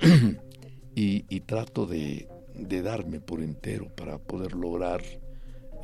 y, 0.94 1.40
trato 1.40 1.86
de, 1.86 2.28
darme 2.54 3.20
por 3.20 3.42
entero 3.42 3.94
para 3.94 4.18
poder 4.18 4.54
lograr 4.54 5.02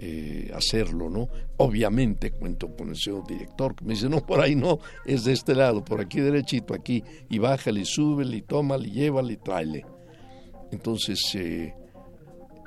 eh, 0.00 0.50
hacerlo, 0.54 1.10
¿no? 1.10 1.28
Obviamente 1.56 2.30
cuento 2.30 2.74
con 2.76 2.90
el 2.90 2.96
señor 2.96 3.26
director 3.26 3.74
que 3.74 3.84
me 3.84 3.94
dice, 3.94 4.08
no, 4.08 4.24
por 4.24 4.40
ahí 4.40 4.54
no, 4.54 4.78
es 5.04 5.24
de 5.24 5.32
este 5.32 5.54
lado, 5.54 5.84
por 5.84 6.00
aquí 6.00 6.20
derechito, 6.20 6.74
aquí, 6.74 7.02
y 7.28 7.38
bájale, 7.38 7.80
y 7.80 7.84
súbele, 7.84 8.36
y 8.36 8.42
tómale, 8.42 8.88
y 8.88 8.92
llévale, 8.92 9.32
y 9.34 9.36
tráele. 9.36 9.86
Entonces, 10.70 11.20
eh, 11.34 11.74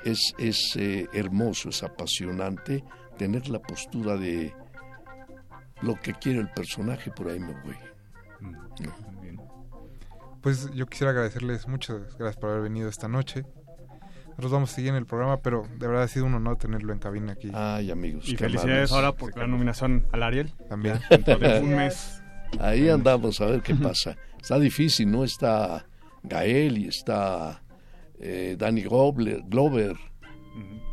es, 0.04 0.34
es 0.38 0.76
eh, 0.76 1.06
hermoso, 1.12 1.70
es 1.70 1.82
apasionante 1.82 2.84
tener 3.16 3.48
la 3.48 3.60
postura 3.60 4.16
de 4.16 4.52
lo 5.82 5.94
que 6.00 6.14
quiere 6.14 6.40
el 6.40 6.50
personaje, 6.50 7.10
por 7.10 7.28
ahí 7.28 7.38
me 7.38 7.52
voy. 7.62 7.91
Pues 10.40 10.72
yo 10.74 10.86
quisiera 10.86 11.12
agradecerles 11.12 11.68
muchas 11.68 12.16
gracias 12.18 12.36
por 12.36 12.50
haber 12.50 12.62
venido 12.62 12.88
esta 12.88 13.06
noche. 13.06 13.44
Nosotros 14.30 14.52
vamos 14.52 14.72
a 14.72 14.74
seguir 14.74 14.90
en 14.90 14.96
el 14.96 15.06
programa, 15.06 15.40
pero 15.40 15.62
de 15.78 15.86
verdad 15.86 16.04
ha 16.04 16.08
sido 16.08 16.24
un 16.24 16.34
honor 16.34 16.56
tenerlo 16.56 16.92
en 16.92 16.98
cabina 16.98 17.34
aquí. 17.34 17.50
Ay, 17.54 17.90
amigos. 17.90 18.28
Y 18.28 18.32
qué 18.32 18.44
felicidades 18.44 18.90
amables. 18.90 18.92
ahora 18.92 19.12
por 19.12 19.36
la 19.36 19.46
nominación 19.46 20.06
al 20.10 20.22
Ariel. 20.22 20.52
También. 20.68 20.98
Dentro 21.10 21.38
de 21.38 21.60
un 21.60 21.76
mes. 21.76 22.22
Ahí 22.60 22.88
andamos 22.88 23.40
a 23.40 23.46
ver 23.46 23.62
qué 23.62 23.74
pasa. 23.74 24.16
Está 24.40 24.58
difícil, 24.58 25.10
¿no? 25.10 25.22
Está 25.22 25.86
Gael 26.24 26.78
y 26.78 26.88
está 26.88 27.62
eh, 28.18 28.56
Danny 28.58 28.82
Glover, 28.82 29.42
Glover. 29.46 29.96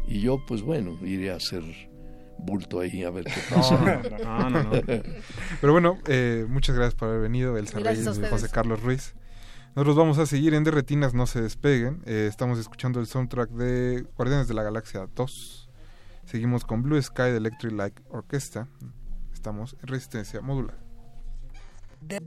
Y 0.08 0.22
yo, 0.22 0.44
pues 0.46 0.62
bueno, 0.62 0.98
iré 1.04 1.32
a 1.32 1.36
hacer 1.36 1.64
bulto 2.40 2.80
ahí 2.80 3.04
a 3.04 3.10
ver 3.10 3.26
qué 3.26 3.42
pasa. 3.54 4.02
No, 4.24 4.50
no, 4.50 4.64
no. 4.64 4.72
Pero 5.62 5.74
bueno, 5.74 5.98
eh, 6.08 6.46
muchas 6.48 6.76
gracias 6.76 6.96
por 6.96 7.10
haber 7.10 7.22
venido, 7.22 7.58
Elsa 7.58 7.80
Reyes 7.80 8.18
y. 8.18 8.26
José 8.26 8.50
Carlos 8.50 8.82
Ruiz. 8.82 9.16
Nosotros 9.76 9.96
vamos 9.96 10.18
a 10.18 10.26
seguir 10.26 10.54
en 10.56 10.64
Derretinas, 10.64 11.14
no 11.14 11.28
se 11.28 11.42
despeguen. 11.42 12.02
Eh, 12.06 12.26
estamos 12.28 12.58
escuchando 12.60 13.00
el 13.00 13.06
soundtrack 13.06 13.52
de 13.52 14.06
Guardianes 14.18 14.48
de 14.48 14.54
la 14.54 14.64
Galaxia 14.64 15.08
2. 15.14 15.70
Seguimos 16.26 16.66
con 16.66 16.82
Blue 16.82 17.02
Sky 17.02 17.24
de 17.24 17.38
Electric 17.38 17.72
Light 17.74 18.00
Orchestra. 18.10 18.68
Estamos 19.34 19.76
en 19.82 19.88
resistencia 19.88 20.42
modular. 20.42 20.78
De, 22.02 22.20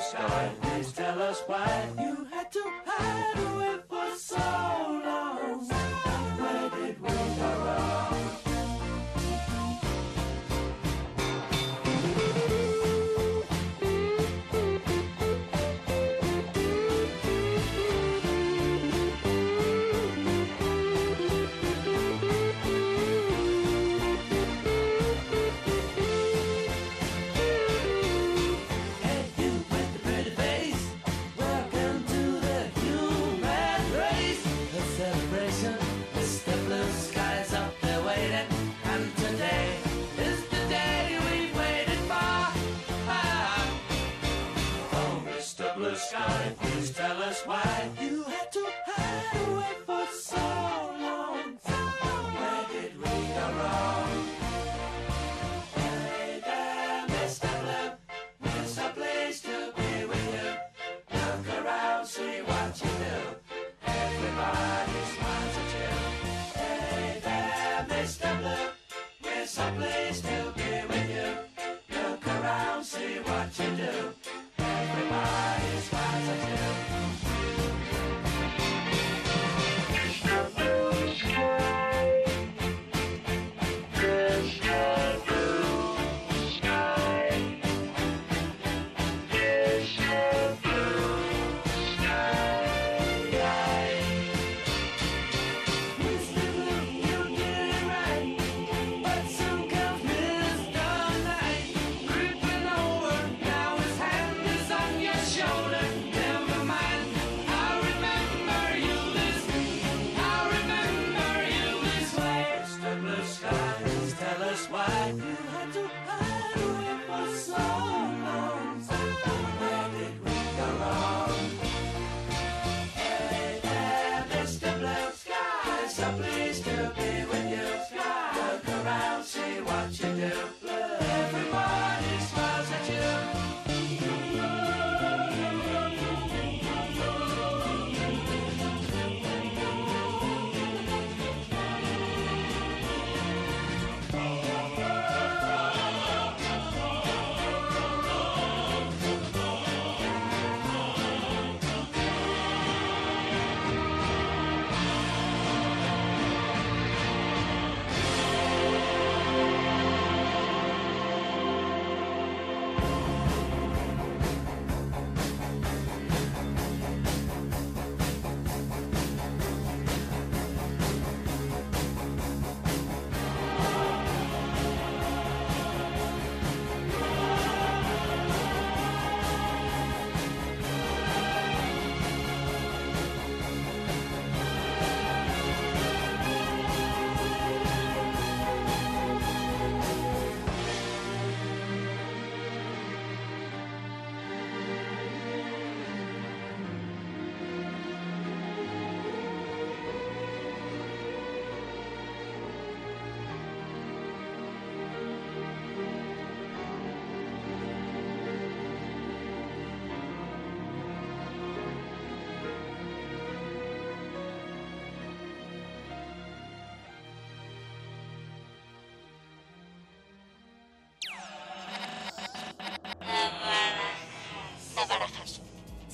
Sky, 0.00 0.50
please 0.62 0.92
tell 0.92 1.20
us 1.20 1.42
why 1.48 1.88
you 1.98 2.24
had 2.30 2.52
to 2.52 2.62
hide 2.86 3.27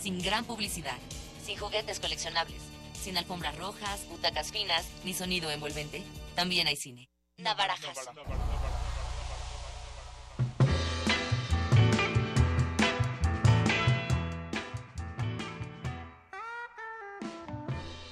Sin 0.04 0.20
gran 0.20 0.44
publicidad, 0.44 0.98
sin 1.42 1.56
juguetes 1.56 1.98
coleccionables, 1.98 2.60
sin 2.92 3.16
alfombras 3.16 3.56
rojas, 3.56 4.06
butacas 4.10 4.52
finas, 4.52 4.84
ni 5.02 5.14
sonido 5.14 5.50
envolvente, 5.50 6.02
también 6.34 6.66
hay 6.66 6.76
cine. 6.76 7.08
Navarajas. 7.38 7.96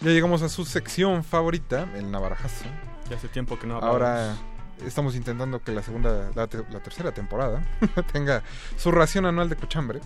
Ya 0.00 0.10
llegamos 0.10 0.42
a 0.42 0.48
su 0.48 0.64
sección 0.64 1.22
favorita, 1.22 1.88
el 1.94 2.10
navarajazo. 2.10 2.64
Ya 3.08 3.16
hace 3.16 3.28
tiempo 3.28 3.58
que 3.58 3.66
no 3.66 3.76
Ahora 3.78 4.34
estamos 4.84 5.14
intentando 5.14 5.62
que 5.62 5.72
la 5.72 5.82
segunda, 5.82 6.30
la, 6.34 6.46
te- 6.46 6.64
la 6.70 6.80
tercera 6.80 7.12
temporada 7.12 7.62
tenga 8.12 8.42
su 8.76 8.90
ración 8.90 9.26
anual 9.26 9.48
de 9.48 9.56
cochambre. 9.56 10.00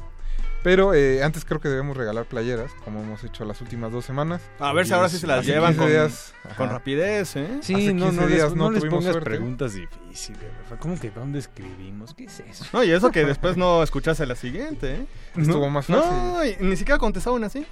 Pero 0.62 0.94
eh, 0.94 1.22
antes 1.22 1.44
creo 1.44 1.60
que 1.60 1.68
debemos 1.68 1.96
regalar 1.96 2.24
playeras, 2.24 2.72
como 2.84 3.00
hemos 3.00 3.22
hecho 3.22 3.44
las 3.44 3.60
últimas 3.60 3.92
dos 3.92 4.04
semanas. 4.04 4.42
A 4.58 4.72
ver 4.72 4.84
si 4.86 4.92
ahora 4.92 5.08
sí 5.08 5.18
se 5.18 5.26
las 5.28 5.46
llevan 5.46 5.74
15 5.74 5.78
con, 5.78 5.88
días, 5.92 6.34
con 6.56 6.66
ajá. 6.66 6.74
rapidez, 6.74 7.36
¿eh? 7.36 7.58
Sí, 7.60 7.74
Hace 7.74 7.94
no, 7.94 8.06
15 8.06 8.20
no, 8.20 8.26
días 8.26 8.50
no 8.50 8.64
no 8.64 8.70
les 8.72 8.80
tuvimos 8.80 8.98
pongas 8.98 9.12
suerte. 9.12 9.30
preguntas 9.30 9.74
difíciles, 9.74 10.42
Rafa. 10.62 10.76
¿Cómo 10.80 10.98
que 10.98 11.10
dónde 11.10 11.38
escribimos? 11.38 12.14
¿Qué 12.14 12.24
es 12.24 12.40
eso? 12.40 12.64
No, 12.72 12.82
y 12.82 12.90
eso 12.90 13.12
que 13.12 13.24
después 13.24 13.56
no 13.56 13.82
escuchaste 13.82 14.26
la 14.26 14.34
siguiente, 14.34 14.94
¿eh? 14.96 15.06
Estuvo 15.36 15.70
más 15.70 15.86
fácil. 15.86 16.10
No, 16.10 16.44
y 16.44 16.56
ni 16.60 16.76
siquiera 16.76 16.98
contestaron 16.98 17.44
así. 17.44 17.64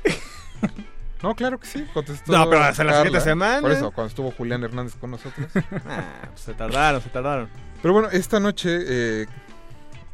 No, 1.23 1.35
claro 1.35 1.59
que 1.59 1.67
sí, 1.67 1.85
contestó. 1.95 2.31
No, 2.33 2.49
pero 2.51 2.63
hasta 2.63 2.85
la 2.85 2.97
siguiente 2.97 3.21
semana. 3.23 3.61
Por 3.63 3.73
eso, 3.73 3.91
cuando 3.93 4.09
estuvo 4.11 4.31
Julián 4.31 4.63
Hernández 4.63 4.95
con 4.97 5.11
nosotros. 5.11 5.47
Ah, 5.89 6.29
pues 6.29 6.41
se 6.43 6.55
tardaron, 6.55 7.01
se 7.01 7.09
tardaron. 7.09 7.49
Pero 7.81 7.95
bueno, 7.95 8.09
esta 8.11 8.41
noche 8.41 8.79
eh, 8.87 9.27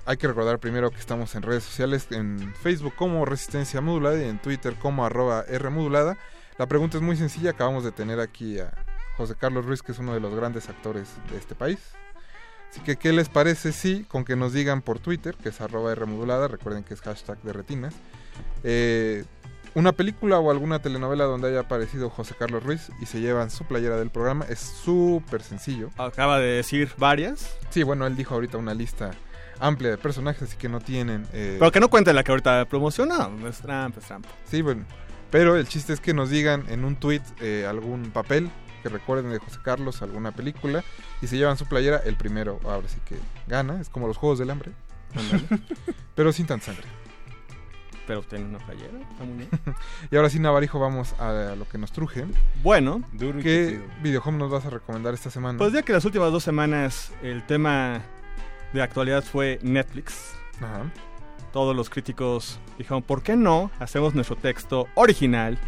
hay 0.07 0.17
que 0.17 0.27
recordar 0.27 0.59
primero 0.59 0.91
que 0.91 0.99
estamos 0.99 1.35
en 1.35 1.43
redes 1.43 1.65
sociales, 1.65 2.07
en 2.11 2.55
Facebook 2.63 2.95
como 2.97 3.25
Resistencia 3.25 3.81
Modulada 3.81 4.21
y 4.21 4.29
en 4.29 4.41
Twitter 4.41 4.75
como 4.75 5.05
arroba 5.05 5.43
Rmodulada. 5.43 6.17
La 6.59 6.67
pregunta 6.67 6.97
es 6.97 7.03
muy 7.03 7.17
sencilla, 7.17 7.51
acabamos 7.51 7.85
de 7.85 7.93
tener 7.93 8.21
aquí 8.21 8.59
a 8.59 8.73
José 9.17 9.35
Carlos 9.35 9.67
Ruiz, 9.67 9.83
que 9.83 9.93
es 9.93 9.99
uno 9.99 10.15
de 10.15 10.21
los 10.21 10.35
grandes 10.35 10.69
actores 10.69 11.09
de 11.31 11.39
este 11.39 11.55
país. 11.55 11.79
Así 12.71 12.81
que, 12.81 12.97
¿qué 12.97 13.13
les 13.13 13.29
parece 13.29 13.73
si 13.73 14.05
con 14.05 14.25
que 14.25 14.37
nos 14.37 14.53
digan 14.53 14.81
por 14.83 15.01
Twitter, 15.01 15.35
que 15.37 15.49
es 15.49 15.61
arroba 15.61 15.95
Rmodulada, 15.95 16.49
recuerden 16.49 16.85
que 16.85 16.95
es 16.95 17.01
hashtag 17.01 17.41
de 17.43 17.53
retinas, 17.53 17.95
eh, 18.63 19.25
una 19.75 19.93
película 19.93 20.39
o 20.39 20.51
alguna 20.51 20.81
telenovela 20.81 21.25
donde 21.25 21.49
haya 21.49 21.61
aparecido 21.61 22.11
José 22.11 22.35
Carlos 22.39 22.63
Ruiz 22.65 22.91
y 23.01 23.07
se 23.07 23.21
llevan 23.21 23.51
su 23.51 23.65
playera 23.65 23.97
del 23.97 24.11
programa? 24.11 24.45
Es 24.49 24.61
súper 24.61 25.43
sencillo. 25.43 25.91
Acaba 25.97 26.39
de 26.39 26.49
decir 26.49 26.91
varias. 26.97 27.57
Sí, 27.71 27.83
bueno, 27.83 28.07
él 28.07 28.17
dijo 28.17 28.35
ahorita 28.35 28.59
una 28.59 28.75
lista 28.75 29.13
amplia 29.61 29.91
de 29.91 29.99
personajes, 29.99 30.43
así 30.43 30.57
que 30.57 30.69
no 30.69 30.81
tienen... 30.81 31.27
eh, 31.33 31.57
Pero 31.59 31.71
que 31.73 31.81
no 31.81 31.89
cuente 31.89 32.13
la 32.13 32.25
que 32.25 32.33
ahorita 32.33 32.65
promocionó. 32.67 33.31
Es 33.49 33.59
trampa, 33.59 34.01
es 34.01 34.07
trampa. 34.07 34.29
Sí, 34.51 34.63
bueno. 34.63 34.85
Pero 35.31 35.57
el 35.57 35.69
chiste 35.69 35.93
es 35.93 36.01
que 36.01 36.13
nos 36.15 36.31
digan 36.31 36.65
en 36.69 36.85
un 36.85 36.97
tweet 36.97 37.23
eh, 37.41 37.65
algún 37.69 38.11
papel 38.11 38.51
que 38.83 38.89
recuerden 38.89 39.31
de 39.31 39.39
José 39.39 39.59
Carlos, 39.63 40.03
alguna 40.03 40.33
película, 40.33 40.83
y 41.23 41.27
se 41.27 41.37
llevan 41.37 41.57
su 41.57 41.67
playera, 41.67 41.99
el 42.05 42.17
primero 42.17 42.59
ahora 42.65 42.89
sí 42.89 42.99
que 43.05 43.17
gana, 43.47 43.81
es 43.81 43.89
como 43.91 44.07
los 44.09 44.17
Juegos 44.17 44.39
del 44.39 44.51
Hambre, 44.51 44.73
pero 46.15 46.33
sin 46.33 46.47
tan 46.47 46.61
sangre. 46.61 46.85
Pero 48.07 48.23
tiene 48.23 48.47
una 48.47 48.59
playera, 48.59 48.99
está 49.09 49.25
muy 49.25 49.37
bien. 49.37 49.49
Y 50.11 50.17
ahora 50.17 50.31
sí, 50.31 50.41
Navarijo, 50.41 50.81
vamos 50.81 51.13
a 51.21 51.55
lo 51.57 51.69
que 51.69 51.79
nos 51.79 51.93
truje. 51.93 52.25
Bueno, 52.63 53.03
¿qué 53.43 53.81
videojuego 54.03 54.37
nos 54.39 54.51
vas 54.51 54.65
a 54.67 54.71
recomendar 54.71 55.15
esta 55.15 55.31
semana? 55.31 55.59
Pues 55.59 55.73
ya 55.73 55.83
que 55.83 55.93
las 55.93 56.05
últimas 56.05 56.33
dos 56.33 56.43
semanas 56.43 57.13
el 57.23 57.47
tema 57.47 58.01
de 58.73 58.83
actualidad 58.83 59.23
fue 59.23 59.59
Netflix. 59.63 60.35
Ajá. 60.59 60.91
Todos 61.53 61.75
los 61.75 61.91
críticos 61.91 62.61
dijeron, 62.79 63.03
¿por 63.03 63.23
qué 63.23 63.37
no 63.37 63.71
hacemos 63.81 64.15
nuestro 64.15 64.37
texto 64.37 64.87
original 64.95 65.59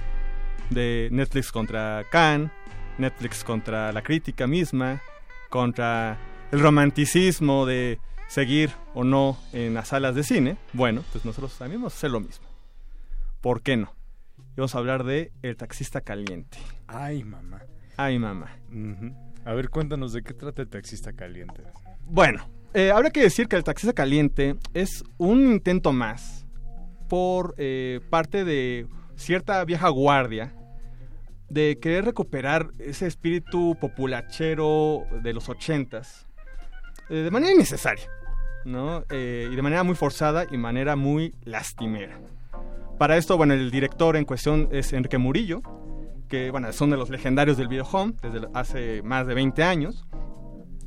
de 0.70 1.08
Netflix 1.10 1.50
contra 1.50 2.04
Khan, 2.10 2.52
Netflix 2.98 3.42
contra 3.42 3.92
la 3.92 4.02
crítica 4.02 4.46
misma, 4.46 5.02
contra 5.50 6.18
el 6.52 6.60
romanticismo 6.60 7.66
de 7.66 7.98
seguir 8.28 8.70
o 8.94 9.02
no 9.02 9.36
en 9.52 9.74
las 9.74 9.88
salas 9.88 10.14
de 10.14 10.22
cine? 10.22 10.56
Bueno, 10.72 11.02
pues 11.10 11.24
nosotros 11.24 11.56
también 11.58 11.80
vamos 11.80 11.94
a 11.94 11.96
hacer 11.96 12.10
lo 12.10 12.20
mismo. 12.20 12.46
¿Por 13.40 13.62
qué 13.62 13.76
no? 13.76 13.92
Y 14.38 14.56
vamos 14.58 14.74
a 14.76 14.78
hablar 14.78 15.02
de 15.02 15.32
El 15.42 15.56
taxista 15.56 16.00
caliente. 16.00 16.58
Ay, 16.86 17.24
mamá. 17.24 17.62
Ay, 17.96 18.18
mamá. 18.18 18.56
A 19.44 19.52
ver, 19.52 19.68
cuéntanos 19.68 20.12
de 20.12 20.22
qué 20.22 20.32
trata 20.32 20.62
el 20.62 20.68
taxista 20.68 21.12
caliente. 21.12 21.64
Bueno, 22.04 22.48
eh, 22.74 22.90
habrá 22.90 23.10
que 23.10 23.22
decir 23.22 23.48
que 23.48 23.56
el 23.56 23.64
taxista 23.64 23.92
caliente 23.92 24.56
es 24.74 25.04
un 25.18 25.52
intento 25.52 25.92
más 25.92 26.46
por 27.08 27.54
eh, 27.58 28.00
parte 28.10 28.44
de 28.44 28.86
cierta 29.16 29.64
vieja 29.64 29.88
guardia 29.88 30.54
de 31.48 31.78
querer 31.78 32.06
recuperar 32.06 32.70
ese 32.78 33.06
espíritu 33.06 33.76
populachero 33.78 35.04
de 35.22 35.34
los 35.34 35.50
ochentas 35.50 36.26
eh, 37.10 37.16
de 37.16 37.30
manera 37.30 37.52
innecesaria, 37.52 38.08
¿no? 38.64 39.04
Eh, 39.10 39.48
y 39.52 39.54
de 39.54 39.60
manera 39.60 39.82
muy 39.82 39.94
forzada 39.94 40.46
y 40.50 40.56
manera 40.56 40.96
muy 40.96 41.34
lastimera. 41.44 42.18
Para 42.98 43.18
esto, 43.18 43.36
bueno, 43.36 43.52
el 43.52 43.70
director 43.70 44.16
en 44.16 44.24
cuestión 44.24 44.70
es 44.72 44.94
Enrique 44.94 45.18
Murillo, 45.18 45.60
que, 46.28 46.50
bueno, 46.50 46.72
son 46.72 46.88
de 46.88 46.96
los 46.96 47.10
legendarios 47.10 47.58
del 47.58 47.68
video 47.68 47.84
home 47.84 48.14
desde 48.22 48.46
hace 48.54 49.02
más 49.02 49.26
de 49.26 49.34
20 49.34 49.62
años. 49.62 50.06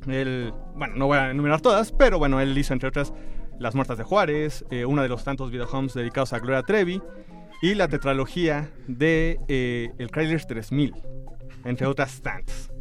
Él, 0.08 0.54
bueno, 0.76 0.96
no 0.96 1.08
voy 1.08 1.18
a 1.18 1.32
enumerar 1.32 1.62
todas, 1.62 1.92
pero 1.92 2.20
bueno, 2.20 2.40
él 2.40 2.58
hizo 2.58 2.74
entre 2.74 2.90
otras 2.90 3.14
Las 3.60 3.74
Muertas 3.76 3.98
de 3.98 4.04
Juárez, 4.04 4.66
eh, 4.70 4.86
uno 4.86 5.02
de 5.02 5.10
los 5.10 5.24
tantos 5.24 5.52
videohomes 5.52 5.94
dedicados 5.94 6.34
a 6.34 6.40
Gloria 6.40 6.62
Trevi, 6.64 7.02
y 7.62 7.74
la 7.74 7.88
tetralogía 7.88 8.70
de 8.88 9.40
eh, 9.48 9.92
El 9.98 10.10
Chrysler 10.12 10.44
3000, 10.46 10.94
entre 11.64 11.88
otras 11.88 12.22
tantas. 12.22 12.72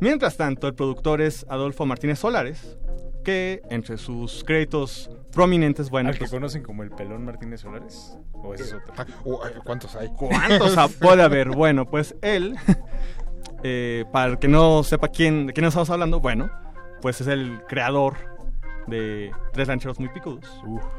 Mientras 0.00 0.36
tanto, 0.36 0.66
el 0.68 0.74
productor 0.74 1.20
es 1.20 1.44
Adolfo 1.48 1.86
Martínez 1.86 2.18
Solares, 2.18 2.78
que 3.24 3.62
entre 3.70 3.98
sus 3.98 4.44
créditos 4.44 5.10
prominentes, 5.32 5.90
bueno, 5.90 6.10
¿Al 6.10 6.14
que 6.14 6.20
pues, 6.20 6.30
conocen 6.30 6.62
como 6.62 6.82
el 6.82 6.90
pelón 6.90 7.24
Martínez 7.24 7.60
Solares? 7.62 8.16
¿O 8.32 8.54
ese 8.54 8.64
es 8.64 8.72
otro? 8.74 8.94
Ah, 8.96 9.04
oh, 9.24 9.40
¿Cuántos 9.64 9.96
hay? 9.96 10.08
¿Cuántos 10.16 10.78
ha- 10.78 10.88
puede 10.88 11.22
haber? 11.22 11.50
Bueno, 11.50 11.86
pues 11.90 12.14
él, 12.22 12.56
eh, 13.68 14.04
para 14.12 14.30
el 14.30 14.38
que 14.38 14.46
no 14.46 14.84
sepa 14.84 15.08
quién, 15.08 15.46
de 15.48 15.52
quién 15.52 15.66
estamos 15.66 15.90
hablando, 15.90 16.20
bueno, 16.20 16.48
pues 17.02 17.20
es 17.20 17.26
el 17.26 17.60
creador 17.68 18.14
de 18.86 19.32
Tres 19.52 19.66
Rancheros 19.66 19.98
Muy 19.98 20.08
Picudos 20.10 20.48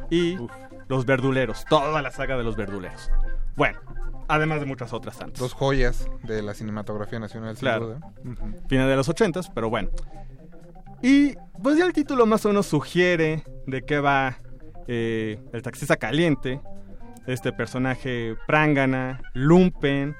y 0.10 0.38
Los 0.90 1.06
Verduleros, 1.06 1.64
toda 1.70 2.02
la 2.02 2.12
saga 2.12 2.36
de 2.38 2.44
Los 2.44 2.58
Verduleros. 2.58 3.10
Bueno, 3.56 3.80
además 4.28 4.60
de 4.60 4.66
muchas 4.66 4.92
otras 4.92 5.18
tantas. 5.18 5.40
Dos 5.40 5.54
joyas 5.54 6.10
de 6.24 6.42
la 6.42 6.54
cinematografía 6.54 7.20
nacional, 7.20 7.56
sin 7.56 7.62
Claro. 7.62 7.86
duda. 7.88 8.00
Final 8.68 8.90
de 8.90 8.96
los 8.98 9.08
ochentas, 9.08 9.50
pero 9.50 9.70
bueno. 9.70 9.90
Y 11.02 11.36
pues 11.64 11.78
ya 11.78 11.86
el 11.86 11.94
título 11.94 12.26
más 12.26 12.46
o 12.46 12.50
menos 12.50 12.66
sugiere 12.66 13.44
de 13.66 13.82
qué 13.84 14.00
va 14.00 14.40
eh, 14.88 15.40
el 15.54 15.62
taxista 15.62 15.96
caliente, 15.96 16.60
este 17.28 17.54
personaje 17.54 18.36
prángana, 18.46 19.22
lumpen, 19.34 20.16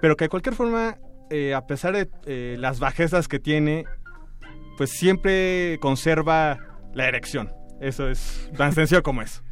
pero 0.00 0.16
que 0.16 0.24
de 0.26 0.28
cualquier 0.28 0.54
forma, 0.54 0.96
eh, 1.30 1.54
a 1.54 1.66
pesar 1.66 1.94
de 1.94 2.08
eh, 2.26 2.56
las 2.58 2.78
bajezas 2.80 3.28
que 3.28 3.38
tiene, 3.38 3.84
pues 4.76 4.90
siempre 4.90 5.78
conserva 5.80 6.58
la 6.94 7.08
erección. 7.08 7.52
Eso 7.80 8.08
es 8.08 8.50
tan 8.56 8.72
sencillo 8.72 9.02
como 9.02 9.22
eso. 9.22 9.42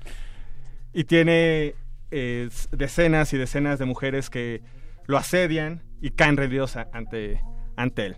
Y 0.93 1.05
tiene 1.05 1.75
eh, 2.11 2.49
decenas 2.71 3.33
y 3.33 3.39
decenas 3.39 3.79
de 3.79 3.85
mujeres 3.85 4.31
que 4.31 4.63
lo 5.07 5.17
asedian 5.17 5.83
y 6.01 6.11
caen 6.11 6.37
rendidos 6.37 6.77
ante, 6.77 7.41
ante 7.77 8.07
él. 8.07 8.17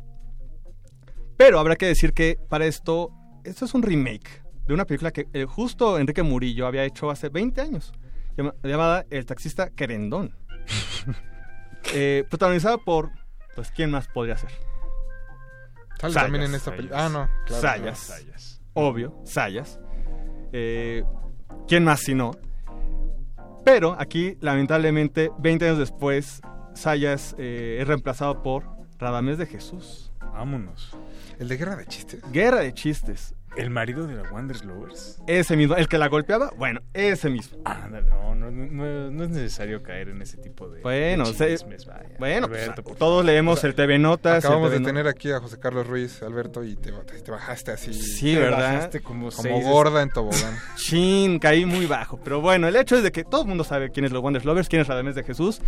Pero 1.36 1.58
habrá 1.58 1.76
que 1.76 1.86
decir 1.86 2.12
que 2.12 2.38
para 2.48 2.66
esto, 2.66 3.10
esto 3.44 3.64
es 3.64 3.74
un 3.74 3.82
remake 3.82 4.42
de 4.66 4.74
una 4.74 4.84
película 4.84 5.10
que 5.10 5.26
eh, 5.32 5.44
justo 5.46 5.98
Enrique 5.98 6.22
Murillo 6.22 6.66
había 6.66 6.84
hecho 6.84 7.10
hace 7.10 7.28
20 7.28 7.60
años, 7.60 7.92
llama- 8.36 8.54
llamada 8.62 9.04
El 9.10 9.26
taxista 9.26 9.70
Querendón. 9.70 10.34
Eh, 11.92 12.24
protagonizada 12.30 12.78
por, 12.78 13.10
pues, 13.54 13.70
¿quién 13.70 13.90
más 13.90 14.08
podría 14.08 14.36
ser? 14.36 14.50
Sale 16.00 16.12
Sayas. 16.12 16.24
también 16.26 16.44
en 16.44 16.54
esta 16.54 16.74
película. 16.74 17.06
Ah, 17.06 17.08
no. 17.08 17.28
Claro, 17.46 17.62
Sayas. 17.62 18.08
no, 18.08 18.14
Sayas. 18.16 18.60
Obvio, 18.74 19.14
Sayas. 19.24 19.80
Eh, 20.52 21.04
¿Quién 21.68 21.84
más 21.84 22.00
si 22.00 22.14
no? 22.14 22.32
Pero 23.64 23.96
aquí, 23.98 24.36
lamentablemente, 24.40 25.30
20 25.38 25.64
años 25.66 25.78
después, 25.78 26.40
Sayas 26.74 27.34
eh, 27.38 27.78
es 27.80 27.86
reemplazado 27.86 28.42
por 28.42 28.64
Radamés 28.98 29.38
de 29.38 29.46
Jesús. 29.46 30.12
Vámonos. 30.20 30.96
El 31.38 31.48
de 31.48 31.56
Guerra 31.56 31.76
de 31.76 31.86
Chistes. 31.86 32.20
Guerra 32.32 32.60
de 32.60 32.74
Chistes. 32.74 33.34
¿El 33.56 33.70
marido 33.70 34.06
de 34.08 34.14
la 34.16 34.22
Wanderers 34.32 34.64
Lovers? 34.64 35.18
Ese 35.28 35.56
mismo, 35.56 35.76
el 35.76 35.86
que 35.88 35.96
la 35.96 36.08
golpeaba, 36.08 36.50
bueno, 36.56 36.80
ese 36.92 37.30
mismo. 37.30 37.58
Ah, 37.64 37.86
no, 37.88 38.34
no, 38.34 38.50
no, 38.50 39.10
no 39.10 39.24
es 39.24 39.30
necesario 39.30 39.80
caer 39.82 40.08
en 40.08 40.22
ese 40.22 40.36
tipo 40.38 40.68
de, 40.68 40.80
Bueno, 40.82 41.24
de 41.24 41.34
se- 41.34 41.48
chismes, 41.50 41.86
vaya. 41.86 42.08
bueno, 42.18 42.48
pues, 42.48 42.62
Alberto, 42.64 42.82
todos 42.82 42.96
favor. 42.98 43.24
leemos 43.24 43.62
el 43.62 43.74
TV 43.76 43.98
Notas. 44.00 44.44
Acabamos 44.44 44.70
TV 44.70 44.74
de 44.74 44.80
No- 44.80 44.86
tener 44.88 45.06
aquí 45.06 45.30
a 45.30 45.38
José 45.38 45.60
Carlos 45.60 45.86
Ruiz, 45.86 46.20
Alberto, 46.24 46.64
y 46.64 46.74
te, 46.74 46.90
te 46.92 47.30
bajaste 47.30 47.70
así. 47.70 47.94
Sí, 47.94 48.34
te 48.34 48.40
¿verdad? 48.40 48.58
bajaste 48.74 49.00
como, 49.00 49.30
seis- 49.30 49.64
gorda 49.64 50.02
en 50.02 50.10
tobogán. 50.10 50.56
Chin, 50.76 51.38
caí 51.38 51.64
muy 51.64 51.86
bajo. 51.86 52.18
Pero 52.24 52.40
bueno, 52.40 52.66
el 52.66 52.74
hecho 52.74 52.96
es 52.96 53.04
de 53.04 53.12
que 53.12 53.22
todo 53.22 53.42
el 53.42 53.48
mundo 53.48 53.62
sabe 53.62 53.90
quién 53.90 54.04
es 54.04 54.10
los 54.10 54.20
Wonders 54.22 54.44
Lovers, 54.44 54.68
quién 54.68 54.82
es 54.82 54.88
Radamés 54.88 55.14
de 55.14 55.22
Jesús 55.22 55.60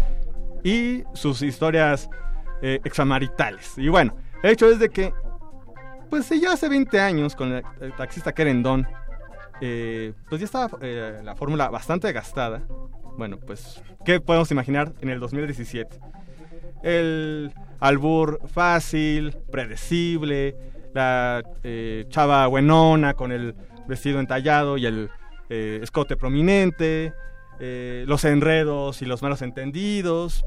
y 0.65 1.05
sus 1.15 1.41
historias 1.43 2.09
eh, 2.63 2.81
extramaritales. 2.85 3.75
Y 3.77 3.89
bueno, 3.89 4.17
el 4.43 4.51
hecho 4.51 4.69
es 4.71 4.79
de 4.79 4.89
que, 4.89 5.13
pues 6.09 6.27
si 6.27 6.41
ya 6.41 6.53
hace 6.53 6.69
20 6.69 7.01
años 7.01 7.35
con 7.35 7.53
el, 7.53 7.63
el 7.81 7.93
taxista 7.95 8.33
Querendón, 8.33 8.87
eh, 9.61 10.13
pues 10.29 10.41
ya 10.41 10.45
estaba 10.45 10.79
eh, 10.83 11.21
la 11.23 11.35
fórmula 11.35 11.69
bastante 11.69 12.13
gastada. 12.13 12.63
Bueno, 13.17 13.39
pues, 13.39 13.83
¿qué 14.05 14.21
podemos 14.21 14.51
imaginar 14.51 14.93
en 15.01 15.09
el 15.09 15.21
2017? 15.21 15.99
El 16.83 17.53
albur 17.81 18.41
fácil, 18.47 19.37
predecible, 19.51 20.57
la 20.93 21.43
eh, 21.63 22.07
chava 22.09 22.47
buenona 22.47 23.15
con 23.15 23.33
el 23.33 23.55
vestido 23.87 24.21
entallado 24.21 24.77
y 24.77 24.87
el 24.87 25.11
eh, 25.49 25.81
escote 25.83 26.17
prominente, 26.17 27.13
eh, 27.61 28.05
los 28.07 28.25
enredos 28.25 29.03
y 29.03 29.07
los 29.07 29.23
malos 29.23 29.43
entendidos. 29.43 30.45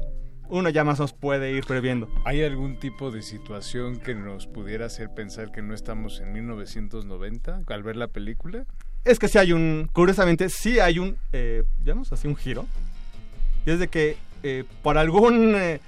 Uno 0.50 0.68
ya 0.68 0.82
más 0.82 0.98
nos 0.98 1.12
puede 1.12 1.52
ir 1.52 1.64
previendo. 1.64 2.08
¿Hay 2.24 2.42
algún 2.42 2.78
tipo 2.80 3.12
de 3.12 3.22
situación 3.22 4.00
que 4.00 4.16
nos 4.16 4.48
pudiera 4.48 4.86
hacer 4.86 5.08
pensar 5.14 5.52
que 5.52 5.62
no 5.62 5.74
estamos 5.74 6.20
en 6.20 6.32
1990 6.32 7.62
al 7.66 7.82
ver 7.84 7.96
la 7.96 8.08
película? 8.08 8.66
Es 9.04 9.20
que 9.20 9.28
sí 9.28 9.38
hay 9.38 9.52
un, 9.52 9.88
curiosamente, 9.92 10.48
sí 10.48 10.80
hay 10.80 10.98
un, 10.98 11.16
eh, 11.32 11.62
digamos 11.78 12.12
así, 12.12 12.26
un 12.26 12.34
giro. 12.34 12.66
Y 13.64 13.70
es 13.70 13.78
de 13.78 13.86
que 13.86 14.16
eh, 14.42 14.64
por 14.82 14.98
algún 14.98 15.54
eh, 15.54 15.80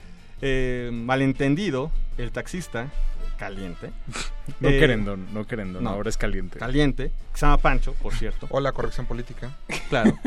eh, 0.43 0.91
malentendido, 0.93 1.91
el 2.19 2.31
taxista, 2.31 2.91
caliente. 3.43 3.91
No 4.61 4.69
eh, 4.69 4.79
querendón, 4.79 5.27
no 5.33 5.47
querendón, 5.47 5.85
no. 5.85 5.91
ahora 5.91 6.09
es 6.09 6.17
caliente. 6.17 6.59
Caliente, 6.59 7.11
que 7.33 7.39
se 7.39 7.47
llama 7.47 7.59
Pancho, 7.59 7.95
por 7.95 8.13
cierto. 8.15 8.47
O 8.51 8.61
la 8.61 8.73
corrección 8.73 9.07
política. 9.07 9.51
Claro. 9.89 10.19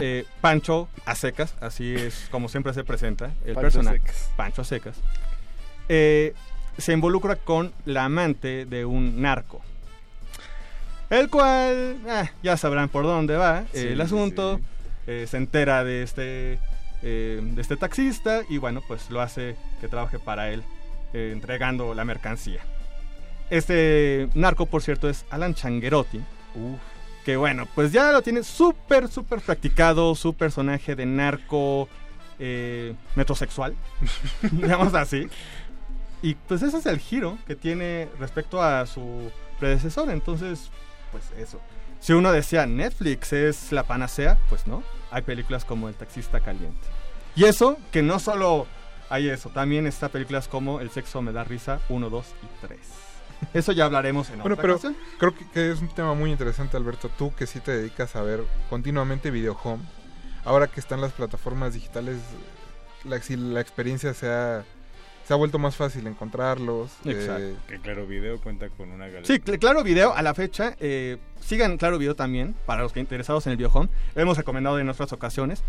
Eh, 0.00 0.24
Pancho 0.40 0.88
a 1.06 1.14
secas, 1.14 1.54
así 1.60 1.94
es 1.94 2.28
como 2.30 2.48
siempre 2.48 2.72
se 2.74 2.82
presenta 2.84 3.26
el 3.44 3.54
Pancho 3.54 3.58
a 3.58 3.62
personaje. 3.62 3.98
secas. 4.00 4.30
Pancho 4.36 4.62
a 4.62 4.64
secas. 4.64 4.96
Eh, 5.88 6.34
se 6.78 6.92
involucra 6.92 7.36
con 7.36 7.72
la 7.84 8.04
amante 8.04 8.64
de 8.66 8.84
un 8.84 9.20
narco. 9.22 9.60
El 11.10 11.28
cual, 11.28 11.98
ah, 12.08 12.30
ya 12.42 12.56
sabrán 12.56 12.88
por 12.88 13.04
dónde 13.04 13.36
va 13.36 13.64
Sí, 13.72 13.80
el 13.88 14.00
asunto. 14.00 14.60
eh, 15.06 15.26
se 15.28 15.36
entera 15.36 15.84
de 15.84 16.02
este, 16.02 16.58
eh, 17.02 17.40
de 17.42 17.60
este 17.62 17.76
taxista 17.76 18.42
y 18.48 18.58
bueno, 18.58 18.82
pues 18.88 19.10
lo 19.10 19.20
hace 19.20 19.56
que 19.80 19.88
trabaje 19.88 20.18
para 20.18 20.50
él, 20.50 20.62
eh, 21.12 21.30
entregando 21.32 21.94
la 21.94 22.04
mercancía. 22.04 22.60
Este 23.50 24.28
narco, 24.34 24.66
por 24.66 24.82
cierto, 24.82 25.08
es 25.08 25.24
Alan 25.30 25.54
Changuerotti. 25.54 26.20
Que 27.24 27.36
bueno, 27.36 27.66
pues 27.74 27.92
ya 27.92 28.10
lo 28.12 28.22
tiene 28.22 28.42
súper, 28.42 29.08
súper 29.08 29.40
practicado. 29.40 30.14
Su 30.14 30.34
personaje 30.34 30.96
de 30.96 31.06
narco 31.06 31.88
eh, 32.38 32.94
metrosexual. 33.14 33.74
digamos 34.50 34.94
así. 34.94 35.28
Y 36.22 36.34
pues 36.34 36.62
ese 36.62 36.78
es 36.78 36.86
el 36.86 36.98
giro 36.98 37.36
que 37.46 37.56
tiene 37.56 38.08
respecto 38.18 38.62
a 38.62 38.86
su 38.86 39.30
predecesor. 39.58 40.10
Entonces, 40.10 40.70
pues 41.10 41.24
eso. 41.36 41.60
Si 42.00 42.12
uno 42.12 42.32
decía 42.32 42.66
Netflix 42.66 43.32
es 43.32 43.70
la 43.70 43.84
panacea, 43.84 44.38
pues 44.48 44.66
no. 44.66 44.82
Hay 45.10 45.22
películas 45.22 45.64
como 45.64 45.88
El 45.88 45.94
taxista 45.94 46.40
caliente. 46.40 46.88
Y 47.36 47.44
eso, 47.44 47.78
que 47.92 48.02
no 48.02 48.18
solo 48.18 48.66
hay 49.12 49.28
eso, 49.28 49.50
también 49.50 49.86
está 49.86 50.08
películas 50.08 50.48
como 50.48 50.80
El 50.80 50.90
sexo 50.90 51.22
me 51.22 51.32
da 51.32 51.44
risa 51.44 51.80
1, 51.88 52.10
2 52.10 52.26
y 52.42 52.66
3. 52.66 52.78
Eso 53.54 53.72
ya 53.72 53.86
hablaremos 53.86 54.30
en 54.30 54.38
Bueno, 54.40 54.54
otra 54.54 54.62
pero 54.62 54.74
ocasión. 54.74 54.96
creo 55.18 55.34
que, 55.34 55.44
que 55.50 55.70
es 55.72 55.80
un 55.80 55.88
tema 55.88 56.14
muy 56.14 56.30
interesante, 56.30 56.76
Alberto. 56.76 57.08
Tú 57.18 57.34
que 57.34 57.46
sí 57.46 57.60
te 57.60 57.72
dedicas 57.72 58.14
a 58.16 58.22
ver 58.22 58.40
continuamente 58.70 59.30
Video 59.30 59.58
Home, 59.64 59.82
ahora 60.44 60.68
que 60.68 60.78
están 60.80 61.00
las 61.00 61.12
plataformas 61.12 61.74
digitales, 61.74 62.18
la, 63.04 63.20
si 63.20 63.34
la 63.36 63.60
experiencia 63.60 64.14
se 64.14 64.28
ha, 64.30 64.62
se 65.26 65.32
ha 65.32 65.36
vuelto 65.36 65.58
más 65.58 65.74
fácil 65.74 66.06
encontrarlos. 66.06 66.92
Exacto. 67.04 67.42
eh, 67.42 67.56
Que 67.66 67.80
Claro 67.80 68.06
Video 68.06 68.40
cuenta 68.40 68.68
con 68.68 68.90
una 68.90 69.06
galería. 69.08 69.26
Sí, 69.26 69.34
cl- 69.42 69.58
Claro 69.58 69.82
Video 69.82 70.14
a 70.14 70.22
la 70.22 70.34
fecha. 70.34 70.76
eh, 70.78 71.18
sigan 71.40 71.78
Claro 71.78 71.98
Video 71.98 72.14
también, 72.14 72.54
para 72.64 72.82
los 72.82 72.92
que 72.92 73.00
interesados 73.00 73.44
en 73.46 73.50
el 73.52 73.56
Biohome. 73.56 73.88
Lo 74.14 74.22
hemos 74.22 74.36
recomendado 74.36 74.78
en 74.78 74.88
otras 74.88 75.12
ocasiones. 75.12 75.62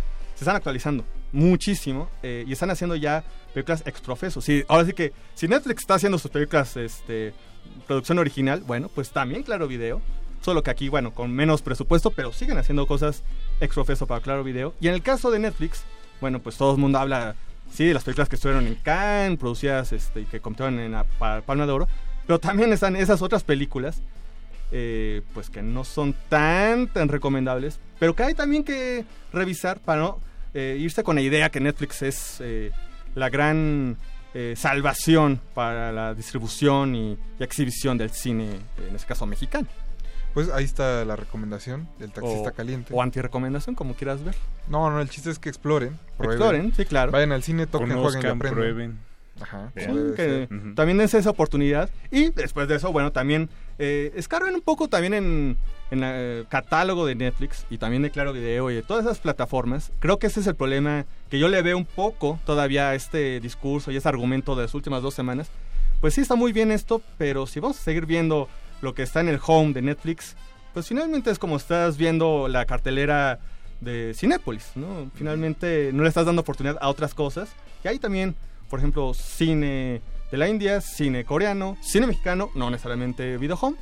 Están 0.44 0.56
actualizando 0.56 1.04
muchísimo 1.32 2.10
eh, 2.22 2.44
y 2.48 2.54
están 2.54 2.70
haciendo 2.70 2.96
ya 2.96 3.24
películas 3.54 3.84
extrofesos. 3.86 4.44
Sí, 4.46 4.64
ahora 4.68 4.86
sí 4.86 4.94
que 4.94 5.14
si 5.36 5.48
Netflix 5.48 5.82
está 5.82 5.96
haciendo 5.96 6.18
sus 6.18 6.30
películas 6.32 6.76
este, 6.78 7.34
producción 7.88 8.20
original, 8.20 8.62
bueno, 8.66 8.90
pues 8.94 9.10
también 9.12 9.44
Claro 9.44 9.68
Video. 9.68 10.02
Solo 10.42 10.62
que 10.62 10.72
aquí, 10.72 10.90
bueno, 10.90 11.14
con 11.14 11.32
menos 11.32 11.62
presupuesto, 11.62 12.12
pero 12.12 12.34
siguen 12.34 12.58
haciendo 12.58 12.86
cosas 12.86 13.24
extrofeso 13.62 14.06
para 14.08 14.20
Claro 14.22 14.44
Video. 14.44 14.74
Y 14.82 14.90
en 14.90 14.94
el 14.94 15.02
caso 15.02 15.32
de 15.32 15.40
Netflix, 15.40 15.84
bueno, 16.20 16.40
pues 16.40 16.58
todo 16.58 16.74
el 16.74 16.80
mundo 16.80 17.00
habla, 17.00 17.36
sí, 17.72 17.86
de 17.86 17.94
las 17.94 18.04
películas 18.04 18.28
que 18.28 18.36
estuvieron 18.36 18.68
en 18.68 18.76
Cannes, 18.76 19.40
producidas 19.40 19.94
este, 19.94 20.22
y 20.22 20.26
que 20.26 20.42
compitieron 20.42 20.80
en 20.80 20.92
la 20.92 21.06
pa- 21.06 21.42
Palma 21.42 21.66
de 21.66 21.72
Oro. 21.72 21.88
Pero 22.28 22.40
también 22.40 22.74
están 22.74 22.98
esas 22.98 23.22
otras 23.22 23.44
películas, 23.46 24.02
eh, 24.72 25.22
pues 25.34 25.50
que 25.50 25.62
no 25.62 25.84
son 25.86 26.14
tan, 26.30 26.88
tan 26.88 27.08
recomendables, 27.08 27.80
pero 28.00 28.14
que 28.16 28.24
hay 28.24 28.34
también 28.34 28.64
que 28.66 29.06
revisar 29.32 29.80
para 29.80 30.02
no 30.02 30.20
eh, 30.54 30.78
irse 30.80 31.04
con 31.04 31.16
la 31.16 31.22
idea 31.22 31.50
que 31.50 31.60
Netflix 31.60 32.02
es 32.02 32.38
eh, 32.42 32.72
la 33.16 33.30
gran 33.30 33.98
eh, 34.34 34.54
salvación 34.58 35.40
para 35.54 35.92
la 35.92 36.14
distribución 36.14 36.96
y, 36.96 37.18
y 37.40 37.44
exhibición 37.44 37.98
del 37.98 38.10
cine, 38.12 38.50
en 38.88 38.96
este 38.96 39.08
caso 39.08 39.26
mexicano. 39.26 39.68
Pues 40.34 40.50
ahí 40.50 40.64
está 40.66 41.06
la 41.06 41.16
recomendación 41.16 41.88
del 42.00 42.12
taxista 42.12 42.50
O- 42.50 42.54
caliente. 42.54 42.92
O 42.92 43.02
anti-recomendación, 43.04 43.76
como 43.76 43.94
quieras 43.94 44.24
ver. 44.24 44.34
No, 44.68 44.90
no, 44.90 45.00
el 45.00 45.08
chiste 45.10 45.30
es 45.30 45.38
que 45.38 45.50
exploren. 45.50 46.00
prueben. 46.18 46.38
Exploren, 46.40 46.74
sí, 46.76 46.86
claro. 46.86 47.12
Vayan 47.12 47.32
al 47.34 47.44
cine, 47.44 47.68
toquen, 47.68 47.92
jueguen 48.00 48.24
y 48.24 48.26
aprendan. 48.26 48.54
prueben. 48.54 49.00
Ajá, 49.42 49.72
Sí, 49.76 49.86
que. 50.16 50.48
También 50.76 50.98
dense 50.98 51.18
esa 51.20 51.30
oportunidad. 51.32 51.90
Y 52.10 52.30
después 52.32 52.68
de 52.68 52.76
eso, 52.78 52.92
bueno, 52.92 53.12
también 53.12 53.48
eh, 53.78 54.12
escarben 54.16 54.56
un 54.56 54.62
poco 54.62 54.88
también 54.88 55.14
en, 55.14 55.58
en 55.92 56.04
el 56.04 56.48
catálogo 56.48 57.06
de 57.06 57.16
Netflix 57.16 57.66
y 57.70 57.78
también 57.78 58.02
de 58.02 58.12
Claro 58.12 58.34
Video 58.34 58.72
y 58.72 58.76
de 58.76 58.82
todas 58.82 59.06
esas 59.06 59.20
plataformas. 59.20 59.92
Creo 60.00 60.20
que 60.20 60.28
ese 60.28 60.40
es 60.40 60.48
el 60.48 60.56
problema 60.56 61.06
que 61.30 61.40
yo 61.40 61.48
le 61.48 61.62
veo 61.62 61.78
un 61.78 61.86
poco 61.86 62.40
todavía 62.46 62.90
a 62.90 62.96
este 62.96 63.40
discurso 63.40 63.92
y 63.92 63.98
ese 63.98 64.10
argumento 64.10 64.56
de 64.56 64.64
las 64.64 64.74
últimas 64.74 65.02
dos 65.02 65.14
semanas. 65.14 65.50
Pues 66.02 66.16
sí, 66.16 66.22
está 66.22 66.36
muy 66.36 66.52
bien 66.52 66.72
esto, 66.72 67.02
pero 67.18 67.48
si 67.48 67.60
vamos 67.60 67.80
a 67.80 67.84
seguir 67.84 68.06
viendo 68.06 68.50
lo 68.82 68.94
que 68.94 69.04
está 69.04 69.22
en 69.22 69.30
el 69.30 69.40
home 69.46 69.74
de 69.74 69.82
Netflix, 69.82 70.36
pues 70.74 70.88
finalmente 70.88 71.32
es 71.32 71.40
como 71.40 71.56
estás 71.56 71.98
viendo 71.98 72.48
la 72.48 72.66
cartelera 72.66 73.40
de 73.80 74.14
Cinépolis, 74.16 74.72
¿no? 74.76 75.12
Finalmente 75.14 75.92
no 75.94 76.04
le 76.04 76.10
estás 76.10 76.26
dando 76.26 76.42
oportunidad 76.42 76.78
a 76.82 76.90
otras 76.90 77.14
cosas. 77.14 77.50
Y 77.84 77.88
hay 77.88 78.00
también, 78.00 78.36
por 78.70 78.80
ejemplo, 78.80 79.14
cine 79.14 80.02
de 80.32 80.38
la 80.38 80.50
India, 80.50 80.82
cine 80.82 81.26
coreano, 81.26 81.78
cine 81.82 82.08
mexicano, 82.08 82.50
no 82.56 82.70
necesariamente 82.72 83.38
video 83.38 83.58
home, 83.62 83.78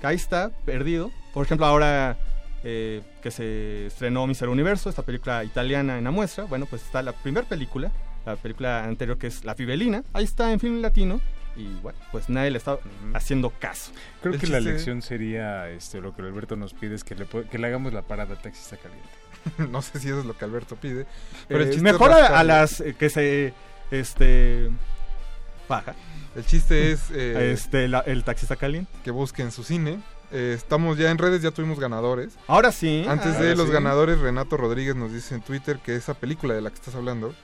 que 0.00 0.06
ahí 0.06 0.16
está, 0.16 0.50
perdido. 0.64 1.10
Por 1.34 1.44
ejemplo, 1.46 1.66
ahora 1.66 2.16
eh, 2.64 3.02
que 3.22 3.30
se 3.30 3.86
estrenó 3.86 4.26
Mister 4.26 4.48
Universo, 4.48 4.88
esta 4.90 5.02
película 5.02 5.44
italiana 5.44 5.98
en 5.98 6.04
la 6.04 6.10
muestra, 6.10 6.44
bueno, 6.44 6.66
pues 6.66 6.82
está 6.82 7.02
la 7.02 7.12
primera 7.12 7.46
película, 7.46 7.92
la 8.26 8.36
película 8.36 8.84
anterior 8.84 9.18
que 9.18 9.28
es 9.28 9.44
La 9.44 9.54
Fibelina, 9.54 10.02
ahí 10.12 10.24
está 10.24 10.52
en 10.52 10.60
film 10.60 10.80
latino. 10.80 11.20
Y 11.56 11.66
bueno, 11.82 11.98
pues 12.12 12.28
nadie 12.28 12.52
le 12.52 12.58
está 12.58 12.78
haciendo 13.14 13.50
caso. 13.50 13.90
Creo 14.22 14.34
El 14.34 14.40
que 14.40 14.46
la 14.46 14.60
lección 14.60 15.02
sería 15.02 15.68
este 15.70 16.00
lo 16.00 16.14
que 16.14 16.22
Alberto 16.22 16.54
nos 16.54 16.72
pide 16.72 16.94
es 16.94 17.02
que 17.02 17.16
le, 17.16 17.26
que 17.26 17.58
le 17.58 17.66
hagamos 17.66 17.92
la 17.92 18.02
parada 18.02 18.36
taxista 18.36 18.76
caliente. 18.76 19.08
no 19.72 19.82
sé 19.82 19.98
si 19.98 20.06
eso 20.08 20.20
es 20.20 20.26
lo 20.26 20.36
que 20.38 20.44
Alberto 20.44 20.76
pide. 20.76 21.06
Pero 21.48 21.60
el 21.62 21.66
Eh, 21.68 21.70
chiste 21.70 21.82
mejor 21.82 22.12
a, 22.12 22.44
las 22.44 22.80
eh, 22.80 22.94
que 22.96 23.10
se 23.10 23.54
este 23.90 24.70
El 26.36 26.44
chiste 26.46 26.92
es 26.92 27.10
eh, 27.12 27.52
este 27.52 27.88
la- 27.88 28.00
el 28.00 28.24
taxista 28.24 28.56
caliente. 28.56 28.90
que 29.04 29.10
busquen 29.10 29.50
su 29.52 29.64
cine. 29.64 30.00
Eh, 30.30 30.52
estamos 30.56 30.98
ya 30.98 31.10
en 31.10 31.18
redes, 31.18 31.40
ya 31.42 31.50
tuvimos 31.50 31.80
ganadores. 31.80 32.34
Ahora 32.46 32.70
sí. 32.70 33.04
Antes 33.08 33.34
ahora 33.36 33.46
de 33.48 33.56
los 33.56 33.66
sí. 33.68 33.72
ganadores, 33.72 34.18
Renato 34.18 34.56
Rodríguez 34.56 34.94
nos 34.94 35.12
dice 35.12 35.34
en 35.34 35.40
Twitter 35.40 35.78
que 35.78 35.96
esa 35.96 36.14
película 36.14 36.54
de 36.54 36.60
la 36.60 36.68
que 36.70 36.76
estás 36.76 36.94
hablando 36.94 37.34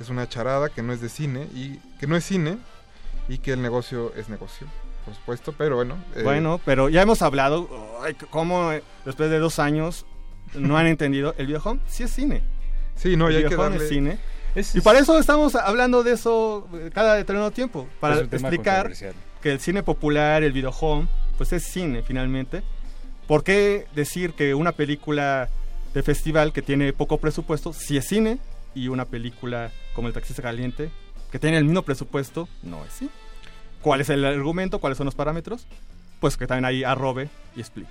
es 0.00 0.08
una 0.08 0.28
charada, 0.28 0.68
que 0.68 0.82
no 0.82 0.92
es 0.92 1.00
de 1.00 1.08
cine 1.08 1.46
y 1.54 1.78
que 2.00 2.06
no 2.08 2.16
es 2.16 2.24
cine 2.24 2.58
y 3.28 3.38
que 3.38 3.52
el 3.52 3.62
negocio 3.62 4.12
es 4.16 4.28
negocio, 4.28 4.66
por 5.04 5.14
supuesto. 5.14 5.54
Pero 5.56 5.76
bueno, 5.76 5.96
eh, 6.16 6.22
Bueno, 6.24 6.60
pero 6.64 6.88
ya 6.88 7.02
hemos 7.02 7.22
hablado 7.22 7.68
ay, 8.02 8.14
cómo 8.30 8.72
después 9.04 9.30
de 9.30 9.38
dos 9.38 9.60
años 9.60 10.04
no 10.54 10.76
han 10.76 10.86
entendido 10.88 11.34
el 11.38 11.46
videohome 11.46 11.80
sí 11.86 12.02
es 12.02 12.10
cine. 12.10 12.42
Sí, 12.96 13.16
no, 13.16 13.28
el 13.28 13.34
y 13.34 13.36
hay 13.38 13.44
que 13.48 13.56
darle- 13.56 13.76
es 13.84 13.88
cine. 13.88 14.18
Es- 14.54 14.74
y 14.74 14.80
para 14.80 14.98
eso 14.98 15.18
estamos 15.18 15.54
hablando 15.54 16.02
de 16.02 16.12
eso 16.12 16.68
eh, 16.74 16.90
cada 16.92 17.14
determinado 17.14 17.50
tiempo 17.50 17.88
para 18.00 18.18
explicar 18.20 18.92
que 19.40 19.52
el 19.52 19.60
cine 19.60 19.82
popular, 19.82 20.42
el 20.42 20.52
videohome, 20.52 21.08
pues 21.38 21.52
es 21.52 21.64
cine 21.64 22.02
finalmente. 22.02 22.62
¿Por 23.26 23.44
qué 23.44 23.86
decir 23.94 24.34
que 24.34 24.54
una 24.54 24.72
película 24.72 25.48
de 25.94 26.02
festival 26.02 26.52
que 26.52 26.62
tiene 26.62 26.92
poco 26.92 27.18
presupuesto 27.18 27.72
sí 27.72 27.96
es 27.96 28.06
cine 28.06 28.38
y 28.74 28.88
una 28.88 29.04
película 29.06 29.70
como 29.94 30.08
El 30.08 30.14
Taxista 30.14 30.42
Caliente 30.42 30.90
que 31.30 31.38
tiene 31.38 31.56
el 31.56 31.64
mismo 31.64 31.82
presupuesto 31.82 32.48
no 32.62 32.84
es 32.84 32.92
cine? 32.92 33.10
¿Cuál 33.80 34.00
es 34.00 34.10
el 34.10 34.24
argumento? 34.24 34.78
¿Cuáles 34.80 34.96
son 34.98 35.06
los 35.06 35.14
parámetros? 35.14 35.66
Pues 36.20 36.36
que 36.36 36.46
también 36.46 36.66
ahí 36.66 36.84
arrobe 36.84 37.28
y 37.56 37.60
explique. 37.60 37.90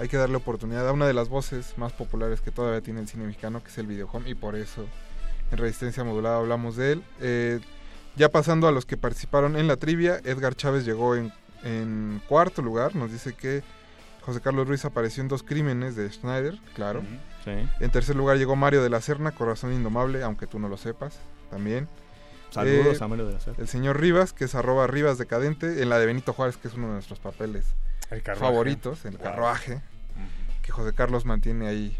hay 0.00 0.08
que 0.08 0.16
darle 0.16 0.36
oportunidad 0.36 0.88
a 0.88 0.92
una 0.92 1.06
de 1.06 1.12
las 1.14 1.28
voces 1.28 1.74
más 1.76 1.92
populares 1.92 2.40
que 2.40 2.50
todavía 2.50 2.80
tiene 2.80 3.00
el 3.00 3.08
cine 3.08 3.24
mexicano, 3.26 3.62
que 3.62 3.68
es 3.70 3.78
el 3.78 3.86
videohome, 3.86 4.30
y 4.30 4.34
por 4.34 4.54
eso 4.56 4.86
en 5.50 5.58
Resistencia 5.58 6.04
Modulada 6.04 6.38
hablamos 6.38 6.76
de 6.76 6.92
él. 6.92 7.04
Eh, 7.20 7.60
ya 8.16 8.28
pasando 8.30 8.66
a 8.68 8.72
los 8.72 8.84
que 8.86 8.96
participaron 8.96 9.56
en 9.56 9.66
la 9.68 9.76
trivia, 9.76 10.20
Edgar 10.24 10.54
Chávez 10.54 10.84
llegó 10.84 11.14
en, 11.14 11.32
en 11.62 12.20
cuarto 12.28 12.62
lugar, 12.62 12.94
nos 12.96 13.12
dice 13.12 13.32
que 13.34 13.62
José 14.22 14.40
Carlos 14.40 14.66
Ruiz 14.68 14.84
apareció 14.84 15.22
en 15.22 15.28
dos 15.28 15.42
crímenes 15.42 15.96
de 15.96 16.10
Schneider, 16.10 16.58
claro. 16.74 17.02
Sí. 17.44 17.52
En 17.80 17.90
tercer 17.90 18.16
lugar 18.16 18.36
llegó 18.36 18.56
Mario 18.56 18.82
de 18.82 18.90
la 18.90 19.00
Serna, 19.00 19.30
Corazón 19.32 19.72
Indomable, 19.72 20.22
aunque 20.22 20.46
tú 20.46 20.58
no 20.58 20.68
lo 20.68 20.76
sepas, 20.76 21.18
también. 21.50 21.88
Saludos 22.50 23.00
Eh, 23.00 23.04
a 23.04 23.08
Mario 23.08 23.26
de 23.26 23.34
la 23.34 23.40
Serna. 23.40 23.58
El 23.62 23.68
señor 23.68 24.00
Rivas, 24.00 24.32
que 24.32 24.44
es 24.44 24.54
arroba 24.54 24.86
Rivas 24.86 25.16
Decadente, 25.18 25.82
en 25.82 25.88
la 25.88 25.98
de 25.98 26.06
Benito 26.06 26.32
Juárez, 26.32 26.56
que 26.56 26.68
es 26.68 26.74
uno 26.74 26.88
de 26.88 26.94
nuestros 26.94 27.20
papeles 27.20 27.66
El 28.10 28.20
favoritos, 28.22 29.04
el 29.04 29.16
carruaje, 29.18 29.80
que 30.62 30.72
José 30.72 30.92
Carlos 30.92 31.24
mantiene 31.24 31.68
ahí. 31.68 31.96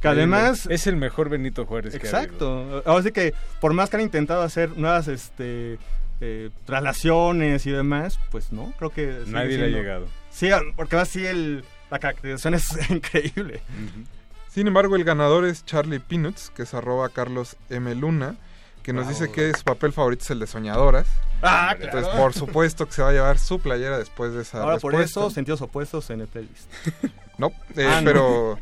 Que 0.00 0.08
además 0.08 0.66
es 0.70 0.86
el 0.86 0.96
mejor 0.96 1.28
Benito 1.28 1.66
Juárez 1.66 1.98
que 1.98 2.06
ha 2.08 2.10
habido. 2.10 2.22
Exacto. 2.24 2.82
Ahora 2.86 3.02
sí 3.02 3.12
que 3.12 3.34
por 3.60 3.72
más 3.74 3.90
que 3.90 3.96
han 3.96 4.02
intentado 4.02 4.42
hacer 4.42 4.76
nuevas 4.76 5.08
este 5.08 5.78
eh, 6.20 6.50
traslaciones 6.64 7.66
y 7.66 7.70
demás, 7.70 8.18
pues 8.30 8.52
no, 8.52 8.72
creo 8.78 8.90
que 8.90 9.22
Nadie 9.26 9.58
le 9.58 9.64
ha 9.66 9.68
llegado. 9.68 10.06
Sí, 10.30 10.50
porque 10.76 10.96
así 10.96 11.26
el 11.26 11.64
la 11.90 11.98
caracterización 11.98 12.54
es 12.54 12.68
increíble. 12.90 13.60
Sin 14.48 14.66
embargo, 14.66 14.96
el 14.96 15.04
ganador 15.04 15.44
es 15.44 15.64
Charlie 15.64 16.00
Peanuts, 16.00 16.50
que 16.54 16.62
es 16.62 16.74
arroba 16.74 17.08
Carlos 17.10 17.56
M. 17.70 17.94
Luna, 17.94 18.34
que 18.82 18.92
nos 18.92 19.08
dice 19.08 19.30
que 19.30 19.52
su 19.54 19.62
papel 19.64 19.92
favorito 19.92 20.24
es 20.24 20.30
el 20.30 20.40
de 20.40 20.46
Soñadoras. 20.46 21.06
Ah, 21.42 21.72
Entonces, 21.74 22.04
claro. 22.08 22.22
por 22.22 22.34
supuesto 22.34 22.86
que 22.86 22.92
se 22.92 23.02
va 23.02 23.10
a 23.10 23.12
llevar 23.12 23.38
su 23.38 23.60
playera 23.60 23.98
después 23.98 24.32
de 24.32 24.42
esa 24.42 24.62
Ahora 24.62 24.78
por 24.78 24.94
eso 24.96 25.30
sentidos 25.30 25.60
opuestos 25.62 26.10
en 26.10 26.20
el 26.22 26.26
playlist. 26.28 26.70
No, 27.38 27.52
eh, 27.76 27.86
Ah, 27.88 28.00
no. 28.00 28.04
pero 28.04 28.58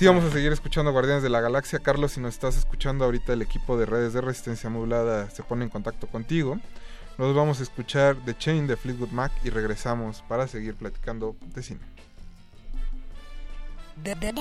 sí 0.00 0.06
vamos 0.06 0.24
a 0.24 0.30
seguir 0.30 0.50
escuchando 0.50 0.92
Guardianes 0.92 1.22
de 1.22 1.28
la 1.28 1.42
Galaxia. 1.42 1.78
Carlos, 1.78 2.12
si 2.12 2.20
nos 2.22 2.32
estás 2.32 2.56
escuchando 2.56 3.04
ahorita, 3.04 3.34
el 3.34 3.42
equipo 3.42 3.76
de 3.76 3.84
redes 3.84 4.14
de 4.14 4.22
resistencia 4.22 4.70
modulada 4.70 5.28
se 5.28 5.42
pone 5.42 5.62
en 5.62 5.68
contacto 5.68 6.06
contigo. 6.06 6.58
Nos 7.18 7.34
vamos 7.34 7.60
a 7.60 7.64
escuchar 7.64 8.16
The 8.24 8.34
Chain 8.34 8.66
de 8.66 8.78
Fleetwood 8.78 9.10
Mac 9.10 9.30
y 9.44 9.50
regresamos 9.50 10.22
para 10.26 10.48
seguir 10.48 10.74
platicando 10.74 11.36
de 11.54 11.62
cine. 11.62 11.80
De, 14.02 14.14
de, 14.14 14.32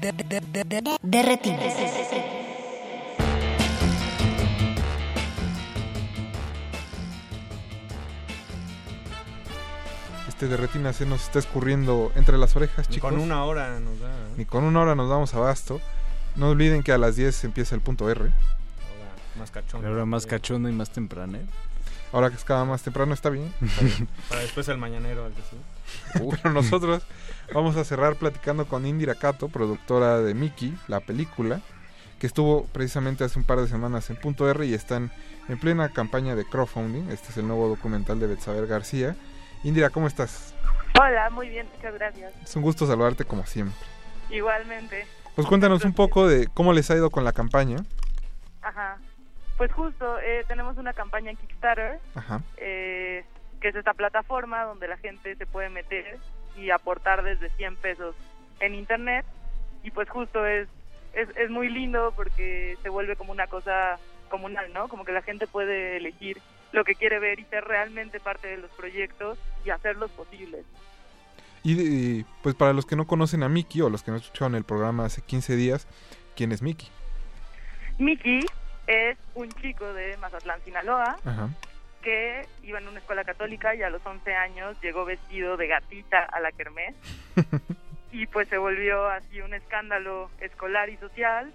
De 0.00 1.22
retinas. 1.22 1.74
Este 10.28 10.48
de 10.48 10.56
retina 10.56 10.92
se 10.92 11.04
nos 11.04 11.22
está 11.24 11.38
escurriendo 11.38 12.12
entre 12.14 12.38
las 12.38 12.56
orejas, 12.56 12.88
Ni 12.88 12.94
chicos. 12.96 13.10
con 13.10 13.20
una 13.20 13.44
hora 13.44 13.78
nos 13.80 14.00
da. 14.00 14.08
¿eh? 14.08 14.34
Ni 14.38 14.44
con 14.46 14.64
una 14.64 14.80
hora 14.80 14.94
nos 14.94 15.10
damos 15.10 15.34
abasto. 15.34 15.80
No 16.36 16.48
olviden 16.48 16.82
que 16.82 16.92
a 16.92 16.98
las 16.98 17.16
10 17.16 17.44
empieza 17.44 17.74
el 17.74 17.80
punto 17.82 18.08
R. 18.08 18.30
Más 19.38 19.50
cachondo. 19.50 19.86
La 19.86 19.94
hora 19.94 20.06
más 20.06 20.26
cachondo 20.26 20.68
y 20.68 20.72
más 20.72 20.90
temprana. 20.90 21.38
¿eh? 21.38 21.46
Ahora 22.12 22.30
que 22.30 22.36
es 22.36 22.44
cada 22.44 22.64
más 22.64 22.82
temprano 22.82 23.12
está 23.12 23.28
bien. 23.28 23.52
Para 24.28 24.40
después 24.40 24.66
el 24.68 24.78
mañanero 24.78 25.26
al 25.26 25.32
que 25.32 25.42
sí. 25.42 25.56
Pero 26.42 26.54
nosotros 26.54 27.02
vamos 27.52 27.76
a 27.76 27.84
cerrar 27.84 28.16
platicando 28.16 28.66
con 28.66 28.86
Indira 28.86 29.14
Kato, 29.14 29.48
productora 29.48 30.18
de 30.18 30.34
Mickey, 30.34 30.76
la 30.88 31.00
película, 31.00 31.60
que 32.18 32.26
estuvo 32.26 32.66
precisamente 32.66 33.24
hace 33.24 33.38
un 33.38 33.44
par 33.44 33.60
de 33.60 33.68
semanas 33.68 34.10
en 34.10 34.16
Punto 34.16 34.48
R 34.48 34.64
y 34.66 34.74
están 34.74 35.10
en 35.48 35.58
plena 35.58 35.88
campaña 35.88 36.34
de 36.34 36.44
crowdfunding. 36.44 37.10
Este 37.10 37.28
es 37.30 37.38
el 37.38 37.46
nuevo 37.46 37.68
documental 37.68 38.20
de 38.20 38.26
Betsaber 38.26 38.66
García. 38.66 39.16
Indira, 39.64 39.90
¿cómo 39.90 40.06
estás? 40.06 40.54
Hola, 40.98 41.30
muy 41.30 41.48
bien, 41.48 41.66
muchas 41.76 41.94
gracias. 41.94 42.32
Es 42.42 42.54
un 42.56 42.62
gusto 42.62 42.86
saludarte 42.86 43.24
como 43.24 43.46
siempre. 43.46 43.76
Igualmente. 44.30 45.06
Pues 45.34 45.46
cuéntanos 45.46 45.84
un 45.84 45.94
poco 45.94 46.28
de 46.28 46.46
cómo 46.48 46.72
les 46.72 46.90
ha 46.90 46.94
ido 46.94 47.10
con 47.10 47.24
la 47.24 47.32
campaña. 47.32 47.78
Ajá. 48.62 48.98
Pues 49.56 49.72
justo, 49.72 50.18
eh, 50.20 50.44
tenemos 50.48 50.76
una 50.76 50.92
campaña 50.92 51.30
en 51.30 51.36
Kickstarter, 51.36 52.00
Ajá. 52.14 52.40
eh, 52.56 53.24
que 53.60 53.68
es 53.68 53.74
esta 53.74 53.94
plataforma 53.94 54.64
donde 54.64 54.88
la 54.88 54.96
gente 54.96 55.36
se 55.36 55.46
puede 55.46 55.68
meter 55.68 56.18
y 56.60 56.70
aportar 56.70 57.22
desde 57.22 57.50
100 57.50 57.76
pesos 57.76 58.14
en 58.60 58.74
internet. 58.74 59.24
Y 59.82 59.90
pues 59.90 60.08
justo 60.08 60.46
es, 60.46 60.68
es, 61.14 61.28
es 61.36 61.50
muy 61.50 61.68
lindo 61.68 62.12
porque 62.14 62.76
se 62.82 62.88
vuelve 62.88 63.16
como 63.16 63.32
una 63.32 63.46
cosa 63.46 63.98
comunal, 64.28 64.72
¿no? 64.72 64.88
Como 64.88 65.04
que 65.04 65.12
la 65.12 65.22
gente 65.22 65.46
puede 65.46 65.96
elegir 65.96 66.40
lo 66.72 66.84
que 66.84 66.94
quiere 66.94 67.18
ver 67.18 67.40
y 67.40 67.44
ser 67.44 67.64
realmente 67.64 68.20
parte 68.20 68.48
de 68.48 68.58
los 68.58 68.70
proyectos 68.72 69.38
y 69.64 69.70
hacerlos 69.70 70.10
posibles. 70.12 70.64
Y, 71.62 71.80
y, 71.80 72.26
pues 72.42 72.54
para 72.54 72.72
los 72.72 72.86
que 72.86 72.96
no 72.96 73.06
conocen 73.06 73.42
a 73.42 73.48
Mickey 73.48 73.82
o 73.82 73.90
los 73.90 74.02
que 74.02 74.10
no 74.10 74.16
escucharon 74.16 74.54
el 74.54 74.64
programa 74.64 75.04
hace 75.04 75.20
15 75.20 75.56
días, 75.56 75.86
¿quién 76.36 76.52
es 76.52 76.62
Mickey? 76.62 76.88
Mickey 77.98 78.40
es 78.86 79.18
un 79.34 79.50
chico 79.52 79.92
de 79.92 80.16
Mazatlán, 80.16 80.60
Sinaloa, 80.64 81.18
Ajá. 81.24 81.50
Que 82.02 82.46
iba 82.62 82.78
en 82.78 82.88
una 82.88 82.98
escuela 83.00 83.24
católica 83.24 83.74
y 83.74 83.82
a 83.82 83.90
los 83.90 84.04
11 84.04 84.34
años 84.34 84.76
llegó 84.82 85.04
vestido 85.04 85.56
de 85.56 85.66
gatita 85.66 86.24
a 86.24 86.40
la 86.40 86.52
kermés 86.52 86.94
y 88.12 88.26
pues 88.26 88.48
se 88.48 88.58
volvió 88.58 89.06
así 89.08 89.40
un 89.40 89.54
escándalo 89.54 90.30
escolar 90.40 90.88
y 90.88 90.96
social 90.96 91.52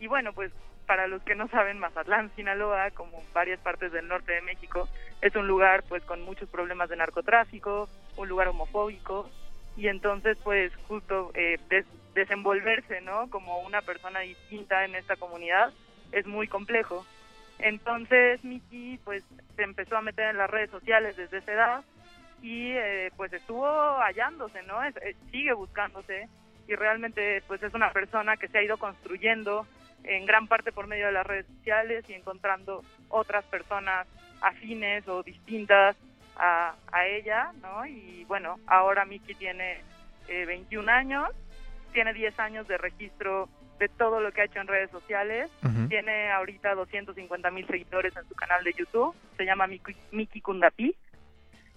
y 0.00 0.06
bueno 0.06 0.32
pues 0.32 0.50
para 0.86 1.06
los 1.06 1.22
que 1.22 1.34
no 1.36 1.48
saben 1.48 1.78
Mazatlán, 1.78 2.34
Sinaloa, 2.34 2.90
como 2.90 3.22
varias 3.32 3.60
partes 3.60 3.92
del 3.92 4.08
norte 4.08 4.32
de 4.32 4.42
México, 4.42 4.88
es 5.22 5.34
un 5.36 5.46
lugar 5.46 5.84
pues 5.88 6.02
con 6.04 6.20
muchos 6.22 6.48
problemas 6.50 6.88
de 6.90 6.96
narcotráfico, 6.96 7.88
un 8.16 8.28
lugar 8.28 8.48
homofóbico 8.48 9.30
y 9.76 9.86
entonces 9.88 10.36
pues 10.42 10.72
justo 10.88 11.30
eh, 11.34 11.56
des- 11.70 11.86
desenvolverse, 12.14 13.00
¿no? 13.00 13.30
Como 13.30 13.60
una 13.60 13.80
persona 13.80 14.20
distinta 14.20 14.84
en 14.84 14.96
esta 14.96 15.16
comunidad 15.16 15.72
es 16.10 16.26
muy 16.26 16.48
complejo. 16.48 17.06
Entonces 17.58 18.42
Miki 18.44 18.98
pues 19.04 19.24
se 19.56 19.62
empezó 19.62 19.96
a 19.96 20.02
meter 20.02 20.30
en 20.30 20.38
las 20.38 20.50
redes 20.50 20.70
sociales 20.70 21.16
desde 21.16 21.38
esa 21.38 21.52
edad 21.52 21.84
y 22.42 22.72
eh, 22.72 23.12
pues 23.16 23.32
estuvo 23.32 23.66
hallándose, 24.00 24.62
¿no? 24.64 24.82
Es- 24.82 24.96
eh, 24.96 25.14
sigue 25.30 25.52
buscándose 25.52 26.28
y 26.66 26.74
realmente 26.74 27.42
pues 27.46 27.62
es 27.62 27.72
una 27.74 27.92
persona 27.92 28.36
que 28.36 28.48
se 28.48 28.58
ha 28.58 28.62
ido 28.62 28.78
construyendo 28.78 29.66
en 30.04 30.26
gran 30.26 30.48
parte 30.48 30.72
por 30.72 30.86
medio 30.88 31.06
de 31.06 31.12
las 31.12 31.26
redes 31.26 31.46
sociales 31.58 32.04
y 32.08 32.14
encontrando 32.14 32.82
otras 33.08 33.44
personas 33.44 34.08
afines 34.40 35.06
o 35.06 35.22
distintas 35.22 35.96
a, 36.36 36.74
a 36.90 37.06
ella, 37.06 37.52
¿no? 37.60 37.86
Y 37.86 38.24
bueno, 38.24 38.58
ahora 38.66 39.04
Miki 39.04 39.34
tiene 39.34 39.80
eh, 40.26 40.44
21 40.46 40.90
años, 40.90 41.28
tiene 41.92 42.12
10 42.12 42.36
años 42.40 42.66
de 42.66 42.78
registro 42.78 43.48
de 43.82 43.88
todo 43.88 44.20
lo 44.20 44.30
que 44.30 44.42
ha 44.42 44.44
hecho 44.44 44.60
en 44.60 44.68
redes 44.68 44.92
sociales, 44.92 45.50
tiene 45.88 46.30
ahorita 46.30 46.72
250 46.76 47.50
mil 47.50 47.66
seguidores 47.66 48.16
en 48.16 48.28
su 48.28 48.34
canal 48.36 48.62
de 48.62 48.72
YouTube, 48.78 49.12
se 49.36 49.44
llama 49.44 49.66
Miki, 49.66 49.96
Miki 50.12 50.40
Kundapi, 50.40 50.94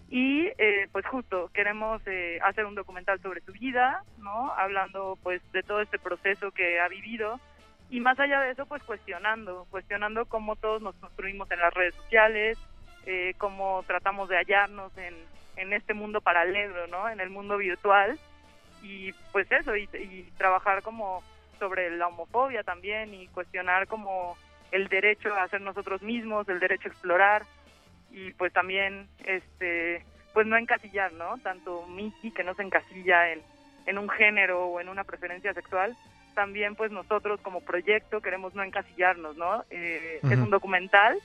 y 0.08 0.46
eh, 0.60 0.88
pues 0.92 1.04
justo 1.08 1.50
queremos 1.52 2.00
eh, 2.06 2.38
hacer 2.44 2.68
un 2.68 2.76
documental 2.76 3.20
sobre 3.22 3.42
su 3.42 3.54
vida, 3.54 4.04
¿no? 4.20 4.54
Hablando 4.54 5.18
pues 5.24 5.42
de 5.52 5.64
todo 5.64 5.82
este 5.82 5.98
proceso 5.98 6.52
que 6.52 6.80
ha 6.80 6.88
vivido. 6.88 7.40
Y 7.90 8.02
más 8.02 8.20
allá 8.20 8.40
de 8.42 8.52
eso 8.52 8.68
pues 8.68 8.84
cuestionando, 8.84 9.66
cuestionando 9.72 10.26
cómo 10.26 10.56
todos 10.58 10.84
nos 10.84 10.94
construimos 10.98 11.50
en 11.50 11.60
las 11.60 11.74
redes 11.74 11.96
sociales, 11.96 12.60
eh, 13.08 13.34
cómo 13.40 13.84
tratamos 13.88 14.30
de 14.30 14.38
hallarnos 14.38 14.96
en, 15.00 15.16
en 15.56 15.74
este 15.74 15.96
mundo 15.96 16.22
paralelo, 16.22 16.86
¿no? 16.86 17.10
En 17.10 17.20
el 17.20 17.32
mundo 17.32 17.58
virtual. 17.58 18.20
Y 18.84 19.12
pues 19.32 19.52
eso 19.52 19.76
y, 19.76 19.90
y 19.94 20.30
trabajar 20.38 20.84
como 20.84 21.24
sobre 21.60 21.90
la 21.96 22.08
homofobia 22.08 22.64
también 22.64 23.14
y 23.14 23.28
cuestionar 23.28 23.88
como 23.88 24.38
el 24.72 24.88
derecho 24.88 25.34
a 25.34 25.48
ser 25.48 25.62
nosotros 25.62 26.02
mismos, 26.02 26.48
el 26.50 26.60
derecho 26.60 26.88
a 26.88 26.92
explorar 26.92 27.44
y 28.12 28.32
pues 28.34 28.52
también 28.54 29.08
este 29.26 30.04
pues 30.34 30.46
no 30.48 30.58
encasillar, 30.58 31.14
¿no? 31.14 31.38
Tanto 31.40 31.86
Miki 31.88 32.32
que 32.32 32.44
no 32.44 32.54
se 32.56 32.64
encasilla 32.64 33.32
en, 33.32 33.42
en 33.86 33.98
un 33.98 34.10
género 34.10 34.66
o 34.66 34.82
en 34.82 34.90
una 34.90 35.06
preferencia 35.06 35.54
sexual, 35.54 35.96
también 36.34 36.76
pues 36.76 36.92
nosotros 36.92 37.40
como 37.42 37.62
proyecto 37.62 38.20
queremos 38.22 38.54
no 38.54 38.62
encasillarnos, 38.64 39.38
¿no? 39.38 39.64
Eh, 39.70 40.20
Es 40.24 40.34
Ujú. 40.34 40.44
un 40.44 40.50
documental, 40.50 41.18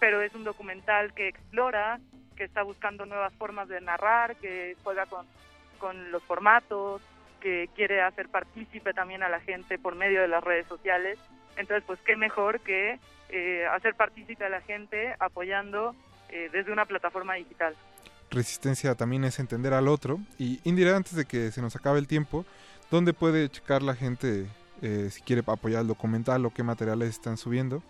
pero 0.00 0.22
es 0.22 0.34
un 0.34 0.44
documental 0.44 1.12
que 1.12 1.28
explora, 1.28 2.00
que 2.36 2.44
está 2.44 2.62
buscando 2.62 3.04
nuevas 3.04 3.34
formas 3.34 3.68
de 3.68 3.80
narrar, 3.82 4.34
que 4.36 4.76
juega 4.82 5.04
con, 5.06 5.26
con 5.78 6.10
los 6.10 6.22
formatos, 6.22 7.02
que 7.44 7.68
quiere 7.76 8.00
hacer 8.00 8.30
partícipe 8.30 8.94
también 8.94 9.22
a 9.22 9.28
la 9.28 9.38
gente 9.38 9.78
por 9.78 9.94
medio 9.94 10.22
de 10.22 10.28
las 10.28 10.42
redes 10.42 10.66
sociales. 10.66 11.18
Entonces, 11.58 11.84
pues 11.86 12.00
qué 12.00 12.16
mejor 12.16 12.60
que 12.60 12.98
eh, 13.28 13.66
hacer 13.66 13.94
partícipe 13.94 14.46
a 14.46 14.48
la 14.48 14.62
gente 14.62 15.14
apoyando 15.20 15.94
eh, 16.30 16.48
desde 16.50 16.72
una 16.72 16.86
plataforma 16.86 17.34
digital. 17.34 17.76
Resistencia 18.30 18.94
también 18.94 19.24
es 19.24 19.38
entender 19.38 19.74
al 19.74 19.88
otro. 19.88 20.20
Y 20.38 20.58
Indira, 20.64 20.96
antes 20.96 21.16
de 21.16 21.26
que 21.26 21.52
se 21.52 21.60
nos 21.60 21.76
acabe 21.76 21.98
el 21.98 22.08
tiempo, 22.08 22.46
¿dónde 22.90 23.12
puede 23.12 23.50
checar 23.50 23.82
la 23.82 23.94
gente 23.94 24.46
eh, 24.80 25.08
si 25.10 25.20
quiere 25.20 25.42
apoyar 25.46 25.82
el 25.82 25.88
documental 25.88 26.46
o 26.46 26.50
qué 26.50 26.62
materiales 26.62 27.10
están 27.10 27.36
subiendo? 27.36 27.82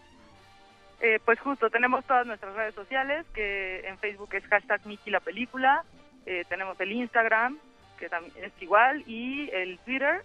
Eh, 1.01 1.20
pues 1.24 1.39
justo, 1.39 1.70
tenemos 1.70 2.05
todas 2.06 2.26
nuestras 2.26 2.56
redes 2.56 2.74
sociales, 2.74 3.24
que 3.35 3.86
en 3.86 3.98
Facebook 3.98 4.31
es 4.32 4.44
hashtag 4.47 4.85
Miki 4.85 5.10
la 5.10 5.20
película, 5.20 5.85
eh, 6.26 6.44
tenemos 6.48 6.81
el 6.81 6.93
Instagram, 6.93 7.59
que 8.05 8.10
también 8.10 8.44
es 8.44 8.52
igual, 8.60 9.02
y 9.06 9.48
el 9.51 9.78
Twitter, 9.78 10.22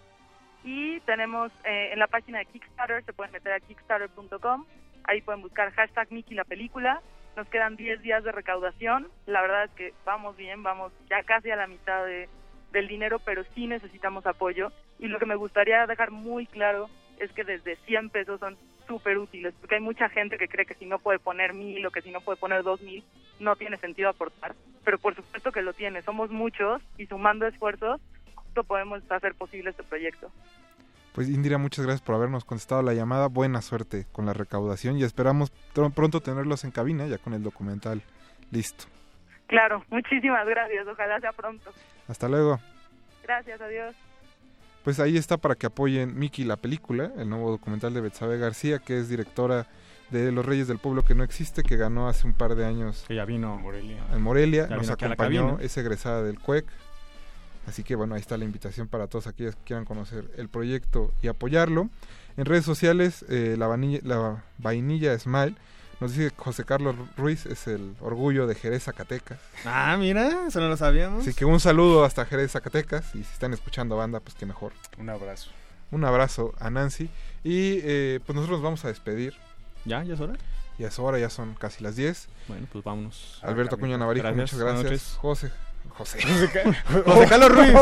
y 0.64 1.00
tenemos 1.00 1.50
eh, 1.64 1.90
en 1.92 1.98
la 1.98 2.06
página 2.06 2.38
de 2.38 2.44
Kickstarter, 2.46 3.02
se 3.04 3.14
pueden 3.14 3.32
meter 3.32 3.54
a 3.54 3.60
kickstarter.com, 3.60 4.66
Ahí 5.04 5.22
pueden 5.22 5.42
buscar 5.42 5.72
hashtag 5.72 6.12
Mickey 6.12 6.36
la 6.36 6.44
película. 6.44 7.00
Nos 7.36 7.48
quedan 7.48 7.76
10 7.76 8.02
días 8.02 8.22
de 8.24 8.32
recaudación. 8.32 9.08
La 9.26 9.40
verdad 9.40 9.64
es 9.64 9.70
que 9.72 9.94
vamos 10.04 10.36
bien, 10.36 10.62
vamos 10.62 10.92
ya 11.08 11.22
casi 11.22 11.50
a 11.50 11.56
la 11.56 11.66
mitad 11.66 12.04
de, 12.04 12.28
del 12.72 12.88
dinero, 12.88 13.18
pero 13.18 13.44
sí 13.54 13.66
necesitamos 13.66 14.26
apoyo. 14.26 14.72
Y 14.98 15.08
lo 15.08 15.18
que 15.18 15.26
me 15.26 15.36
gustaría 15.36 15.86
dejar 15.86 16.10
muy 16.10 16.46
claro 16.46 16.88
es 17.18 17.32
que 17.32 17.44
desde 17.44 17.76
100 17.86 18.10
pesos 18.10 18.40
son 18.40 18.56
súper 18.86 19.18
útiles, 19.18 19.54
porque 19.60 19.76
hay 19.76 19.80
mucha 19.80 20.08
gente 20.08 20.36
que 20.36 20.48
cree 20.48 20.66
que 20.66 20.74
si 20.74 20.86
no 20.86 20.98
puede 20.98 21.18
poner 21.18 21.54
mil 21.54 21.84
o 21.86 21.90
que 21.90 22.02
si 22.02 22.10
no 22.10 22.20
puede 22.20 22.38
poner 22.38 22.62
dos 22.62 22.80
mil, 22.80 23.04
no 23.40 23.56
tiene 23.56 23.76
sentido 23.78 24.08
aportar. 24.08 24.54
Pero 24.84 24.98
por 24.98 25.14
supuesto 25.14 25.52
que 25.52 25.62
lo 25.62 25.72
tiene. 25.72 26.02
Somos 26.02 26.30
muchos 26.30 26.82
y 26.96 27.06
sumando 27.06 27.46
esfuerzos, 27.46 28.00
justo 28.34 28.64
podemos 28.64 29.02
hacer 29.10 29.34
posible 29.34 29.70
este 29.70 29.82
proyecto. 29.82 30.30
Pues 31.12 31.28
Indira, 31.28 31.58
muchas 31.58 31.84
gracias 31.84 32.02
por 32.02 32.14
habernos 32.14 32.44
contestado 32.44 32.82
la 32.82 32.94
llamada. 32.94 33.26
Buena 33.26 33.62
suerte 33.62 34.06
con 34.12 34.26
la 34.26 34.32
recaudación 34.32 34.96
y 34.96 35.02
esperamos 35.02 35.50
pronto 35.94 36.20
tenerlos 36.20 36.64
en 36.64 36.70
cabina 36.70 37.06
ya 37.06 37.18
con 37.18 37.32
el 37.32 37.42
documental 37.42 38.02
listo. 38.50 38.84
Claro, 39.48 39.84
muchísimas 39.90 40.46
gracias. 40.46 40.86
Ojalá 40.86 41.18
sea 41.20 41.32
pronto. 41.32 41.72
Hasta 42.06 42.28
luego. 42.28 42.60
Gracias, 43.24 43.60
adiós. 43.60 43.96
Pues 44.84 45.00
ahí 45.00 45.16
está 45.16 45.36
para 45.36 45.56
que 45.56 45.66
apoyen 45.66 46.18
Miki 46.18 46.44
la 46.44 46.56
película, 46.56 47.12
el 47.18 47.28
nuevo 47.28 47.50
documental 47.50 47.92
de 47.92 48.00
Betsabe 48.00 48.38
García, 48.38 48.78
que 48.78 48.98
es 48.98 49.08
directora 49.08 49.66
de 50.10 50.32
Los 50.32 50.44
Reyes 50.44 50.68
del 50.68 50.78
Pueblo 50.78 51.04
que 51.04 51.14
no 51.14 51.22
existe, 51.24 51.62
que 51.62 51.76
ganó 51.76 52.08
hace 52.08 52.26
un 52.26 52.32
par 52.32 52.54
de 52.54 52.64
años 52.64 53.04
Que 53.06 53.14
ya 53.14 53.24
vino. 53.24 53.56
Morelia. 53.58 53.98
en 54.12 54.22
Morelia, 54.22 54.68
Ya 54.68 54.76
nos 54.76 54.90
acompañó, 54.90 55.58
es 55.60 55.76
egresada 55.76 56.22
del 56.22 56.38
CUEC. 56.38 56.66
Así 57.66 57.84
que 57.84 57.94
bueno, 57.94 58.14
ahí 58.14 58.20
está 58.20 58.36
la 58.36 58.44
invitación 58.44 58.88
para 58.88 59.06
todos 59.06 59.26
aquellos 59.26 59.54
que 59.54 59.62
quieran 59.64 59.84
conocer 59.84 60.30
el 60.36 60.48
proyecto 60.48 61.12
y 61.22 61.28
apoyarlo. 61.28 61.88
En 62.36 62.44
redes 62.46 62.64
sociales, 62.64 63.24
eh, 63.28 63.54
la, 63.58 63.66
vanilla, 63.66 64.00
la 64.02 64.42
vainilla 64.58 65.16
Smile 65.18 65.54
nos 66.00 66.12
dice 66.14 66.30
que 66.30 66.42
José 66.42 66.64
Carlos 66.64 66.96
Ruiz 67.16 67.44
es 67.44 67.66
el 67.66 67.94
orgullo 68.00 68.46
de 68.46 68.54
Jerez, 68.54 68.84
Zacatecas. 68.84 69.38
Ah, 69.66 69.96
mira, 69.98 70.46
eso 70.48 70.58
no 70.58 70.68
lo 70.68 70.76
sabíamos. 70.76 71.20
Así 71.20 71.34
que 71.34 71.44
un 71.44 71.60
saludo 71.60 72.04
hasta 72.04 72.24
Jerez, 72.24 72.52
Zacatecas. 72.52 73.14
Y 73.14 73.22
si 73.22 73.32
están 73.32 73.52
escuchando 73.52 73.96
banda, 73.96 74.20
pues 74.20 74.34
qué 74.34 74.46
mejor. 74.46 74.72
Un 74.98 75.10
abrazo. 75.10 75.50
Un 75.90 76.04
abrazo 76.04 76.54
a 76.58 76.70
Nancy. 76.70 77.10
Y 77.44 77.80
eh, 77.82 78.20
pues 78.24 78.34
nosotros 78.34 78.58
nos 78.58 78.64
vamos 78.64 78.84
a 78.86 78.88
despedir. 78.88 79.34
¿Ya? 79.84 80.02
¿Ya 80.04 80.14
es 80.14 80.20
hora? 80.20 80.34
Ya 80.78 80.88
es 80.88 80.98
hora, 80.98 81.18
ya 81.18 81.28
son 81.30 81.54
casi 81.54 81.82
las 81.84 81.96
10. 81.96 82.28
Bueno, 82.48 82.66
pues 82.72 82.82
vámonos. 82.84 83.38
Alberto 83.42 83.76
Acuña 83.76 83.98
Navarijo, 83.98 84.30
muchas 84.32 84.58
gracias. 84.58 85.16
José. 85.20 85.50
José. 85.90 86.18
José 87.04 87.26
Carlos 87.28 87.50
Ruiz. 87.52 87.72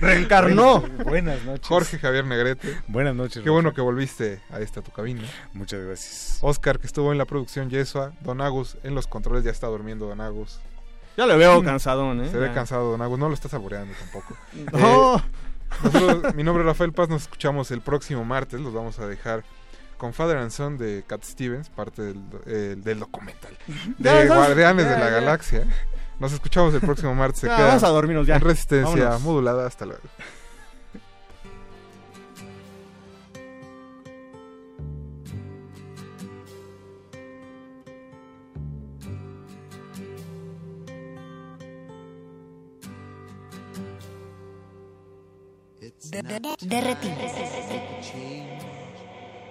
Reencarnó. 0.00 0.80
Buenas 1.04 1.42
noches. 1.44 1.66
Jorge 1.66 1.98
Javier 1.98 2.24
Negrete. 2.24 2.76
Buenas 2.88 3.14
noches. 3.14 3.42
Qué 3.42 3.50
bueno 3.50 3.72
que 3.74 3.80
volviste 3.80 4.40
a 4.50 4.60
esta 4.60 4.82
tu 4.82 4.90
cabina. 4.92 5.22
Muchas 5.52 5.80
gracias. 5.84 6.38
Oscar, 6.42 6.78
que 6.78 6.86
estuvo 6.86 7.12
en 7.12 7.18
la 7.18 7.24
producción 7.24 7.70
Yesua. 7.70 8.12
Don 8.20 8.40
Agus 8.40 8.76
en 8.82 8.94
los 8.94 9.06
controles, 9.06 9.44
ya 9.44 9.50
está 9.50 9.66
durmiendo 9.68 10.06
Don 10.06 10.20
Agus. 10.20 10.60
Ya 11.16 11.26
le 11.26 11.36
veo 11.36 11.62
cansadón, 11.62 12.24
¿eh? 12.24 12.30
Se 12.30 12.38
ve 12.38 12.48
Ya. 12.48 12.54
cansado 12.54 12.90
Don 12.92 13.02
Agus, 13.02 13.18
no 13.18 13.28
lo 13.28 13.34
estás 13.34 13.50
saboreando 13.50 13.94
tampoco. 13.98 14.36
No. 14.72 15.16
Eh, 15.16 15.22
nosotros- 15.84 16.34
mi 16.34 16.42
nombre 16.42 16.62
es 16.62 16.66
Rafael 16.66 16.92
Paz, 16.92 17.08
nos 17.08 17.22
escuchamos 17.22 17.70
el 17.70 17.80
próximo 17.80 18.24
martes, 18.24 18.60
los 18.60 18.72
vamos 18.72 18.98
a 18.98 19.06
dejar 19.06 19.44
con 20.02 20.12
Father 20.12 20.36
and 20.38 20.50
Son 20.50 20.76
de 20.76 21.04
Cat 21.06 21.22
Stevens, 21.22 21.68
parte 21.70 22.02
del, 22.02 22.20
eh, 22.46 22.74
del 22.76 22.98
documental 22.98 23.56
de 23.98 24.26
ya, 24.26 24.26
Guardianes 24.34 24.84
ya, 24.84 24.90
de 24.94 24.98
la 24.98 25.04
ya. 25.04 25.10
Galaxia. 25.12 25.64
Nos 26.18 26.32
escuchamos 26.32 26.74
el 26.74 26.80
próximo 26.80 27.14
martes. 27.14 27.38
Se 27.42 27.46
quedan 27.46 27.68
vamos 27.68 27.84
a 27.84 27.88
dormirnos 27.88 28.26
ya. 28.26 28.34
En 28.34 28.40
resistencia 28.40 29.04
Vámonos. 29.04 29.20
modulada. 29.22 29.64
Hasta 29.64 29.86
luego. 29.86 30.02
De- 45.80 46.22
de- 46.22 46.56
Derretidos. 46.62 47.32
change. 48.02 48.81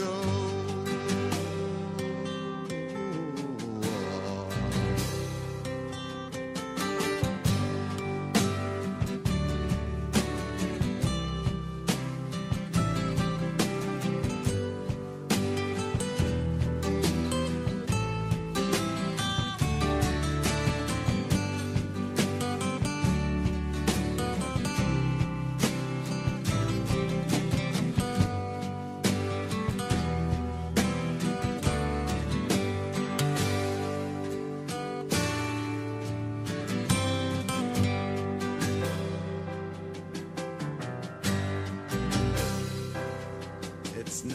Go. 0.00 0.49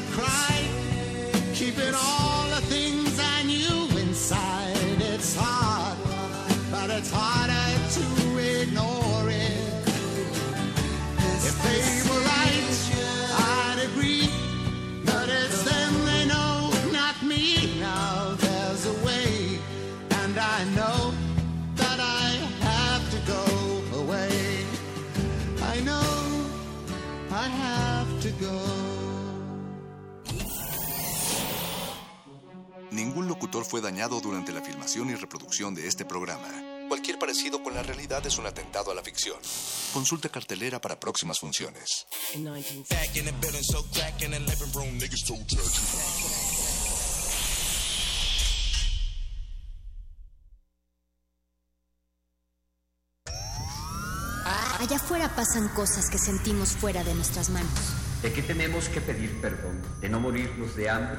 I've 0.00 0.10
cried, 0.12 1.54
keeping 1.54 1.94
all 1.94 2.19
locutor 33.50 33.68
fue 33.68 33.80
dañado 33.80 34.20
durante 34.20 34.52
la 34.52 34.60
filmación 34.62 35.10
y 35.10 35.16
reproducción 35.16 35.74
de 35.74 35.88
este 35.88 36.04
programa. 36.04 36.46
Cualquier 36.88 37.18
parecido 37.18 37.60
con 37.64 37.74
la 37.74 37.82
realidad 37.82 38.24
es 38.24 38.38
un 38.38 38.46
atentado 38.46 38.92
a 38.92 38.94
la 38.94 39.02
ficción. 39.02 39.36
Consulta 39.92 40.28
cartelera 40.28 40.80
para 40.80 41.00
próximas 41.00 41.40
funciones. 41.40 42.06
Allá 54.78 54.96
afuera 54.96 55.34
pasan 55.34 55.68
cosas 55.74 56.08
que 56.08 56.18
sentimos 56.18 56.70
fuera 56.76 57.02
de 57.02 57.14
nuestras 57.14 57.50
manos. 57.50 57.72
¿De 58.22 58.32
qué 58.32 58.42
tenemos 58.42 58.88
que 58.88 59.00
pedir 59.00 59.40
perdón? 59.40 59.82
¿De 60.00 60.08
no 60.08 60.20
morirnos 60.20 60.76
de 60.76 60.88
hambre? 60.88 61.18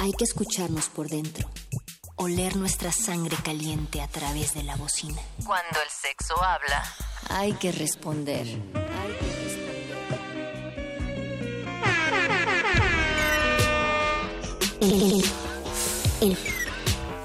Hay 0.00 0.12
que 0.12 0.24
escucharnos 0.24 0.88
por 0.88 1.08
dentro, 1.08 1.48
oler 2.16 2.56
nuestra 2.56 2.92
sangre 2.92 3.36
caliente 3.44 4.00
a 4.00 4.08
través 4.08 4.54
de 4.54 4.62
la 4.62 4.76
bocina. 4.76 5.20
Cuando 5.44 5.80
el 5.82 5.90
sexo 5.90 6.42
habla, 6.42 6.82
Hay 7.30 7.52
que 7.54 7.72
responder. 7.72 8.46
El, 14.80 15.24
el, 16.20 16.38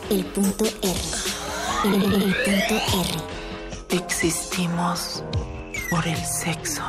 el 0.10 0.26
punto 0.26 0.66
R. 0.66 1.00
El, 1.86 2.14
el 2.24 2.36
punto 2.44 2.76
R. 2.76 3.98
Existimos 3.98 5.24
por 5.90 6.06
el 6.08 6.18
sexo. 6.26 6.84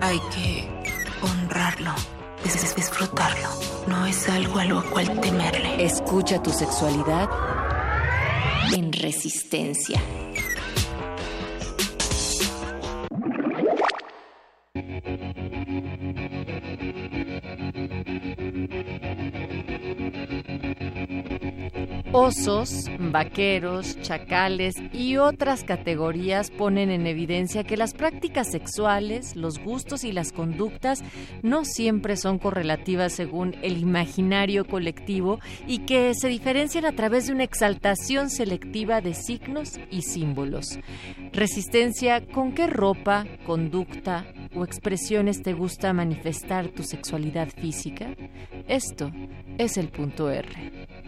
Hay 0.00 0.20
que 0.34 0.68
honrarlo, 1.22 1.92
dis- 2.44 2.74
disfrutarlo. 2.74 3.48
No 3.88 4.06
es 4.06 4.28
algo 4.28 4.58
a 4.58 4.64
lo 4.64 4.82
cual 4.90 5.20
temerle. 5.20 5.84
Escucha 5.84 6.42
tu 6.42 6.50
sexualidad 6.50 7.28
en 8.74 8.92
resistencia. 8.92 10.00
Osos, 22.18 22.86
vaqueros, 22.98 24.00
chacales 24.00 24.74
y 24.90 25.18
otras 25.18 25.64
categorías 25.64 26.50
ponen 26.50 26.90
en 26.90 27.06
evidencia 27.06 27.62
que 27.62 27.76
las 27.76 27.92
prácticas 27.92 28.50
sexuales, 28.50 29.36
los 29.36 29.58
gustos 29.58 30.02
y 30.02 30.12
las 30.12 30.32
conductas 30.32 31.04
no 31.42 31.66
siempre 31.66 32.16
son 32.16 32.38
correlativas 32.38 33.12
según 33.12 33.54
el 33.60 33.76
imaginario 33.76 34.64
colectivo 34.64 35.40
y 35.66 35.80
que 35.80 36.14
se 36.14 36.28
diferencian 36.28 36.86
a 36.86 36.92
través 36.92 37.26
de 37.26 37.34
una 37.34 37.44
exaltación 37.44 38.30
selectiva 38.30 39.02
de 39.02 39.12
signos 39.12 39.78
y 39.90 40.00
símbolos. 40.00 40.78
Resistencia, 41.34 42.24
¿con 42.24 42.52
qué 42.52 42.66
ropa, 42.66 43.26
conducta 43.44 44.24
o 44.54 44.64
expresiones 44.64 45.42
te 45.42 45.52
gusta 45.52 45.92
manifestar 45.92 46.68
tu 46.68 46.82
sexualidad 46.82 47.48
física? 47.50 48.08
Esto 48.68 49.12
es 49.58 49.76
el 49.76 49.88
punto 49.88 50.30
R. 50.30 50.48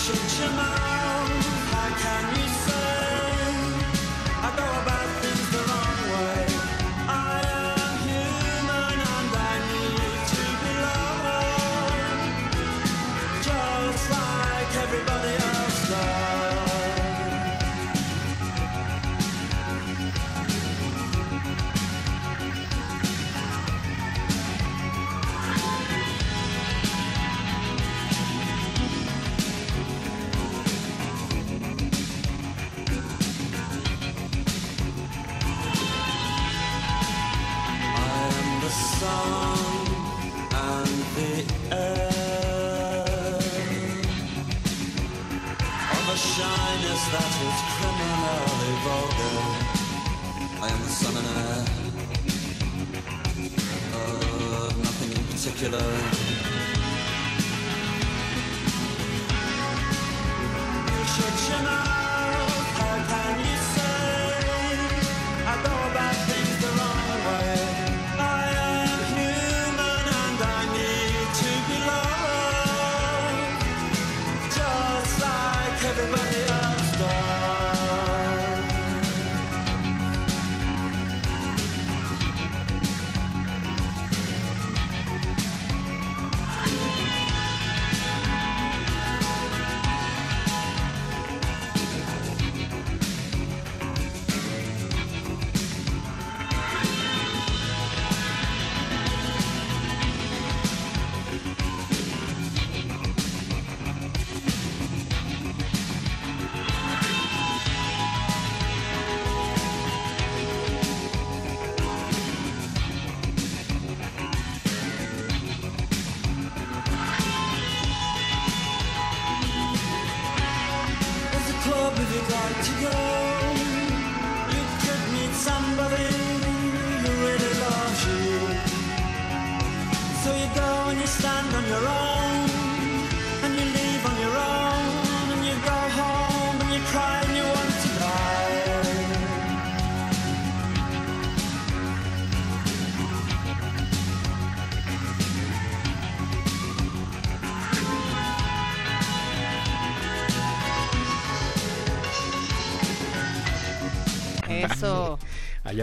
shut 0.00 0.40
your 0.40 0.50
mouth. 0.52 1.46
How 1.72 1.88
can 2.00 2.40
you? 2.40 2.49
Nothing 55.62 56.00
in 61.52 61.89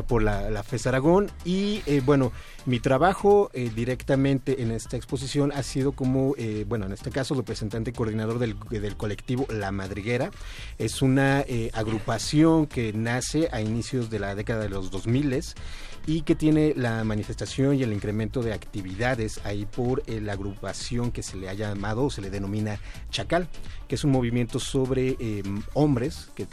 por 0.04 0.24
la, 0.24 0.50
la 0.50 0.64
FES 0.64 0.88
Aragón. 0.88 1.30
Y 1.46 1.82
eh, 1.86 2.02
bueno, 2.04 2.32
mi 2.66 2.80
trabajo 2.80 3.50
eh, 3.54 3.72
directamente 3.74 4.62
en 4.62 4.72
esta 4.72 4.98
exposición 4.98 5.52
ha 5.52 5.64
sido 5.64 5.92
como, 5.92 6.34
eh, 6.38 6.66
bueno, 6.68 6.86
en 6.86 6.94
este 6.94 7.12
caso, 7.12 7.36
representante 7.36 7.92
y 7.92 7.94
coordinador 7.94 8.40
del, 8.40 8.58
del 8.70 8.96
colectivo 8.98 9.46
La 9.50 9.72
Madriguera. 9.72 10.32
Es 10.78 11.02
una 11.02 11.46
agrupación 11.74 12.68
que 12.68 12.94
nace 12.94 13.50
a 13.52 13.62
inicios 13.62 14.10
de 14.10 14.20
la 14.20 14.36
década 14.36 14.64
de 14.64 14.70
los 14.70 14.92
2000 14.92 15.28
y 16.08 16.22
que 16.22 16.34
tiene 16.36 16.74
la 16.76 17.04
manifestación 17.04 17.76
y 17.76 17.84
el 17.84 17.94
incremento 17.94 18.42
de 18.42 18.54
actividades 18.54 19.40
ahí 19.46 19.66
por 19.66 20.02
eh, 20.08 20.20
la 20.22 20.34
agrupación 20.34 21.12
que 21.12 21.22
se 21.22 21.38
le 21.38 21.50
ha 21.50 21.54
llamado 21.54 22.06
o 22.06 22.10
se 22.10 22.22
le 22.22 22.30
denomina 22.32 22.80
Chacal, 23.12 23.48
que 23.88 23.96
es 23.96 24.04
un 24.04 24.12
movimiento 24.12 24.60
sobre 24.60 25.18
eh, 25.20 25.44
hombres 25.74 26.30
que- 26.34 26.48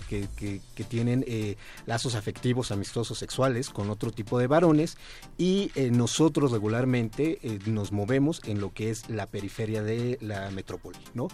que 0.74 0.84
tienen 0.84 1.24
eh, 1.28 1.56
lazos 1.86 2.14
afectivos, 2.16 2.72
amistosos, 2.72 3.16
sexuales 3.18 3.70
con 3.70 3.90
otro 3.90 4.10
tipo 4.10 4.38
de 4.38 4.48
varones 4.48 4.96
y 5.38 5.70
eh, 5.76 5.90
nosotros 5.90 6.50
regularmente 6.50 7.38
eh, 7.42 7.58
nos 7.66 7.92
movemos 7.92 8.40
en 8.44 8.60
lo 8.60 8.72
que 8.72 8.90
es 8.90 9.08
la 9.08 9.26
periferia 9.26 9.82
de 9.82 10.18
la 10.20 10.50
metrópoli, 10.50 10.98
¿no? 11.14 11.28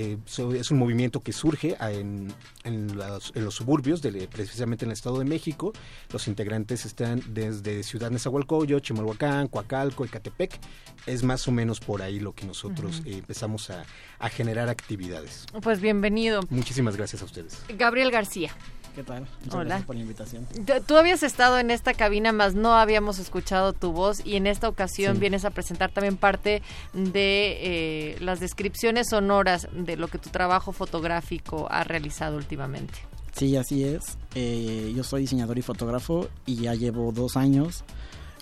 Eh, 0.00 0.16
es 0.54 0.70
un 0.70 0.78
movimiento 0.78 1.18
que 1.18 1.32
surge 1.32 1.76
en, 1.80 2.32
en 2.62 2.96
los, 2.96 3.32
en 3.34 3.44
los 3.44 3.56
suburbios, 3.56 4.00
de, 4.00 4.28
precisamente 4.28 4.84
en 4.84 4.92
el 4.92 4.92
Estado 4.92 5.18
de 5.18 5.24
México. 5.24 5.72
Los 6.12 6.28
integrantes 6.28 6.86
están 6.86 7.20
desde 7.30 7.82
Ciudad 7.82 8.08
Nezahualcóyotl, 8.08 8.80
Chimalhuacán, 8.80 9.48
Coacalco, 9.48 10.04
Ecatepec. 10.04 10.60
Es 11.06 11.24
más 11.24 11.48
o 11.48 11.50
menos 11.50 11.80
por 11.80 12.00
ahí 12.00 12.20
lo 12.20 12.32
que 12.32 12.46
nosotros 12.46 13.02
eh, 13.06 13.14
empezamos 13.18 13.70
a, 13.70 13.84
a 14.20 14.28
generar 14.28 14.68
actividades. 14.68 15.46
Pues 15.62 15.80
bienvenido. 15.80 16.42
Muchísimas 16.48 16.96
gracias 16.96 17.22
a 17.22 17.24
ustedes. 17.24 17.60
Gabriel 17.76 18.12
García. 18.12 18.52
¿Qué 18.98 19.04
tal? 19.04 19.28
Muchas 19.44 19.54
Hola. 19.54 19.64
gracias 19.64 19.86
por 19.86 19.94
la 19.94 20.02
invitación. 20.02 20.46
Tú 20.88 20.96
habías 20.96 21.22
estado 21.22 21.60
en 21.60 21.70
esta 21.70 21.94
cabina, 21.94 22.32
más 22.32 22.56
no 22.56 22.74
habíamos 22.74 23.20
escuchado 23.20 23.72
tu 23.72 23.92
voz 23.92 24.26
y 24.26 24.34
en 24.34 24.48
esta 24.48 24.68
ocasión 24.68 25.14
Sí. 25.14 25.20
vienes 25.20 25.44
a 25.44 25.50
presentar 25.50 25.92
también 25.92 26.16
parte 26.16 26.62
de 26.94 27.58
eh, 27.60 28.16
las 28.18 28.40
descripciones 28.40 29.10
sonoras 29.10 29.68
de 29.70 29.94
lo 29.96 30.08
que 30.08 30.18
tu 30.18 30.30
trabajo 30.30 30.72
fotográfico 30.72 31.68
ha 31.70 31.84
realizado 31.84 32.36
últimamente. 32.38 32.94
Sí, 33.36 33.56
así 33.56 33.84
es. 33.84 34.18
Eh, 34.34 34.92
yo 34.96 35.04
soy 35.04 35.20
diseñador 35.20 35.56
y 35.58 35.62
fotógrafo 35.62 36.26
y 36.44 36.56
ya 36.56 36.74
llevo 36.74 37.12
dos 37.12 37.36
años 37.36 37.84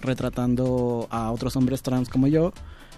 retratando 0.01 1.07
a 1.11 1.33
otros 1.33 1.55
hombres 1.57 1.83
trans 1.83 2.09
como 2.09 2.29
yo, 2.29 2.55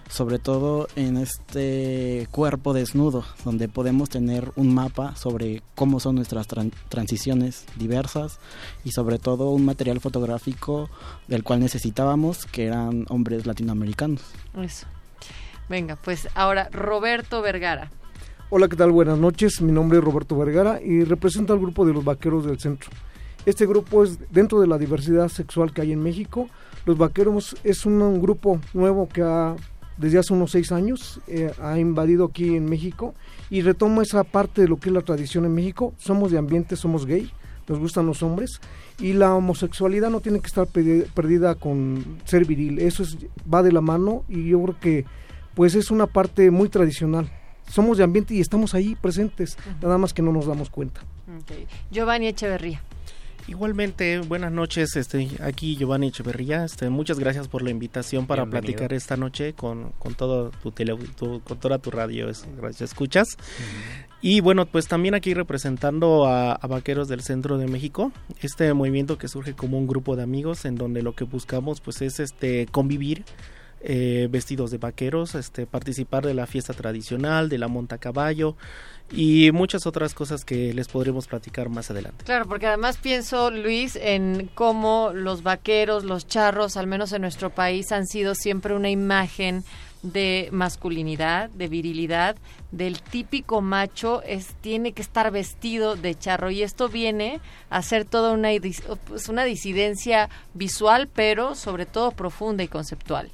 sobre 0.08 0.38
todo 0.38 0.88
en 0.96 1.16
este 1.16 2.26
cuerpo 2.30 2.72
desnudo, 2.72 3.24
donde 3.44 3.68
podemos 3.68 4.08
tener 4.08 4.50
un 4.56 4.74
mapa 4.74 5.14
sobre 5.16 5.62
cómo 5.74 6.00
son 6.00 6.16
nuestras 6.16 6.48
tran- 6.48 6.72
transiciones 6.88 7.64
diversas 7.76 8.38
y 8.84 8.92
sobre 8.92 9.18
todo 9.18 9.50
un 9.50 9.64
material 9.64 10.00
fotográfico 10.00 10.88
del 11.28 11.44
cual 11.44 11.60
necesitábamos, 11.60 12.46
que 12.46 12.66
eran 12.66 13.04
hombres 13.10 13.46
latinoamericanos. 13.46 14.22
Eso. 14.60 14.86
Venga, 15.68 15.96
pues 15.96 16.28
ahora 16.34 16.68
Roberto 16.72 17.42
Vergara. 17.42 17.90
Hola, 18.50 18.68
¿qué 18.68 18.76
tal? 18.76 18.90
Buenas 18.92 19.18
noches. 19.18 19.60
Mi 19.60 19.72
nombre 19.72 19.98
es 19.98 20.04
Roberto 20.04 20.34
Vergara 20.38 20.80
y 20.82 21.04
represento 21.04 21.52
al 21.52 21.58
grupo 21.58 21.84
de 21.84 21.92
los 21.92 22.02
Vaqueros 22.02 22.46
del 22.46 22.58
Centro. 22.58 22.88
Este 23.44 23.66
grupo 23.66 24.04
es 24.04 24.18
dentro 24.32 24.60
de 24.60 24.66
la 24.66 24.78
diversidad 24.78 25.28
sexual 25.28 25.72
que 25.74 25.82
hay 25.82 25.92
en 25.92 26.02
México. 26.02 26.48
Los 26.86 26.96
Vaqueros 26.96 27.56
es 27.62 27.84
un, 27.84 28.00
un 28.00 28.22
grupo 28.22 28.58
nuevo 28.72 29.06
que 29.06 29.20
ha, 29.22 29.54
desde 29.98 30.18
hace 30.18 30.32
unos 30.32 30.50
seis 30.52 30.72
años 30.72 31.20
eh, 31.26 31.52
ha 31.62 31.78
invadido 31.78 32.24
aquí 32.26 32.54
en 32.56 32.64
México 32.66 33.14
y 33.50 33.62
retoma 33.62 34.02
esa 34.02 34.24
parte 34.24 34.62
de 34.62 34.68
lo 34.68 34.76
que 34.78 34.88
es 34.90 34.94
la 34.94 35.02
tradición 35.02 35.44
en 35.44 35.54
México. 35.54 35.92
Somos 35.98 36.30
de 36.30 36.38
ambiente, 36.38 36.76
somos 36.76 37.04
gay, 37.06 37.30
nos 37.68 37.78
gustan 37.78 38.06
los 38.06 38.22
hombres 38.22 38.60
y 39.00 39.12
la 39.12 39.34
homosexualidad 39.34 40.10
no 40.10 40.20
tiene 40.20 40.40
que 40.40 40.46
estar 40.46 40.66
pe- 40.66 41.06
perdida 41.14 41.54
con 41.54 42.18
ser 42.24 42.44
viril. 42.46 42.78
Eso 42.78 43.02
es, 43.02 43.16
va 43.52 43.62
de 43.62 43.72
la 43.72 43.80
mano 43.80 44.24
y 44.28 44.48
yo 44.48 44.62
creo 44.62 44.80
que 44.80 45.04
pues 45.54 45.74
es 45.74 45.90
una 45.90 46.06
parte 46.06 46.50
muy 46.50 46.68
tradicional. 46.68 47.30
Somos 47.68 47.98
de 47.98 48.04
ambiente 48.04 48.34
y 48.34 48.40
estamos 48.40 48.74
ahí 48.74 48.94
presentes, 48.94 49.58
nada 49.82 49.98
más 49.98 50.14
que 50.14 50.22
no 50.22 50.32
nos 50.32 50.46
damos 50.46 50.70
cuenta. 50.70 51.02
Giovanni 51.90 52.28
Echeverría. 52.28 52.80
Igualmente, 53.48 54.18
buenas 54.20 54.52
noches, 54.52 54.94
este, 54.96 55.26
aquí 55.42 55.74
Giovanni 55.74 56.08
Echeverría, 56.08 56.64
este, 56.66 56.90
muchas 56.90 57.18
gracias 57.18 57.48
por 57.48 57.62
la 57.62 57.70
invitación 57.70 58.26
para 58.26 58.42
Bienvenido. 58.42 58.72
platicar 58.76 58.92
esta 58.92 59.16
noche 59.16 59.54
con, 59.54 59.92
con 59.98 60.14
todo 60.14 60.50
tu 60.62 60.70
tele, 60.70 60.94
tu- 61.18 61.40
con 61.40 61.58
toda 61.58 61.78
tu 61.78 61.90
radio, 61.90 62.28
es- 62.28 62.44
gracias, 62.58 62.90
escuchas. 62.90 63.26
Y 64.20 64.40
bueno, 64.42 64.66
pues 64.66 64.86
también 64.86 65.14
aquí 65.14 65.32
representando 65.32 66.26
a, 66.26 66.52
a 66.52 66.66
Vaqueros 66.66 67.08
del 67.08 67.22
Centro 67.22 67.56
de 67.56 67.68
México, 67.68 68.12
este 68.42 68.72
movimiento 68.74 69.16
que 69.16 69.28
surge 69.28 69.54
como 69.54 69.78
un 69.78 69.86
grupo 69.86 70.14
de 70.14 70.24
amigos 70.24 70.66
en 70.66 70.74
donde 70.74 71.00
lo 71.02 71.14
que 71.14 71.24
buscamos 71.24 71.80
pues 71.80 72.02
es 72.02 72.20
este 72.20 72.66
convivir 72.70 73.24
eh, 73.80 74.28
vestidos 74.30 74.70
de 74.72 74.78
vaqueros, 74.78 75.34
este 75.36 75.64
participar 75.64 76.26
de 76.26 76.34
la 76.34 76.46
fiesta 76.46 76.74
tradicional, 76.74 77.48
de 77.48 77.58
la 77.58 77.68
monta 77.68 77.94
a 77.94 77.98
caballo 77.98 78.56
y 79.10 79.50
muchas 79.52 79.86
otras 79.86 80.14
cosas 80.14 80.44
que 80.44 80.72
les 80.74 80.88
podremos 80.88 81.26
platicar 81.26 81.68
más 81.68 81.90
adelante. 81.90 82.24
Claro, 82.24 82.46
porque 82.46 82.66
además 82.66 82.98
pienso, 82.98 83.50
Luis, 83.50 83.96
en 83.96 84.50
cómo 84.54 85.10
los 85.14 85.42
vaqueros, 85.42 86.04
los 86.04 86.26
charros, 86.26 86.76
al 86.76 86.86
menos 86.86 87.12
en 87.12 87.22
nuestro 87.22 87.50
país, 87.50 87.92
han 87.92 88.06
sido 88.06 88.34
siempre 88.34 88.74
una 88.74 88.90
imagen 88.90 89.64
de 90.02 90.48
masculinidad, 90.52 91.50
de 91.50 91.68
virilidad, 91.68 92.36
del 92.70 93.00
típico 93.00 93.60
macho 93.60 94.22
es 94.22 94.54
tiene 94.60 94.92
que 94.92 95.02
estar 95.02 95.30
vestido 95.30 95.96
de 95.96 96.14
charro 96.14 96.50
y 96.50 96.62
esto 96.62 96.88
viene 96.88 97.40
a 97.70 97.82
ser 97.82 98.04
toda 98.04 98.32
una 98.32 98.50
pues, 99.06 99.28
una 99.28 99.44
disidencia 99.44 100.28
visual, 100.54 101.08
pero 101.12 101.54
sobre 101.54 101.86
todo 101.86 102.12
profunda 102.12 102.62
y 102.62 102.68
conceptual. 102.68 103.30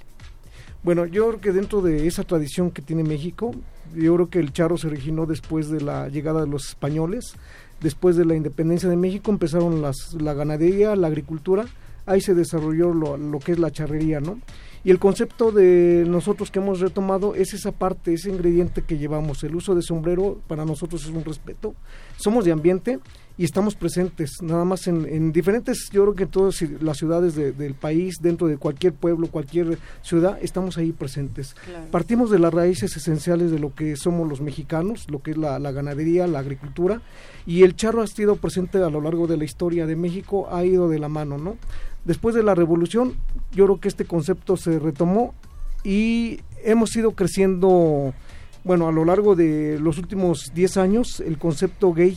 Bueno, 0.85 1.07
yo 1.07 1.29
creo 1.29 1.41
que 1.41 1.53
dentro 1.53 1.81
de 1.81 2.07
esa 2.07 2.25
tradición 2.25 2.71
que 2.71 2.83
tiene 2.83 3.05
México, 3.05 3.53
yo 3.95 4.15
creo 4.17 4.29
que 4.29 4.39
el 4.39 4.53
charro 4.53 4.77
se 4.77 4.87
originó 4.87 5.25
después 5.25 5.71
de 5.71 5.81
la 5.81 6.11
llegada 6.11 6.43
de 6.43 6.47
los 6.47 6.69
españoles, 6.69 7.37
después 7.81 8.17
de 8.17 8.27
la 8.27 8.35
independencia 8.35 8.91
de 8.91 8.97
México 8.97 9.31
empezaron 9.31 9.81
las, 9.81 10.13
la 10.21 10.35
ganadería, 10.35 10.95
la 10.95 11.07
agricultura, 11.07 11.65
ahí 12.05 12.21
se 12.21 12.35
desarrolló 12.35 12.93
lo, 12.93 13.17
lo 13.17 13.39
que 13.39 13.53
es 13.53 13.59
la 13.59 13.71
charrería, 13.71 14.21
¿no? 14.21 14.39
Y 14.85 14.91
el 14.91 14.99
concepto 14.99 15.51
de 15.53 16.05
nosotros 16.07 16.51
que 16.51 16.59
hemos 16.59 16.81
retomado 16.81 17.35
es 17.35 17.55
esa 17.55 17.73
parte, 17.73 18.13
ese 18.13 18.29
ingrediente 18.29 18.83
que 18.83 18.99
llevamos. 18.99 19.43
El 19.43 19.57
uso 19.57 19.75
de 19.75 19.81
sombrero 19.81 20.39
para 20.47 20.67
nosotros 20.67 21.03
es 21.05 21.09
un 21.09 21.25
respeto. 21.25 21.75
Somos 22.19 22.45
de 22.45 22.53
ambiente 22.53 22.99
y 23.37 23.45
estamos 23.45 23.75
presentes, 23.75 24.31
nada 24.43 24.65
más 24.65 24.87
en, 24.87 25.07
en 25.09 25.33
diferentes, 25.33 25.89
yo 25.93 26.03
creo 26.03 26.15
que 26.15 26.23
en 26.23 26.29
todas 26.29 26.63
las 26.81 26.97
ciudades 26.99 27.35
de- 27.35 27.51
del 27.53 27.75
país, 27.75 28.19
dentro 28.21 28.47
de 28.47 28.59
cualquier 28.59 28.93
pueblo, 28.93 29.27
cualquier 29.27 29.77
ciudad, 30.03 30.39
estamos 30.41 30.79
ahí 30.79 30.93
presentes. 30.93 31.55
Claro. 31.65 31.87
Partimos 31.91 32.31
de 32.31 32.39
las 32.39 32.55
raíces 32.55 32.97
esenciales 32.97 33.51
de 33.51 33.59
lo 33.59 33.75
que 33.75 33.97
somos 33.97 34.29
los 34.29 34.41
mexicanos, 34.41 35.07
lo 35.11 35.21
que 35.21 35.33
es 35.33 35.37
la, 35.37 35.59
la 35.59 35.73
ganadería, 35.73 36.27
la 36.29 36.39
agricultura, 36.39 37.03
y 37.45 37.63
el 37.65 37.75
charro 37.75 38.03
ha 38.03 38.07
sido 38.07 38.37
presente 38.37 38.79
a 38.79 38.89
lo 38.89 39.01
largo 39.01 39.27
de 39.27 39.37
la 39.37 39.45
historia 39.45 39.85
de 39.87 39.97
México, 39.97 40.49
ha 40.53 40.65
ido 40.65 40.89
de 40.89 41.01
la 41.01 41.09
mano, 41.09 41.37
¿no? 41.37 41.57
Después 42.05 42.35
de 42.37 42.43
la 42.45 42.55
revolución, 42.55 43.15
yo 43.53 43.65
creo 43.65 43.81
que 43.81 43.89
este 43.89 44.05
concepto 44.05 44.57
se 44.57 44.79
retomó 44.79 45.35
y 45.83 46.39
hemos 46.63 46.95
ido 46.97 47.13
creciendo, 47.13 48.15
bueno, 48.63 48.87
a 48.89 48.93
lo 48.93 49.05
largo 49.05 49.35
de 49.35 49.79
los 49.81 49.99
últimos 49.99 50.53
10 50.55 50.77
años, 50.77 51.21
el 51.21 51.37
concepto 51.39 51.93
gay 51.93 52.17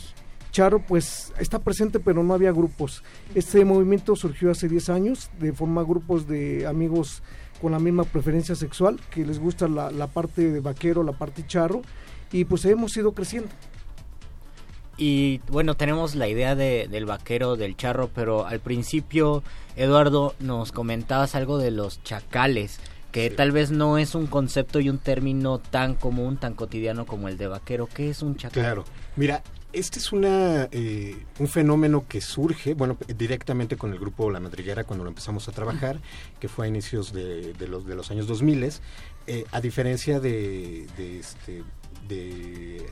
Charo 0.57 0.79
pues 0.79 1.31
está 1.39 1.59
presente 1.59 1.99
pero 1.99 2.23
no 2.23 2.33
había 2.33 2.51
grupos. 2.51 3.03
Este 3.35 3.63
movimiento 3.63 4.15
surgió 4.15 4.49
hace 4.49 4.67
10 4.67 4.89
años 4.89 5.29
de 5.39 5.53
formar 5.53 5.85
grupos 5.85 6.27
de 6.27 6.65
amigos 6.65 7.21
con 7.61 7.73
la 7.73 7.79
misma 7.79 8.05
preferencia 8.05 8.55
sexual, 8.55 8.99
que 9.11 9.23
les 9.23 9.37
gusta 9.37 9.67
la, 9.67 9.91
la 9.91 10.07
parte 10.07 10.49
de 10.49 10.59
vaquero, 10.59 11.03
la 11.03 11.11
parte 11.11 11.45
charro, 11.45 11.83
y 12.31 12.45
pues 12.45 12.65
hemos 12.65 12.97
ido 12.97 13.11
creciendo. 13.11 13.49
Y 14.97 15.41
bueno, 15.47 15.75
tenemos 15.75 16.15
la 16.15 16.27
idea 16.27 16.55
de, 16.55 16.87
del 16.89 17.05
vaquero, 17.05 17.55
del 17.55 17.77
charro, 17.77 18.09
pero 18.15 18.47
al 18.47 18.59
principio, 18.59 19.43
Eduardo, 19.75 20.33
nos 20.39 20.71
comentabas 20.71 21.35
algo 21.35 21.59
de 21.59 21.69
los 21.69 22.01
chacales, 22.03 22.79
que 23.11 23.29
tal 23.29 23.51
vez 23.51 23.69
no 23.69 23.99
es 23.99 24.15
un 24.15 24.25
concepto 24.25 24.79
y 24.79 24.89
un 24.89 24.97
término 24.97 25.59
tan 25.59 25.93
común, 25.93 26.37
tan 26.37 26.55
cotidiano 26.55 27.05
como 27.05 27.27
el 27.27 27.37
de 27.37 27.45
vaquero. 27.45 27.87
¿Qué 27.93 28.09
es 28.09 28.23
un 28.23 28.37
chacal? 28.37 28.63
Claro. 28.63 28.85
Mira, 29.15 29.43
Este 29.73 29.99
es 29.99 30.11
una, 30.11 30.69
eh, 30.71 31.17
un 31.39 31.47
fenómeno 31.47 32.05
que 32.07 32.21
surge, 32.21 32.73
bueno, 32.73 32.97
directamente 33.17 33.75
con 33.75 33.91
el 33.91 33.99
grupo 33.99 34.31
La 34.31 34.39
Madriguera 34.39 34.85
cuando 34.85 35.03
lo 35.03 35.09
empezamos 35.09 35.47
a 35.49 35.51
trabajar, 35.51 35.99
que 36.39 36.47
fue 36.47 36.65
a 36.65 36.69
inicios 36.69 37.11
de, 37.11 37.53
de 37.53 37.67
los, 37.67 37.85
de 37.85 37.95
los 37.95 38.09
años 38.09 38.27
2000, 38.27 38.71
eh, 39.27 39.45
a 39.51 39.59
diferencia 39.59 40.19
de, 40.21 40.87
de, 40.95 41.19
este, 41.19 41.63
de 42.07 42.85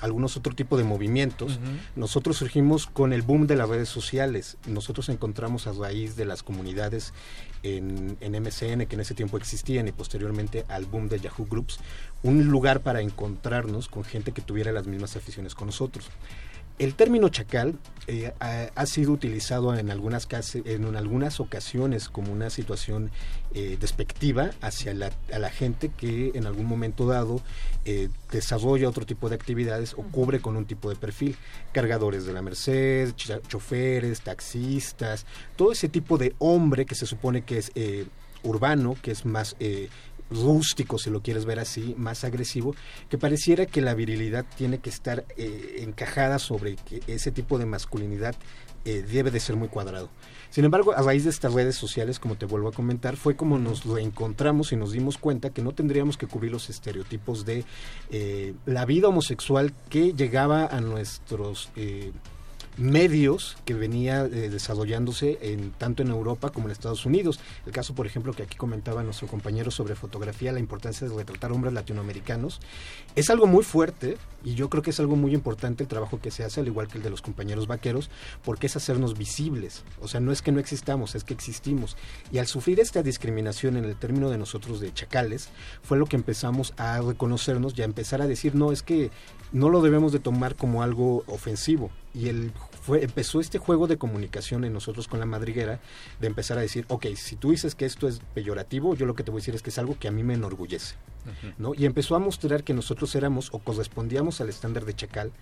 algunos 0.00 0.36
otro 0.36 0.54
tipo 0.54 0.76
de 0.76 0.84
movimientos, 0.84 1.58
nosotros 1.96 2.36
surgimos 2.36 2.86
con 2.86 3.12
el 3.12 3.22
boom 3.22 3.46
de 3.46 3.56
las 3.56 3.68
redes 3.68 3.88
sociales. 3.88 4.56
Nosotros 4.66 5.08
encontramos 5.08 5.66
a 5.66 5.72
raíz 5.72 6.16
de 6.16 6.24
las 6.24 6.42
comunidades 6.42 7.12
en, 7.62 8.16
en 8.20 8.32
MCN, 8.32 8.86
que 8.86 8.94
en 8.94 9.00
ese 9.00 9.14
tiempo 9.14 9.36
existían, 9.36 9.88
y 9.88 9.92
posteriormente 9.92 10.64
al 10.68 10.86
boom 10.86 11.08
de 11.08 11.18
Yahoo 11.18 11.46
Groups, 11.46 11.80
un 12.22 12.46
lugar 12.48 12.80
para 12.80 13.00
encontrarnos 13.00 13.88
con 13.88 14.04
gente 14.04 14.32
que 14.32 14.42
tuviera 14.42 14.72
las 14.72 14.86
mismas 14.86 15.16
aficiones 15.16 15.54
con 15.54 15.66
nosotros. 15.66 16.10
El 16.78 16.94
término 16.94 17.28
chacal 17.28 17.76
eh, 18.06 18.32
ha, 18.38 18.68
ha 18.72 18.86
sido 18.86 19.10
utilizado 19.10 19.74
en 19.76 19.90
algunas, 19.90 20.28
en 20.54 20.94
algunas 20.94 21.40
ocasiones 21.40 22.08
como 22.08 22.32
una 22.32 22.50
situación 22.50 23.10
eh, 23.52 23.76
despectiva 23.80 24.50
hacia 24.60 24.94
la, 24.94 25.10
a 25.32 25.40
la 25.40 25.50
gente 25.50 25.88
que 25.88 26.30
en 26.34 26.46
algún 26.46 26.66
momento 26.66 27.04
dado 27.04 27.40
eh, 27.84 28.10
desarrolla 28.30 28.88
otro 28.88 29.06
tipo 29.06 29.28
de 29.28 29.34
actividades 29.34 29.94
o 29.94 30.04
cubre 30.04 30.40
con 30.40 30.56
un 30.56 30.66
tipo 30.66 30.88
de 30.88 30.94
perfil. 30.94 31.36
Cargadores 31.72 32.26
de 32.26 32.32
la 32.32 32.42
Merced, 32.42 33.12
choferes, 33.48 34.20
taxistas, 34.20 35.26
todo 35.56 35.72
ese 35.72 35.88
tipo 35.88 36.16
de 36.16 36.36
hombre 36.38 36.86
que 36.86 36.94
se 36.94 37.06
supone 37.06 37.42
que 37.42 37.58
es 37.58 37.72
urbano, 38.42 38.96
que 39.00 39.10
es 39.10 39.24
más 39.24 39.56
eh, 39.60 39.88
rústico, 40.30 40.98
si 40.98 41.10
lo 41.10 41.22
quieres 41.22 41.44
ver 41.44 41.58
así, 41.58 41.94
más 41.98 42.24
agresivo, 42.24 42.74
que 43.08 43.18
pareciera 43.18 43.66
que 43.66 43.80
la 43.80 43.94
virilidad 43.94 44.46
tiene 44.56 44.78
que 44.78 44.90
estar 44.90 45.24
eh, 45.36 45.78
encajada 45.80 46.38
sobre 46.38 46.76
que 46.76 47.02
ese 47.06 47.30
tipo 47.30 47.58
de 47.58 47.66
masculinidad 47.66 48.34
eh, 48.84 49.04
debe 49.06 49.30
de 49.30 49.40
ser 49.40 49.56
muy 49.56 49.68
cuadrado. 49.68 50.08
Sin 50.50 50.64
embargo, 50.64 50.92
a 50.92 51.02
raíz 51.02 51.24
de 51.24 51.30
estas 51.30 51.52
redes 51.52 51.76
sociales, 51.76 52.18
como 52.18 52.36
te 52.36 52.46
vuelvo 52.46 52.68
a 52.68 52.72
comentar, 52.72 53.16
fue 53.16 53.36
como 53.36 53.58
nos 53.58 53.84
reencontramos 53.84 54.72
y 54.72 54.76
nos 54.76 54.92
dimos 54.92 55.18
cuenta 55.18 55.50
que 55.50 55.60
no 55.60 55.72
tendríamos 55.72 56.16
que 56.16 56.26
cubrir 56.26 56.52
los 56.52 56.70
estereotipos 56.70 57.44
de 57.44 57.64
eh, 58.10 58.54
la 58.64 58.86
vida 58.86 59.08
homosexual 59.08 59.74
que 59.90 60.14
llegaba 60.14 60.66
a 60.66 60.80
nuestros... 60.80 61.70
eh, 61.76 62.12
medios 62.78 63.56
que 63.64 63.74
venía 63.74 64.24
eh, 64.24 64.48
desarrollándose 64.48 65.38
en, 65.42 65.72
tanto 65.72 66.02
en 66.02 66.08
Europa 66.08 66.50
como 66.50 66.66
en 66.66 66.72
Estados 66.72 67.04
Unidos. 67.04 67.40
El 67.66 67.72
caso, 67.72 67.94
por 67.94 68.06
ejemplo, 68.06 68.32
que 68.32 68.44
aquí 68.44 68.56
comentaba 68.56 69.02
nuestro 69.02 69.26
compañero 69.26 69.70
sobre 69.70 69.94
fotografía, 69.94 70.52
la 70.52 70.60
importancia 70.60 71.08
de 71.08 71.14
retratar 71.14 71.52
hombres 71.52 71.74
latinoamericanos, 71.74 72.60
es 73.16 73.30
algo 73.30 73.46
muy 73.46 73.64
fuerte 73.64 74.16
y 74.44 74.54
yo 74.54 74.70
creo 74.70 74.82
que 74.82 74.90
es 74.90 75.00
algo 75.00 75.16
muy 75.16 75.34
importante 75.34 75.82
el 75.82 75.88
trabajo 75.88 76.20
que 76.20 76.30
se 76.30 76.44
hace, 76.44 76.60
al 76.60 76.68
igual 76.68 76.86
que 76.88 76.98
el 76.98 77.04
de 77.04 77.10
los 77.10 77.22
compañeros 77.22 77.66
vaqueros, 77.66 78.10
porque 78.44 78.68
es 78.68 78.76
hacernos 78.76 79.18
visibles. 79.18 79.82
O 80.00 80.08
sea, 80.08 80.20
no 80.20 80.30
es 80.30 80.42
que 80.42 80.52
no 80.52 80.60
existamos, 80.60 81.14
es 81.16 81.24
que 81.24 81.34
existimos. 81.34 81.96
Y 82.30 82.38
al 82.38 82.46
sufrir 82.46 82.78
esta 82.80 83.02
discriminación 83.02 83.76
en 83.76 83.84
el 83.84 83.96
término 83.96 84.30
de 84.30 84.38
nosotros 84.38 84.80
de 84.80 84.94
chacales, 84.94 85.48
fue 85.82 85.98
lo 85.98 86.06
que 86.06 86.16
empezamos 86.16 86.72
a 86.76 87.00
reconocernos 87.00 87.76
y 87.76 87.82
a 87.82 87.86
empezar 87.86 88.22
a 88.22 88.28
decir, 88.28 88.54
no, 88.54 88.70
es 88.70 88.82
que 88.82 89.10
no 89.52 89.68
lo 89.68 89.82
debemos 89.82 90.12
de 90.12 90.20
tomar 90.20 90.54
como 90.54 90.82
algo 90.82 91.24
ofensivo. 91.26 91.90
Y 92.14 92.28
el 92.28 92.52
fue, 92.82 93.04
empezó 93.04 93.40
este 93.40 93.58
juego 93.58 93.86
de 93.86 93.98
comunicación 93.98 94.64
en 94.64 94.72
nosotros 94.72 95.08
con 95.08 95.20
la 95.20 95.26
madriguera 95.26 95.80
de 96.20 96.26
empezar 96.26 96.58
a 96.58 96.62
decir, 96.62 96.84
ok, 96.88 97.06
si 97.16 97.36
tú 97.36 97.50
dices 97.50 97.74
que 97.74 97.84
esto 97.84 98.08
es 98.08 98.20
peyorativo, 98.34 98.94
yo 98.94 99.06
lo 99.06 99.14
que 99.14 99.22
te 99.22 99.30
voy 99.30 99.38
a 99.38 99.42
decir 99.42 99.54
es 99.54 99.62
que 99.62 99.70
es 99.70 99.78
algo 99.78 99.98
que 99.98 100.08
a 100.08 100.10
mí 100.10 100.22
me 100.22 100.34
enorgullece. 100.34 100.96
¿no? 101.58 101.74
Y 101.74 101.84
empezó 101.84 102.16
a 102.16 102.18
mostrar 102.18 102.64
que 102.64 102.72
nosotros 102.72 103.14
éramos 103.14 103.50
o 103.52 103.58
correspondíamos 103.58 104.40
al 104.40 104.48
estándar 104.48 104.84
de 104.86 104.94
Chacal, 104.94 105.32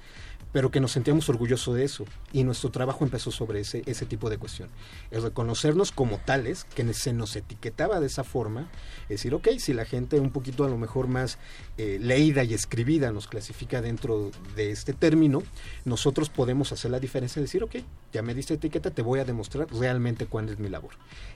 pero 0.57 0.71
que 0.71 0.81
nos 0.81 0.93
sentíamos 0.93 1.29
orgullosos 1.29 1.75
de 1.75 1.85
eso. 1.85 2.07
Y 2.33 2.43
nuestro 2.43 2.71
trabajo 2.71 3.05
empezó 3.05 3.31
sobre 3.31 3.61
ese, 3.61 3.83
ese 3.85 4.07
tipo 4.07 4.31
de 4.31 4.39
cuestión. 4.39 4.71
El 5.11 5.23
reconocernos 5.23 5.93
como 5.93 6.17
tales, 6.17 6.65
que 6.65 6.95
se 6.95 7.13
nos 7.13 7.37
etiquetaba 7.37 8.01
de 8.01 8.07
esa 8.07 8.25
forma, 8.25 8.71
es 9.03 9.09
decir, 9.21 9.35
ok, 9.35 9.49
si 9.59 9.75
la 9.75 9.85
gente 9.85 10.19
un 10.19 10.31
poquito 10.31 10.65
a 10.65 10.71
lo 10.71 10.79
mejor 10.79 11.09
más 11.09 11.37
eh, 11.77 11.99
leída 12.01 12.43
y 12.43 12.55
escribida 12.55 13.13
nos 13.13 13.29
clasifica 13.29 13.83
dentro 13.83 14.31
de 14.55 14.71
este 14.71 14.95
término, 14.95 15.43
nosotros 15.85 16.31
podemos 16.31 16.73
hacer 16.73 16.91
la 16.91 17.01
diferencia 17.01 17.39
y 17.41 17.43
decir, 17.43 17.63
ok, 17.63 17.77
ya 18.15 18.23
me 18.23 18.33
diste 18.33 18.55
etiqueta, 18.55 18.91
te 18.91 19.03
voy 19.03 19.21
a 19.21 19.27
demostrar 19.27 19.71
realmente 19.71 20.25
cuál 20.25 20.49
es 20.49 20.59
mi 20.59 20.71
labor. 20.71 20.93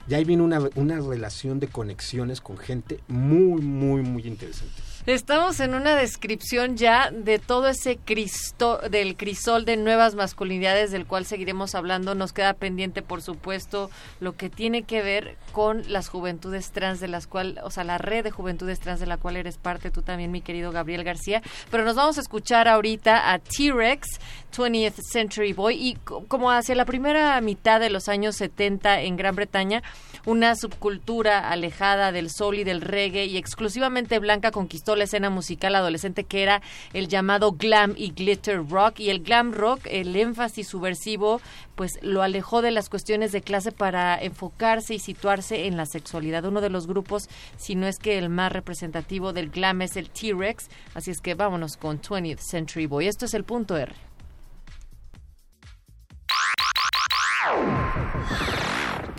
Ya 0.07 0.17
ahí 0.17 0.25
viene 0.25 0.41
una, 0.41 0.67
una 0.73 0.99
relación 0.99 1.59
de 1.59 1.67
conexiones 1.67 2.41
con 2.41 2.57
gente 2.57 2.99
muy, 3.07 3.61
muy, 3.61 4.01
muy 4.01 4.23
interesante. 4.23 4.90
Estamos 5.07 5.59
en 5.59 5.73
una 5.73 5.95
descripción 5.95 6.77
ya 6.77 7.09
de 7.09 7.39
todo 7.39 7.67
ese 7.69 7.97
cristo, 7.97 8.77
del 8.87 9.17
crisol 9.17 9.65
de 9.65 9.75
nuevas 9.75 10.13
masculinidades 10.13 10.91
del 10.91 11.07
cual 11.07 11.25
seguiremos 11.25 11.73
hablando. 11.73 12.13
Nos 12.13 12.33
queda 12.33 12.53
pendiente, 12.53 13.01
por 13.01 13.23
supuesto, 13.23 13.89
lo 14.19 14.33
que 14.37 14.51
tiene 14.51 14.83
que 14.83 15.01
ver 15.01 15.37
con 15.53 15.91
las 15.91 16.07
juventudes 16.07 16.69
trans 16.71 16.99
de 16.99 17.07
las 17.07 17.25
cual, 17.25 17.59
o 17.63 17.71
sea, 17.71 17.83
la 17.83 17.97
red 17.97 18.23
de 18.23 18.29
juventudes 18.29 18.79
trans 18.79 18.99
de 18.99 19.07
la 19.07 19.17
cual 19.17 19.37
eres 19.37 19.57
parte 19.57 19.89
tú 19.89 20.03
también, 20.03 20.31
mi 20.31 20.41
querido 20.41 20.71
Gabriel 20.71 21.03
García. 21.03 21.41
Pero 21.71 21.83
nos 21.83 21.95
vamos 21.95 22.19
a 22.19 22.21
escuchar 22.21 22.67
ahorita 22.67 23.33
a 23.33 23.39
T-Rex, 23.39 24.07
20th 24.55 25.01
Century 25.11 25.53
Boy, 25.53 25.75
y 25.81 25.95
co- 25.95 26.25
como 26.27 26.51
hacia 26.51 26.75
la 26.75 26.85
primera 26.85 27.41
mitad 27.41 27.79
de 27.79 27.89
los 27.89 28.07
años 28.07 28.35
70 28.35 29.01
en 29.01 29.17
Gran 29.17 29.35
Bretaña, 29.35 29.81
una 30.25 30.55
subcultura 30.55 31.49
alejada 31.49 32.11
del 32.11 32.29
soul 32.29 32.59
y 32.59 32.63
del 32.63 32.81
reggae 32.81 33.25
y 33.25 33.37
exclusivamente 33.37 34.19
blanca 34.19 34.51
conquistó 34.51 34.95
la 34.95 35.05
escena 35.05 35.29
musical 35.29 35.75
adolescente 35.75 36.23
que 36.23 36.43
era 36.43 36.61
el 36.93 37.07
llamado 37.07 37.53
glam 37.53 37.93
y 37.97 38.11
glitter 38.11 38.67
rock 38.69 38.99
y 38.99 39.09
el 39.09 39.23
glam 39.23 39.53
rock, 39.53 39.81
el 39.85 40.15
énfasis 40.15 40.67
subversivo, 40.67 41.41
pues 41.75 41.99
lo 42.01 42.21
alejó 42.21 42.61
de 42.61 42.71
las 42.71 42.89
cuestiones 42.89 43.31
de 43.31 43.41
clase 43.41 43.71
para 43.71 44.21
enfocarse 44.21 44.93
y 44.93 44.99
situarse 44.99 45.67
en 45.67 45.77
la 45.77 45.85
sexualidad. 45.85 46.45
Uno 46.45 46.61
de 46.61 46.69
los 46.69 46.87
grupos, 46.87 47.29
si 47.57 47.75
no 47.75 47.87
es 47.87 47.97
que 47.97 48.17
el 48.17 48.29
más 48.29 48.51
representativo 48.51 49.33
del 49.33 49.49
glam 49.49 49.81
es 49.81 49.95
el 49.95 50.09
T-Rex, 50.09 50.69
así 50.93 51.11
es 51.11 51.21
que 51.21 51.35
vámonos 51.35 51.77
con 51.77 52.01
20th 52.01 52.39
Century 52.39 52.85
Boy. 52.85 53.07
Esto 53.07 53.25
es 53.25 53.33
el 53.33 53.43
punto 53.43 53.77
R. 53.77 53.93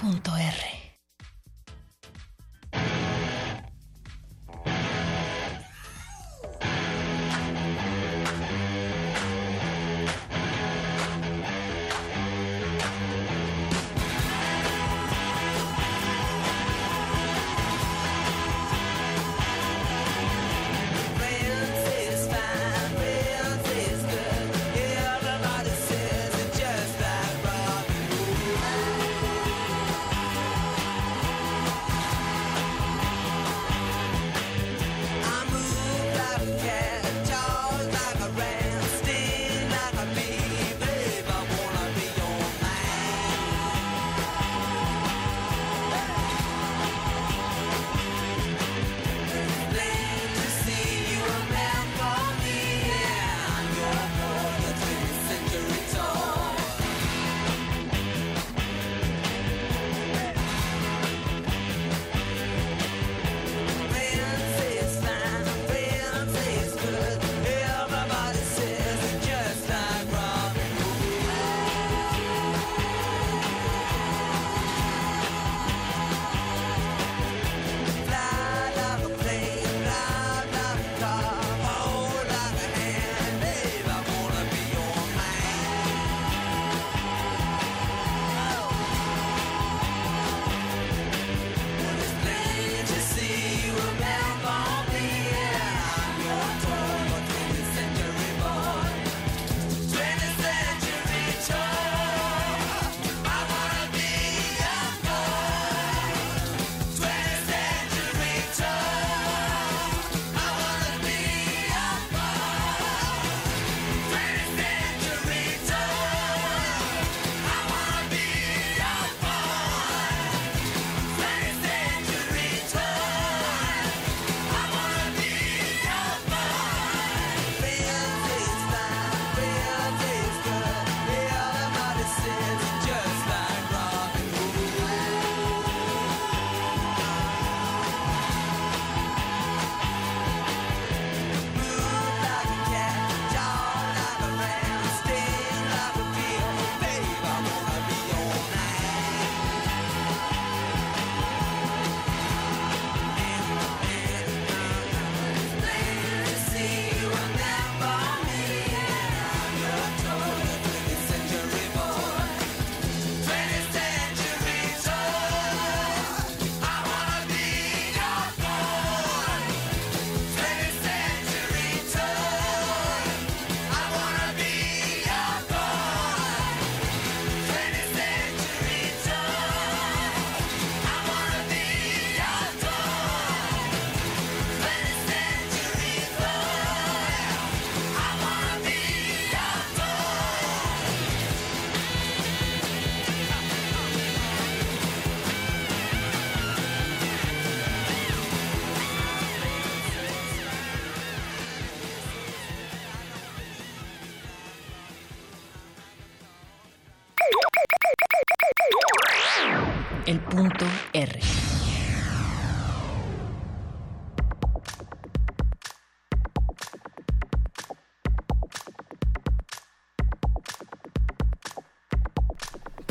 Punto 0.01 0.37
R. 0.37 0.82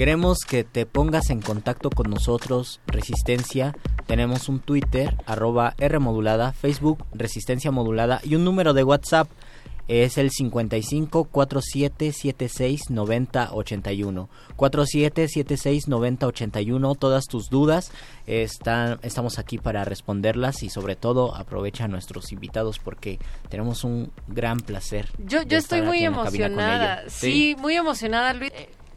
Queremos 0.02 0.40
que 0.50 0.64
te 0.64 0.88
pongas 0.88 1.30
en 1.30 1.42
contacto 1.42 1.92
con 1.92 2.10
nosotros, 2.10 2.82
Resistencia. 2.88 3.76
Tenemos 4.08 4.50
un 4.50 4.60
Twitter, 4.60 5.16
arroba 5.28 5.76
R 5.78 6.00
modulada, 6.00 6.54
Facebook, 6.54 7.06
Resistencia 7.14 7.70
modulada 7.70 8.20
y 8.24 8.34
un 8.34 8.44
número 8.44 8.74
de 8.74 8.84
WhatsApp. 8.84 9.30
Es 9.88 10.18
el 10.18 10.32
55 10.32 11.26
47 11.26 12.14
76 12.14 12.90
90 12.90 13.54
81. 13.54 14.30
47 14.56 15.28
76 15.28 15.88
90 15.88 16.26
81. 16.26 16.96
Todas 16.96 17.26
tus 17.26 17.52
dudas 17.52 17.92
están, 18.26 18.98
estamos 19.04 19.38
aquí 19.38 19.60
para 19.60 19.86
responderlas 19.86 20.64
y 20.64 20.72
sobre 20.72 20.96
todo 20.96 21.36
aprovecha 21.36 21.84
a 21.84 21.88
nuestros 21.88 22.32
invitados 22.32 22.80
porque 22.80 23.20
tenemos 23.50 23.84
un 23.84 24.12
gran 24.28 24.62
placer. 24.62 25.10
Yo, 25.20 25.42
estoy 25.48 25.84
muy 25.84 26.04
emocionada. 26.04 27.02
ellos. 27.02 27.14
Sí, 27.14 27.56
muy 27.60 27.76
emocionada, 27.76 28.34
Luis. 28.34 28.52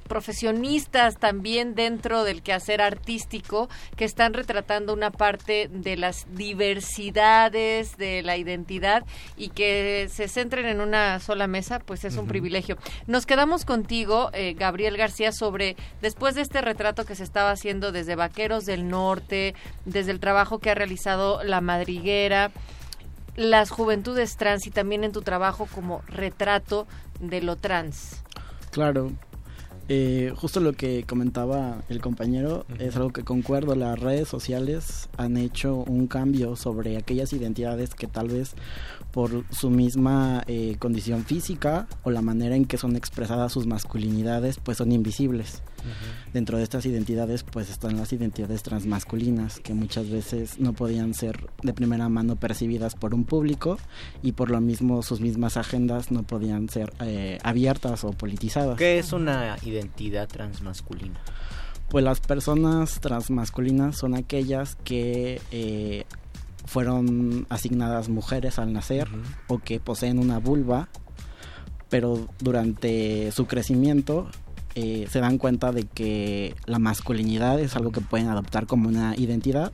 Profesionistas 0.09 1.19
también 1.19 1.75
dentro 1.75 2.25
del 2.25 2.43
quehacer 2.43 2.81
artístico 2.81 3.69
que 3.97 4.05
están 4.05 4.35
retratando 4.35 4.93
una 4.93 5.11
parte 5.11 5.69
de 5.73 5.97
las 5.97 6.27
diversidades 6.35 7.97
de 7.97 8.23
la 8.23 8.37
identidad 8.37 9.05
y 9.37 9.49
que 9.49 10.09
se 10.11 10.29
centren 10.29 10.67
en 10.67 10.81
una 10.81 11.21
sola 11.21 11.47
mesa, 11.47 11.79
pues 11.79 12.05
es 12.05 12.17
un 12.17 12.27
privilegio. 12.27 12.77
Nos 13.07 13.27
quedamos 13.27 13.65
contigo, 13.65 14.31
eh, 14.33 14.55
Gabriel 14.55 14.97
García, 14.97 15.33
sobre 15.33 15.77
después 16.03 16.35
de 16.35 16.43
este 16.43 16.61
retrato 16.61 17.05
que 17.05 17.15
se 17.15 17.25
estaba 17.25 17.51
haciendo 17.51 17.93
desde 17.93 18.17
Vaqueros 18.17 18.67
del 18.67 18.89
Norte, 18.89 19.55
desde 19.85 20.11
el 20.11 20.21
trabajo 20.21 20.59
que 20.59 20.71
ha 20.71 20.75
realizado 20.75 21.43
La 21.43 21.61
Madriguera, 21.61 22.51
las 23.37 23.71
juventudes 23.71 24.37
trans 24.37 24.67
y 24.67 24.71
también 24.71 25.05
en 25.05 25.13
tu 25.13 25.23
trabajo 25.23 25.67
como 25.73 26.03
retrato 26.07 26.87
de 27.21 27.43
lo 27.43 27.57
trans. 27.57 28.23
Claro. 28.71 29.13
Eh, 29.89 30.33
justo 30.35 30.61
lo 30.61 30.73
que 30.73 31.05
comentaba 31.07 31.83
el 31.91 32.01
compañero 32.01 32.65
es 32.79 32.97
algo 32.97 33.13
que 33.13 33.23
concuerdo. 33.23 33.75
Las 33.75 33.99
redes 33.99 34.29
sociales 34.29 35.09
han 35.19 35.37
hecho 35.37 35.77
un 35.77 36.07
cambio 36.07 36.57
sobre 36.57 36.97
aquellas 36.97 37.33
identidades 37.33 37.95
que 37.95 38.07
tal 38.07 38.29
vez 38.29 38.55
por 39.15 39.45
su 39.53 39.71
misma 39.71 40.43
eh, 40.49 40.75
condición 40.81 41.25
física 41.25 41.87
o 42.03 42.11
la 42.11 42.21
manera 42.21 42.57
en 42.57 42.65
que 42.65 42.79
son 42.79 42.97
expresadas 42.97 43.53
sus 43.53 43.65
masculinidades 43.65 44.59
pues 44.59 44.79
son 44.79 44.91
invisibles. 44.91 45.63
Dentro 46.33 46.57
de 46.59 46.65
estas 46.65 46.85
identidades 46.85 47.45
pues 47.45 47.71
están 47.71 47.97
las 47.97 48.13
identidades 48.13 48.65
transmasculinas 48.65 49.61
que 49.61 49.73
muchas 49.73 50.11
veces 50.11 50.59
no 50.59 50.73
podían 50.73 51.15
ser 51.15 51.47
de 51.63 51.73
primera 51.73 52.09
mano 52.09 52.35
percibidas 52.35 52.97
por 52.97 53.15
un 53.15 53.25
público 53.25 53.79
y 54.21 54.33
por 54.33 54.51
lo 54.51 54.61
mismo 54.61 55.03
sus 55.03 55.21
mismas 55.21 55.57
agendas 55.57 56.11
no 56.11 56.25
podían 56.25 56.69
ser 56.69 56.93
eh, 57.01 57.39
abiertas 57.45 58.03
o 58.03 58.11
politizadas. 58.11 58.79
¿Qué 58.79 58.99
es 58.99 59.13
una 59.13 59.57
identidad 59.63 60.27
transmasculina? 60.27 61.21
Pues 61.89 62.03
las 62.03 62.19
personas 62.19 62.99
transmasculinas 62.99 63.97
son 63.97 64.17
aquellas 64.17 64.75
que 64.83 65.41
eh, 65.53 66.05
fueron 66.65 67.47
asignadas 67.51 68.09
mujeres 68.09 68.59
al 68.59 68.73
nacer 68.73 69.09
o 69.49 69.59
que 69.59 69.81
poseen 69.81 70.19
una 70.19 70.39
vulva, 70.39 70.89
pero 71.89 72.29
durante 72.41 73.31
su 73.33 73.47
crecimiento 73.47 74.29
eh, 74.75 75.07
se 75.11 75.21
dan 75.21 75.39
cuenta 75.39 75.71
de 75.71 75.85
que 75.85 76.57
la 76.67 76.79
masculinidad 76.79 77.61
es 77.61 77.77
algo 77.77 77.93
que 77.93 78.01
pueden 78.01 78.29
adoptar 78.29 78.67
como 78.67 78.89
una 78.89 79.15
identidad, 79.17 79.73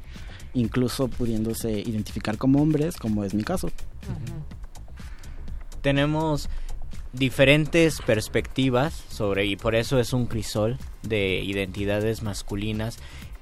incluso 0.52 1.08
pudiéndose 1.08 1.80
identificar 1.80 2.36
como 2.36 2.60
hombres, 2.60 2.96
como 2.96 3.24
es 3.24 3.34
mi 3.34 3.42
caso. 3.42 3.70
tenemos 5.80 6.50
diferentes 7.12 8.00
perspectivas 8.02 8.94
sobre 9.08 9.46
y 9.46 9.56
por 9.56 9.74
eso 9.74 9.98
es 9.98 10.12
un 10.12 10.26
crisol 10.26 10.78
de 11.02 11.40
identidades 11.42 12.22
masculinas 12.22 12.98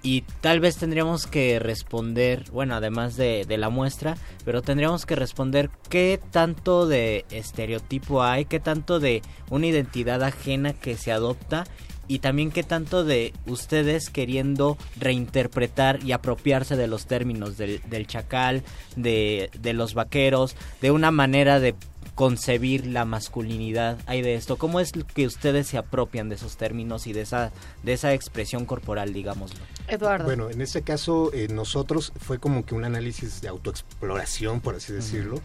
y 0.09 0.22
tal 0.40 0.59
vez 0.59 0.78
tendríamos 0.78 1.26
que 1.26 1.59
responder, 1.59 2.51
bueno, 2.51 2.74
además 2.74 3.14
de, 3.16 3.44
de 3.47 3.59
la 3.59 3.68
muestra, 3.68 4.16
pero 4.43 4.62
tendríamos 4.62 5.05
que 5.05 5.14
responder 5.16 5.68
qué 5.90 6.18
tanto 6.30 6.86
de 6.86 7.26
estereotipo 7.30 8.22
hay, 8.22 8.47
qué 8.47 8.59
tanto 8.59 9.01
de 9.01 9.20
una 9.51 9.66
identidad 9.66 10.22
ajena 10.22 10.72
que 10.72 10.97
se 10.97 11.12
adopta 11.12 11.64
y 12.06 12.20
también 12.20 12.51
qué 12.51 12.62
tanto 12.62 13.05
de 13.05 13.35
ustedes 13.44 14.09
queriendo 14.09 14.78
reinterpretar 14.98 16.02
y 16.02 16.12
apropiarse 16.12 16.74
de 16.74 16.86
los 16.86 17.05
términos 17.05 17.59
del, 17.59 18.06
chacal, 18.06 18.62
de, 18.97 19.51
de 19.60 19.74
los 19.74 19.93
vaqueros, 19.93 20.56
de 20.80 20.90
una 20.90 21.10
manera 21.10 21.60
de 21.60 21.74
concebir 22.19 22.85
la 22.85 23.05
masculinidad 23.05 23.97
hay 24.07 24.23
de 24.23 24.35
esto? 24.35 24.57
¿Cómo 24.57 24.81
es 24.81 24.90
que 24.90 25.24
ustedes 25.24 25.69
se 25.69 25.78
apropian 25.78 26.28
de 26.28 26.35
esos 26.35 26.57
términos 26.57 27.07
y 27.07 27.12
de 27.12 27.20
esa, 27.20 27.53
de 27.85 27.93
esa 27.93 28.12
expresión 28.12 28.66
corporal, 28.66 29.12
digámoslo? 29.12 29.61
Eduardo. 29.86 30.24
Bueno, 30.24 30.51
en 30.51 30.61
este 30.61 30.82
caso 30.82 31.31
eh, 31.32 31.47
nosotros 31.47 32.12
fue 32.19 32.40
como 32.40 32.66
que 32.66 32.74
un 32.74 32.82
análisis 32.82 33.40
de 33.40 33.47
autoexploración, 33.47 34.61
por 34.61 34.74
así 34.74 34.93
decirlo, 34.93 35.40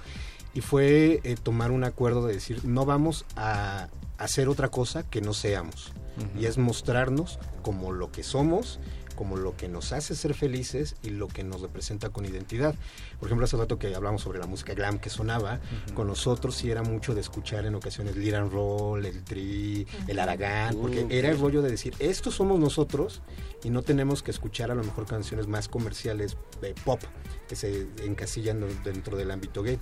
y 0.56 0.62
fue 0.62 1.22
eh, 1.24 1.36
tomar 1.36 1.70
un 1.70 1.84
acuerdo 1.84 2.26
de 2.26 2.34
decir, 2.34 2.66
no 2.66 2.86
vamos 2.86 3.26
a 3.36 3.90
hacer 4.18 4.50
otra 4.50 4.70
cosa 4.70 5.04
que 5.08 5.22
no 5.22 5.36
seamos, 5.36 5.94
y 6.40 6.48
es 6.48 6.58
mostrarnos 6.58 7.38
como 7.62 7.92
lo 7.92 8.12
que 8.12 8.24
somos, 8.24 8.80
como 9.14 9.38
lo 9.38 9.56
que 9.56 9.68
nos 9.68 9.92
hace 9.92 10.16
ser 10.16 10.34
felices 10.34 10.96
y 11.04 11.10
lo 11.10 11.28
que 11.28 11.44
nos 11.44 11.62
representa 11.62 12.10
con 12.10 12.26
identidad. 12.26 12.76
Por 13.20 13.28
ejemplo, 13.28 13.46
hace 13.46 13.58
rato 13.58 13.78
que 13.78 13.94
hablamos 13.94 14.22
sobre 14.22 14.40
la 14.40 14.48
música 14.48 14.74
glam 14.74 15.00
que 15.00 15.10
sonaba, 15.10 15.60
con 15.94 16.08
nosotros 16.08 16.56
sí 16.56 16.72
era 16.72 16.84
mucho 16.84 17.14
de 17.14 17.22
escuchar 17.22 17.66
en 17.66 17.76
ocasiones 17.76 18.16
Lead 18.16 18.36
and 18.36 18.52
Roll, 18.52 19.06
el 19.06 19.24
Tri, 19.24 19.86
el 20.08 20.20
Aragán, 20.20 20.76
porque 20.76 20.94
Uh, 21.04 21.08
era 21.10 21.30
el 21.30 21.40
rollo 21.40 21.62
de 21.62 21.72
decir, 21.72 21.94
estos 22.00 22.36
somos 22.36 22.60
nosotros 22.60 23.22
y 23.64 23.70
no 23.70 23.82
tenemos 23.82 24.22
que 24.24 24.32
escuchar 24.32 24.72
a 24.72 24.76
lo 24.76 24.84
mejor 24.84 25.06
canciones 25.06 25.48
más 25.48 25.68
comerciales 25.68 26.38
de 26.62 26.74
pop 26.74 27.02
que 27.48 27.56
se 27.56 27.88
encasillan 28.04 28.66
dentro 28.84 29.18
del 29.18 29.32
ámbito 29.32 29.64
gay 29.64 29.80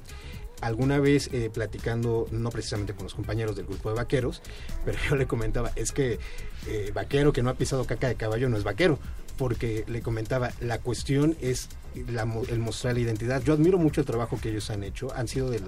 alguna 0.61 0.99
vez 0.99 1.29
eh, 1.33 1.49
platicando, 1.53 2.27
no 2.31 2.49
precisamente 2.49 2.93
con 2.93 3.03
los 3.03 3.13
compañeros 3.13 3.55
del 3.55 3.65
grupo 3.65 3.89
de 3.89 3.95
vaqueros, 3.95 4.41
pero 4.85 4.97
yo 5.09 5.15
le 5.15 5.27
comentaba, 5.27 5.71
es 5.75 5.91
que 5.91 6.19
eh, 6.67 6.91
vaquero 6.93 7.33
que 7.33 7.43
no 7.43 7.49
ha 7.49 7.55
pisado 7.55 7.85
caca 7.85 8.07
de 8.07 8.15
caballo 8.15 8.49
no 8.49 8.57
es 8.57 8.63
vaquero, 8.63 8.99
porque 9.37 9.83
le 9.87 10.01
comentaba, 10.01 10.51
la 10.59 10.79
cuestión 10.79 11.35
es 11.41 11.69
el 11.95 12.59
mostrar 12.59 12.93
la 12.93 12.99
identidad. 12.99 13.41
Yo 13.43 13.53
admiro 13.53 13.77
mucho 13.77 14.01
el 14.01 14.07
trabajo 14.07 14.39
que 14.39 14.49
ellos 14.49 14.69
han 14.69 14.83
hecho, 14.83 15.13
han 15.15 15.27
sido 15.27 15.49
de, 15.49 15.59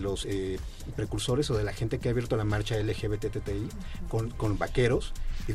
los 0.00 0.24
eh, 0.26 0.58
precursores 0.96 1.50
o 1.50 1.56
de 1.56 1.64
la 1.64 1.72
gente 1.72 1.98
que 1.98 2.08
ha 2.08 2.12
abierto 2.12 2.36
la 2.36 2.44
marcha 2.44 2.76
LGBTTI 2.78 3.68
con, 4.08 4.58
vaqueros, 4.58 5.12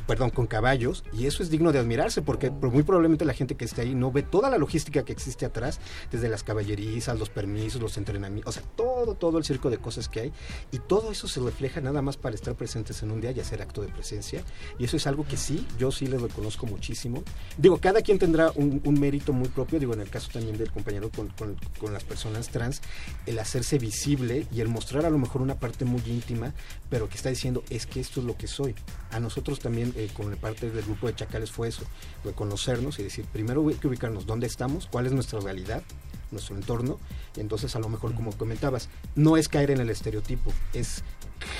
perdón, 0.07 0.29
con 0.29 0.47
caballos, 0.47 1.03
y 1.13 1.25
eso 1.25 1.43
es 1.43 1.49
digno 1.49 1.71
de 1.71 1.79
admirarse, 1.79 2.21
porque 2.21 2.51
pro- 2.51 2.71
muy 2.71 2.83
probablemente 2.83 3.25
la 3.25 3.33
gente 3.33 3.55
que 3.55 3.65
esté 3.65 3.81
ahí 3.81 3.95
no 3.95 4.11
ve 4.11 4.23
toda 4.23 4.49
la 4.49 4.57
logística 4.57 5.03
que 5.03 5.13
existe 5.13 5.45
atrás, 5.45 5.79
desde 6.11 6.29
las 6.29 6.43
caballerizas, 6.43 7.17
los 7.19 7.29
permisos, 7.29 7.81
los 7.81 7.97
entrenamientos, 7.97 8.55
o 8.57 8.59
sea, 8.59 8.69
todo, 8.75 9.15
todo 9.15 9.37
el 9.37 9.43
circo 9.45 9.69
de 9.69 9.77
cosas 9.77 10.09
que 10.09 10.19
hay, 10.21 10.33
y 10.71 10.79
todo 10.79 11.11
eso 11.11 11.27
se 11.27 11.39
refleja 11.39 11.81
nada 11.81 12.01
más 12.01 12.17
para 12.17 12.35
estar 12.35 12.55
presentes 12.55 13.01
en 13.03 13.11
un 13.11 13.21
día 13.21 13.31
y 13.31 13.39
hacer 13.39 13.61
acto 13.61 13.81
de 13.81 13.87
presencia, 13.87 14.43
y 14.79 14.85
eso 14.85 14.97
es 14.97 15.07
algo 15.07 15.25
que 15.27 15.37
sí, 15.37 15.65
yo 15.77 15.91
sí 15.91 16.07
les 16.07 16.21
reconozco 16.21 16.65
muchísimo. 16.65 17.23
Digo, 17.57 17.77
cada 17.79 18.01
quien 18.01 18.19
tendrá 18.19 18.51
un, 18.55 18.81
un 18.83 18.99
mérito 18.99 19.33
muy 19.33 19.49
propio, 19.49 19.79
digo, 19.79 19.93
en 19.93 20.01
el 20.01 20.09
caso 20.09 20.29
también 20.31 20.57
del 20.57 20.71
compañero 20.71 21.09
con, 21.09 21.29
con- 21.29 21.55
con 21.79 21.93
las 21.93 22.03
personas 22.03 22.49
trans, 22.49 22.81
el 23.25 23.39
hacerse 23.39 23.77
visible 23.77 24.47
y 24.53 24.61
el 24.61 24.67
mostrar 24.67 25.05
a 25.05 25.09
lo 25.09 25.17
mejor 25.17 25.41
una 25.41 25.55
parte 25.55 25.85
muy 25.85 26.01
íntima, 26.07 26.53
pero 26.89 27.07
que 27.09 27.15
está 27.15 27.29
diciendo, 27.29 27.63
es 27.69 27.85
que 27.85 27.99
esto 27.99 28.19
es 28.19 28.25
lo 28.25 28.37
que 28.37 28.47
soy. 28.47 28.75
A 29.11 29.19
nosotros 29.19 29.59
también, 29.59 29.74
eh, 29.77 30.09
con 30.15 30.29
la 30.29 30.37
parte 30.37 30.69
del 30.69 30.83
grupo 30.85 31.07
de 31.07 31.15
Chacales, 31.15 31.51
fue 31.51 31.67
eso, 31.67 31.83
reconocernos 32.23 32.99
y 32.99 33.03
decir, 33.03 33.25
primero 33.25 33.67
hay 33.67 33.75
que 33.75 33.87
ubicarnos 33.87 34.25
dónde 34.25 34.47
estamos, 34.47 34.87
cuál 34.87 35.05
es 35.05 35.11
nuestra 35.11 35.39
realidad, 35.39 35.83
nuestro 36.31 36.55
entorno, 36.55 36.99
y 37.35 37.41
entonces 37.41 37.75
a 37.75 37.79
lo 37.79 37.89
mejor, 37.89 38.13
como 38.15 38.31
comentabas, 38.35 38.89
no 39.15 39.37
es 39.37 39.47
caer 39.49 39.71
en 39.71 39.79
el 39.79 39.89
estereotipo, 39.89 40.51
es 40.73 41.03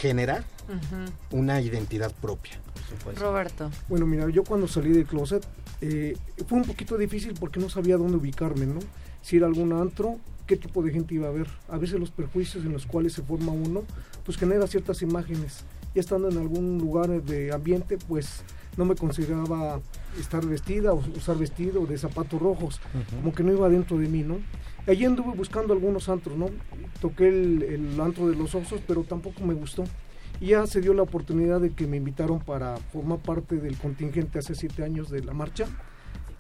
generar 0.02 0.44
Ujú. 0.68 1.38
una 1.38 1.62
identidad 1.62 2.14
propia. 2.22 2.60
Roberto. 3.18 3.72
Bueno, 3.90 4.06
mira, 4.06 4.30
yo 4.30 4.44
cuando 4.44 4.68
salí 4.68 4.90
del 4.92 5.06
closet 5.06 5.46
eh, 5.82 6.16
fue 6.48 6.60
un 6.60 6.66
poquito 6.66 6.98
difícil 6.98 7.34
porque 7.40 7.60
no 7.60 7.70
sabía 7.70 7.98
dónde 7.98 8.18
ubicarme, 8.18 8.66
¿no? 8.66 8.80
Si 9.22 9.38
era 9.38 9.48
algún 9.48 9.74
antro, 9.74 10.18
qué 10.48 10.56
tipo 10.56 10.84
de 10.84 10.92
gente 10.92 11.16
iba 11.16 11.28
a 11.28 11.32
ver. 11.32 11.48
A 11.68 11.78
veces 11.78 12.00
los 12.00 12.12
perjuicios 12.12 12.64
en 12.64 12.72
los 12.74 12.86
cuales 12.86 13.14
se 13.14 13.24
forma 13.24 13.52
uno, 13.52 13.84
pues 14.24 14.38
genera 14.38 14.68
ciertas 14.68 15.02
imágenes. 15.02 15.64
Ya 15.96 16.02
estando 16.02 16.30
en 16.30 16.38
algún 16.38 16.78
lugar 16.78 17.10
de 17.24 17.54
ambiente, 17.54 17.98
pues 17.98 18.44
no 18.76 18.84
me 18.84 18.96
consideraba 18.96 19.80
estar 20.20 20.46
vestida 20.46 20.92
o 20.92 21.02
usar 21.16 21.38
vestido 21.38 21.86
de 21.86 21.98
zapatos 21.98 22.42
rojos, 22.42 22.82
como 23.16 23.34
que 23.34 23.44
no 23.44 23.54
iba 23.54 23.70
dentro 23.70 23.98
de 23.98 24.10
mí, 24.10 24.22
¿no? 24.22 24.40
Allí 24.88 25.06
anduve 25.06 25.34
buscando 25.36 25.74
algunos 25.74 26.10
antros, 26.10 26.38
¿no? 26.38 26.48
Toqué 27.00 27.30
el, 27.30 27.64
el 27.64 28.02
antro 28.02 28.28
de 28.28 28.36
los 28.36 28.54
osos, 28.54 28.82
pero 28.86 29.04
tampoco 29.04 29.44
me 29.46 29.54
gustó. 29.54 29.86
Y 30.42 30.48
ya 30.48 30.68
se 30.68 30.82
dio 30.82 30.94
la 30.94 31.04
oportunidad 31.04 31.62
de 31.62 31.72
que 31.72 31.88
me 31.88 31.96
invitaron 31.96 32.40
para 32.40 32.76
formar 32.92 33.20
parte 33.20 33.56
del 33.56 33.78
contingente 33.78 34.40
hace 34.40 34.54
siete 34.54 34.84
años 34.84 35.10
de 35.10 35.24
la 35.24 35.34
marcha. 35.34 35.66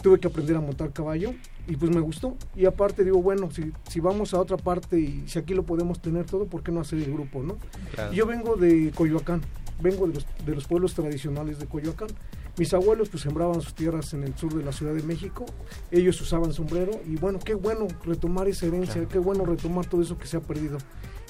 Tuve 0.05 0.19
que 0.19 0.27
aprender 0.27 0.55
a 0.55 0.61
montar 0.61 0.93
caballo 0.93 1.33
y 1.67 1.77
pues 1.77 1.89
me 1.89 1.99
gustó. 1.99 2.37
Y 2.55 2.65
aparte 2.65 3.03
digo, 3.03 3.23
bueno, 3.23 3.49
si, 3.49 3.71
si 3.89 3.99
vamos 3.99 4.35
a 4.35 4.39
otra 4.39 4.55
parte 4.55 4.99
y 4.99 5.23
si 5.25 5.39
aquí 5.39 5.55
lo 5.55 5.63
podemos 5.63 5.99
tener 5.99 6.27
todo, 6.27 6.45
¿por 6.45 6.61
qué 6.61 6.71
no 6.71 6.79
hacer 6.79 6.99
el 6.99 7.11
grupo, 7.11 7.41
no? 7.41 7.57
Claro. 7.95 8.13
Yo 8.13 8.27
vengo 8.27 8.55
de 8.55 8.91
Coyoacán, 8.93 9.41
vengo 9.81 10.05
de 10.05 10.13
los, 10.13 10.27
de 10.45 10.53
los 10.53 10.67
pueblos 10.67 10.93
tradicionales 10.93 11.57
de 11.57 11.65
Coyoacán. 11.65 12.09
Mis 12.55 12.71
abuelos 12.75 13.09
pues 13.09 13.23
sembraban 13.23 13.59
sus 13.61 13.73
tierras 13.73 14.13
en 14.13 14.21
el 14.21 14.37
sur 14.37 14.53
de 14.53 14.63
la 14.63 14.73
Ciudad 14.73 14.93
de 14.93 15.01
México, 15.01 15.47
ellos 15.89 16.21
usaban 16.21 16.53
sombrero 16.53 16.91
y 17.07 17.15
bueno, 17.15 17.39
qué 17.43 17.55
bueno 17.55 17.87
retomar 18.05 18.47
esa 18.47 18.67
herencia, 18.67 19.07
qué 19.07 19.17
bueno 19.17 19.43
retomar 19.43 19.87
todo 19.87 20.03
eso 20.03 20.19
que 20.19 20.27
se 20.27 20.37
ha 20.37 20.41
perdido. 20.41 20.77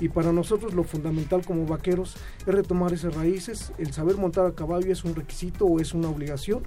Y 0.02 0.10
para 0.10 0.34
nosotros 0.34 0.74
lo 0.74 0.84
fundamental 0.84 1.45
como 1.45 1.66
vaqueros 1.66 2.18
es 2.45 2.54
retomar 2.54 2.92
esas 2.92 3.16
raíces, 3.16 3.72
el 3.78 3.94
saber 3.94 4.18
montar 4.18 4.45
a 4.45 4.52
caballo 4.52 4.92
es 4.92 5.06
un 5.06 5.16
requisito 5.16 5.66
o 5.66 5.80
es 5.80 5.94
una 5.94 6.10
obligación. 6.10 6.64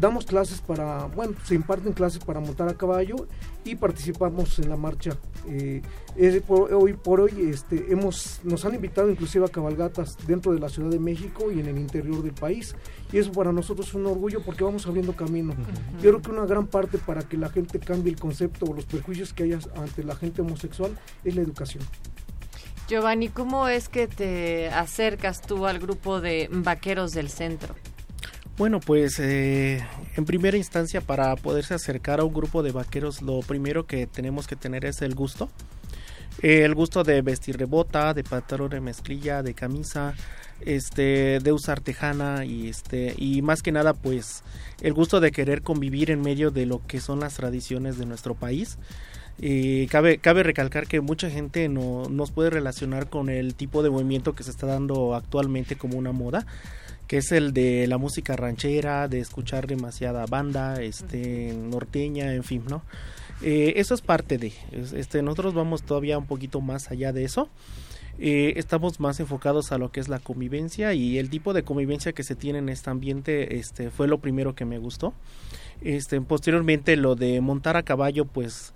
Damos 0.00 0.24
clases 0.24 0.62
para, 0.62 1.04
bueno, 1.08 1.34
se 1.44 1.54
imparten 1.54 1.92
clases 1.92 2.24
para 2.24 2.40
montar 2.40 2.68
a 2.70 2.74
caballo 2.74 3.28
y 3.66 3.74
participamos 3.76 4.58
en 4.58 4.70
la 4.70 4.76
marcha. 4.78 5.10
Eh, 5.46 5.82
es 6.16 6.40
por- 6.40 6.72
hoy 6.72 6.94
por 6.94 7.20
hoy 7.20 7.50
este, 7.50 7.92
hemos, 7.92 8.40
nos 8.42 8.64
han 8.64 8.74
invitado 8.74 9.10
inclusive 9.10 9.44
a 9.44 9.48
cabalgatas 9.48 10.16
dentro 10.26 10.52
de 10.52 10.58
la 10.58 10.70
Ciudad 10.70 10.88
de 10.88 10.98
México 10.98 11.52
y 11.52 11.60
en 11.60 11.66
el 11.66 11.76
interior 11.76 12.22
del 12.22 12.32
país. 12.32 12.74
Y 13.12 13.18
eso 13.18 13.30
para 13.32 13.52
nosotros 13.52 13.88
es 13.88 13.94
un 13.94 14.06
orgullo 14.06 14.40
porque 14.42 14.64
vamos 14.64 14.86
abriendo 14.86 15.14
camino. 15.14 15.54
Yo 16.02 16.10
creo 16.10 16.22
que 16.22 16.30
una 16.30 16.46
gran 16.46 16.66
parte 16.66 16.96
para 16.96 17.20
que 17.22 17.36
la 17.36 17.50
gente 17.50 17.78
cambie 17.78 18.12
el 18.14 18.18
concepto 18.18 18.64
o 18.64 18.72
los 18.74 18.86
prejuicios 18.86 19.34
que 19.34 19.42
haya 19.42 19.58
ante 19.76 20.02
la 20.02 20.16
gente 20.16 20.40
homosexual 20.40 20.98
es 21.24 21.34
la 21.36 21.42
educación. 21.42 21.84
Giovanni, 22.88 23.28
¿cómo 23.28 23.68
es 23.68 23.88
que 23.90 24.08
te 24.08 24.68
acercas 24.70 25.42
tú 25.42 25.66
al 25.66 25.78
grupo 25.78 26.20
de 26.20 26.48
vaqueros 26.50 27.12
del 27.12 27.28
centro? 27.28 27.74
Bueno, 28.60 28.78
pues 28.78 29.18
eh, 29.20 29.82
en 30.18 30.26
primera 30.26 30.58
instancia 30.58 31.00
para 31.00 31.34
poderse 31.36 31.72
acercar 31.72 32.20
a 32.20 32.24
un 32.24 32.34
grupo 32.34 32.62
de 32.62 32.72
vaqueros 32.72 33.22
lo 33.22 33.40
primero 33.40 33.86
que 33.86 34.06
tenemos 34.06 34.46
que 34.46 34.54
tener 34.54 34.84
es 34.84 35.00
el 35.00 35.14
gusto. 35.14 35.48
Eh, 36.42 36.64
el 36.64 36.74
gusto 36.74 37.02
de 37.02 37.22
vestir 37.22 37.56
de 37.56 37.64
bota, 37.64 38.12
de 38.12 38.22
pantalón 38.22 38.68
de 38.68 38.82
mezclilla, 38.82 39.42
de 39.42 39.54
camisa, 39.54 40.12
este, 40.60 41.38
de 41.40 41.52
usar 41.52 41.80
tejana 41.80 42.44
y 42.44 42.68
este 42.68 43.14
y 43.16 43.40
más 43.40 43.62
que 43.62 43.72
nada 43.72 43.94
pues 43.94 44.42
el 44.82 44.92
gusto 44.92 45.20
de 45.20 45.32
querer 45.32 45.62
convivir 45.62 46.10
en 46.10 46.20
medio 46.20 46.50
de 46.50 46.66
lo 46.66 46.86
que 46.86 47.00
son 47.00 47.20
las 47.20 47.36
tradiciones 47.36 47.96
de 47.96 48.04
nuestro 48.04 48.34
país. 48.34 48.76
Eh, 49.40 49.86
cabe, 49.90 50.18
cabe 50.18 50.42
recalcar 50.42 50.86
que 50.86 51.00
mucha 51.00 51.30
gente 51.30 51.66
no 51.70 52.10
nos 52.10 52.30
puede 52.30 52.50
relacionar 52.50 53.08
con 53.08 53.30
el 53.30 53.54
tipo 53.54 53.82
de 53.82 53.88
movimiento 53.88 54.34
que 54.34 54.42
se 54.42 54.50
está 54.50 54.66
dando 54.66 55.14
actualmente 55.14 55.76
como 55.76 55.96
una 55.96 56.12
moda 56.12 56.44
que 57.10 57.16
es 57.16 57.32
el 57.32 57.52
de 57.52 57.88
la 57.88 57.98
música 57.98 58.36
ranchera, 58.36 59.08
de 59.08 59.18
escuchar 59.18 59.66
demasiada 59.66 60.26
banda, 60.26 60.80
este, 60.80 61.52
norteña, 61.56 62.32
en 62.34 62.44
fin, 62.44 62.62
¿no? 62.68 62.82
Eh, 63.42 63.72
eso 63.78 63.94
es 63.94 64.00
parte 64.00 64.38
de, 64.38 64.52
es- 64.70 64.92
este, 64.92 65.20
nosotros 65.20 65.52
vamos 65.52 65.82
todavía 65.82 66.18
un 66.18 66.26
poquito 66.26 66.60
más 66.60 66.92
allá 66.92 67.12
de 67.12 67.24
eso. 67.24 67.48
Eh, 68.20 68.52
estamos 68.58 69.00
más 69.00 69.18
enfocados 69.18 69.72
a 69.72 69.78
lo 69.78 69.90
que 69.90 69.98
es 69.98 70.08
la 70.08 70.20
convivencia 70.20 70.94
y 70.94 71.18
el 71.18 71.30
tipo 71.30 71.52
de 71.52 71.64
convivencia 71.64 72.12
que 72.12 72.22
se 72.22 72.36
tiene 72.36 72.60
en 72.60 72.68
este 72.68 72.90
ambiente 72.90 73.56
este, 73.58 73.90
fue 73.90 74.06
lo 74.06 74.18
primero 74.18 74.54
que 74.54 74.64
me 74.64 74.78
gustó. 74.78 75.12
Este, 75.80 76.20
posteriormente 76.20 76.94
lo 76.96 77.16
de 77.16 77.40
montar 77.40 77.76
a 77.76 77.82
caballo, 77.82 78.24
pues 78.24 78.72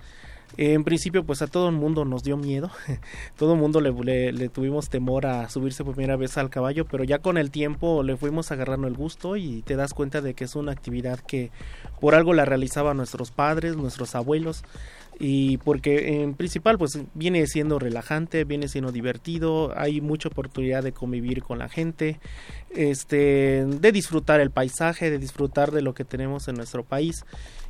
en 0.57 0.85
principio 0.85 1.25
pues 1.25 1.43
a 1.43 1.47
todo 1.47 1.69
el 1.69 1.75
mundo 1.75 2.05
nos 2.05 2.23
dio 2.23 2.37
miedo, 2.37 2.71
todo 3.37 3.55
el 3.55 3.61
mundo 3.61 3.81
le, 3.81 4.33
le- 4.33 4.49
tuvimos 4.49 4.89
temor 4.89 5.27
a 5.27 5.49
subirse 5.49 5.85
por 5.85 5.95
primera 5.95 6.17
vez 6.17 6.37
al 6.39 6.51
caballo, 6.51 6.85
pero 6.85 7.05
ya 7.05 7.19
con 7.19 7.39
el 7.39 7.51
tiempo 7.51 8.03
le 8.03 8.17
fuimos 8.17 8.51
agarrando 8.53 8.87
el 8.89 8.95
gusto 8.95 9.37
y 9.37 9.63
te 9.63 9.77
das 9.77 9.95
cuenta 9.95 10.21
de 10.21 10.35
que 10.35 10.45
es 10.45 10.55
una 10.55 10.73
actividad 10.73 11.19
que 11.21 11.51
por 12.01 12.15
algo 12.15 12.35
la 12.35 12.45
realizaban 12.45 12.97
nuestros 12.97 13.31
padres, 13.31 13.77
nuestros 13.77 14.15
abuelos 14.15 14.63
y 15.21 15.59
porque 15.59 16.23
en 16.23 16.35
principal 16.35 16.77
pues 16.77 16.99
viene 17.15 17.47
siendo 17.47 17.79
relajante, 17.79 18.43
viene 18.45 18.67
siendo 18.69 18.91
divertido, 18.91 19.73
hay 19.77 20.01
mucha 20.01 20.29
oportunidad 20.29 20.83
de 20.83 20.91
convivir 20.93 21.43
con 21.43 21.59
la 21.61 21.69
gente, 21.69 22.19
este, 22.71 23.65
de 23.65 23.93
disfrutar 23.93 24.41
el 24.41 24.51
paisaje, 24.51 25.11
de 25.11 25.19
disfrutar 25.19 25.71
de 25.71 25.83
lo 25.83 25.95
que 25.95 26.05
tenemos 26.05 26.49
en 26.49 26.57
nuestro 26.57 26.83
país 26.85 27.25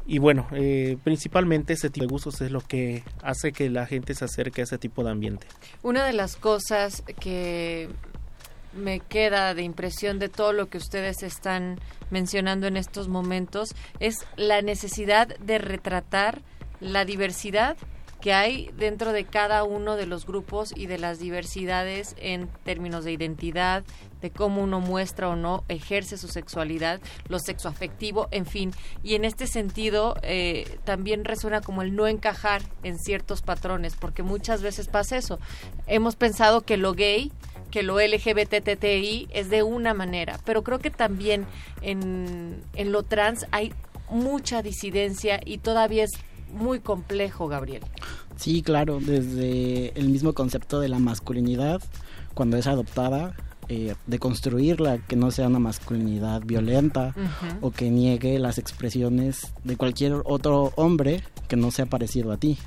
y 0.07 0.19
bueno, 0.19 0.47
eh, 0.53 0.99
principalmente 1.03 1.73
ese 1.73 1.91
tipo 1.91 2.05
de 2.05 2.11
gustos 2.11 2.41
es 2.41 2.51
lo 2.51 2.61
que 2.61 3.03
hace 3.23 3.53
que 3.53 3.71
la 3.71 3.87
gente 3.87 4.15
se 4.15 4.25
acerque 4.25 4.61
a 4.61 4.65
ese 4.65 4.79
tipo 4.79 5.03
de 5.03 5.11
ambiente. 5.11 5.47
Una 5.83 6.05
de 6.05 6.13
las 6.13 6.37
cosas 6.37 7.03
que 7.21 7.89
me 8.75 9.01
queda 9.01 9.55
de 9.55 9.63
impresión 9.63 10.19
de 10.19 10.29
todo 10.29 10.53
lo 10.53 10.69
que 10.69 10.79
ustedes 10.79 11.23
están 11.23 11.79
mencionando 12.11 12.67
en 12.67 12.77
estos 12.77 13.09
momentos 13.09 13.75
es 14.01 14.27
la 14.37 14.63
necesidad 14.63 15.29
de 15.39 15.59
retratar 15.59 16.43
la 16.81 17.05
diversidad 17.05 17.77
que 18.25 18.33
hay 18.33 18.71
dentro 18.79 19.13
de 19.13 19.27
cada 19.27 19.65
uno 19.65 19.97
de 19.97 20.07
los 20.07 20.25
grupos 20.25 20.73
y 20.75 20.87
de 20.87 20.97
las 20.97 21.19
diversidades 21.19 22.17
en 22.19 22.49
términos 22.65 23.05
de 23.05 23.13
identidad, 23.13 23.85
de 24.23 24.31
cómo 24.31 24.63
uno 24.63 24.81
muestra 24.81 25.29
o 25.29 25.37
no 25.37 25.63
ejerce 25.69 26.17
su 26.17 26.29
sexualidad, 26.29 27.03
lo 27.29 27.39
sexoafectivo, 27.39 28.29
en 28.31 28.47
fin. 28.47 28.73
Y 29.03 29.15
en 29.15 29.27
este 29.27 29.47
sentido 29.47 30.17
eh, 30.23 30.79
también 30.85 31.27
resuena 31.27 31.61
como 31.61 31.83
el 31.83 31.95
no 31.95 32.07
encajar 32.07 32.63
en 32.83 32.99
ciertos 32.99 33.43
patrones, 33.43 33.95
porque 33.95 34.23
muchas 34.23 34.63
veces 34.63 34.89
pasa 34.89 35.19
eso. 35.19 35.39
Hemos 35.87 36.17
pensado 36.17 36.63
que 36.63 36.79
lo 36.79 36.95
gay 36.95 37.31
que 37.71 37.83
lo 37.83 38.01
LGBTTI 38.01 39.29
es 39.33 39.51
de 39.51 39.63
una 39.65 39.93
manera, 39.93 40.41
pero 40.47 40.63
creo 40.63 40.79
que 40.79 40.91
también 40.91 41.45
en, 41.83 42.63
en 42.73 42.91
lo 42.91 43.03
trans 43.03 43.45
hay 43.51 43.75
mucha 44.09 44.63
disidencia 44.63 45.41
y 45.45 45.59
todavía 45.59 46.05
es 46.05 46.13
muy 46.55 46.81
complejo, 46.81 47.49
Gabriel. 47.49 47.83
Sí, 48.37 48.63
claro, 48.63 48.99
desde 49.01 49.99
el 49.99 50.09
mismo 50.09 50.33
concepto 50.33 50.81
de 50.81 50.89
la 50.89 50.99
masculinidad, 50.99 51.81
cuando 52.35 52.57
es 52.57 52.67
adoptada, 52.67 53.35
eh, 53.69 53.95
de 54.07 54.19
construirla, 54.19 54.99
que 54.99 55.17
no 55.17 55.31
sea 55.31 55.47
una 55.49 55.59
masculinidad 55.59 56.43
violenta 56.45 57.15
Ujú. 57.17 57.67
o 57.69 57.71
que 57.71 57.91
niegue 57.91 58.39
las 58.39 58.59
expresiones 58.59 59.53
de 59.65 59.77
cualquier 59.77 60.15
otro 60.25 60.73
hombre 60.77 61.23
que 61.49 61.57
no 61.57 61.71
sea 61.71 61.87
parecido 61.87 62.31
a 62.33 62.37
ti. 62.37 62.59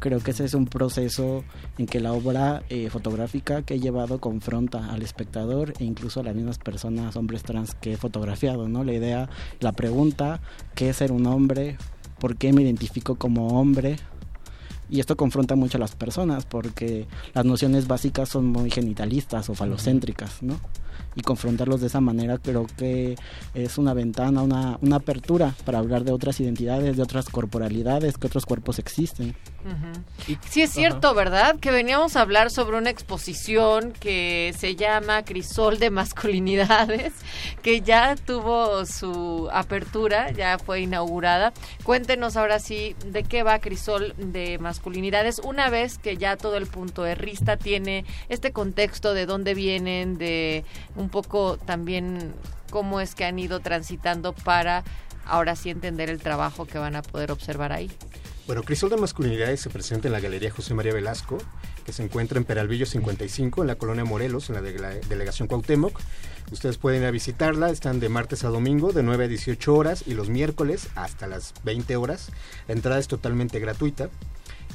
Creo 0.00 0.20
que 0.20 0.30
ese 0.30 0.44
es 0.44 0.54
un 0.54 0.66
proceso 0.66 1.44
en 1.76 1.86
que 1.86 1.98
la 1.98 2.12
obra 2.12 2.62
eh, 2.68 2.88
fotográfica 2.90 3.62
que 3.62 3.74
he 3.74 3.80
llevado 3.80 4.20
confronta 4.20 4.92
al 4.92 5.02
espectador 5.02 5.72
e 5.80 5.84
incluso 5.84 6.20
a 6.20 6.22
las 6.22 6.36
mismas 6.36 6.58
personas, 6.58 7.16
hombres 7.16 7.42
trans 7.42 7.74
que 7.74 7.94
he 7.94 7.96
fotografiado, 7.96 8.68
¿no? 8.68 8.84
La 8.84 8.92
idea, 8.92 9.28
la 9.60 9.72
pregunta, 9.72 10.40
¿qué 10.76 10.90
es 10.90 10.96
ser 10.96 11.10
un 11.10 11.26
hombre? 11.26 11.78
¿Por 12.18 12.36
qué 12.36 12.52
me 12.52 12.62
identifico 12.62 13.16
como 13.16 13.60
hombre? 13.60 13.96
Y 14.90 15.00
esto 15.00 15.16
confronta 15.16 15.54
mucho 15.54 15.76
a 15.76 15.80
las 15.80 15.94
personas 15.94 16.46
porque 16.46 17.06
las 17.34 17.44
nociones 17.44 17.86
básicas 17.86 18.28
son 18.28 18.46
muy 18.46 18.70
genitalistas 18.70 19.50
o 19.50 19.54
falocéntricas, 19.54 20.42
¿no? 20.42 20.58
Y 21.14 21.22
confrontarlos 21.22 21.80
de 21.80 21.88
esa 21.88 22.00
manera 22.00 22.38
creo 22.38 22.66
que 22.76 23.16
es 23.54 23.76
una 23.76 23.92
ventana, 23.92 24.42
una, 24.42 24.78
una 24.80 24.96
apertura 24.96 25.54
para 25.64 25.78
hablar 25.78 26.04
de 26.04 26.12
otras 26.12 26.40
identidades, 26.40 26.96
de 26.96 27.02
otras 27.02 27.28
corporalidades, 27.28 28.16
que 28.16 28.26
otros 28.26 28.46
cuerpos 28.46 28.78
existen. 28.78 29.34
Sí 30.48 30.62
es 30.62 30.72
cierto, 30.72 31.14
¿verdad? 31.14 31.58
Que 31.58 31.70
veníamos 31.70 32.16
a 32.16 32.22
hablar 32.22 32.50
sobre 32.50 32.76
una 32.76 32.90
exposición 32.90 33.92
que 33.92 34.54
se 34.58 34.76
llama 34.76 35.24
Crisol 35.24 35.78
de 35.78 35.90
Masculinidades, 35.90 37.12
que 37.62 37.80
ya 37.80 38.16
tuvo 38.16 38.84
su 38.86 39.48
apertura, 39.52 40.30
ya 40.30 40.58
fue 40.58 40.80
inaugurada. 40.80 41.52
Cuéntenos 41.82 42.36
ahora 42.36 42.58
sí 42.58 42.94
de 43.06 43.24
qué 43.24 43.42
va 43.42 43.58
Crisol 43.58 44.14
de 44.16 44.58
Masculinidades, 44.58 45.38
una 45.38 45.70
vez 45.70 45.98
que 45.98 46.16
ya 46.16 46.36
todo 46.36 46.56
el 46.56 46.66
punto 46.66 47.02
de 47.02 47.14
Rista 47.14 47.56
tiene 47.56 48.04
este 48.28 48.52
contexto 48.52 49.14
de 49.14 49.26
dónde 49.26 49.54
vienen, 49.54 50.18
de 50.18 50.64
un 50.96 51.08
poco 51.08 51.56
también 51.56 52.34
cómo 52.70 53.00
es 53.00 53.14
que 53.14 53.24
han 53.24 53.38
ido 53.38 53.60
transitando 53.60 54.32
para 54.32 54.84
ahora 55.24 55.56
sí 55.56 55.70
entender 55.70 56.10
el 56.10 56.20
trabajo 56.20 56.66
que 56.66 56.78
van 56.78 56.96
a 56.96 57.02
poder 57.02 57.30
observar 57.30 57.72
ahí. 57.72 57.90
Bueno, 58.48 58.62
Crisol 58.62 58.88
de 58.88 58.96
Masculinidades 58.96 59.60
se 59.60 59.68
presenta 59.68 60.08
en 60.08 60.12
la 60.12 60.20
Galería 60.20 60.50
José 60.50 60.72
María 60.72 60.94
Velasco, 60.94 61.36
que 61.84 61.92
se 61.92 62.02
encuentra 62.02 62.38
en 62.38 62.46
Peralvillo 62.46 62.86
55, 62.86 63.60
en 63.60 63.66
la 63.66 63.74
colonia 63.74 64.06
Morelos, 64.06 64.48
en 64.48 64.54
la 64.54 64.62
de 64.62 64.78
la 64.78 64.88
delegación 64.88 65.48
Cuauhtémoc. 65.48 66.00
Ustedes 66.50 66.78
pueden 66.78 67.02
ir 67.02 67.08
a 67.08 67.10
visitarla, 67.10 67.68
están 67.68 68.00
de 68.00 68.08
martes 68.08 68.44
a 68.44 68.48
domingo, 68.48 68.94
de 68.94 69.02
9 69.02 69.26
a 69.26 69.28
18 69.28 69.74
horas, 69.74 70.04
y 70.06 70.14
los 70.14 70.30
miércoles 70.30 70.88
hasta 70.94 71.26
las 71.26 71.52
20 71.64 71.94
horas. 71.96 72.30
La 72.68 72.72
entrada 72.72 72.98
es 72.98 73.06
totalmente 73.06 73.60
gratuita. 73.60 74.08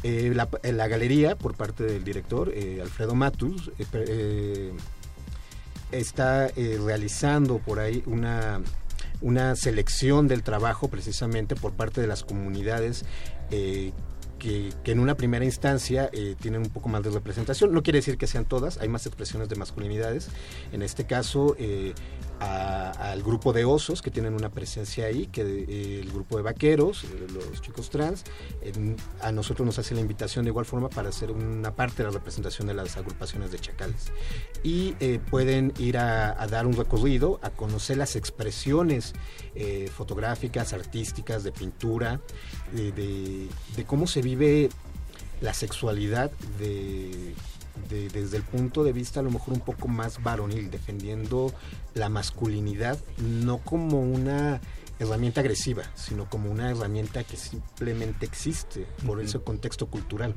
Eh, 0.04 0.32
la, 0.36 0.50
en 0.62 0.78
la 0.78 0.88
galería, 0.88 1.36
por 1.36 1.56
parte 1.56 1.84
del 1.84 2.04
director, 2.04 2.52
eh, 2.54 2.78
Alfredo 2.80 3.16
Matus, 3.16 3.72
eh, 3.80 3.86
eh, 3.92 4.72
está 5.92 6.46
eh, 6.48 6.80
realizando 6.84 7.58
por 7.58 7.80
ahí 7.80 8.04
una, 8.06 8.62
una 9.24 9.56
selección 9.56 10.28
del 10.28 10.44
trabajo 10.44 10.90
precisamente 10.90 11.56
por 11.56 11.72
parte 11.72 12.02
de 12.02 12.08
las 12.08 12.24
comunidades 12.24 13.06
eh, 13.50 13.92
que, 14.38 14.74
en 14.84 15.00
una 15.00 15.16
primera 15.16 15.46
instancia 15.46 16.10
eh, 16.12 16.36
tienen 16.40 16.62
un 16.62 16.70
poco 16.70 16.90
más 16.90 17.02
de 17.04 17.10
representación. 17.10 17.72
No 17.72 17.82
quiere 17.82 18.00
decir 18.00 18.18
que 18.18 18.28
sean 18.28 18.44
todas, 18.44 18.78
hay 18.80 18.90
más 18.90 19.06
expresiones 19.06 19.48
de 19.48 19.56
masculinidades. 19.56 20.28
En 20.74 20.82
este 20.82 21.06
caso, 21.06 21.56
eh, 21.58 21.94
al 22.40 23.24
grupo 23.24 23.54
de 23.54 23.66
osos 23.66 24.02
que 24.02 24.12
tienen 24.12 24.34
una 24.34 24.50
presencia 24.50 25.06
ahí, 25.06 25.28
que 25.28 25.42
eh, 25.42 26.00
el 26.02 26.12
grupo 26.12 26.38
de 26.38 26.44
vaqueros, 26.44 27.04
eh, 27.04 27.28
los 27.32 27.62
chicos 27.62 27.90
trans, 27.90 28.24
a 29.22 29.32
nosotros 29.32 29.66
nos 29.66 29.80
hace 29.80 29.96
la 29.96 30.02
invitación 30.02 30.46
de 30.46 30.50
igual 30.50 30.66
forma 30.66 30.90
para 30.90 31.10
hacer 31.10 31.32
una 31.32 31.76
parte 31.76 32.04
de 32.04 32.10
la 32.10 32.12
representación 32.12 32.68
de 32.68 32.74
las 32.74 32.98
agrupaciones 32.98 33.52
de 33.52 33.60
chacales. 33.60 34.12
Y 34.64 34.96
eh, 35.00 35.20
pueden 35.30 35.74
ir 35.78 35.98
a, 35.98 36.34
dar 36.48 36.68
un 36.68 36.74
recorrido, 36.74 37.40
a 37.42 37.50
conocer 37.50 37.98
las 37.98 38.16
expresiones 38.16 39.14
fotográficas, 39.96 40.74
artísticas, 40.74 41.44
de 41.44 41.52
pintura, 41.52 42.20
de 42.74 43.48
cómo 43.86 44.08
se 44.08 44.22
vive 44.22 44.70
la 45.42 45.54
sexualidad 45.54 46.32
de, 46.58 47.36
de- 47.90 48.10
desde 48.10 48.38
el 48.38 48.44
punto 48.44 48.84
de 48.84 48.94
vista 48.94 49.20
a 49.20 49.24
lo 49.24 49.32
mejor 49.32 49.54
un 49.54 49.60
poco 49.62 49.88
más 49.88 50.22
varonil, 50.24 50.70
defendiendo 50.72 51.52
la 51.94 52.10
masculinidad 52.10 52.98
no 53.18 53.58
como 53.60 54.02
una 54.02 54.62
herramienta 55.00 55.42
agresiva, 55.42 55.84
sino 55.96 56.30
como 56.30 56.50
una 56.52 56.70
herramienta 56.70 57.24
que 57.24 57.36
simplemente 57.36 58.26
existe 58.26 58.86
por 59.06 59.20
ese 59.20 59.40
contexto 59.40 59.88
cultural. 59.88 60.36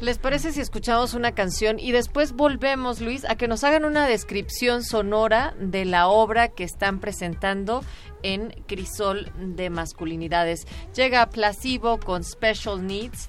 ¿Les 0.00 0.18
parece 0.18 0.50
si 0.52 0.60
escuchamos 0.60 1.14
una 1.14 1.32
canción 1.32 1.78
y 1.78 1.92
después 1.92 2.32
volvemos, 2.32 3.00
Luis, 3.00 3.24
a 3.26 3.36
que 3.36 3.46
nos 3.48 3.62
hagan 3.64 3.84
una 3.84 4.06
descripción 4.06 4.82
sonora 4.82 5.54
de 5.60 5.84
la 5.84 6.08
obra 6.08 6.48
que 6.48 6.64
están 6.64 6.98
presentando 7.00 7.84
en 8.22 8.48
Crisol 8.66 9.30
de 9.38 9.70
Masculinidades? 9.70 10.66
Llega 10.96 11.28
Placebo 11.28 12.00
con 12.00 12.24
Special 12.24 12.84
Needs. 12.84 13.28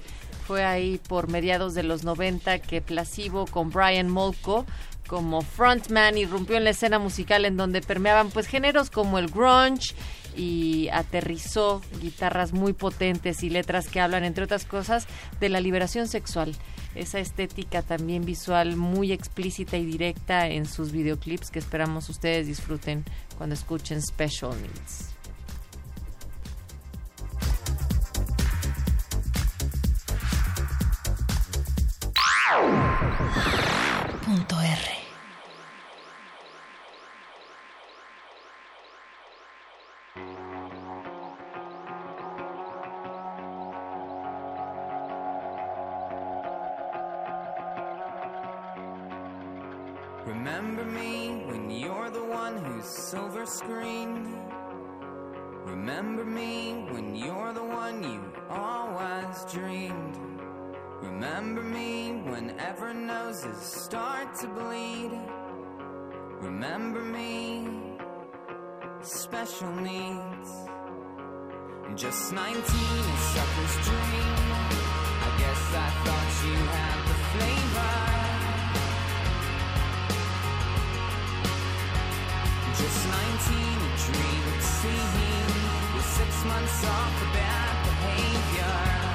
Fue 0.49 0.65
ahí 0.65 0.99
por 1.07 1.29
mediados 1.29 1.75
de 1.75 1.83
los 1.83 2.03
90 2.03 2.57
que 2.57 2.81
Placebo 2.81 3.45
con 3.45 3.69
Brian 3.69 4.09
Molko 4.09 4.65
como 5.07 5.43
frontman 5.43 6.17
irrumpió 6.17 6.57
en 6.57 6.63
la 6.63 6.71
escena 6.71 6.97
musical 6.97 7.45
en 7.45 7.55
donde 7.55 7.81
permeaban 7.81 8.31
pues 8.31 8.47
géneros 8.47 8.89
como 8.89 9.19
el 9.19 9.27
grunge 9.27 9.93
y 10.35 10.89
aterrizó 10.91 11.83
guitarras 12.01 12.51
muy 12.51 12.73
potentes 12.73 13.43
y 13.43 13.51
letras 13.51 13.89
que 13.89 14.01
hablan, 14.01 14.23
entre 14.23 14.45
otras 14.45 14.65
cosas, 14.65 15.05
de 15.39 15.49
la 15.49 15.59
liberación 15.59 16.07
sexual. 16.07 16.55
Esa 16.95 17.19
estética 17.19 17.83
también 17.83 18.25
visual 18.25 18.75
muy 18.75 19.11
explícita 19.11 19.77
y 19.77 19.85
directa 19.85 20.47
en 20.47 20.65
sus 20.65 20.91
videoclips 20.91 21.51
que 21.51 21.59
esperamos 21.59 22.09
ustedes 22.09 22.47
disfruten 22.47 23.05
cuando 23.37 23.53
escuchen 23.53 24.01
Special 24.01 24.59
Needs. 24.59 25.18
Remember 50.25 50.85
me 50.85 51.43
when 51.47 51.71
you're 51.71 52.09
the 52.11 52.23
one 52.23 52.57
who's 52.57 52.85
silver 52.85 53.45
screened. 53.45 54.27
Remember 55.65 56.23
me 56.23 56.85
when 56.91 57.15
you're 57.15 57.53
the 57.53 57.63
one 57.63 58.03
you 58.03 58.21
always 58.49 59.45
dreamed. 59.51 60.28
Remember 61.01 61.61
me 61.61 62.11
whenever 62.25 62.93
noses 62.93 63.57
start 63.57 64.35
to 64.41 64.47
bleed. 64.47 65.11
Remember 66.41 67.01
me, 67.01 67.67
special 69.01 69.71
needs. 69.75 70.49
Just 71.95 72.33
19, 72.33 72.53
a 72.53 72.63
sucker's 73.31 73.75
dream. 73.87 74.35
I 75.23 75.29
guess 75.39 75.63
I 75.73 75.89
thought 76.03 76.31
you 76.45 76.57
had 76.75 76.99
the 77.07 77.17
flavor. 77.31 77.95
Just 82.75 83.01
19, 83.07 83.15
a 83.77 83.95
dream 84.03 84.43
it 84.53 84.63
seemed 84.63 85.95
With 85.95 86.05
six 86.05 86.31
months 86.45 86.85
off 86.85 87.19
for 87.19 87.29
bad 87.33 87.85
behavior 87.85 89.08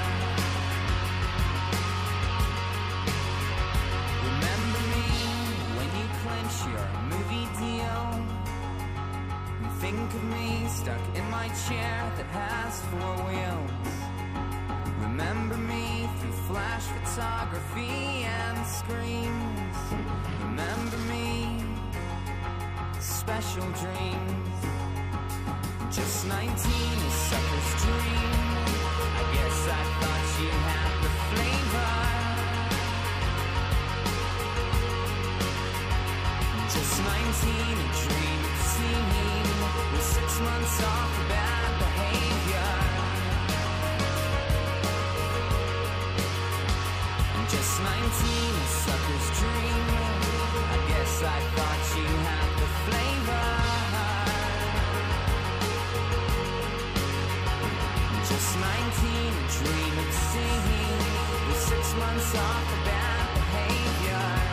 your 6.75 6.89
movie 7.13 7.49
deal 7.59 8.05
And 9.61 9.71
think 9.83 10.09
of 10.19 10.25
me 10.25 10.67
stuck 10.69 11.05
in 11.15 11.27
my 11.31 11.49
chair 11.67 11.97
that 12.17 12.29
has 12.41 12.75
four 12.91 13.15
wheels 13.27 13.95
Remember 15.01 15.57
me 15.57 16.09
through 16.19 16.37
flash 16.51 16.85
photography 16.95 18.25
and 18.41 18.67
screens 18.67 19.77
Remember 20.43 20.99
me 21.13 21.45
special 23.25 23.65
dreams. 23.83 24.59
Just 25.91 26.27
19, 26.27 26.45
a 26.45 27.11
sucker's 27.11 27.71
dream. 27.83 28.35
I 29.21 29.25
guess 29.35 29.59
I 29.69 29.83
thought 30.01 30.27
you 30.43 30.51
had 30.69 31.04
19, 37.05 37.13
a 37.13 37.89
dream 38.01 38.41
it 38.51 38.59
seemed. 38.73 39.49
With 39.93 40.03
six 40.03 40.41
months 40.41 40.83
off 40.83 41.09
for 41.15 41.27
bad 41.29 41.71
behavior. 41.85 42.73
Just 47.53 47.75
19, 47.83 47.93
a 47.95 48.69
sucker's 48.85 49.29
dream. 49.39 49.85
I 50.75 50.79
guess 50.89 51.23
I 51.23 51.39
thought 51.55 51.83
you 51.99 52.09
had 52.29 52.51
the 52.61 52.69
flavor. 52.85 53.49
Just 58.31 58.51
19, 58.57 58.65
a 59.29 59.47
dream 59.59 59.95
it 60.05 60.13
seemed. 60.31 61.03
With 61.49 61.61
six 61.71 61.85
months 62.03 62.35
off 62.35 62.63
for 62.71 62.81
bad 62.89 63.27
behavior. 63.39 64.44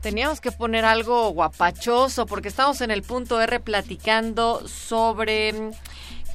Teníamos 0.00 0.40
que 0.40 0.52
poner 0.52 0.84
algo 0.84 1.30
guapachoso 1.30 2.24
porque 2.24 2.48
estamos 2.48 2.80
en 2.80 2.90
el 2.90 3.02
punto 3.02 3.40
R 3.40 3.60
platicando 3.60 4.66
sobre 4.66 5.52
mm, 5.52 5.70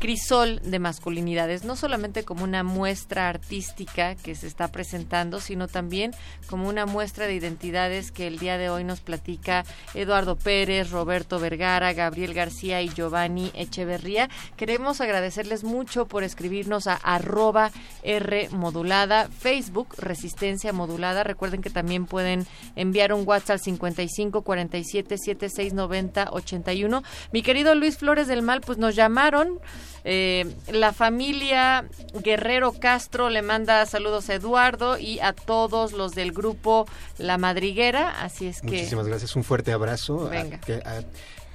crisol 0.03 0.59
de 0.65 0.79
masculinidades, 0.79 1.63
no 1.63 1.77
solamente 1.77 2.25
como 2.25 2.43
una 2.43 2.61
muestra 2.61 3.29
artística 3.29 4.15
que 4.15 4.35
se 4.35 4.47
está 4.47 4.67
presentando, 4.67 5.39
sino 5.39 5.69
también 5.69 6.11
como 6.49 6.67
una 6.67 6.85
muestra 6.85 7.25
de 7.25 7.35
identidades 7.35 8.11
que 8.11 8.27
el 8.27 8.37
día 8.37 8.57
de 8.57 8.69
hoy 8.69 8.83
nos 8.83 8.99
platica 8.99 9.63
Eduardo 9.93 10.35
Pérez, 10.35 10.91
Roberto 10.91 11.39
Vergara, 11.39 11.93
Gabriel 11.93 12.33
García 12.33 12.81
y 12.81 12.89
Giovanni 12.89 13.49
Echeverría. 13.53 14.29
Queremos 14.57 14.99
agradecerles 14.99 15.63
mucho 15.63 16.05
por 16.05 16.23
escribirnos 16.23 16.87
a 16.87 16.95
arroba 16.95 17.71
R 18.01 18.49
modulada, 18.49 19.29
Facebook 19.29 19.95
Resistencia 19.97 20.73
Modulada. 20.73 21.23
Recuerden 21.23 21.61
que 21.61 21.69
también 21.69 22.07
pueden 22.07 22.45
enviar 22.75 23.13
un 23.13 23.25
WhatsApp 23.25 23.51
al 23.51 23.59
55 23.61 24.41
47 24.41 25.17
76 25.17 25.73
90 25.73 26.27
81. 26.29 27.03
Mi 27.31 27.41
querido 27.41 27.73
Luis 27.73 27.97
Flores 27.99 28.27
del 28.27 28.41
Mal, 28.41 28.59
pues 28.59 28.77
nos 28.77 28.97
llamaron. 28.97 29.61
Eh, 30.05 30.53
la 30.71 30.91
familia 30.93 31.85
Guerrero 32.23 32.73
Castro 32.73 33.29
le 33.29 33.41
manda 33.41 33.85
saludos 33.85 34.29
a 34.29 34.35
Eduardo 34.35 34.97
y 34.97 35.19
a 35.19 35.33
todos 35.33 35.93
los 35.93 36.13
del 36.13 36.31
grupo 36.33 36.85
La 37.17 37.37
Madriguera. 37.37 38.21
Así 38.21 38.47
es 38.47 38.61
que. 38.61 38.67
Muchísimas 38.67 39.07
gracias, 39.07 39.35
un 39.35 39.43
fuerte 39.43 39.71
abrazo. 39.71 40.27
a- 40.27 40.29
Venga. 40.29 40.59
a- 40.85 41.03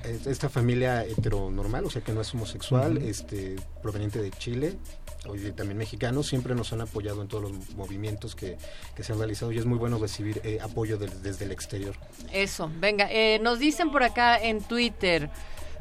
a 0.06 0.08
esta 0.30 0.48
familia 0.48 1.04
heteronormal, 1.04 1.84
o 1.84 1.90
sea 1.90 2.02
que 2.02 2.12
no 2.12 2.20
es 2.20 2.32
homosexual, 2.32 2.98
este, 2.98 3.56
proveniente 3.82 4.22
de 4.22 4.30
Chile, 4.30 4.76
hoy 5.26 5.50
también 5.50 5.76
mexicano, 5.76 6.22
siempre 6.22 6.54
nos 6.54 6.72
han 6.72 6.80
apoyado 6.80 7.20
en 7.20 7.26
todos 7.26 7.50
los 7.50 7.70
movimientos 7.74 8.36
que, 8.36 8.56
que 8.94 9.02
se 9.02 9.12
han 9.12 9.18
realizado 9.18 9.50
y 9.50 9.58
es 9.58 9.66
muy 9.66 9.76
bueno 9.76 9.98
recibir 9.98 10.40
eh, 10.44 10.58
apoyo 10.62 10.98
desde 10.98 11.44
el 11.44 11.50
exterior. 11.50 11.96
Eso, 12.32 12.70
venga, 12.78 13.08
eh, 13.10 13.40
nos 13.42 13.58
dicen 13.58 13.90
por 13.90 14.04
acá 14.04 14.38
en 14.40 14.62
Twitter. 14.62 15.28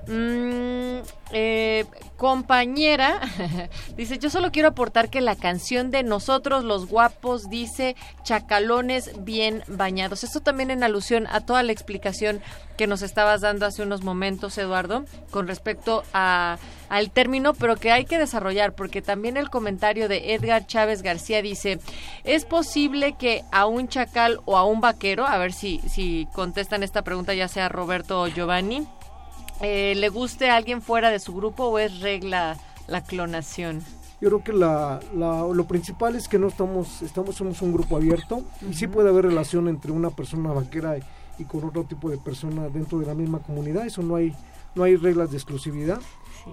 Mm, 0.08 1.02
eh, 1.32 1.86
compañera, 2.16 3.20
dice, 3.98 4.18
yo 4.18 4.30
solo 4.30 4.52
quiero 4.52 4.70
aportar 4.70 5.10
que 5.10 5.22
la 5.22 5.36
canción 5.36 5.92
de 5.92 6.04
Nosotros 6.04 6.64
los 6.64 6.88
Guapos 6.88 7.50
dice 7.50 7.96
chacalones 8.24 9.12
bien 9.24 9.64
bañados. 9.68 10.24
Esto 10.24 10.40
también 10.40 10.72
en 10.72 10.84
alusión 10.84 11.28
a 11.28 11.42
toda 11.42 11.64
la 11.64 11.74
explicación 11.74 12.42
que 12.78 12.88
nos 12.88 13.02
estabas 13.02 13.42
dando 13.42 13.66
hace 13.66 13.84
unos 13.84 14.04
momentos, 14.04 14.58
Eduardo, 14.58 15.06
con 15.32 15.48
respecto 15.48 16.04
a, 16.14 16.58
al 16.90 17.12
término, 17.12 17.54
pero 17.54 17.76
que 17.76 17.92
hay 17.92 18.06
que 18.06 18.20
desarrollar, 18.20 18.74
porque 18.74 19.02
también 19.02 19.36
el 19.36 19.50
comentario 19.50 20.08
de 20.08 20.34
Edgar 20.34 20.66
Chávez 20.66 21.02
García 21.02 21.42
dice, 21.42 21.80
¿es 22.24 22.46
posible 22.46 23.16
que 23.18 23.44
a 23.52 23.66
un 23.66 23.88
chacal 23.88 24.40
o 24.46 24.58
a 24.58 24.64
un 24.64 24.80
vaquero, 24.80 25.26
a 25.26 25.38
ver 25.38 25.54
si, 25.54 25.80
si 25.90 26.28
contestan 26.34 26.84
esta 26.84 27.02
pregunta 27.02 27.34
ya 27.34 27.48
sea 27.48 27.68
Roberto 27.68 28.22
o 28.22 28.28
Giovanni, 28.28 28.88
eh, 29.62 29.94
le 29.96 30.10
guste 30.10 30.50
a 30.50 30.56
alguien 30.56 30.82
fuera 30.82 31.10
de 31.10 31.20
su 31.20 31.34
grupo 31.34 31.66
o 31.66 31.80
es 31.80 32.00
regla 32.02 32.58
la 32.88 33.04
clonación? 33.04 33.82
Yo 34.20 34.30
creo 34.30 34.44
que 34.44 34.54
la, 34.54 35.00
la- 35.16 35.48
lo 35.48 35.68
principal 35.68 36.16
es 36.16 36.28
que 36.28 36.40
no 36.40 36.48
estamos, 36.48 37.02
estamos 37.04 37.36
somos 37.36 37.62
un 37.62 37.72
grupo 37.74 37.96
abierto 37.98 38.42
y 38.70 38.74
sí 38.74 38.88
puede 38.88 39.10
haber 39.10 39.26
relación 39.26 39.68
entre 39.68 39.92
una 39.92 40.10
persona 40.10 40.52
vaquera 40.52 40.98
y, 40.98 41.04
y 41.38 41.44
con 41.46 41.64
otro 41.64 41.84
tipo 41.84 42.10
de 42.10 42.18
persona 42.18 42.68
dentro 42.70 42.98
de 43.00 43.06
la 43.06 43.14
misma 43.14 43.40
comunidad. 43.40 43.86
Eso 43.86 44.02
no 44.02 44.16
hay, 44.16 44.34
no 44.74 44.84
hay 44.84 44.96
reglas 44.96 45.30
de 45.32 45.38
exclusividad. 45.38 46.00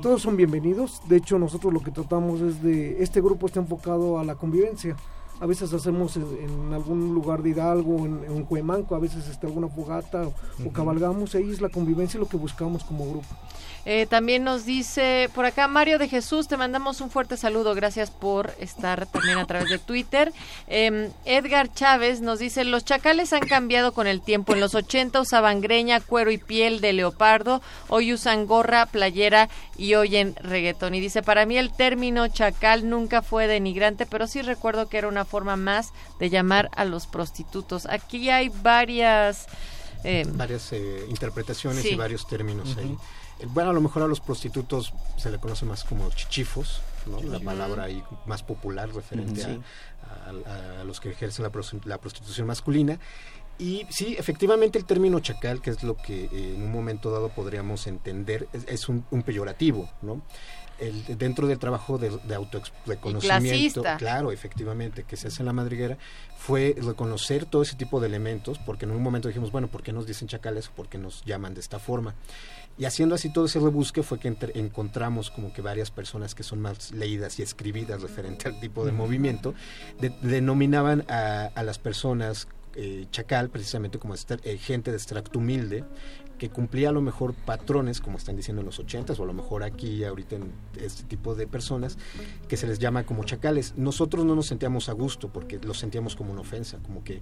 Todos 0.03 0.23
son 0.23 0.37
bienvenidos. 0.37 1.01
De 1.09 1.17
hecho, 1.17 1.39
nosotros 1.39 1.73
lo 1.73 1.81
que 1.81 1.91
tratamos 1.91 2.41
es 2.43 2.63
de, 2.63 3.03
este 3.03 3.21
grupo 3.21 3.47
está 3.47 3.61
enfocado 3.61 4.19
a 4.19 4.25
la 4.25 4.35
convivencia. 4.35 4.97
A 5.41 5.47
veces 5.47 5.73
hacemos 5.73 6.17
en, 6.17 6.25
en 6.39 6.73
algún 6.73 7.13
lugar 7.13 7.43
de 7.43 7.51
Hidalgo, 7.51 8.07
en, 8.07 8.25
en 8.25 8.45
Cuemanco, 8.45 8.95
a 8.95 9.01
veces 9.01 9.29
está 9.29 9.47
alguna 9.47 9.69
fogata 9.69 10.29
o, 10.29 10.35
o 10.69 10.73
cabalgamos. 10.73 11.35
Ahí 11.35 11.51
es 11.51 11.61
la 11.61 11.69
convivencia 11.69 12.21
lo 12.21 12.29
que 12.29 12.37
buscamos 12.37 12.85
como 12.85 13.05
grupo. 13.11 13.27
Eh, 13.87 14.07
también 14.07 14.45
nos 14.45 14.65
dice 14.65 15.29
por 15.35 15.45
acá 15.45 15.69
Mario 15.69 15.99
de 15.99 16.09
Jesús, 16.09 16.49
te 16.49 16.57
mandamos 16.57 17.03
un 17.03 17.11
fuerte 17.11 17.37
saludo, 17.37 17.75
gracias 17.75 18.11
por 18.11 18.55
estar 18.59 19.07
también 19.07 19.37
a 19.39 19.47
través 19.47 19.69
de 19.69 19.79
Twitter. 19.79 20.33
Eh, 20.69 21.11
Edgar 21.27 21.71
Chávez 21.73 22.21
nos 22.23 22.39
dice, 22.39 22.65
los 22.65 22.85
chacales 22.85 23.33
han 23.35 23.47
cambiado 23.47 23.93
con 23.93 24.07
el 24.07 24.23
tiempo, 24.23 24.55
en 24.55 24.61
los 24.61 24.75
80 24.75 25.21
usaban 25.21 25.61
greña, 25.61 26.01
cuero 26.01 26.31
y 26.31 26.39
piel 26.39 26.81
de 26.81 26.95
leopardo, 26.95 27.61
hoy 27.89 28.13
usan 28.15 28.47
gorra, 28.47 28.87
playera 28.87 29.51
y 29.77 29.95
oyen 29.97 30.35
reggaetón. 30.37 30.95
Y 30.95 31.01
dice, 31.01 31.23
para 31.23 31.45
mí 31.45 31.59
el 31.59 31.71
término 31.71 32.27
chacal 32.29 32.89
nunca 32.89 33.21
fue 33.21 33.47
denigrante, 33.47 34.07
pero 34.07 34.27
sí 34.27 34.41
recuerdo 34.41 34.89
que 34.89 34.97
era 34.97 35.09
una 35.09 35.27
forma 35.27 35.57
más 35.57 35.93
de 36.19 36.31
llamar 36.31 36.71
a 36.75 36.87
los 36.87 37.07
prostitutos. 37.07 37.85
Aquí 37.87 38.31
hay 38.31 38.49
varias... 38.49 39.47
eh, 40.05 40.25
varias 40.27 40.73
eh, 40.73 41.05
interpretaciones 41.11 41.83
Sí. 41.83 41.91
y 41.91 41.95
varios 41.97 42.27
términos 42.27 42.77
ahí. 42.79 42.97
Eh, 43.41 43.47
Bueno, 43.49 43.71
a 43.71 43.73
lo 43.73 43.81
mejor 43.81 44.03
a 44.03 44.07
los 44.07 44.21
prostitutos 44.21 44.93
se 45.17 45.31
le 45.31 45.39
conoce 45.39 45.65
más 45.65 45.85
como 45.85 46.09
chichifos, 46.11 46.81
¿no? 47.07 47.21
la 47.23 47.41
palabra 47.41 47.85
ahí 47.85 48.03
más 48.27 48.43
popular 48.43 48.93
referente 48.95 49.43
Sí. 49.43 49.61
a, 50.47 50.51
a- 50.51 50.81
a 50.81 50.85
los 50.85 51.01
que 51.01 51.11
ejercen 51.11 51.43
la, 51.45 51.51
la 51.85 51.99
prostitución 51.99 52.47
masculina. 52.47 52.99
Y 53.59 53.87
sí, 53.89 54.17
efectivamente 54.19 54.79
el 54.79 54.85
término 54.85 55.21
chacal, 55.21 55.61
que 55.63 55.71
es 55.71 55.83
lo 55.85 55.97
que 55.97 56.25
eh, 56.25 56.55
en 56.57 56.63
un 56.65 56.73
momento 56.73 57.11
dado 57.13 57.29
podríamos 57.29 57.87
entender, 57.87 58.49
es, 58.53 58.65
es 58.67 58.89
un, 58.89 59.05
un 59.13 59.23
peyorativo, 59.23 59.89
¿no? 60.03 60.23
El- 60.81 61.17
dentro 61.17 61.47
del 61.47 61.61
trabajo 61.61 61.97
de, 61.99 62.11
de 62.11 62.35
autoreconocimiento, 62.35 63.85
claro, 63.97 64.33
efectivamente, 64.33 65.05
que 65.05 65.17
se 65.17 65.29
hace 65.29 65.43
en 65.43 65.47
la 65.47 65.53
madriguera, 65.53 65.97
fue 66.37 66.75
reconocer 66.77 67.47
todo 67.47 67.63
ese 67.63 67.77
tipo 67.77 68.01
de 68.01 68.09
elementos, 68.09 68.59
porque 68.67 68.85
en 68.87 68.91
un 68.91 69.01
momento 69.03 69.29
dijimos, 69.29 69.53
bueno, 69.53 69.69
¿por 69.69 69.85
qué 69.85 69.93
nos 69.93 70.05
dicen 70.05 70.27
chacales 70.27 70.69
o 70.69 70.73
por 70.73 70.89
qué 70.89 70.99
nos 70.99 71.25
llaman 71.25 71.55
de 71.55 71.61
esta 71.61 71.79
forma? 71.79 72.15
Y 72.77 72.87
haciendo 72.87 73.15
así 73.15 73.33
todo 73.33 73.45
ese 73.45 73.61
rebusque 73.61 74.03
fue 74.03 74.19
que 74.19 74.29
entre- 74.29 74.59
encontramos 74.59 75.31
como 75.31 75.53
que 75.53 75.63
varias 75.63 75.91
personas 75.91 76.35
que 76.35 76.43
son 76.43 76.61
más 76.61 76.91
leídas 76.91 77.39
y 77.39 77.43
escribidas 77.43 78.03
referente 78.03 78.49
al 78.49 78.59
tipo 78.59 78.85
de 78.85 78.91
movimiento, 78.93 79.55
de- 80.01 80.11
denominaban 80.23 81.05
a, 81.09 81.47
a 81.55 81.63
las 81.63 81.79
personas 81.79 82.49
eh, 82.77 83.07
chacal 83.13 83.51
precisamente 83.51 84.01
como 84.01 84.15
eh, 84.17 84.59
gente 84.59 84.91
de 84.91 84.97
extracto 84.97 85.39
humilde 85.39 85.85
que 86.39 86.51
cumplía 86.51 86.89
a 86.89 86.93
lo 86.93 87.01
mejor 87.01 87.33
patrones, 87.33 88.01
como 88.01 88.19
están 88.19 88.35
diciendo 88.35 88.61
en 88.61 88.67
los 88.67 88.81
ochentas, 88.81 89.21
o 89.21 89.23
a 89.23 89.27
lo 89.27 89.33
mejor 89.33 89.63
aquí 89.63 90.03
ahorita 90.03 90.35
en 90.35 90.51
este 90.81 91.05
tipo 91.05 91.37
de 91.37 91.47
personas, 91.47 91.97
que 92.49 92.57
se 92.57 92.67
les 92.67 92.81
llama 92.81 93.05
como 93.07 93.23
chacales. 93.23 93.75
Nosotros 93.77 94.25
no 94.25 94.35
nos 94.35 94.47
sentíamos 94.49 94.89
a 94.89 94.93
gusto 94.95 95.29
porque 95.33 95.61
lo 95.61 95.75
sentíamos 95.75 96.17
como 96.17 96.33
una 96.33 96.41
ofensa, 96.41 96.79
como 96.79 97.05
que 97.05 97.21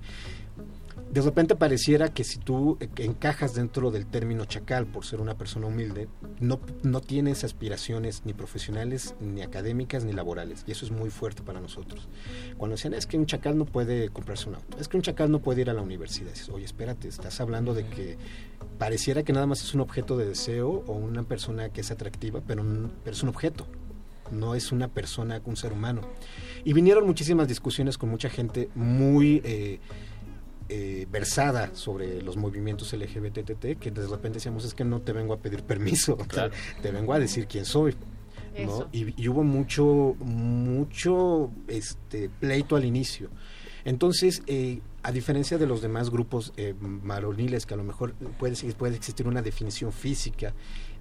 de 1.12 1.20
repente 1.20 1.57
pareciera 1.57 2.08
que 2.08 2.24
si 2.24 2.39
tú 2.39 2.78
encajas 2.97 3.52
dentro 3.52 3.91
del 3.91 4.07
término 4.07 4.47
chacal 4.47 4.86
por 4.86 5.05
ser 5.05 5.20
una 5.20 5.36
persona 5.36 5.66
humilde, 5.66 6.08
no, 6.41 6.58
no 6.82 7.02
tienes 7.02 7.44
aspiraciones 7.44 8.23
ni 8.24 8.32
profesionales, 8.32 9.15
ni 9.20 9.42
académicas, 9.42 10.07
ni 10.07 10.15
laborales. 10.15 10.65
Y 10.66 10.73
eso 10.73 10.86
es 10.86 10.91
muy 10.91 11.10
fuerte 11.10 11.42
para 11.42 11.60
nosotros. 11.60 12.08
Cuando 12.57 12.76
decían, 12.76 12.94
es 12.94 13.07
que 13.07 13.18
un 13.18 13.26
chacal 13.26 13.58
no 13.58 13.66
puede 13.66 14.08
comprarse 14.08 14.49
un 14.49 14.55
auto, 14.55 14.78
es 14.78 14.89
que 14.89 14.97
un 14.97 15.02
chacal 15.02 15.31
no 15.31 15.41
puede 15.41 15.60
ir 15.60 15.68
a 15.68 15.74
la 15.74 15.82
universidad. 15.82 16.31
Dices, 16.31 16.49
oye, 16.49 16.65
espérate, 16.65 17.08
estás 17.08 17.42
hablando 17.42 17.74
de 17.74 17.84
que 17.84 18.16
pareciera 18.78 19.23
que 19.23 19.34
nada 19.34 19.47
más 19.47 19.62
es 19.62 19.74
un 19.74 19.82
objeto 19.82 20.16
de 20.16 20.24
deseo 20.24 20.82
o 20.86 20.92
una 20.92 21.24
persona 21.24 21.68
que 21.68 21.82
es 21.82 21.91
atractiva, 21.91 22.41
pero, 22.47 22.65
pero 23.05 23.15
es 23.15 23.23
un 23.23 23.28
objeto 23.28 23.66
no 24.31 24.55
es 24.55 24.73
una 24.73 24.89
persona, 24.89 25.42
un 25.44 25.57
ser 25.57 25.74
humano. 25.74 26.00
Y 26.65 26.73
vinieron 26.73 27.07
muchísimas 27.07 27.49
discusiones 27.49 27.99
con 27.99 28.08
mucha 28.08 28.31
gente 28.31 28.70
muy 28.74 29.42
eh, 29.44 29.78
eh, 30.75 31.07
versada 31.10 31.75
sobre 31.75 32.23
los 32.23 32.39
movimientos 32.39 32.94
LGBTT, 32.94 33.78
que 33.78 33.91
de 33.91 34.07
repente 34.07 34.39
decíamos, 34.39 34.65
es 34.65 34.73
que 34.73 34.84
no 34.84 35.02
te 35.02 35.12
vengo 35.12 35.34
a 35.34 35.36
pedir 35.36 35.65
permiso, 35.65 36.17
te 36.83 36.91
vengo 36.91 37.12
a 37.12 37.18
decir 37.18 37.47
quién 37.47 37.67
soy. 37.67 37.94
Y, 38.91 39.23
y 39.23 39.28
hubo 39.28 39.42
mucho, 39.44 40.17
mucho 40.18 41.51
este, 41.68 42.31
pleito 42.31 42.76
al 42.76 42.86
inicio. 42.86 43.28
Entonces, 43.84 44.42
eh, 44.47 44.81
a 45.02 45.12
diferencia 45.12 45.59
de 45.59 45.67
los 45.67 45.83
demás 45.83 46.09
grupos 46.09 46.55
eh, 46.57 46.75
varoniles, 46.78 47.67
que 47.67 47.75
a 47.75 47.76
lo 47.76 47.84
mejor 47.84 48.15
puede, 48.39 48.57
puede 48.73 48.97
existir 48.97 49.28
una 49.28 49.42
definición 49.42 49.92
física 49.92 50.55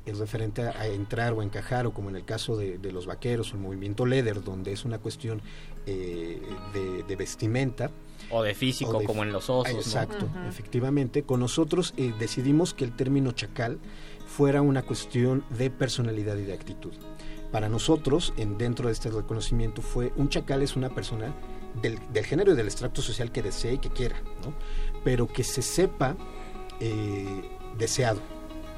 en 0.06 0.19
referente 0.19 0.64
a, 0.64 0.72
a 0.82 0.88
entrar 0.88 1.32
o 1.32 1.43
encajar, 1.43 1.85
o 1.88 1.93
como 1.93 2.09
en 2.09 2.17
el 2.17 2.25
caso 2.25 2.58
de, 2.58 2.77
de 2.77 2.91
los 2.91 3.06
vaqueros, 3.06 3.53
el 3.53 3.59
movimiento 3.59 4.06
leather, 4.06 4.43
donde 4.43 4.74
es 4.74 4.83
una 4.83 4.98
cuestión 4.98 5.41
eh, 5.85 6.41
de, 6.74 7.03
de 7.03 7.16
vestimenta. 7.16 7.90
O 8.32 8.43
de 8.43 8.53
físico, 8.53 8.98
o 8.98 9.00
de- 9.00 9.06
como 9.06 9.24
en 9.24 9.32
los 9.32 9.50
osos. 9.50 9.74
¿no? 9.74 9.80
Exacto, 9.80 10.27
efectivamente. 10.48 11.24
Con 11.24 11.40
nosotros 11.40 11.93
eh, 11.98 12.14
decidimos 12.19 12.74
que 12.74 12.84
el 12.85 12.95
término 12.95 13.32
chacal 13.32 13.80
fuera 14.26 14.61
una 14.61 14.84
cuestión 14.84 15.43
de 15.58 15.69
personalidad 15.69 16.38
y 16.38 16.43
de 16.43 16.53
actitud. 16.53 16.93
Para 17.51 17.68
nosotros, 17.68 18.34
en, 18.38 18.58
dentro 18.58 18.88
de 18.88 18.93
este 18.93 19.10
reconocimiento, 19.10 19.82
fue 19.82 20.14
un 20.16 20.30
chacal 20.30 20.61
es 20.61 20.76
una 20.77 20.90
persona 20.90 21.34
del, 21.82 22.00
del 22.14 22.26
género 22.26 22.53
y 22.53 22.56
del 22.56 22.68
extracto 22.68 23.01
social 23.01 23.32
que 23.32 23.42
desee 23.42 23.74
y 23.74 23.77
que 23.80 23.90
quiera, 23.90 24.16
¿no? 24.45 24.53
pero 25.03 25.27
que 25.27 25.43
se 25.43 25.61
sepa 25.61 26.16
eh, 26.80 27.42
deseado. 27.77 28.19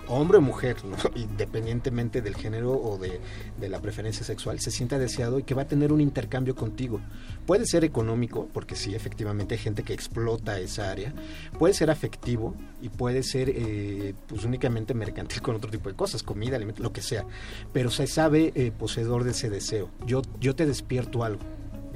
hombre 0.08 0.38
o 0.40 0.42
mujer, 0.42 0.78
¿no? 0.86 0.96
independientemente 1.16 2.22
del 2.22 2.36
género 2.36 2.72
o 2.74 2.98
de, 2.98 3.20
de 3.60 3.70
la 3.70 3.80
preferencia 3.80 4.26
sexual, 4.26 4.60
se 4.60 4.72
sienta 4.72 4.98
deseado 5.00 5.40
y 5.40 5.44
que 5.44 5.54
va 5.56 5.62
a 5.64 5.68
tener 5.68 5.94
un 5.94 6.02
intercambio 6.02 6.56
contigo. 6.56 7.00
Puede 7.46 7.66
ser 7.66 7.84
económico, 7.84 8.48
porque 8.54 8.76
sí, 8.76 8.96
efectivamente 8.96 9.56
hay 9.56 9.60
gente 9.60 9.84
que 9.84 9.94
explota 9.94 10.60
esa 10.60 10.90
área. 10.90 11.14
Puede 11.60 11.74
ser 11.74 11.90
afectivo 11.90 12.56
y 12.82 12.90
puede 12.90 13.22
ser 13.24 13.50
eh, 13.50 14.14
pues 14.28 14.46
únicamente 14.46 14.94
mercantil 14.94 15.42
con 15.42 15.56
otro 15.56 15.70
tipo 15.70 15.90
de 15.90 15.96
cosas, 15.96 16.24
comida, 16.24 16.56
alimento, 16.56 16.82
lo 16.82 16.94
que 16.94 17.02
sea. 17.02 17.26
Pero 17.74 17.92
se 17.92 18.08
sabe 18.08 18.54
eh, 18.56 18.72
poseedor 18.72 19.24
de 19.26 19.32
ese 19.32 19.50
deseo. 19.50 19.90
Yo, 20.06 20.22
yo 20.40 20.56
te 20.56 20.66
despierto 20.66 21.24
algo. 21.24 21.42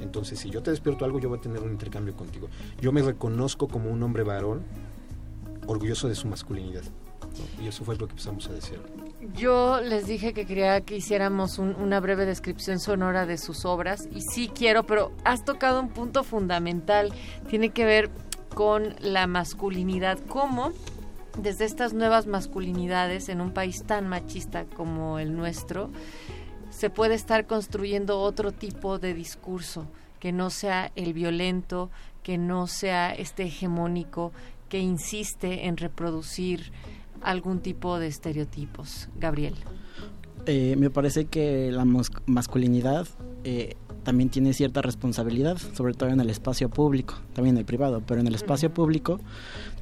Entonces, 0.00 0.38
si 0.38 0.50
yo 0.50 0.62
te 0.62 0.70
despierto 0.70 1.04
algo, 1.04 1.18
yo 1.18 1.28
voy 1.28 1.38
a 1.38 1.40
tener 1.40 1.60
un 1.62 1.72
intercambio 1.72 2.14
contigo. 2.14 2.48
Yo 2.80 2.92
me 2.92 3.02
reconozco 3.02 3.68
como 3.68 3.90
un 3.90 4.02
hombre 4.02 4.22
varón, 4.22 4.62
orgulloso 5.66 6.08
de 6.08 6.14
su 6.14 6.28
masculinidad. 6.28 6.84
Y 7.62 7.68
eso 7.68 7.84
fue 7.84 7.96
lo 7.96 8.06
que 8.06 8.12
empezamos 8.12 8.48
a 8.48 8.52
decir. 8.52 8.80
Yo 9.34 9.80
les 9.80 10.06
dije 10.06 10.32
que 10.32 10.46
quería 10.46 10.80
que 10.82 10.96
hiciéramos 10.96 11.58
un- 11.58 11.74
una 11.74 11.98
breve 11.98 12.24
descripción 12.24 12.78
sonora 12.78 13.26
de 13.26 13.36
sus 13.36 13.64
obras 13.64 14.08
y 14.14 14.20
sí 14.20 14.48
quiero, 14.54 14.84
pero 14.84 15.10
has 15.24 15.44
tocado 15.44 15.80
un 15.80 15.88
punto 15.88 16.22
fundamental. 16.22 17.12
Tiene 17.48 17.70
que 17.70 17.84
ver 17.84 18.10
con 18.54 18.94
la 19.00 19.26
masculinidad. 19.26 20.18
¿Cómo 20.28 20.72
desde 21.36 21.64
estas 21.64 21.94
nuevas 21.94 22.26
masculinidades 22.26 23.28
en 23.28 23.40
un 23.40 23.52
país 23.52 23.82
tan 23.84 24.08
machista 24.08 24.64
como 24.64 25.18
el 25.18 25.36
nuestro 25.36 25.90
se 26.70 26.90
puede 26.90 27.14
estar 27.14 27.46
construyendo 27.46 28.20
otro 28.20 28.52
tipo 28.52 28.98
de 29.00 29.14
discurso 29.14 29.86
que 30.20 30.30
no 30.32 30.50
sea 30.50 30.92
el 30.94 31.12
violento, 31.12 31.90
que 32.22 32.38
no 32.38 32.66
sea 32.68 33.12
este 33.14 33.44
hegemónico, 33.44 34.32
que 34.68 34.78
insiste 34.78 35.66
en 35.66 35.76
reproducir 35.76 36.72
algún 37.22 37.60
tipo 37.60 37.98
de 37.98 38.06
estereotipos. 38.06 39.08
Gabriel. 39.18 39.54
Eh, 40.46 40.76
me 40.78 40.90
parece 40.90 41.26
que 41.26 41.70
la 41.70 41.84
masculinidad 42.26 43.06
eh, 43.44 43.74
también 44.02 44.30
tiene 44.30 44.54
cierta 44.54 44.80
responsabilidad, 44.80 45.58
sobre 45.74 45.92
todo 45.92 46.08
en 46.08 46.20
el 46.20 46.30
espacio 46.30 46.70
público, 46.70 47.14
también 47.34 47.56
en 47.56 47.60
el 47.60 47.66
privado, 47.66 48.02
pero 48.06 48.20
en 48.20 48.26
el 48.26 48.34
espacio 48.34 48.72
público 48.72 49.20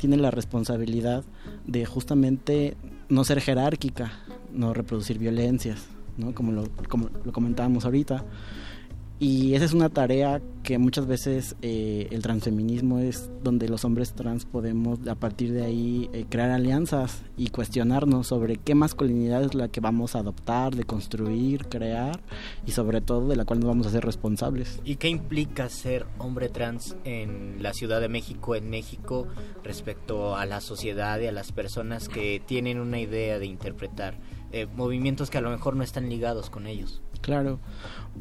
tiene 0.01 0.17
la 0.17 0.33
responsabilidad 0.33 1.25
de 1.67 1.85
justamente 1.85 2.77
no 3.09 3.23
ser 3.23 3.41
jerárquica, 3.41 4.11
no 4.53 4.75
reproducir 4.75 5.19
violencias, 5.19 5.87
¿no? 6.17 6.35
como, 6.35 6.51
lo, 6.51 6.65
como 6.89 7.11
lo 7.25 7.33
comentábamos 7.33 7.85
ahorita. 7.85 8.25
Y 9.19 9.55
esa 9.55 9.65
es 9.65 9.73
una 9.73 9.89
tarea 9.89 10.43
que 10.63 10.77
muchas 10.77 11.07
veces 11.07 11.57
eh, 11.63 12.09
el 12.11 12.21
transfeminismo 12.21 12.99
es 12.99 13.31
donde 13.43 13.67
los 13.67 13.85
hombres 13.87 14.13
trans 14.13 14.45
podemos 14.45 14.99
a 15.09 15.15
partir 15.15 15.53
de 15.53 15.65
ahí 15.65 16.11
eh, 16.13 16.27
crear 16.29 16.51
alianzas 16.51 17.23
y 17.37 17.49
cuestionarnos 17.49 18.27
sobre 18.27 18.57
qué 18.57 18.75
masculinidad 18.75 19.43
es 19.45 19.55
la 19.55 19.69
que 19.69 19.81
vamos 19.81 20.17
a 20.17 20.19
adoptar, 20.19 20.75
de 20.75 20.85
construir, 20.85 21.67
crear 21.67 22.21
y 22.67 22.73
sobre 22.73 23.01
todo 23.01 23.29
de 23.29 23.37
la 23.37 23.47
cual 23.47 23.61
nos 23.61 23.69
vamos 23.69 23.87
a 23.87 23.91
ser 23.91 24.05
responsables. 24.05 24.81
¿Y 24.85 24.97
qué 24.97 25.09
implica 25.09 25.71
ser 25.71 26.05
hombre 26.19 26.51
trans 26.51 26.97
en 27.05 27.63
la 27.63 27.73
Ciudad 27.73 28.03
de 28.03 28.09
México, 28.09 28.55
en 28.55 28.69
México, 28.69 29.29
respecto 29.65 30.37
a 30.37 30.45
la 30.45 30.61
sociedad 30.61 31.19
y 31.21 31.27
a 31.27 31.33
las 31.33 31.53
personas 31.53 32.11
que 32.11 32.43
tienen 32.45 32.81
una 32.81 33.01
idea 33.01 33.39
de 33.39 33.47
interpretar 33.47 34.19
eh, 34.53 34.67
movimientos 34.67 35.31
que 35.31 35.39
a 35.39 35.41
lo 35.41 35.51
mejor 35.51 35.75
no 35.75 35.85
están 35.85 36.11
ligados 36.11 36.51
con 36.51 36.67
ellos? 36.67 37.03
Claro. 37.27 37.59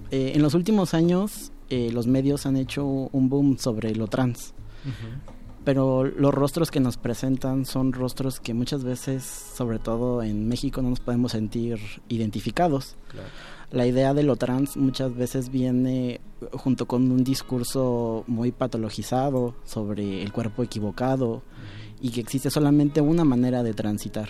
Eh, 0.10 0.32
en 0.34 0.42
los 0.42 0.56
últimos 0.56 0.96
años 0.96 1.52
eh, 1.70 1.92
los 1.94 2.08
medios 2.08 2.48
han 2.48 2.58
hecho 2.58 2.84
un 2.86 3.30
boom 3.30 3.60
sobre 3.60 3.94
lo 3.96 4.08
trans. 4.08 4.56
Pero 5.64 6.04
los 6.04 6.34
rostros 6.34 6.72
que 6.72 6.80
nos 6.80 6.98
presentan 6.98 7.66
son 7.66 7.94
rostros 7.94 8.40
que 8.40 8.56
muchas 8.56 8.84
veces, 8.84 9.24
sobre 9.24 9.78
todo 9.78 10.24
en 10.24 10.48
México, 10.48 10.82
no 10.82 10.90
nos 10.90 11.00
podemos 11.00 11.34
sentir 11.34 11.80
identificados. 12.10 12.96
La 13.72 13.86
idea 13.86 14.16
de 14.16 14.24
lo 14.24 14.38
trans 14.38 14.76
muchas 14.76 15.16
veces 15.16 15.50
viene 15.50 16.20
junto 16.54 16.88
con 16.88 17.12
un 17.12 17.24
discurso 17.24 18.24
muy 18.26 18.52
patologizado 18.52 19.56
sobre 19.66 20.24
el 20.24 20.32
cuerpo 20.32 20.64
equivocado 20.64 21.44
y 22.02 22.10
que 22.10 22.22
existe 22.22 22.50
solamente 22.50 23.02
una 23.02 23.24
manera 23.24 23.62
de 23.62 23.74
transitar, 23.74 24.30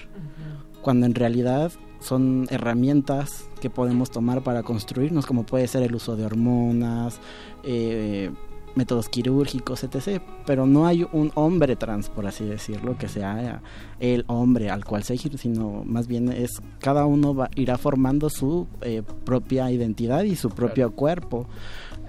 cuando 0.82 1.06
en 1.06 1.16
realidad 1.16 1.72
son 2.06 2.45
herramientas 2.50 3.50
que 3.59 3.69
podemos 3.69 4.11
tomar 4.11 4.43
para 4.43 4.64
construirnos, 4.64 5.25
como 5.25 5.45
puede 5.45 5.67
ser 5.67 5.84
el 5.84 5.95
uso 5.95 6.16
de 6.16 6.25
hormonas, 6.25 7.19
eh, 7.64 8.32
métodos 8.75 9.09
quirúrgicos, 9.09 9.84
etc. 9.84 10.22
Pero 10.45 10.67
no 10.67 10.85
hay 10.85 11.08
un 11.11 11.32
hombre 11.35 11.75
trans, 11.75 12.09
por 12.09 12.27
así 12.27 12.45
decirlo, 12.45 12.98
que 12.98 13.08
sea 13.08 13.61
el 14.00 14.24
hombre 14.27 14.69
al 14.69 14.85
cual 14.85 15.03
seguir, 15.03 15.38
sino 15.38 15.84
más 15.85 16.08
bien 16.08 16.32
es 16.32 16.61
cada 16.80 17.06
uno 17.06 17.34
va, 17.34 17.50
irá 17.56 17.77
formando 17.77 18.30
su 18.30 18.67
eh, 18.82 19.01
propia 19.24 19.72
identidad 19.72 20.24
y 20.24 20.35
su 20.35 20.50
propio 20.50 20.92
cuerpo. 20.92 21.48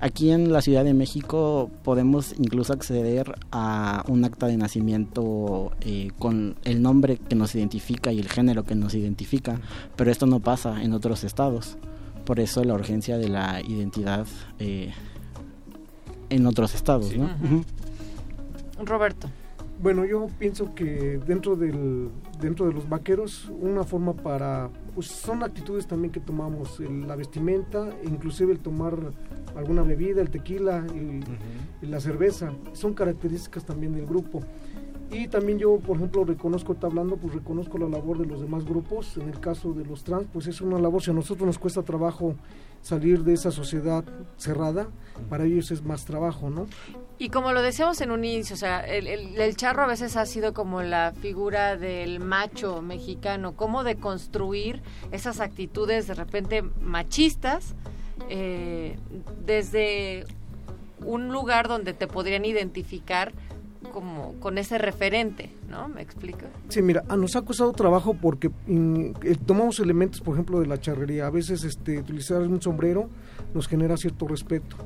Aquí 0.01 0.31
en 0.31 0.53
la 0.53 0.61
Ciudad 0.61 0.85
de 0.85 0.95
México 0.95 1.71
podemos 1.83 2.35
incluso 2.39 2.73
acceder 2.73 3.35
a 3.51 4.05
un 4.09 4.25
acta 4.25 4.47
de 4.47 4.57
nacimiento 4.57 5.73
eh, 5.81 6.11
con 6.19 6.57
el 6.65 6.83
nombre 6.83 7.17
que 7.17 7.35
nos 7.35 7.55
identifica 7.55 8.13
y 8.13 8.19
el 8.19 8.29
género 8.29 8.65
que 8.65 8.75
nos 8.75 8.95
identifica, 8.95 9.61
pero 9.97 10.11
esto 10.11 10.27
no 10.27 10.41
pasa 10.41 10.83
en 10.83 10.93
otros 10.93 11.25
estados. 11.25 11.79
Por 12.25 12.41
eso 12.41 12.63
la 12.65 12.75
urgencia 12.75 13.17
de 13.17 13.29
la 13.29 13.61
identidad 13.63 14.27
eh, 14.59 14.93
en 16.29 16.47
otros 16.47 16.75
estados, 16.75 17.17
¿no? 17.17 17.31
Roberto. 18.85 19.29
Bueno, 19.81 20.05
yo 20.05 20.27
pienso 20.39 20.75
que 20.75 21.21
dentro 21.27 21.57
del 21.57 22.11
dentro 22.41 22.67
de 22.67 22.73
los 22.73 22.89
vaqueros 22.89 23.51
una 23.61 23.85
forma 23.85 24.15
para 24.15 24.71
pues 24.97 25.09
son 25.09 25.43
actitudes 25.43 25.87
también 25.87 26.11
que 26.11 26.21
tomamos 26.21 26.81
el- 26.81 27.07
la 27.07 27.17
vestimenta, 27.17 27.91
inclusive 28.03 28.51
el 28.51 28.61
tomar 28.61 28.97
alguna 29.55 29.83
bebida, 29.83 30.23
el 30.23 30.31
tequila 30.31 30.87
y 31.83 31.87
la 31.87 32.01
cerveza, 32.01 32.51
son 32.73 32.95
características 32.95 33.67
también 33.67 33.93
del 33.93 34.07
grupo. 34.07 34.41
Y 35.11 35.29
también 35.29 35.59
yo, 35.59 35.79
por 35.79 35.97
ejemplo, 35.97 36.25
reconozco, 36.25 36.73
está 36.73 36.89
hablando, 36.89 37.17
pues 37.17 37.33
reconozco 37.35 37.79
la 37.79 37.89
labor 37.89 38.19
de 38.19 38.27
los 38.27 38.41
demás 38.41 38.65
grupos. 38.65 39.17
En 39.17 39.29
el 39.29 39.39
caso 39.39 39.73
de 39.73 39.85
los 39.85 40.03
trans, 40.03 40.27
pues 40.33 40.47
es 40.49 40.61
una 40.61 40.79
labor, 40.81 41.01
si 41.03 41.11
a 41.11 41.15
nosotros 41.15 41.47
nos 41.47 41.59
cuesta 41.59 41.83
trabajo 41.83 42.35
salir 42.83 43.23
de 43.23 43.33
esa 43.35 43.51
sociedad 43.53 44.05
cerrada, 44.37 44.89
para 45.31 45.45
ellos 45.45 45.71
es 45.71 45.83
más 45.83 46.05
trabajo, 46.05 46.51
¿no? 46.51 46.67
Y 47.19 47.31
como 47.31 47.53
lo 47.53 47.63
decíamos 47.63 48.01
en 48.01 48.11
un 48.11 48.25
inicio, 48.25 48.55
o 48.55 48.59
sea, 48.59 48.81
el, 48.81 49.07
el- 49.07 49.57
charro 49.57 49.83
a 49.85 49.87
veces 49.87 50.17
ha 50.17 50.27
sido 50.27 50.53
como 50.53 50.83
la 50.83 51.15
figura 51.21 51.77
del 51.77 52.21
macho 52.21 52.83
mexicano, 52.83 53.55
cómo 53.57 53.85
de 53.85 53.97
construir 53.97 54.83
esas 55.13 55.41
actitudes 55.41 56.07
de 56.09 56.15
repente 56.15 56.63
machistas 56.83 57.75
eh, 58.29 58.99
desde 59.47 60.25
un 61.05 61.29
lugar 61.29 61.69
donde 61.69 61.93
te 61.95 62.07
podrían 62.07 62.45
identificar 62.45 63.33
como 63.93 64.35
con 64.41 64.59
ese 64.59 64.79
referente, 64.79 65.51
¿no? 65.69 65.89
¿Me 65.89 66.03
explico? 66.03 66.47
Sí, 66.69 66.83
mira, 66.83 67.05
ah, 67.09 67.17
nos 67.17 67.37
ha 67.37 67.43
costado 67.43 67.73
trabajo 67.73 68.15
porque 68.15 68.51
mm, 68.67 69.11
eh, 69.23 69.37
tomamos 69.45 69.81
elementos, 69.81 70.21
por 70.21 70.35
ejemplo, 70.35 70.61
de 70.61 70.67
la 70.67 70.81
charrería. 70.81 71.27
A 71.27 71.31
veces 71.31 71.65
este, 71.65 71.99
utilizar 71.99 72.41
un 72.43 72.61
sombrero 72.61 73.09
nos 73.55 73.69
genera 73.69 73.97
cierto 73.97 74.27
respeto. 74.27 74.77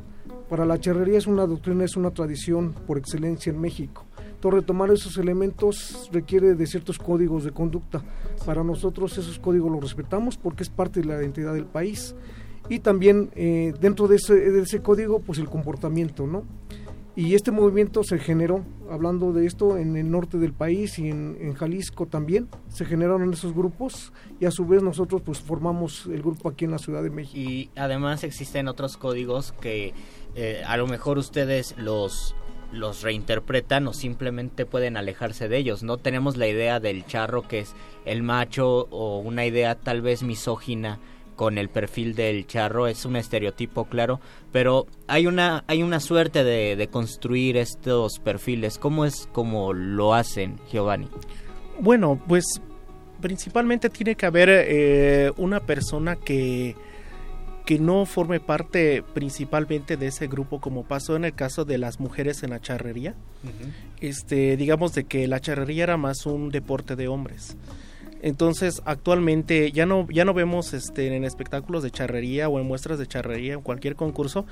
Para 0.49 0.65
la 0.67 0.81
charrería 0.81 1.19
es 1.19 1.27
una 1.27 1.47
doctrina, 1.47 1.85
es 1.85 1.97
una 1.97 2.11
tradición 2.11 2.73
por 2.87 2.99
excelencia 2.99 3.51
en 3.51 3.61
México. 3.61 4.05
Entonces, 4.41 4.61
retomar 4.61 4.91
esos 4.91 5.19
elementos 5.19 6.09
requiere 6.13 6.55
de 6.55 6.67
ciertos 6.67 6.99
códigos 6.99 7.45
de 7.45 7.53
conducta. 7.53 8.03
Para 8.47 8.65
nosotros 8.65 9.17
esos 9.19 9.39
códigos 9.39 9.71
los 9.71 9.83
respetamos 9.83 10.37
porque 10.37 10.63
es 10.63 10.71
parte 10.71 11.01
de 11.01 11.07
la 11.07 11.21
identidad 11.21 11.53
del 11.53 11.67
país. 11.67 12.15
Y 12.71 12.79
también 12.79 13.31
eh, 13.35 13.75
dentro 13.81 14.09
de 14.09 14.17
ese, 14.17 14.35
de 14.35 14.63
ese 14.63 14.81
código, 14.81 15.21
pues 15.21 15.39
el 15.39 15.49
comportamiento, 15.49 16.27
¿no? 16.27 16.45
Y 17.21 17.35
este 17.35 17.51
movimiento 17.51 18.03
se 18.03 18.19
generó, 18.19 18.65
hablando 18.91 19.35
de 19.35 19.45
esto, 19.45 19.77
en 19.77 19.95
el 19.95 20.11
norte 20.11 20.39
del 20.39 20.55
país 20.55 20.99
y 20.99 21.11
en, 21.11 21.53
Jalisco 21.53 22.07
también. 22.07 22.49
Se 22.71 22.87
generaron 22.87 23.31
esos 23.31 23.53
grupos 23.53 24.15
y 24.41 24.47
a 24.47 24.51
su 24.51 24.65
vez 24.65 24.83
nosotros 24.83 25.21
pues 25.21 25.39
formamos 25.39 26.07
el 26.07 26.23
grupo 26.23 26.49
aquí 26.49 26.65
en 26.65 26.71
la 26.71 26.79
Ciudad 26.79 27.03
de 27.03 27.11
México. 27.11 27.39
Y 27.39 27.69
además 27.77 28.25
existen 28.25 28.69
otros 28.69 28.97
códigos 28.97 29.53
que 29.53 29.93
eh, 30.35 30.63
a 30.67 30.79
lo 30.79 30.87
mejor 30.87 31.19
ustedes 31.19 31.75
los 31.77 32.35
los 32.73 33.03
reinterpretan 33.03 33.87
o 33.89 33.93
simplemente 33.93 34.65
pueden 34.65 34.97
alejarse 34.97 35.47
de 35.49 35.59
ellos. 35.59 35.83
No 35.83 35.99
tenemos 35.99 36.39
la 36.39 36.49
idea 36.49 36.81
del 36.81 37.05
charro 37.05 37.47
que 37.47 37.59
es 37.59 37.75
el 38.07 38.23
macho 38.23 38.87
o 38.91 39.19
una 39.19 39.45
idea 39.45 39.75
tal 39.75 40.01
vez 40.01 40.23
misógina 40.23 41.01
con 41.41 41.57
el 41.57 41.71
perfil 41.71 42.15
del 42.15 42.47
charro 42.47 42.87
es 42.87 43.07
un 43.07 43.17
estereotipo 43.17 43.87
claro 43.87 44.21
pero 44.53 44.87
hay 45.07 45.27
una 45.27 45.65
hay 45.69 45.83
una 45.83 45.99
suerte 45.99 46.45
de, 46.45 46.77
de 46.77 46.89
construir 46.89 47.57
estos 47.57 48.19
perfiles. 48.19 48.77
Cómo 48.77 49.07
es 49.07 49.27
como 49.33 49.73
lo 49.73 50.13
hacen 50.13 50.61
Giovanni 50.71 51.09
Bueno, 51.81 52.21
pues 52.29 52.45
principalmente 53.23 53.89
tiene 53.89 54.17
que 54.17 54.27
haber 54.27 54.51
eh, 54.51 55.33
una 55.39 55.61
persona 55.61 56.17
que 56.17 56.77
que 57.65 57.79
no 57.79 58.05
forme 58.05 58.39
parte 58.41 59.03
principalmente 59.15 59.97
de 59.97 60.09
ese 60.09 60.27
grupo 60.27 60.61
como 60.61 60.85
pasó 60.85 61.17
en 61.17 61.25
el 61.25 61.33
caso 61.33 61.65
de 61.65 61.79
las 61.79 62.01
mujeres 62.01 62.43
en 62.43 62.51
la 62.51 62.61
charrería. 62.61 63.15
Este 64.03 64.59
digamos 64.59 64.93
de 64.93 65.05
que 65.05 65.27
la 65.27 65.41
charrería 65.41 65.85
era 65.85 65.97
más 65.97 66.27
un 66.27 66.51
deporte 66.51 66.97
de 66.97 67.09
hombres 67.09 67.57
Entonces, 68.23 68.83
actualmente 68.85 69.73
ya 69.73 69.87
no 69.87 70.07
ya 70.11 70.25
no 70.25 70.35
vemos 70.35 70.75
este 70.75 71.15
en 71.15 71.25
espectáculos 71.25 71.83
de 71.83 71.91
charrería 71.91 72.49
o 72.49 72.61
en 72.61 72.67
muestras 72.67 72.99
de 72.99 73.07
charrería 73.07 73.55
en 73.55 73.63
cualquier 73.63 73.97
concurso, 73.97 74.47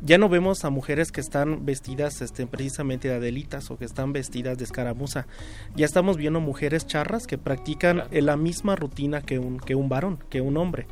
ya 0.00 0.18
no 0.18 0.28
vemos 0.28 0.64
a 0.64 0.70
mujeres 0.70 1.10
que 1.10 1.20
están 1.20 1.64
vestidas 1.64 2.20
este 2.20 2.46
precisamente 2.46 3.08
de 3.08 3.14
adelitas 3.14 3.70
o 3.70 3.78
que 3.78 3.84
están 3.84 4.12
vestidas 4.12 4.58
de 4.58 4.64
escaramuza. 4.64 5.26
Ya 5.74 5.86
estamos 5.86 6.16
viendo 6.16 6.40
mujeres 6.40 6.86
charras 6.86 7.26
que 7.26 7.38
practican 7.38 8.04
eh, 8.10 8.22
la 8.22 8.36
misma 8.36 8.76
rutina 8.76 9.22
que 9.22 9.38
un 9.38 9.58
que 9.58 9.74
un 9.74 9.88
varón, 9.88 10.18
que 10.30 10.40
un 10.40 10.56
hombre. 10.56 10.86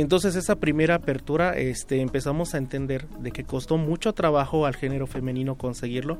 Entonces 0.00 0.34
esa 0.34 0.56
primera 0.56 0.94
apertura 0.94 1.58
este, 1.58 2.00
empezamos 2.00 2.54
a 2.54 2.58
entender 2.58 3.06
de 3.20 3.32
que 3.32 3.44
costó 3.44 3.76
mucho 3.76 4.14
trabajo 4.14 4.64
al 4.64 4.74
género 4.74 5.06
femenino 5.06 5.56
conseguirlo. 5.56 6.18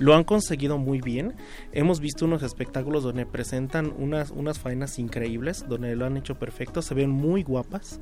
Lo 0.00 0.16
han 0.16 0.24
conseguido 0.24 0.78
muy 0.78 1.00
bien. 1.00 1.34
Hemos 1.72 2.00
visto 2.00 2.24
unos 2.24 2.42
espectáculos 2.42 3.04
donde 3.04 3.26
presentan 3.26 3.94
unas, 3.96 4.32
unas 4.32 4.58
faenas 4.58 4.98
increíbles, 4.98 5.64
donde 5.68 5.94
lo 5.94 6.06
han 6.06 6.16
hecho 6.16 6.40
perfecto, 6.40 6.82
se 6.82 6.92
ven 6.94 7.08
muy 7.08 7.44
guapas. 7.44 8.00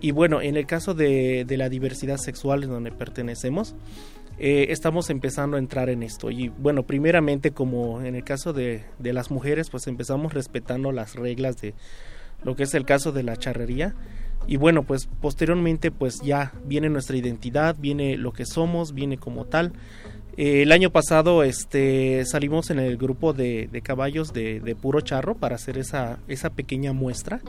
Y 0.00 0.10
bueno, 0.10 0.42
en 0.42 0.56
el 0.56 0.66
caso 0.66 0.92
de, 0.92 1.44
de 1.46 1.56
la 1.56 1.68
diversidad 1.68 2.16
sexual 2.16 2.64
en 2.64 2.70
donde 2.70 2.90
pertenecemos, 2.90 3.76
eh, 4.40 4.66
estamos 4.70 5.08
empezando 5.08 5.56
a 5.56 5.60
entrar 5.60 5.88
en 5.88 6.02
esto. 6.02 6.32
Y 6.32 6.48
bueno, 6.48 6.82
primeramente 6.82 7.52
como 7.52 8.02
en 8.02 8.16
el 8.16 8.24
caso 8.24 8.52
de, 8.52 8.82
de 8.98 9.12
las 9.12 9.30
mujeres, 9.30 9.70
pues 9.70 9.86
empezamos 9.86 10.34
respetando 10.34 10.90
las 10.90 11.14
reglas 11.14 11.60
de 11.60 11.74
lo 12.42 12.56
que 12.56 12.64
es 12.64 12.74
el 12.74 12.84
caso 12.84 13.12
de 13.12 13.22
la 13.22 13.36
charrería 13.36 13.94
y 14.48 14.56
bueno 14.56 14.82
pues 14.82 15.06
posteriormente 15.20 15.90
pues 15.92 16.20
ya 16.22 16.52
viene 16.64 16.88
nuestra 16.88 17.16
identidad 17.16 17.76
viene 17.78 18.16
lo 18.16 18.32
que 18.32 18.44
somos 18.46 18.92
viene 18.94 19.16
como 19.18 19.44
tal. 19.44 19.72
Eh, 20.36 20.62
el 20.62 20.70
año 20.72 20.90
pasado 20.90 21.42
este 21.42 22.24
salimos 22.24 22.70
en 22.70 22.78
el 22.78 22.96
grupo 22.96 23.32
de, 23.32 23.68
de 23.70 23.82
caballos 23.82 24.32
de, 24.32 24.60
de 24.60 24.74
puro 24.74 25.00
charro 25.02 25.34
para 25.34 25.56
hacer 25.56 25.78
esa 25.78 26.18
esa 26.28 26.50
pequeña 26.50 26.92
muestra. 26.92 27.40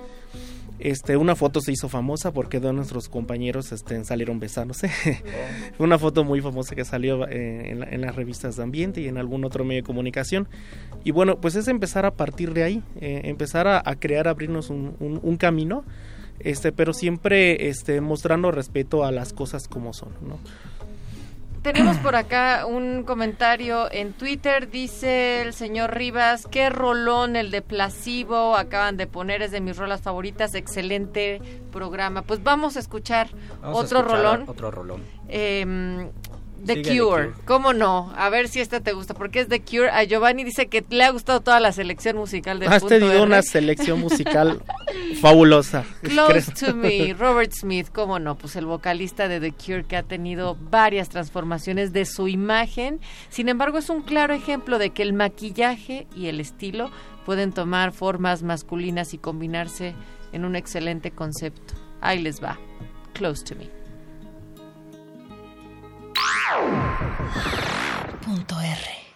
Este 0.79 1.17
una 1.17 1.35
foto 1.35 1.59
se 1.61 1.71
hizo 1.73 1.89
famosa 1.89 2.31
porque 2.31 2.59
dos 2.59 2.71
de 2.71 2.77
nuestros 2.77 3.09
compañeros 3.09 3.71
este, 3.73 4.01
salieron 4.05 4.39
besándose. 4.39 4.87
Fue 5.77 5.85
una 5.85 5.99
foto 5.99 6.23
muy 6.23 6.39
famosa 6.41 6.73
que 6.73 6.85
salió 6.85 7.27
eh, 7.27 7.71
en, 7.71 7.81
la- 7.81 7.89
en 7.89 8.01
las 8.01 8.15
revistas 8.15 8.55
de 8.55 8.63
ambiente 8.63 9.01
y 9.01 9.07
en 9.07 9.17
algún 9.17 9.43
otro 9.43 9.65
medio 9.65 9.81
de 9.81 9.85
comunicación. 9.85 10.47
Y 11.03 11.11
bueno 11.11 11.39
pues 11.39 11.55
es 11.55 11.67
empezar 11.67 12.05
a 12.05 12.11
partir 12.11 12.53
de 12.53 12.63
ahí 12.63 12.83
eh, 13.01 13.21
empezar 13.25 13.67
a, 13.67 13.83
crear 13.95 14.27
abrirnos 14.27 14.69
un 14.69 15.37
camino 15.37 15.83
este 16.39 16.71
pero 16.71 16.93
siempre 16.93 17.69
este 17.69 18.01
mostrando 18.01 18.51
respeto 18.51 19.03
a 19.03 19.11
las 19.11 19.33
cosas 19.33 19.67
como 19.67 19.93
son 19.93 20.09
no 20.21 20.39
Tenemos 21.61 21.97
por 21.97 22.15
acá 22.15 22.65
un 22.65 23.03
comentario 23.03 23.91
en 23.91 24.13
Twitter, 24.13 24.69
dice 24.71 25.41
el 25.41 25.53
señor 25.53 25.93
Rivas, 25.93 26.47
qué 26.49 26.69
rolón 26.69 27.35
el 27.35 27.51
de 27.51 27.61
Placebo, 27.61 28.55
acaban 28.55 28.95
de 28.95 29.07
poner, 29.07 29.41
es 29.41 29.51
de 29.51 29.59
mis 29.59 29.75
rolas 29.75 30.01
favoritas, 30.01 30.55
excelente 30.55 31.41
programa. 31.73 32.21
Pues 32.21 32.41
vamos 32.43 32.77
a 32.77 32.79
escuchar 32.79 33.27
Vamos 33.61 33.77
a 33.77 33.83
otro 33.83 33.99
escuchar 33.99 34.23
rolón. 34.23 34.43
Otro 34.47 34.71
rolón. 34.71 35.03
Em, 35.27 36.09
The 36.65 36.81
Cure. 36.81 36.97
Cure. 36.99 37.33
¿cómo 37.45 37.73
no? 37.73 38.13
A 38.15 38.29
ver 38.29 38.47
si 38.47 38.59
esta 38.59 38.79
te 38.81 38.93
gusta, 38.93 39.13
porque 39.13 39.41
es 39.41 39.47
The 39.47 39.61
Cure. 39.61 39.89
A 39.89 40.03
Giovanni 40.03 40.43
dice 40.43 40.67
que 40.67 40.83
le 40.89 41.03
ha 41.03 41.11
gustado 41.11 41.41
toda 41.41 41.59
la 41.59 41.71
selección 41.71 42.17
musical 42.17 42.59
de 42.59 42.67
has 42.67 42.81
Punto 42.81 42.95
tenido 42.95 43.13
R. 43.13 43.21
una 43.23 43.41
selección 43.41 43.99
musical 43.99 44.61
fabulosa 45.21 45.85
Close 46.01 46.51
creo. 46.53 46.71
to 46.71 46.75
me, 46.75 47.13
Robert 47.13 47.51
Smith, 47.53 47.87
cómo 47.93 48.19
no, 48.19 48.37
pues 48.37 48.55
el 48.55 48.65
vocalista 48.65 49.27
de 49.27 49.39
The 49.39 49.51
Cure 49.51 49.83
que 49.85 49.97
ha 49.97 50.03
tenido 50.03 50.57
varias 50.59 51.09
transformaciones 51.09 51.93
de 51.93 52.05
su 52.05 52.27
imagen. 52.27 52.99
Sin 53.29 53.49
embargo, 53.49 53.77
es 53.77 53.89
un 53.89 54.01
claro 54.01 54.33
ejemplo 54.33 54.77
de 54.77 54.91
que 54.91 55.03
el 55.03 55.13
maquillaje 55.13 56.07
y 56.15 56.27
el 56.27 56.39
estilo 56.39 56.91
pueden 57.25 57.51
tomar 57.51 57.91
formas 57.91 58.43
masculinas 58.43 59.13
y 59.13 59.17
combinarse 59.17 59.95
en 60.31 60.45
un 60.45 60.55
excelente 60.55 61.11
concepto. 61.11 61.73
Ahí 62.01 62.19
les 62.19 62.43
va. 62.43 62.57
Close 63.13 63.43
to 63.43 63.55
me. 63.55 63.78
Punto 68.25 68.59
R. 68.59 69.08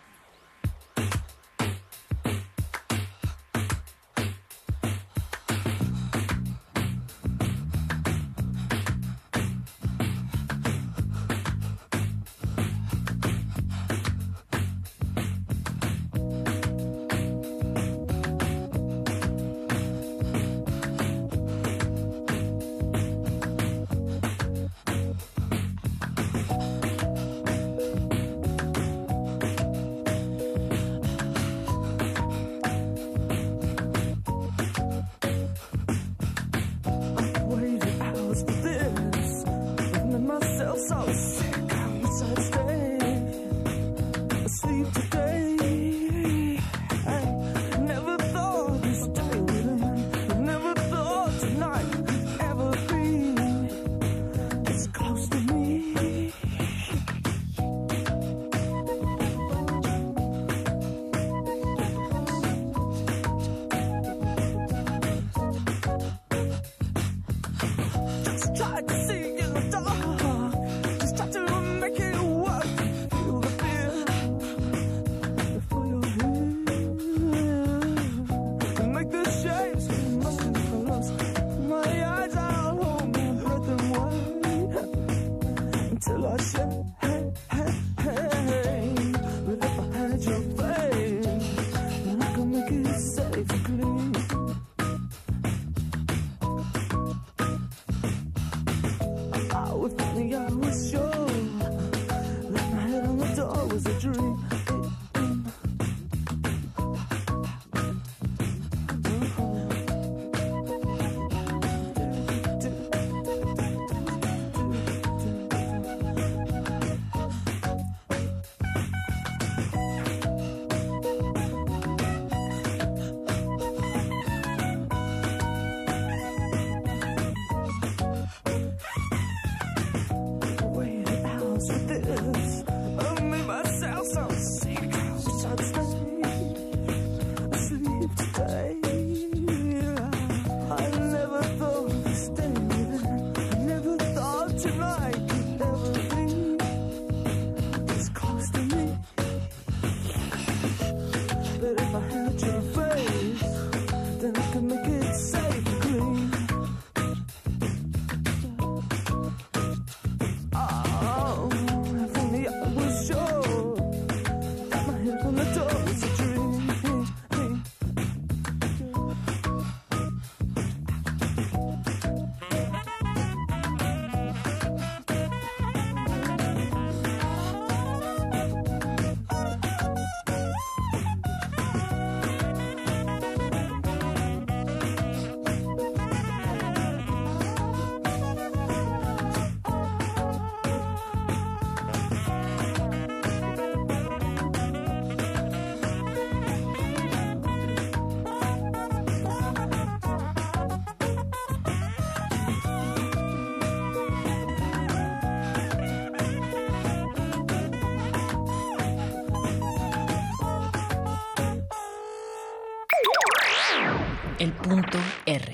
R. 215.25 215.53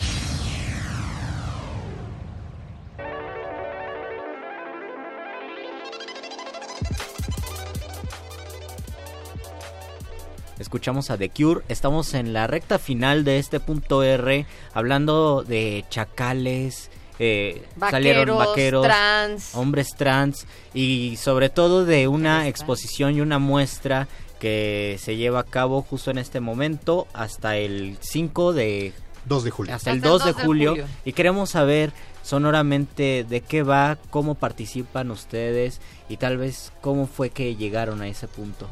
Escuchamos 10.58 11.10
a 11.10 11.18
The 11.18 11.30
Cure. 11.30 11.62
Estamos 11.70 12.14
en 12.14 12.34
la 12.34 12.48
recta 12.48 12.80
final 12.80 13.24
de 13.24 13.40
este 13.40 13.60
punto 13.60 14.04
R, 14.04 14.46
hablando 14.74 15.44
de 15.44 15.86
chacales. 15.90 16.92
eh, 17.18 17.64
salieron 17.78 18.38
Vaqueros, 18.38 18.48
vaqueros, 18.48 18.86
trans. 18.86 19.56
hombres 19.56 19.88
trans 19.98 20.48
y 20.74 21.18
sobre 21.18 21.50
todo 21.50 21.84
de 21.86 22.08
una 22.08 22.48
exposición 22.48 23.14
y 23.16 23.22
una 23.22 23.40
muestra 23.40 24.08
que 24.40 24.98
se 25.02 25.18
lleva 25.18 25.42
a 25.42 25.44
cabo 25.44 25.82
justo 25.82 26.12
en 26.12 26.18
este 26.18 26.40
momento 26.40 27.08
hasta 27.14 27.58
el 27.58 27.98
5 28.00 28.54
de 28.54 28.94
2 29.30 29.44
de 29.46 29.52
julio. 29.52 29.74
hasta 29.74 29.92
el 29.92 30.02
2 30.02 30.26
de 30.26 30.34
julio 30.34 30.76
y 31.06 31.14
queremos 31.14 31.52
saber 31.52 31.94
sonoramente 32.24 33.26
de 33.28 33.42
qué 33.42 33.64
va, 33.64 33.98
cómo 34.10 34.36
participan 34.36 35.10
ustedes 35.12 35.80
y 36.10 36.18
tal 36.18 36.38
vez 36.38 36.74
cómo 36.82 37.08
fue 37.08 37.30
que 37.30 37.56
llegaron 37.56 38.02
a 38.02 38.08
ese 38.08 38.28
punto. 38.28 38.68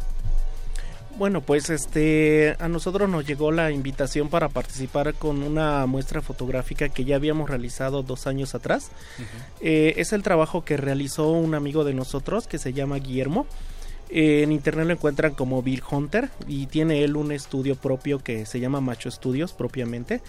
Bueno, 1.17 1.41
pues 1.41 1.71
este 1.71 2.55
a 2.59 2.67
nosotros 2.67 3.09
nos 3.09 3.25
llegó 3.25 3.51
la 3.51 3.71
invitación 3.71 4.29
para 4.29 4.49
participar 4.49 5.15
con 5.15 5.41
una 5.41 5.83
muestra 5.87 6.21
fotográfica 6.21 6.89
que 6.89 7.05
ya 7.05 7.15
habíamos 7.15 7.49
realizado 7.49 8.03
dos 8.03 8.27
años 8.27 8.53
atrás. 8.53 8.91
Eh, 9.59 9.95
es 9.97 10.13
el 10.13 10.21
trabajo 10.21 10.63
que 10.63 10.77
realizó 10.77 11.31
un 11.31 11.55
amigo 11.55 11.83
de 11.83 11.95
nosotros 11.95 12.45
que 12.47 12.59
se 12.59 12.73
llama 12.73 12.97
Guillermo. 12.97 13.47
En 14.09 14.51
internet 14.53 14.87
lo 14.87 14.93
encuentran 14.93 15.33
como 15.33 15.61
Bill 15.61 15.83
Hunter 15.89 16.29
y 16.47 16.67
tiene 16.67 17.03
él 17.03 17.17
un 17.17 17.31
estudio 17.31 17.75
propio 17.75 18.19
que 18.19 18.45
se 18.45 18.59
llama 18.59 18.79
Macho 18.79 19.11
Studios 19.11 19.51
propiamente. 19.53 20.21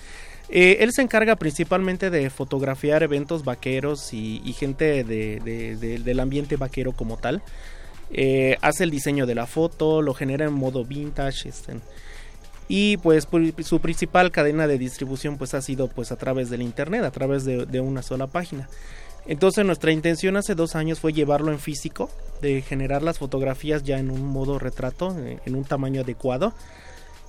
Eh, 0.49 0.79
él 0.81 0.93
se 0.93 1.03
encarga 1.03 1.37
principalmente 1.37 2.11
de 2.11 2.29
fotografiar 2.31 3.03
eventos 3.03 3.45
vaqueros 3.45 4.13
y, 4.15 4.41
gente 4.55 5.05
de- 5.05 5.39
de- 5.41 5.77
de- 5.77 5.99
del 5.99 6.21
ambiente 6.21 6.57
vaquero 6.57 6.93
como 6.93 7.19
tal. 7.19 7.43
Eh, 8.11 8.57
hace 8.63 8.85
el 8.85 8.91
diseño 8.91 9.27
de 9.27 9.35
la 9.35 9.47
foto, 9.47 10.01
lo 10.03 10.15
genera 10.15 10.47
en 10.47 10.55
modo 10.55 10.85
vintage. 10.85 11.49
este, 11.51 11.75
y 12.67 12.97
pues 12.99 13.29
pu- 13.31 13.63
su 13.63 13.81
principal 13.81 14.31
cadena 14.33 14.67
de 14.67 14.79
distribución 14.79 15.39
pues 15.39 15.55
ha 15.55 15.63
sido 15.63 15.89
pues 15.89 16.11
a 16.13 16.17
través 16.17 16.51
del 16.51 16.63
internet, 16.63 17.05
a 17.05 17.11
través 17.11 17.45
de 17.45 17.81
una 17.81 18.03
sola 18.03 18.27
página. 18.27 18.69
Entonces 19.29 19.65
nuestra 19.65 19.93
intención 19.93 20.37
hace 20.37 20.55
dos 20.55 20.75
años 20.75 20.99
fue 20.99 21.13
llevarlo 21.13 21.53
en 21.53 21.61
físico, 21.61 22.11
de 22.43 22.63
generar 22.63 23.03
las 23.03 23.19
fotografías 23.19 23.85
ya 23.85 23.99
en 23.99 24.11
un 24.11 24.27
modo 24.27 24.59
retrato, 24.59 25.17
eh, 25.19 25.39
en 25.45 25.55
un 25.55 25.65
tamaño 25.65 26.01
adecuado. 26.01 26.55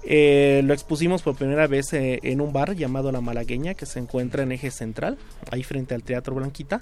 Eh, 0.03 0.61
lo 0.63 0.73
expusimos 0.73 1.21
por 1.21 1.35
primera 1.35 1.67
vez 1.67 1.91
eh, 1.93 2.19
en 2.23 2.41
un 2.41 2.53
bar 2.53 2.75
llamado 2.75 3.11
La 3.11 3.21
Malagueña, 3.21 3.73
que 3.73 3.85
se 3.85 3.99
encuentra 3.99 4.43
en 4.43 4.51
eje 4.51 4.71
central, 4.71 5.17
ahí 5.51 5.63
frente 5.63 5.93
al 5.93 6.03
Teatro 6.03 6.35
Blanquita. 6.35 6.79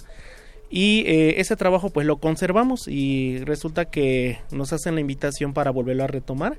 Y 0.70 1.04
eh, 1.06 1.40
ese 1.40 1.56
trabajo 1.56 1.90
pues 1.90 2.06
lo 2.06 2.18
conservamos 2.18 2.88
y 2.88 3.38
resulta 3.44 3.86
que 3.86 4.38
nos 4.50 4.72
hacen 4.72 4.94
la 4.94 5.00
invitación 5.00 5.54
para 5.54 5.70
volverlo 5.70 6.04
a 6.04 6.08
retomar. 6.08 6.58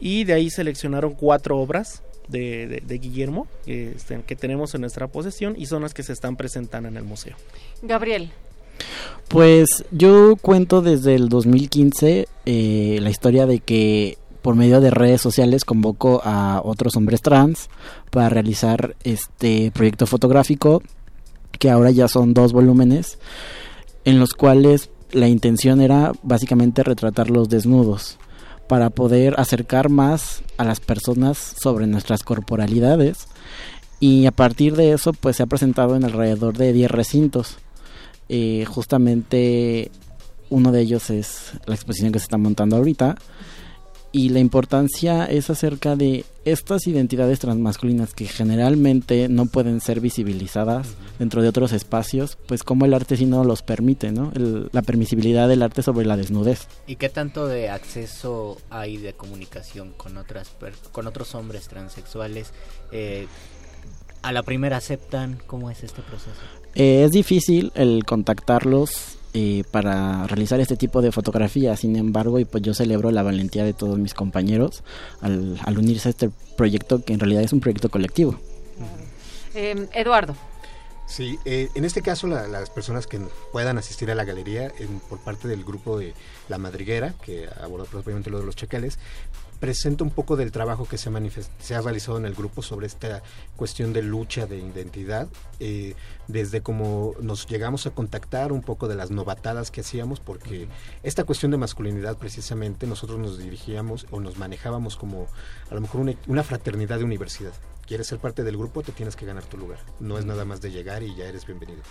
Y 0.00 0.24
de 0.24 0.32
ahí 0.32 0.50
seleccionaron 0.50 1.14
cuatro 1.14 1.58
obras 1.58 2.02
de, 2.28 2.66
de- 2.66 2.82
de 2.86 2.98
Guillermo 2.98 3.46
este, 3.66 4.20
que 4.26 4.36
tenemos 4.36 4.74
en 4.74 4.80
nuestra 4.82 5.06
posesión 5.08 5.54
y 5.58 5.66
son 5.66 5.82
las 5.82 5.94
que 5.94 6.02
se 6.02 6.12
están 6.12 6.36
presentando 6.36 6.88
en 6.88 6.96
el 6.96 7.04
museo. 7.04 7.36
Gabriel. 7.82 8.30
Pues 9.28 9.84
yo 9.90 10.36
cuento 10.40 10.82
desde 10.82 11.14
el 11.14 11.28
2015 11.28 12.28
eh, 12.46 12.98
la 13.00 13.10
historia 13.10 13.46
de 13.46 13.60
que 13.60 14.18
por 14.42 14.54
medio 14.56 14.80
de 14.80 14.90
redes 14.90 15.20
sociales 15.22 15.64
convoco 15.64 16.20
a 16.24 16.60
otros 16.62 16.96
hombres 16.96 17.22
trans 17.22 17.70
para 18.10 18.28
realizar 18.28 18.94
este 19.04 19.70
proyecto 19.70 20.06
fotográfico 20.06 20.82
que 21.58 21.70
ahora 21.70 21.90
ya 21.90 22.08
son 22.08 22.34
dos 22.34 22.52
volúmenes 22.52 23.18
en 24.04 24.18
los 24.18 24.34
cuales 24.34 24.90
la 25.12 25.28
intención 25.28 25.80
era 25.80 26.12
básicamente 26.22 26.82
retratar 26.82 27.30
los 27.30 27.48
desnudos 27.48 28.18
para 28.68 28.90
poder 28.90 29.34
acercar 29.38 29.88
más 29.88 30.42
a 30.56 30.64
las 30.64 30.80
personas 30.80 31.38
sobre 31.38 31.86
nuestras 31.86 32.22
corporalidades. 32.22 33.26
Y 34.00 34.26
a 34.26 34.32
partir 34.32 34.76
de 34.76 34.92
eso 34.92 35.12
pues 35.12 35.36
se 35.36 35.42
ha 35.42 35.46
presentado 35.46 35.96
en 35.96 36.04
alrededor 36.04 36.56
de 36.56 36.72
10 36.72 36.90
recintos. 36.90 37.56
Eh, 38.28 38.64
justamente 38.66 39.90
uno 40.50 40.72
de 40.72 40.80
ellos 40.80 41.10
es 41.10 41.52
la 41.66 41.74
exposición 41.74 42.12
que 42.12 42.18
se 42.18 42.24
está 42.24 42.38
montando 42.38 42.76
ahorita 42.76 43.16
y 44.16 44.28
la 44.28 44.38
importancia 44.38 45.24
es 45.24 45.50
acerca 45.50 45.96
de 45.96 46.24
estas 46.44 46.86
identidades 46.86 47.40
transmasculinas 47.40 48.14
que 48.14 48.26
generalmente 48.26 49.28
no 49.28 49.46
pueden 49.46 49.80
ser 49.80 50.00
visibilizadas 50.00 50.86
dentro 51.18 51.42
de 51.42 51.48
otros 51.48 51.72
espacios, 51.72 52.38
pues 52.46 52.62
como 52.62 52.84
el 52.84 52.94
arte 52.94 53.16
sí 53.16 53.26
no 53.26 53.42
los 53.42 53.62
permite, 53.62 54.12
¿no? 54.12 54.30
El- 54.36 54.68
la 54.72 54.82
permisibilidad 54.82 55.48
del 55.48 55.62
arte 55.62 55.82
sobre 55.82 56.06
la 56.06 56.16
desnudez. 56.16 56.68
¿Y 56.86 56.94
qué 56.94 57.08
tanto 57.08 57.48
de 57.48 57.70
acceso 57.70 58.56
hay 58.70 58.98
de 58.98 59.14
comunicación 59.14 59.92
con 59.96 60.16
otras 60.16 60.48
per- 60.50 60.74
con 60.92 61.08
otros 61.08 61.34
hombres 61.34 61.66
transexuales? 61.66 62.52
Eh, 62.92 63.26
¿A 64.22 64.30
la 64.32 64.42
primera 64.44 64.76
aceptan? 64.76 65.38
¿Cómo 65.48 65.70
es 65.70 65.82
este 65.82 66.02
proceso? 66.02 66.30
Eh, 66.76 67.02
es 67.04 67.10
difícil 67.10 67.72
el 67.74 68.04
contactarlos 68.06 69.13
eh, 69.34 69.64
para 69.70 70.26
realizar 70.28 70.60
este 70.60 70.76
tipo 70.76 71.02
de 71.02 71.10
fotografías, 71.12 71.80
sin 71.80 71.96
embargo, 71.96 72.38
y 72.38 72.44
pues 72.44 72.62
yo 72.62 72.72
celebro 72.72 73.10
la 73.10 73.22
valentía 73.22 73.64
de 73.64 73.72
todos 73.74 73.98
mis 73.98 74.14
compañeros 74.14 74.82
al, 75.20 75.58
al 75.64 75.78
unirse 75.78 76.08
a 76.08 76.10
este 76.10 76.30
proyecto 76.56 77.04
que 77.04 77.12
en 77.12 77.20
realidad 77.20 77.42
es 77.42 77.52
un 77.52 77.60
proyecto 77.60 77.88
colectivo. 77.90 78.38
Eh, 79.54 79.88
Eduardo. 79.92 80.34
Sí, 81.06 81.38
eh, 81.44 81.68
en 81.74 81.84
este 81.84 82.00
caso 82.00 82.26
la- 82.26 82.48
las 82.48 82.70
personas 82.70 83.06
que 83.06 83.20
puedan 83.52 83.76
asistir 83.76 84.10
a 84.10 84.14
la 84.14 84.24
galería 84.24 84.72
en- 84.78 85.00
por 85.00 85.18
parte 85.18 85.48
del 85.48 85.62
grupo 85.62 85.98
de 85.98 86.14
La 86.48 86.56
Madriguera, 86.58 87.12
que 87.22 87.46
aborda 87.62 87.84
propiamente 87.84 88.30
lo 88.30 88.38
de 88.40 88.46
los 88.46 88.56
chacales, 88.56 88.98
presenta 89.64 90.04
un 90.04 90.10
poco 90.10 90.36
del 90.36 90.52
trabajo 90.52 90.86
que 90.86 90.98
se 90.98 91.10
se 91.58 91.74
ha 91.74 91.80
realizado 91.80 92.18
en 92.18 92.26
el 92.26 92.34
grupo 92.34 92.60
sobre 92.60 92.86
esta 92.86 93.22
cuestión 93.56 93.94
de 93.94 94.02
lucha 94.02 94.44
de 94.44 94.58
identidad, 94.58 95.26
eh, 95.58 95.94
desde 96.28 96.60
cómo 96.60 97.14
nos 97.22 97.46
llegamos 97.46 97.86
a 97.86 97.90
contactar 97.92 98.52
un 98.52 98.60
poco 98.60 98.88
de 98.88 98.94
las 98.94 99.10
novatadas 99.10 99.70
que 99.70 99.80
hacíamos, 99.80 100.20
porque 100.20 100.68
esta 101.02 101.24
cuestión 101.24 101.50
de 101.50 101.56
masculinidad 101.56 102.18
precisamente 102.18 102.86
nosotros 102.86 103.18
nos 103.18 103.38
dirigíamos 103.38 104.06
o 104.10 104.20
nos 104.20 104.36
manejábamos 104.36 104.96
como 104.96 105.28
a 105.70 105.74
lo 105.74 105.80
mejor 105.80 106.02
una, 106.02 106.12
una 106.26 106.42
fraternidad 106.42 106.98
de 106.98 107.04
universidad. 107.04 107.54
Quieres 107.86 108.06
ser 108.06 108.18
parte 108.18 108.42
del 108.42 108.56
grupo, 108.56 108.82
te 108.82 108.92
tienes 108.92 109.16
que 109.16 109.26
ganar 109.26 109.44
tu 109.44 109.56
lugar. 109.58 109.78
No 110.00 110.18
es 110.18 110.24
nada 110.24 110.44
más 110.44 110.60
de 110.60 110.70
llegar 110.70 111.02
y 111.02 111.14
ya 111.14 111.26
eres 111.26 111.46
bienvenido. 111.46 111.82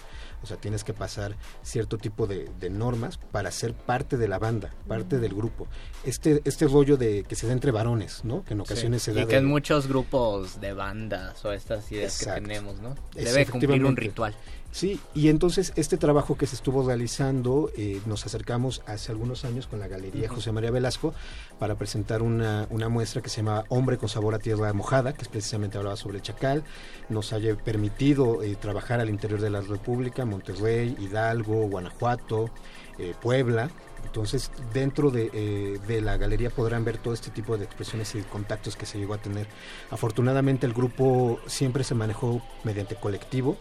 O 0.42 0.48
sea, 0.48 0.58
tienes 0.58 0.84
que 0.84 0.94
pasar 0.94 1.36
cierto 1.62 1.98
tipo 1.98 2.28
de, 2.28 2.50
de 2.60 2.70
normas 2.70 3.18
para 3.18 3.52
ser 3.52 3.74
parte 3.74 4.18
de 4.18 4.28
la 4.28 4.40
banda, 4.40 4.74
parte 4.88 5.20
del 5.20 5.34
grupo. 5.34 5.68
Este, 6.04 6.42
este 6.46 6.68
rollo 6.68 6.98
de 6.98 7.24
que 7.24 7.36
se 7.36 7.48
da 7.48 7.54
entre 7.54 7.72
varones, 7.72 8.26
¿no? 8.26 8.44
Que 8.44 8.54
en 8.54 8.62
ocasiones 8.62 9.04
Sí, 9.04 9.12
se 9.12 9.14
da 9.14 9.22
y 9.22 9.28
que 9.28 9.38
en 9.38 9.46
muchos 9.46 9.88
grupos 9.88 10.60
de 10.60 10.74
bandas 10.74 11.44
o 11.46 11.52
estas 11.52 11.92
ideas 11.92 12.20
Exacto. 12.20 12.42
que 12.42 12.48
tenemos, 12.48 12.80
¿no? 12.80 12.96
Debe 13.14 13.46
cumplir 13.46 13.86
un 13.86 13.96
ritual. 13.96 14.36
Sí, 14.74 15.00
y 15.14 15.28
entonces 15.28 15.72
este 15.76 15.98
trabajo 15.98 16.36
que 16.36 16.48
se 16.48 16.56
estuvo 16.56 16.84
realizando, 16.84 17.70
eh, 17.78 18.02
nos 18.08 18.26
acercamos 18.26 18.82
hace 18.88 19.12
algunos 19.12 19.46
años 19.46 19.68
con 19.68 19.80
la 19.80 19.88
Galería. 19.88 20.28
José 20.28 20.52
María 20.52 20.72
Velasco 20.72 21.14
para 21.60 21.76
presentar 21.76 22.24
una, 22.24 22.66
una 22.72 22.90
muestra 22.90 23.22
que 23.22 23.30
se 23.30 23.38
llama 23.38 23.66
Hombre 23.70 24.00
con 24.00 24.10
sabor 24.10 24.34
a 24.34 24.40
tierra 24.40 24.74
mojada, 24.74 25.14
que 25.14 25.22
es 25.22 25.28
precisamente 25.28 25.78
hablaba 25.78 25.96
sobre 25.96 26.18
el 26.18 26.24
chacal. 26.24 26.64
Nos 27.08 27.34
haya 27.34 27.56
permitido 27.56 28.42
eh, 28.42 28.56
trabajar 28.56 29.00
al 29.00 29.12
interior 29.12 29.40
de 29.42 29.52
la 29.52 29.62
República, 29.62 30.26
Monterrey, 30.26 30.98
Hidalgo, 31.00 31.68
Guanajuato, 31.70 32.50
eh, 32.98 33.14
Puebla. 33.22 33.70
Entonces, 34.04 34.50
dentro 34.74 35.12
de, 35.12 35.30
eh, 35.34 35.80
de 35.88 36.02
la 36.02 36.18
galería 36.18 36.50
podrán 36.50 36.84
ver 36.84 36.98
todo 36.98 37.14
este 37.14 37.30
tipo 37.30 37.60
de 37.60 37.66
expresiones 37.66 38.16
y 38.16 38.22
contactos 38.24 38.76
que 38.76 38.88
se 38.88 38.98
llegó 38.98 39.14
a 39.14 39.20
tener. 39.20 39.46
Afortunadamente, 39.92 40.66
el 40.66 40.74
grupo 40.74 41.40
siempre 41.46 41.84
se 41.84 41.94
manejó 41.94 42.42
mediante 42.64 42.96
colectivo 42.96 43.56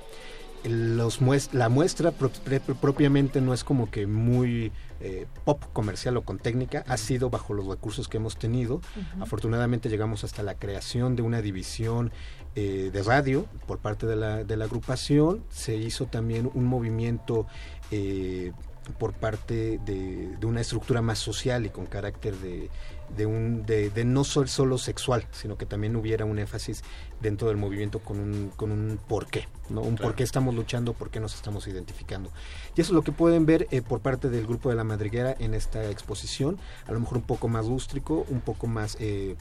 los 0.64 1.20
la 1.52 1.68
muestra 1.68 2.12
propiamente 2.12 3.40
no 3.40 3.52
es 3.54 3.64
como 3.64 3.90
que 3.90 4.06
muy 4.06 4.72
eh, 5.00 5.26
pop 5.44 5.62
comercial 5.72 6.16
o 6.16 6.22
con 6.22 6.38
técnica, 6.38 6.84
ha 6.86 6.96
sido 6.96 7.30
bajo 7.30 7.54
los 7.54 7.66
recursos 7.66 8.08
que 8.08 8.18
hemos 8.18 8.36
tenido. 8.36 8.80
Afortunadamente 9.20 9.88
llegamos 9.88 10.22
hasta 10.22 10.42
la 10.42 10.54
creación 10.54 11.16
de 11.16 11.22
una 11.22 11.42
división 11.42 12.12
eh, 12.54 12.90
de 12.92 13.02
radio 13.02 13.46
por 13.66 13.78
parte 13.78 14.06
de 14.06 14.16
la, 14.16 14.44
de 14.44 14.56
la 14.56 14.66
agrupación. 14.66 15.42
Se 15.50 15.74
hizo 15.74 16.06
también 16.06 16.50
un 16.54 16.66
movimiento 16.66 17.46
eh, 17.90 18.52
por 18.98 19.12
parte 19.12 19.80
de, 19.84 20.36
de 20.36 20.46
una 20.46 20.60
estructura 20.60 21.02
más 21.02 21.18
social 21.18 21.66
y 21.66 21.70
con 21.70 21.86
carácter 21.86 22.36
de, 22.36 22.70
de, 23.16 23.26
un, 23.26 23.66
de, 23.66 23.90
de 23.90 24.04
no 24.04 24.24
sol- 24.24 24.48
solo 24.48 24.78
sexual, 24.78 25.26
sino 25.32 25.56
que 25.58 25.66
también 25.66 25.96
hubiera 25.96 26.24
un 26.24 26.38
énfasis 26.38 26.82
dentro 27.20 27.48
del 27.48 27.56
movimiento 27.56 27.98
con 28.00 28.18
un, 28.18 28.50
con 28.56 28.70
un 28.72 28.98
porqué, 29.08 29.48
¿no? 29.68 29.80
Un 29.82 29.96
Claro. 29.96 30.08
por 30.10 30.16
qué 30.16 30.22
estamos 30.22 30.54
luchando, 30.54 30.92
por 30.94 31.10
qué 31.10 31.20
nos 31.20 31.34
estamos 31.34 31.66
identificando. 31.66 32.30
Y 32.76 32.80
eso 32.80 32.92
es 32.92 32.94
lo 32.94 33.02
que 33.02 33.12
pueden 33.12 33.46
ver 33.46 33.68
eh, 33.70 33.82
por 33.82 34.00
parte 34.00 34.28
del 34.30 34.46
grupo 34.46 34.70
de 34.70 34.76
la 34.76 34.84
madriguera 34.84 35.34
en 35.38 35.54
esta 35.54 35.88
exposición, 35.90 36.58
a 36.86 36.92
lo 36.92 37.00
mejor 37.00 37.18
un 37.18 37.24
poco 37.24 37.48
más 37.48 37.66
rústico, 37.66 38.24
un 38.28 38.40
poco 38.40 38.66
más... 38.66 38.96
eh, 39.00 39.36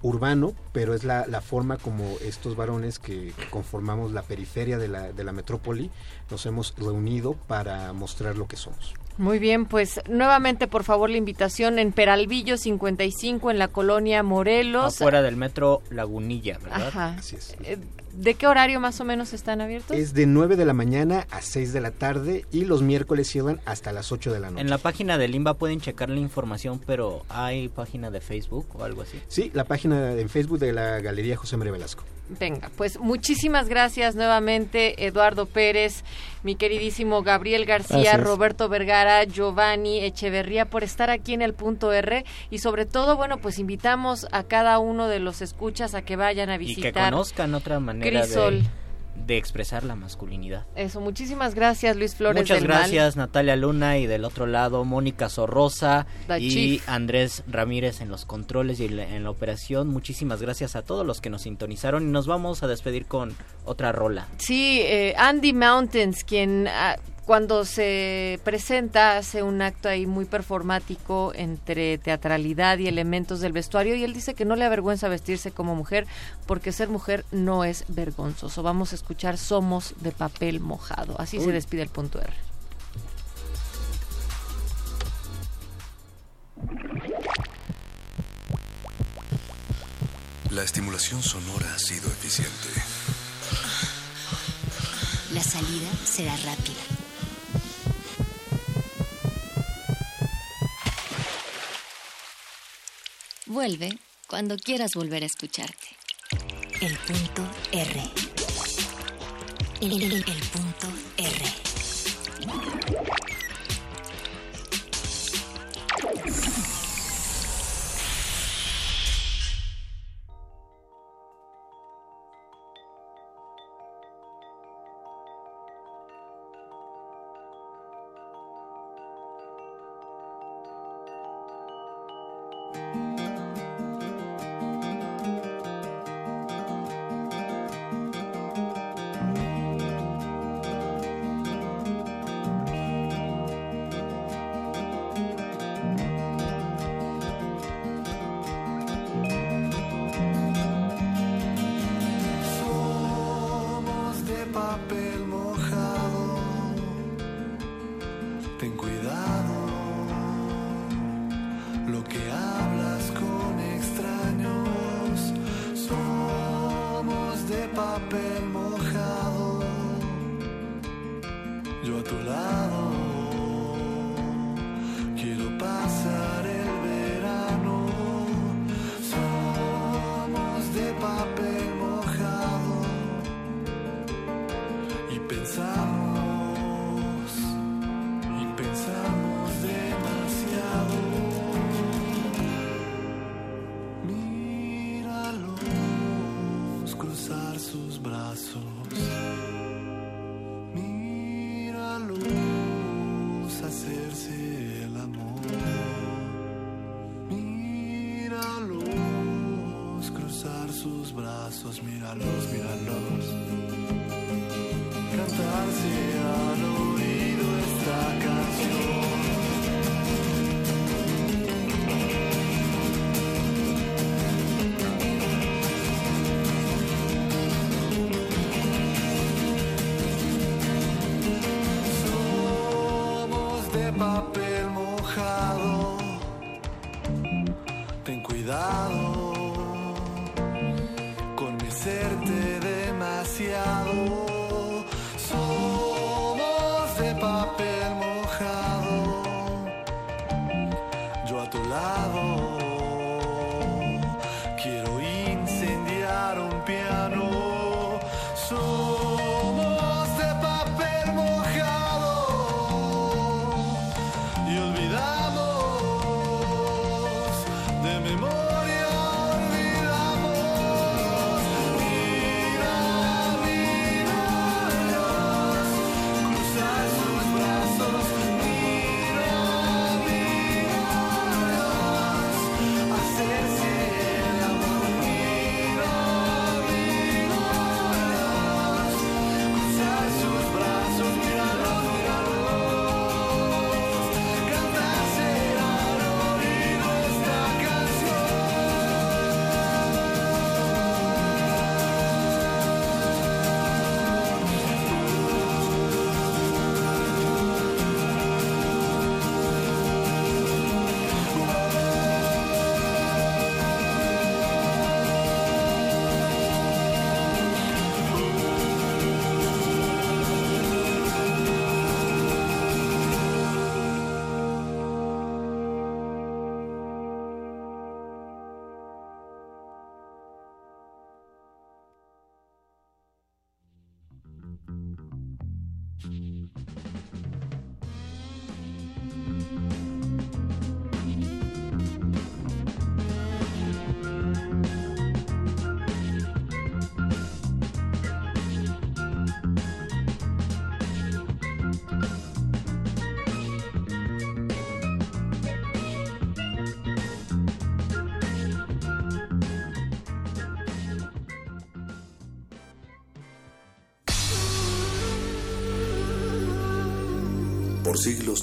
urbano, 0.00 0.54
pero 0.72 0.94
es 0.94 1.02
la, 1.02 1.26
la 1.26 1.40
forma 1.40 1.76
como 1.76 2.04
estos 2.20 2.54
varones 2.54 3.00
que, 3.00 3.32
que 3.36 3.50
conformamos 3.50 4.12
la 4.12 4.22
periferia 4.22 4.78
de 4.78 4.86
la, 4.86 5.12
de 5.12 5.24
la 5.24 5.32
metrópoli 5.32 5.90
nos 6.30 6.46
hemos 6.46 6.72
reunido 6.76 7.32
para 7.32 7.92
mostrar 7.92 8.36
lo 8.36 8.46
que 8.46 8.56
somos. 8.56 8.94
Muy 9.18 9.40
bien, 9.40 9.66
pues 9.66 10.00
nuevamente 10.08 10.68
por 10.68 10.84
favor 10.84 11.10
la 11.10 11.16
invitación 11.16 11.78
en 11.80 11.92
Peralvillo 11.92 12.56
55 12.56 13.50
en 13.50 13.58
la 13.58 13.68
colonia 13.68 14.22
Morelos. 14.22 14.94
Afuera 14.94 15.22
del 15.22 15.36
metro 15.36 15.82
Lagunilla, 15.90 16.58
¿verdad? 16.58 16.88
Ajá. 16.88 17.16
Así 17.18 17.34
es. 17.36 17.56
Eh, 17.64 17.78
¿De 18.18 18.34
qué 18.34 18.48
horario 18.48 18.80
más 18.80 19.00
o 19.00 19.04
menos 19.04 19.32
están 19.32 19.60
abiertos? 19.60 19.96
Es 19.96 20.12
de 20.12 20.26
9 20.26 20.56
de 20.56 20.64
la 20.64 20.72
mañana 20.72 21.26
a 21.30 21.40
6 21.40 21.72
de 21.72 21.80
la 21.80 21.92
tarde 21.92 22.44
y 22.50 22.64
los 22.64 22.82
miércoles 22.82 23.28
cierran 23.30 23.60
hasta 23.64 23.92
las 23.92 24.10
8 24.10 24.32
de 24.32 24.40
la 24.40 24.50
noche. 24.50 24.60
En 24.60 24.70
la 24.70 24.78
página 24.78 25.18
de 25.18 25.28
Limba 25.28 25.54
pueden 25.54 25.80
checar 25.80 26.10
la 26.10 26.18
información, 26.18 26.80
pero 26.84 27.22
¿hay 27.28 27.68
página 27.68 28.10
de 28.10 28.20
Facebook 28.20 28.66
o 28.74 28.82
algo 28.82 29.02
así? 29.02 29.20
Sí, 29.28 29.52
la 29.54 29.62
página 29.64 30.12
en 30.14 30.28
Facebook 30.28 30.58
de 30.58 30.72
la 30.72 30.98
Galería 30.98 31.36
José 31.36 31.56
María 31.56 31.72
Velasco. 31.72 32.02
Venga, 32.40 32.70
pues 32.76 32.98
muchísimas 33.00 33.70
gracias 33.70 34.14
nuevamente 34.14 35.06
Eduardo 35.06 35.46
Pérez, 35.46 36.04
mi 36.42 36.56
queridísimo 36.56 37.22
Gabriel 37.22 37.64
García, 37.64 37.96
Gracias. 38.02 38.20
Roberto 38.22 38.68
Vergara, 38.68 39.24
Giovanni 39.24 40.00
Echeverría 40.00 40.66
por 40.68 40.84
estar 40.84 41.08
aquí 41.08 41.32
en 41.32 41.40
el 41.40 41.54
punto 41.54 41.90
R 41.90 42.26
y 42.50 42.58
sobre 42.58 42.84
todo, 42.84 43.16
bueno, 43.16 43.38
pues 43.38 43.58
invitamos 43.58 44.26
a 44.30 44.42
cada 44.42 44.78
uno 44.78 45.08
de 45.08 45.20
los 45.20 45.40
escuchas 45.40 45.94
a 45.94 46.02
que 46.02 46.16
vayan 46.16 46.50
a 46.50 46.56
Y 46.56 46.58
que 46.58 46.64
visitar. 46.66 47.10
conozcan 47.12 47.54
otra 47.54 47.80
manera 47.80 48.04
Crisol. 48.10 48.62
de, 48.62 48.68
de 49.26 49.36
expresar 49.36 49.84
la 49.84 49.94
masculinidad. 49.96 50.64
Eso, 50.76 51.00
muchísimas 51.00 51.54
gracias 51.54 51.96
Luis 51.96 52.14
Flores 52.14 52.42
Muchas 52.42 52.60
del 52.60 52.68
Mal. 52.68 52.78
gracias 52.78 53.16
Natalia 53.16 53.56
Luna 53.56 53.98
y 53.98 54.06
del 54.06 54.24
otro 54.24 54.46
lado 54.46 54.84
Mónica 54.84 55.28
Sorrosa 55.28 56.06
La 56.28 56.38
y 56.38 56.48
Chief. 56.48 56.88
Andrés 56.88 57.42
Ramírez 57.48 58.00
en 58.00 58.08
los 58.10 58.24
controles 58.24 58.78
y 58.80 58.86
en 58.86 58.96
la, 58.96 59.02
en 59.14 59.24
la 59.24 59.30
operación. 59.30 59.88
Muchísimas 59.88 60.40
gracias 60.40 60.76
a 60.76 60.82
todos 60.82 61.04
los 61.04 61.20
que 61.20 61.30
nos 61.30 61.42
sintonizaron 61.42 62.04
y 62.04 62.10
nos 62.10 62.26
vamos 62.26 62.62
a 62.62 62.68
despedir 62.68 63.06
con 63.06 63.34
otra 63.64 63.92
rola. 63.92 64.28
Sí, 64.38 64.80
eh, 64.82 65.14
Andy 65.18 65.52
Mountains, 65.52 66.22
quien 66.24 66.66
ah, 66.68 66.96
cuando 67.28 67.66
se 67.66 68.40
presenta 68.42 69.18
hace 69.18 69.42
un 69.42 69.60
acto 69.60 69.90
ahí 69.90 70.06
muy 70.06 70.24
performático 70.24 71.32
entre 71.34 71.98
teatralidad 71.98 72.78
y 72.78 72.88
elementos 72.88 73.40
del 73.40 73.52
vestuario 73.52 73.94
y 73.94 74.02
él 74.02 74.14
dice 74.14 74.32
que 74.32 74.46
no 74.46 74.56
le 74.56 74.64
avergüenza 74.64 75.08
vestirse 75.08 75.50
como 75.50 75.74
mujer 75.74 76.06
porque 76.46 76.72
ser 76.72 76.88
mujer 76.88 77.26
no 77.30 77.64
es 77.64 77.84
vergonzoso. 77.88 78.62
Vamos 78.62 78.92
a 78.92 78.94
escuchar 78.94 79.36
Somos 79.36 79.92
de 80.00 80.10
papel 80.10 80.60
mojado. 80.60 81.20
Así 81.20 81.38
se 81.38 81.52
despide 81.52 81.82
el 81.82 81.90
punto 81.90 82.18
R. 82.18 82.32
La 90.50 90.62
estimulación 90.62 91.22
sonora 91.22 91.74
ha 91.74 91.78
sido 91.78 92.08
eficiente. 92.08 92.68
La 95.34 95.42
salida 95.42 95.90
será 96.06 96.34
rápida. 96.38 96.97
Vuelve 103.48 103.98
cuando 104.28 104.56
quieras 104.56 104.92
volver 104.94 105.22
a 105.22 105.26
escucharte. 105.26 105.88
El 106.80 106.96
punto 106.98 107.42
R. 107.72 108.02
El, 109.80 110.02
el- 110.02 110.12
el 110.12 110.42